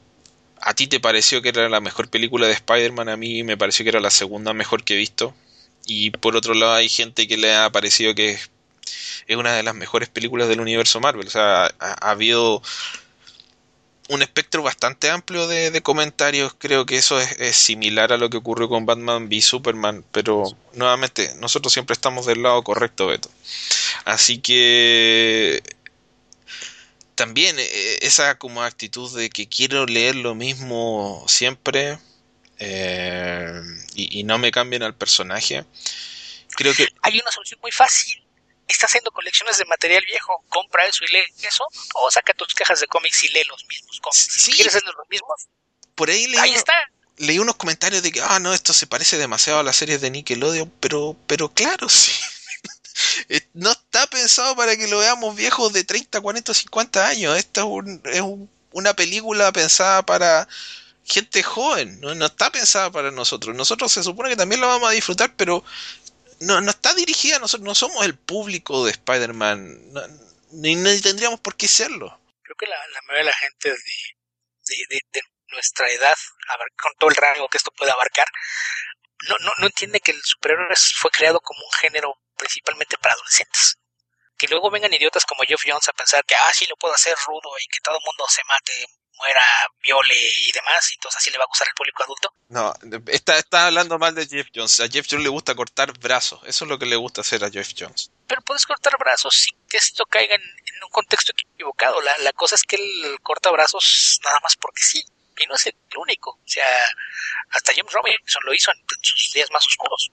a 0.61 0.73
ti 0.73 0.87
te 0.87 0.99
pareció 1.01 1.41
que 1.41 1.49
era 1.49 1.67
la 1.67 1.81
mejor 1.81 2.09
película 2.09 2.47
de 2.47 2.53
Spider-Man, 2.53 3.09
a 3.09 3.17
mí 3.17 3.43
me 3.43 3.57
pareció 3.57 3.83
que 3.83 3.89
era 3.89 3.99
la 3.99 4.11
segunda 4.11 4.53
mejor 4.53 4.83
que 4.83 4.93
he 4.93 4.97
visto. 4.97 5.35
Y 5.85 6.11
por 6.11 6.37
otro 6.37 6.53
lado, 6.53 6.73
hay 6.75 6.87
gente 6.89 7.27
que 7.27 7.37
le 7.37 7.53
ha 7.53 7.69
parecido 7.71 8.15
que 8.15 8.31
es, 8.31 8.49
una 9.35 9.53
de 9.53 9.63
las 9.63 9.75
mejores 9.75 10.09
películas 10.09 10.47
del 10.47 10.61
universo 10.61 11.01
Marvel. 11.01 11.27
O 11.27 11.29
sea, 11.29 11.65
ha, 11.79 12.11
habido 12.11 12.61
un 14.09 14.21
espectro 14.21 14.63
bastante 14.63 15.09
amplio 15.09 15.47
de, 15.47 15.81
comentarios. 15.81 16.53
Creo 16.57 16.85
que 16.85 16.97
eso 16.97 17.19
es, 17.19 17.55
similar 17.55 18.11
a 18.13 18.17
lo 18.17 18.29
que 18.29 18.37
ocurrió 18.37 18.69
con 18.69 18.85
Batman 18.85 19.27
v 19.27 19.41
Superman. 19.41 20.03
Pero 20.11 20.43
nuevamente, 20.73 21.33
nosotros 21.39 21.73
siempre 21.73 21.93
estamos 21.93 22.25
del 22.25 22.43
lado 22.43 22.63
correcto, 22.63 23.07
Beto. 23.07 23.29
Así 24.05 24.39
que 24.39 25.61
también 27.15 27.57
eh, 27.59 27.99
esa 28.01 28.37
como 28.37 28.63
actitud 28.63 29.15
de 29.17 29.29
que 29.29 29.47
quiero 29.47 29.85
leer 29.85 30.15
lo 30.15 30.35
mismo 30.35 31.23
siempre 31.27 31.99
eh, 32.59 33.61
y, 33.95 34.23
no 34.23 34.37
me 34.37 34.51
cambien 34.51 34.83
al 34.83 34.95
personaje. 34.95 35.65
Creo 36.55 36.73
que 36.73 36.87
hay 37.01 37.19
una 37.19 37.31
solución 37.31 37.59
muy 37.61 37.71
fácil. 37.71 38.22
Está 38.67 38.85
haciendo 38.85 39.11
colecciones 39.11 39.57
de 39.57 39.65
material 39.65 40.03
viejo, 40.05 40.43
compra 40.49 40.85
eso 40.85 41.03
y 41.03 41.11
lee 41.11 41.25
eso, 41.41 41.65
o 41.95 42.09
saca 42.11 42.33
tus 42.33 42.53
cajas 42.53 42.79
de 42.79 42.87
cómics 42.87 43.23
y 43.23 43.27
lee 43.29 43.43
los 43.49 43.65
mismos 43.65 43.99
cómics. 43.99 44.27
Si 44.31 44.51
quieres 44.53 44.75
hacer 44.75 44.87
los 44.95 45.09
mismos, 45.09 45.47
por 45.95 46.09
ahí 46.09 46.27
leí, 46.27 46.39
ahí 46.39 46.53
está. 46.53 46.73
leí 47.17 47.39
unos 47.39 47.55
comentarios 47.55 48.01
de 48.03 48.11
que, 48.11 48.21
ah, 48.21 48.39
no, 48.39 48.53
esto 48.53 48.73
se 48.73 48.87
parece 48.87 49.17
demasiado 49.17 49.59
a 49.59 49.63
las 49.63 49.75
series 49.75 50.01
de 50.01 50.09
Nickelodeon, 50.11 50.71
pero, 50.79 51.15
pero 51.27 51.49
claro, 51.49 51.89
sí. 51.89 52.11
Eh, 53.29 53.41
no 53.53 53.71
está 53.71 54.05
pensado 54.07 54.55
para 54.55 54.77
que 54.77 54.87
lo 54.87 54.99
veamos 54.99 55.35
viejos 55.35 55.73
de 55.73 55.83
30, 55.83 56.21
40, 56.21 56.53
50 56.53 57.07
años. 57.07 57.37
Esta 57.37 57.61
es, 58.05 58.23
una 58.71 58.93
película 58.93 59.51
pensada 59.51 60.03
para 60.03 60.47
gente 61.05 61.43
joven, 61.43 61.99
¿no? 61.99 62.11
está 62.25 62.51
pensada 62.51 62.91
para 62.91 63.11
nosotros. 63.11 63.55
Nosotros 63.55 63.91
se 63.91 64.03
supone 64.03 64.29
que 64.29 64.35
también 64.35 64.61
la 64.61 64.67
vamos 64.67 64.89
a 64.89 64.93
disfrutar, 64.93 65.33
pero 65.35 65.63
no, 66.45 66.61
no 66.61 66.69
está 66.69 66.93
dirigida 66.93 67.39
nosotros, 67.39 67.65
no 67.65 67.75
somos 67.75 68.05
el 68.05 68.17
público 68.17 68.85
de 68.85 68.91
Spider-Man, 68.91 69.93
ni, 70.51 71.01
tendríamos 71.01 71.39
por 71.39 71.55
qué 71.55 71.67
serlo. 71.67 72.19
Creo 72.41 72.55
que 72.55 72.67
la, 72.67 72.77
mayoría 73.07 73.19
de 73.19 73.23
la 73.23 73.37
gente 73.37 73.69
de, 73.69 75.01
de, 75.11 75.21
nuestra 75.47 75.89
edad, 75.91 76.15
con 76.81 76.93
todo 76.97 77.09
el 77.09 77.15
rango 77.15 77.47
que 77.47 77.57
esto 77.57 77.71
puede 77.71 77.91
abarcar, 77.91 78.27
no, 79.29 79.35
no, 79.39 79.51
no 79.59 79.67
entiende 79.67 79.99
que 79.99 80.11
el 80.11 80.21
superhéroe 80.23 80.67
fue 80.95 81.11
creado 81.11 81.39
como 81.39 81.59
un 81.63 81.71
género 81.79 82.15
principalmente 82.37 82.97
para 82.97 83.13
adolescentes. 83.13 83.77
Que 84.37 84.47
luego 84.47 84.71
vengan 84.71 84.93
idiotas 84.93 85.25
como 85.25 85.43
Jeff 85.43 85.61
Jones 85.65 85.87
a 85.87 85.93
pensar 85.93 86.25
que, 86.25 86.35
ah, 86.35 86.51
sí, 86.53 86.65
lo 86.67 86.75
puedo 86.75 86.93
hacer 86.93 87.15
rudo 87.25 87.49
y 87.59 87.67
que 87.67 87.79
todo 87.81 87.97
el 87.97 88.03
mundo 88.03 88.25
se 88.27 88.41
mate, 88.45 88.87
muera, 89.17 89.41
viole 89.81 90.15
y 90.15 90.51
demás, 90.51 90.91
y 90.91 90.95
entonces 90.95 91.17
así 91.17 91.31
le 91.31 91.37
va 91.37 91.43
a 91.43 91.47
gustar 91.47 91.67
al 91.67 91.73
público 91.73 92.03
adulto. 92.03 92.33
No, 92.49 92.73
está, 93.07 93.37
está 93.37 93.67
hablando 93.67 93.97
mal 93.99 94.15
de 94.15 94.27
Jeff 94.27 94.47
Jones. 94.53 94.79
A 94.79 94.87
Jeff 94.87 95.07
Jones 95.09 95.23
le 95.23 95.29
gusta 95.29 95.55
cortar 95.55 95.97
brazos, 95.99 96.41
eso 96.45 96.65
es 96.65 96.69
lo 96.69 96.79
que 96.79 96.85
le 96.85 96.95
gusta 96.95 97.21
hacer 97.21 97.43
a 97.43 97.49
Jeff 97.49 97.71
Jones. 97.77 98.11
Pero 98.27 98.41
puedes 98.41 98.65
cortar 98.65 98.93
brazos 98.99 99.35
sin 99.35 99.55
que 99.67 99.77
esto 99.77 100.05
caiga 100.05 100.35
en, 100.35 100.41
un 100.83 100.89
contexto 100.89 101.31
equivocado. 101.31 102.01
La, 102.01 102.17
la 102.19 102.33
cosa 102.33 102.55
es 102.55 102.63
que 102.63 102.75
él 102.75 103.17
corta 103.21 103.49
brazos 103.51 104.19
nada 104.23 104.39
más 104.41 104.55
porque 104.57 104.81
sí, 104.81 105.03
y 105.37 105.45
no 105.47 105.55
es 105.55 105.65
el 105.67 105.75
único. 105.97 106.31
O 106.31 106.47
sea, 106.47 106.65
hasta 107.51 107.73
James 107.73 107.91
Robinson 107.91 108.43
lo 108.45 108.53
hizo 108.53 108.71
en 108.71 108.83
sus 109.01 109.31
días 109.33 109.49
más 109.51 109.65
oscuros 109.65 110.11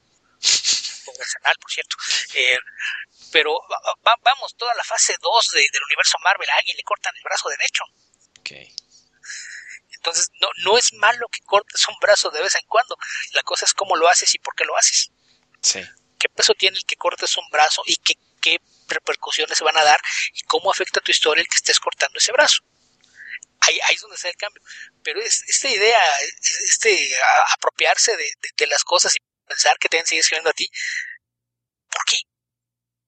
por 1.60 1.70
cierto. 1.70 1.97
Eh, 2.35 2.59
pero 3.32 3.59
vamos, 4.22 4.55
toda 4.56 4.74
la 4.74 4.85
fase 4.85 5.16
2 5.20 5.51
del 5.51 5.82
universo 5.86 6.18
Marvel, 6.22 6.48
a 6.51 6.56
alguien 6.56 6.77
le 6.77 6.82
cortan 6.82 7.14
el 7.16 7.22
brazo 7.22 7.48
derecho. 7.48 7.85
Entonces, 9.92 10.30
no, 10.40 10.48
no 10.64 10.78
es 10.78 10.92
malo 10.94 11.26
que 11.28 11.40
cortes 11.42 11.86
un 11.88 11.97
brazo 12.01 12.30
de 12.30 12.42
vez 12.42 12.55
en 12.55 12.66
cuando. 12.66 12.97
La 13.32 13.42
cosa 13.42 13.64
es 13.66 13.74
cómo 13.74 13.97
lo 13.97 14.09
haces 14.09 14.34
y 14.34 14.38
por 14.38 14.55
qué 14.55 14.64
lo 14.64 14.76
haces. 14.76 15.10
Sí. 15.62 15.80
¿Qué 16.18 16.28
peso 16.28 16.55
tiene 16.55 16.78
el 16.78 16.84
que 16.84 16.97
cortes 16.97 17.36
un 17.36 17.48
brazo 17.51 17.82
y 17.86 17.97
qué, 17.97 18.14
qué 18.40 18.60
repercusiones 18.90 19.56
se 19.56 19.64
van 19.64 19.76
a 19.76 19.84
dar 19.84 20.01
y 20.34 20.42
cómo 20.42 20.70
afecta 20.70 21.01
a 21.01 21.02
tu 21.02 21.10
historia 21.10 21.42
el 21.42 21.48
que 21.48 21.56
estés 21.56 21.80
cortando 21.80 22.18
ese 22.18 22.32
brazo. 22.32 22.62
Ahí, 23.60 23.78
ahí 23.86 23.94
es 23.94 24.01
donde 24.01 24.16
está 24.16 24.28
el 24.28 24.36
cambio. 24.36 24.62
Pero 25.02 25.20
es, 25.20 25.42
esta 25.47 25.68
idea, 25.68 26.01
este 26.66 27.14
apropiarse 27.55 28.16
de, 28.16 28.32
de, 28.56 28.66
las 28.66 28.84
cosas 28.84 29.14
y 29.14 29.18
pensar 29.47 29.76
que 29.78 29.88
te 29.88 29.97
deben 29.97 30.06
seguir 30.06 30.20
escribiendo 30.20 30.51
a 30.51 30.55
ti, 30.55 30.68
¿por 31.90 32.05
qué? 32.05 32.16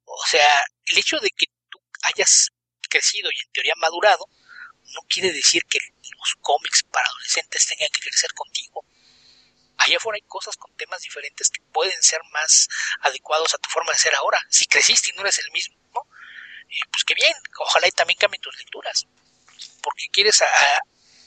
O 0.04 0.26
sea, 0.26 0.62
el 0.86 0.98
hecho 0.98 1.18
de 1.18 1.30
que 1.30 1.46
tú 1.70 1.78
hayas 2.02 2.48
crecido 2.88 3.30
y 3.30 3.40
en 3.40 3.52
teoría 3.52 3.74
madurado, 3.76 4.26
no 4.94 5.00
quiere 5.08 5.32
decir 5.32 5.62
que 5.68 5.78
los 5.78 6.34
cómics 6.40 6.82
para 6.84 7.06
adolescentes 7.08 7.66
tengan 7.66 7.88
que 7.92 8.00
crecer 8.00 8.32
contigo. 8.34 8.84
Allá 9.78 9.96
afuera 9.96 10.16
hay 10.16 10.28
cosas 10.28 10.56
con 10.56 10.74
temas 10.76 11.00
diferentes 11.02 11.50
que 11.50 11.60
pueden 11.72 12.00
ser 12.02 12.20
más 12.32 12.68
adecuados 13.00 13.54
a 13.54 13.58
tu 13.58 13.68
forma 13.68 13.92
de 13.92 13.98
ser 13.98 14.14
ahora. 14.14 14.38
Si 14.48 14.66
creciste 14.66 15.10
y 15.10 15.14
no 15.14 15.22
eres 15.22 15.38
el 15.38 15.50
mismo, 15.50 15.76
eh, 16.68 16.78
pues 16.90 17.04
qué 17.04 17.14
bien, 17.14 17.34
ojalá 17.58 17.88
y 17.88 17.90
también 17.90 18.18
cambien 18.18 18.40
tus 18.40 18.56
lecturas. 18.58 19.06
Porque 19.82 20.06
quieres 20.12 20.42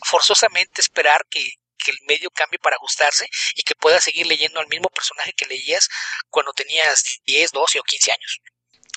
forzosamente 0.03 0.81
esperar 0.81 1.25
que, 1.29 1.59
que 1.77 1.91
el 1.91 1.97
medio 2.07 2.29
cambie 2.31 2.59
para 2.59 2.77
ajustarse 2.77 3.27
y 3.55 3.63
que 3.63 3.75
puedas 3.75 4.03
seguir 4.03 4.25
leyendo 4.27 4.59
al 4.59 4.67
mismo 4.67 4.89
personaje 4.89 5.33
que 5.33 5.45
leías 5.45 5.89
cuando 6.29 6.53
tenías 6.53 7.19
10, 7.25 7.51
12 7.51 7.79
o 7.79 7.83
15 7.83 8.11
años. 8.11 8.41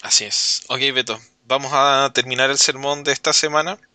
Así 0.03 0.25
es. 0.25 0.63
Ok, 0.69 0.81
Beto, 0.95 1.21
vamos 1.43 1.73
a 1.75 2.11
terminar 2.15 2.51
el 2.51 2.59
sermón 2.59 3.03
de 3.03 3.13
esta 3.13 3.33
semana. 3.33 3.77
No, 3.77 3.89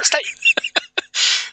está 0.00 0.18
bien. 0.18 0.36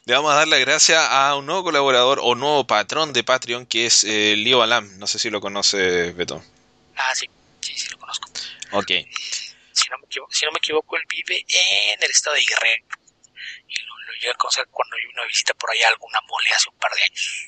Le 0.05 0.13
vamos 0.13 0.31
a 0.31 0.35
dar 0.35 0.47
la 0.47 0.57
gracias 0.57 1.05
a 1.09 1.35
un 1.35 1.45
nuevo 1.45 1.63
colaborador 1.65 2.19
o 2.21 2.33
nuevo 2.35 2.65
patrón 2.65 3.11
de 3.11 3.23
Patreon 3.23 3.65
que 3.65 3.87
es 3.87 4.03
eh, 4.05 4.35
Leo 4.37 4.61
Alam. 4.61 4.97
No 4.99 5.07
sé 5.07 5.19
si 5.19 5.29
lo 5.29 5.41
conoce, 5.41 6.13
Beto. 6.13 6.41
Ah, 6.95 7.13
sí, 7.13 7.29
sí, 7.59 7.77
sí 7.77 7.89
lo 7.89 7.97
conozco. 7.97 8.29
Ok. 8.71 8.87
Si 9.73 9.89
no 9.89 9.97
me 9.97 10.05
equivoco, 10.05 10.31
si 10.31 10.45
no 10.45 10.51
me 10.51 10.57
equivoco 10.59 10.95
él 10.95 11.03
vive 11.09 11.45
en 11.49 12.01
el 12.01 12.09
estado 12.09 12.35
de 12.35 12.43
Guerrero. 12.47 12.85
Y 13.67 13.81
lo, 13.85 13.99
lo 13.99 14.13
llegué 14.13 14.31
a 14.31 14.35
conocer 14.35 14.65
cuando 14.71 14.95
yo 14.95 15.09
una 15.13 15.25
visita 15.25 15.53
por 15.55 15.71
allá 15.71 15.87
a 15.87 15.89
alguna 15.89 16.19
mole 16.21 16.51
hace 16.55 16.69
un 16.69 16.77
par 16.77 16.91
de 16.93 17.03
años. 17.03 17.47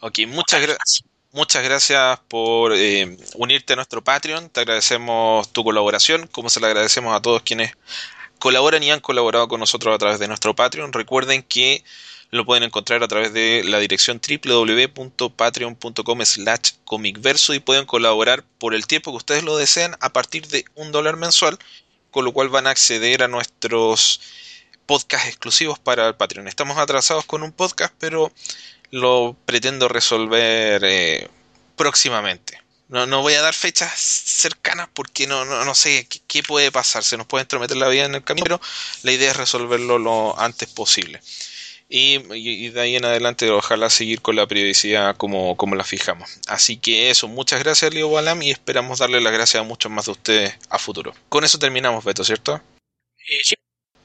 Ok, 0.00 0.18
muchas 0.28 0.62
gracias. 0.62 1.04
Muchas 1.32 1.62
gracias 1.62 2.18
por 2.28 2.72
eh, 2.74 3.16
unirte 3.34 3.74
a 3.74 3.76
nuestro 3.76 4.02
Patreon. 4.02 4.50
Te 4.50 4.60
agradecemos 4.60 5.52
tu 5.52 5.62
colaboración, 5.62 6.26
como 6.26 6.50
se 6.50 6.58
le 6.58 6.66
agradecemos 6.66 7.16
a 7.16 7.22
todos 7.22 7.42
quienes 7.42 7.72
colaboran 8.40 8.82
y 8.82 8.90
han 8.90 8.98
colaborado 8.98 9.46
con 9.46 9.60
nosotros 9.60 9.94
a 9.94 9.98
través 9.98 10.18
de 10.18 10.26
nuestro 10.26 10.56
Patreon. 10.56 10.92
Recuerden 10.92 11.44
que 11.44 11.84
lo 12.30 12.44
pueden 12.44 12.64
encontrar 12.64 13.02
a 13.02 13.08
través 13.08 13.32
de 13.32 13.62
la 13.64 13.78
dirección 13.78 14.20
www.patreon.com 14.20 16.24
slash 16.24 16.72
comicverso 16.84 17.54
y 17.54 17.60
pueden 17.60 17.86
colaborar 17.86 18.44
por 18.58 18.74
el 18.74 18.86
tiempo 18.86 19.12
que 19.12 19.18
ustedes 19.18 19.44
lo 19.44 19.56
desean 19.56 19.96
a 20.00 20.12
partir 20.12 20.46
de 20.48 20.64
un 20.74 20.92
dólar 20.92 21.16
mensual, 21.16 21.58
con 22.10 22.24
lo 22.24 22.32
cual 22.32 22.48
van 22.48 22.66
a 22.66 22.70
acceder 22.70 23.22
a 23.22 23.28
nuestros 23.28 24.20
podcasts 24.86 25.28
exclusivos 25.28 25.78
para 25.78 26.08
el 26.08 26.14
Patreon. 26.14 26.48
Estamos 26.48 26.78
atrasados 26.78 27.24
con 27.24 27.42
un 27.42 27.52
podcast, 27.52 27.94
pero 27.98 28.32
lo 28.90 29.36
pretendo 29.44 29.88
resolver 29.88 30.82
eh, 30.84 31.28
próximamente. 31.76 32.59
No, 32.90 33.06
no 33.06 33.22
voy 33.22 33.34
a 33.34 33.42
dar 33.42 33.54
fechas 33.54 33.92
cercanas 33.96 34.88
porque 34.92 35.28
no, 35.28 35.44
no, 35.44 35.64
no 35.64 35.74
sé 35.76 36.08
qué, 36.26 36.42
puede 36.42 36.72
pasar. 36.72 37.04
Se 37.04 37.16
nos 37.16 37.26
puede 37.26 37.42
entrometer 37.42 37.76
la 37.76 37.88
vida 37.88 38.04
en 38.04 38.16
el 38.16 38.24
camino, 38.24 38.44
pero 38.44 38.60
la 39.04 39.12
idea 39.12 39.30
es 39.30 39.36
resolverlo 39.36 39.98
lo 39.98 40.38
antes 40.38 40.68
posible. 40.68 41.20
Y, 41.88 42.18
de 42.70 42.80
ahí 42.80 42.96
en 42.96 43.04
adelante 43.04 43.50
ojalá 43.50 43.90
seguir 43.90 44.20
con 44.20 44.36
la 44.36 44.46
periodicidad 44.46 45.16
como, 45.16 45.56
como 45.56 45.76
la 45.76 45.84
fijamos. 45.84 46.38
Así 46.48 46.78
que 46.78 47.10
eso, 47.10 47.28
muchas 47.28 47.60
gracias 47.60 47.94
Leo 47.94 48.10
Balam 48.10 48.42
y 48.42 48.50
esperamos 48.50 48.98
darle 48.98 49.20
las 49.20 49.32
gracias 49.32 49.60
a 49.60 49.66
muchos 49.66 49.90
más 49.90 50.06
de 50.06 50.12
ustedes 50.12 50.54
a 50.68 50.78
futuro. 50.78 51.14
Con 51.28 51.44
eso 51.44 51.58
terminamos, 51.58 52.04
Beto, 52.04 52.24
¿cierto? 52.24 52.60
Eh, 53.18 53.40
sí. 53.44 53.54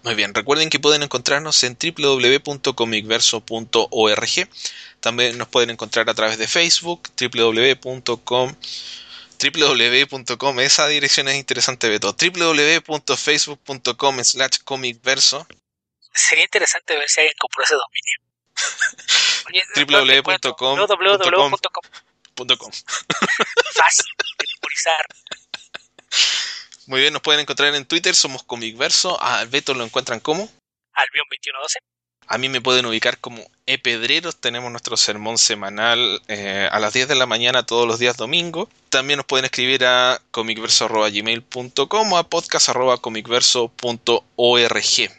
Muy 0.05 0.13
bien, 0.13 0.33
recuerden 0.35 0.69
que 0.69 0.79
pueden 0.79 1.01
encontrarnos 1.01 1.63
en 1.63 1.75
www.comicverso.org. 1.81 4.49
También 4.99 5.39
nos 5.39 5.47
pueden 5.47 5.71
encontrar 5.71 6.07
a 6.11 6.13
través 6.13 6.37
de 6.37 6.45
Facebook, 6.47 7.09
www.com 7.19 8.55
www.com, 9.37 10.59
esa 10.59 10.87
dirección 10.87 11.27
es 11.27 11.35
interesante, 11.35 11.89
Beto. 11.89 12.15
www.facebook.com 12.15 14.23
slash 14.23 14.59
comicverso. 14.63 15.47
Sería 16.13 16.43
interesante 16.43 16.95
ver 16.95 17.09
si 17.09 17.21
alguien 17.21 17.35
compró 17.39 17.63
ese 17.63 17.73
dominio. 17.73 18.19
www.com 20.21 20.77
www.com 22.37 22.71
Fácil 23.73 24.05
de 24.17 24.25
memorizar. 24.53 25.05
Muy 26.87 27.01
bien, 27.01 27.13
nos 27.13 27.21
pueden 27.21 27.41
encontrar 27.41 27.73
en 27.73 27.85
Twitter, 27.85 28.13
somos 28.13 28.43
Comicverso. 28.43 29.21
A 29.21 29.43
Beto 29.45 29.73
lo 29.73 29.83
encuentran 29.83 30.19
como 30.19 30.43
Albion2112. 30.43 31.77
A 32.27 32.37
mí 32.37 32.49
me 32.49 32.61
pueden 32.61 32.85
ubicar 32.85 33.17
como 33.19 33.49
Epedreros. 33.65 34.35
Tenemos 34.37 34.71
nuestro 34.71 34.97
sermón 34.97 35.37
semanal 35.37 36.21
eh, 36.27 36.67
a 36.71 36.79
las 36.79 36.93
10 36.93 37.07
de 37.07 37.15
la 37.15 37.27
mañana 37.27 37.65
todos 37.65 37.87
los 37.87 37.99
días 37.99 38.17
domingo. 38.17 38.69
También 38.89 39.17
nos 39.17 39.27
pueden 39.27 39.45
escribir 39.45 39.85
a 39.85 40.19
comicverso.gmail.com 40.31 42.13
o 42.13 42.17
a 42.17 42.27
podcast.comicverso.org. 42.27 45.11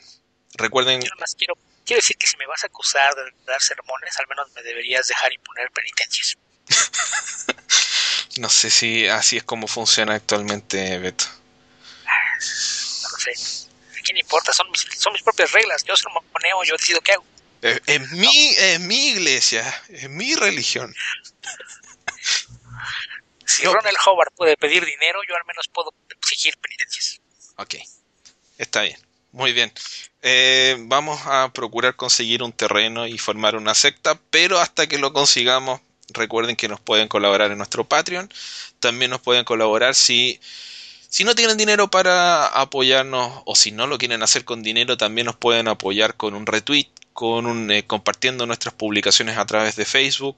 Recuerden. 0.55 1.03
Yo 1.03 1.11
más 1.21 1.37
quiero, 1.37 1.55
quiero 1.85 1.99
decir 1.99 2.17
que 2.17 2.27
si 2.27 2.37
me 2.39 2.47
vas 2.47 2.65
a 2.65 2.69
acusar 2.69 3.15
de 3.15 3.23
dar 3.47 3.61
sermones, 3.61 4.19
al 4.19 4.27
menos 4.29 4.51
me 4.55 4.63
deberías 4.63 5.07
dejar 5.07 5.31
imponer 5.33 5.71
penitencias. 5.71 6.39
no 8.39 8.49
sé 8.49 8.71
si 8.71 9.07
así 9.07 9.37
es 9.37 9.45
como 9.45 9.69
funciona 9.69 10.15
actualmente, 10.15 10.99
Beto. 10.99 11.27
No 13.27 13.35
sé. 13.35 13.69
¿A 13.99 14.03
quién 14.03 14.19
importa? 14.19 14.53
Son 14.53 14.71
mis, 14.71 14.87
son 14.99 15.13
mis 15.13 15.23
propias 15.23 15.53
reglas. 15.53 15.83
Yo 15.85 15.97
soy 15.97 16.13
moneo, 16.13 16.63
yo 16.65 16.77
decido 16.77 17.01
qué 17.01 17.13
hago. 17.13 17.25
Es, 17.63 18.11
mi, 18.13 18.49
es 18.57 18.81
mi 18.81 19.09
iglesia, 19.09 19.83
es 19.89 20.09
mi 20.09 20.35
religión. 20.35 20.95
Si 23.49 23.65
Ronald 23.65 23.97
Howard 24.05 24.33
puede 24.35 24.57
pedir 24.57 24.85
dinero, 24.85 25.21
yo 25.27 25.35
al 25.37 25.45
menos 25.47 25.69
puedo 25.73 25.95
exigir 26.11 26.57
penitencias. 26.59 27.21
Ok, 27.57 27.77
está 28.59 28.83
bien, 28.83 28.99
muy 29.31 29.53
bien. 29.53 29.73
Eh, 30.21 30.77
vamos 30.81 31.21
a 31.25 31.53
procurar 31.53 31.95
conseguir 31.95 32.43
un 32.43 32.53
terreno 32.53 33.07
y 33.07 33.17
formar 33.19 33.55
una 33.55 33.75
secta, 33.75 34.19
pero 34.31 34.59
hasta 34.59 34.89
que 34.89 34.99
lo 34.99 35.13
consigamos, 35.13 35.81
recuerden 36.09 36.57
que 36.57 36.69
nos 36.69 36.81
pueden 36.81 37.07
colaborar 37.07 37.53
en 37.53 37.59
nuestro 37.59 37.85
Patreon. 37.85 38.31
También 38.81 39.13
nos 39.13 39.21
pueden 39.21 39.45
colaborar 39.45 39.95
si 39.95 40.41
si 41.09 41.25
no 41.25 41.35
tienen 41.35 41.57
dinero 41.57 41.89
para 41.89 42.47
apoyarnos 42.47 43.43
o 43.45 43.55
si 43.55 43.73
no 43.73 43.87
lo 43.87 43.99
quieren 43.99 44.23
hacer 44.23 44.45
con 44.45 44.63
dinero, 44.63 44.97
también 44.97 45.27
nos 45.27 45.37
pueden 45.37 45.69
apoyar 45.69 46.17
con 46.17 46.35
un 46.35 46.47
retweet, 46.47 46.89
con 47.13 47.47
un 47.47 47.71
eh, 47.71 47.87
compartiendo 47.87 48.47
nuestras 48.47 48.75
publicaciones 48.75 49.39
a 49.39 49.47
través 49.47 49.77
de 49.77 49.85
Facebook, 49.85 50.37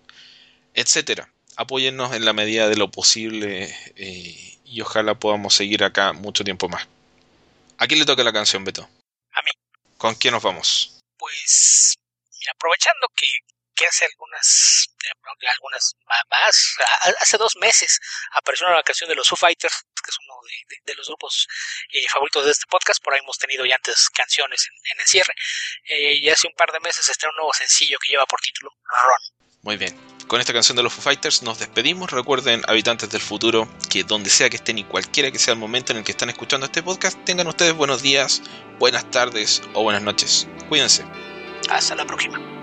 etcétera. 0.74 1.32
Apóyennos 1.56 2.14
en 2.14 2.24
la 2.24 2.32
medida 2.32 2.68
de 2.68 2.76
lo 2.76 2.90
posible 2.90 3.74
eh, 3.96 4.58
y 4.64 4.80
ojalá 4.80 5.14
podamos 5.14 5.54
seguir 5.54 5.82
acá 5.82 6.12
mucho 6.12 6.44
tiempo 6.44 6.68
más. 6.68 6.86
¿A 7.78 7.86
quién 7.86 8.00
le 8.00 8.06
toca 8.06 8.22
la 8.22 8.32
canción, 8.32 8.64
Beto? 8.64 8.82
A 9.32 9.42
mí. 9.42 9.50
¿Con 9.96 10.14
quién 10.14 10.34
nos 10.34 10.42
vamos? 10.42 11.00
Pues, 11.16 11.94
aprovechando 12.54 13.08
que 13.16 13.26
que 13.78 13.86
hace 13.86 14.06
algunas, 14.06 14.88
eh, 15.04 15.46
algunas 15.48 15.94
más, 16.28 16.76
hace 17.20 17.36
dos 17.38 17.56
meses 17.56 18.00
apareció 18.32 18.66
una 18.66 18.82
canción 18.82 19.08
de 19.08 19.14
los 19.14 19.28
Foo 19.28 19.36
Fighters, 19.36 19.84
que 20.02 20.10
es 20.10 20.16
uno 20.18 20.34
de, 20.84 20.94
los 20.94 21.06
grupos 21.06 21.46
eh, 21.92 22.04
favoritos 22.10 22.44
de 22.44 22.50
este 22.50 22.66
podcast, 22.68 23.02
por 23.02 23.14
ahí 23.14 23.20
hemos 23.22 23.38
tenido 23.38 23.64
ya 23.64 23.76
antes 23.76 24.08
canciones 24.10 24.68
en, 24.92 25.00
el 25.00 25.06
cierre, 25.06 25.34
eh, 25.84 26.14
y 26.16 26.28
hace 26.28 26.46
un 26.46 26.54
par 26.54 26.72
de 26.72 26.80
meses 26.80 27.08
está 27.08 27.28
un 27.28 27.36
nuevo 27.36 27.52
sencillo 27.52 27.98
que 27.98 28.12
lleva 28.12 28.26
por 28.26 28.40
título 28.40 28.70
Ron. 28.84 29.38
Muy 29.62 29.76
bien, 29.76 29.94
con 30.28 30.40
esta 30.40 30.52
canción 30.52 30.76
de 30.76 30.82
los 30.82 30.92
Foo 30.92 31.02
Fighters 31.02 31.42
nos 31.42 31.58
despedimos. 31.58 32.10
Recuerden, 32.10 32.62
habitantes 32.68 33.10
del 33.10 33.20
futuro, 33.20 33.68
que 33.90 34.04
donde 34.04 34.30
sea 34.30 34.48
que 34.48 34.56
estén 34.56 34.78
y 34.78 34.84
cualquiera 34.84 35.30
que 35.30 35.38
sea 35.38 35.54
el 35.54 35.60
momento 35.60 35.92
en 35.92 35.98
el 35.98 36.04
que 36.04 36.12
están 36.12 36.30
escuchando 36.30 36.66
este 36.66 36.82
podcast, 36.82 37.22
tengan 37.24 37.48
ustedes 37.48 37.74
buenos 37.74 38.02
días, 38.02 38.42
buenas 38.78 39.10
tardes 39.10 39.62
o 39.74 39.82
buenas 39.82 40.02
noches. 40.02 40.46
Cuídense. 40.68 41.04
Hasta 41.68 41.94
la 41.96 42.06
próxima. 42.06 42.57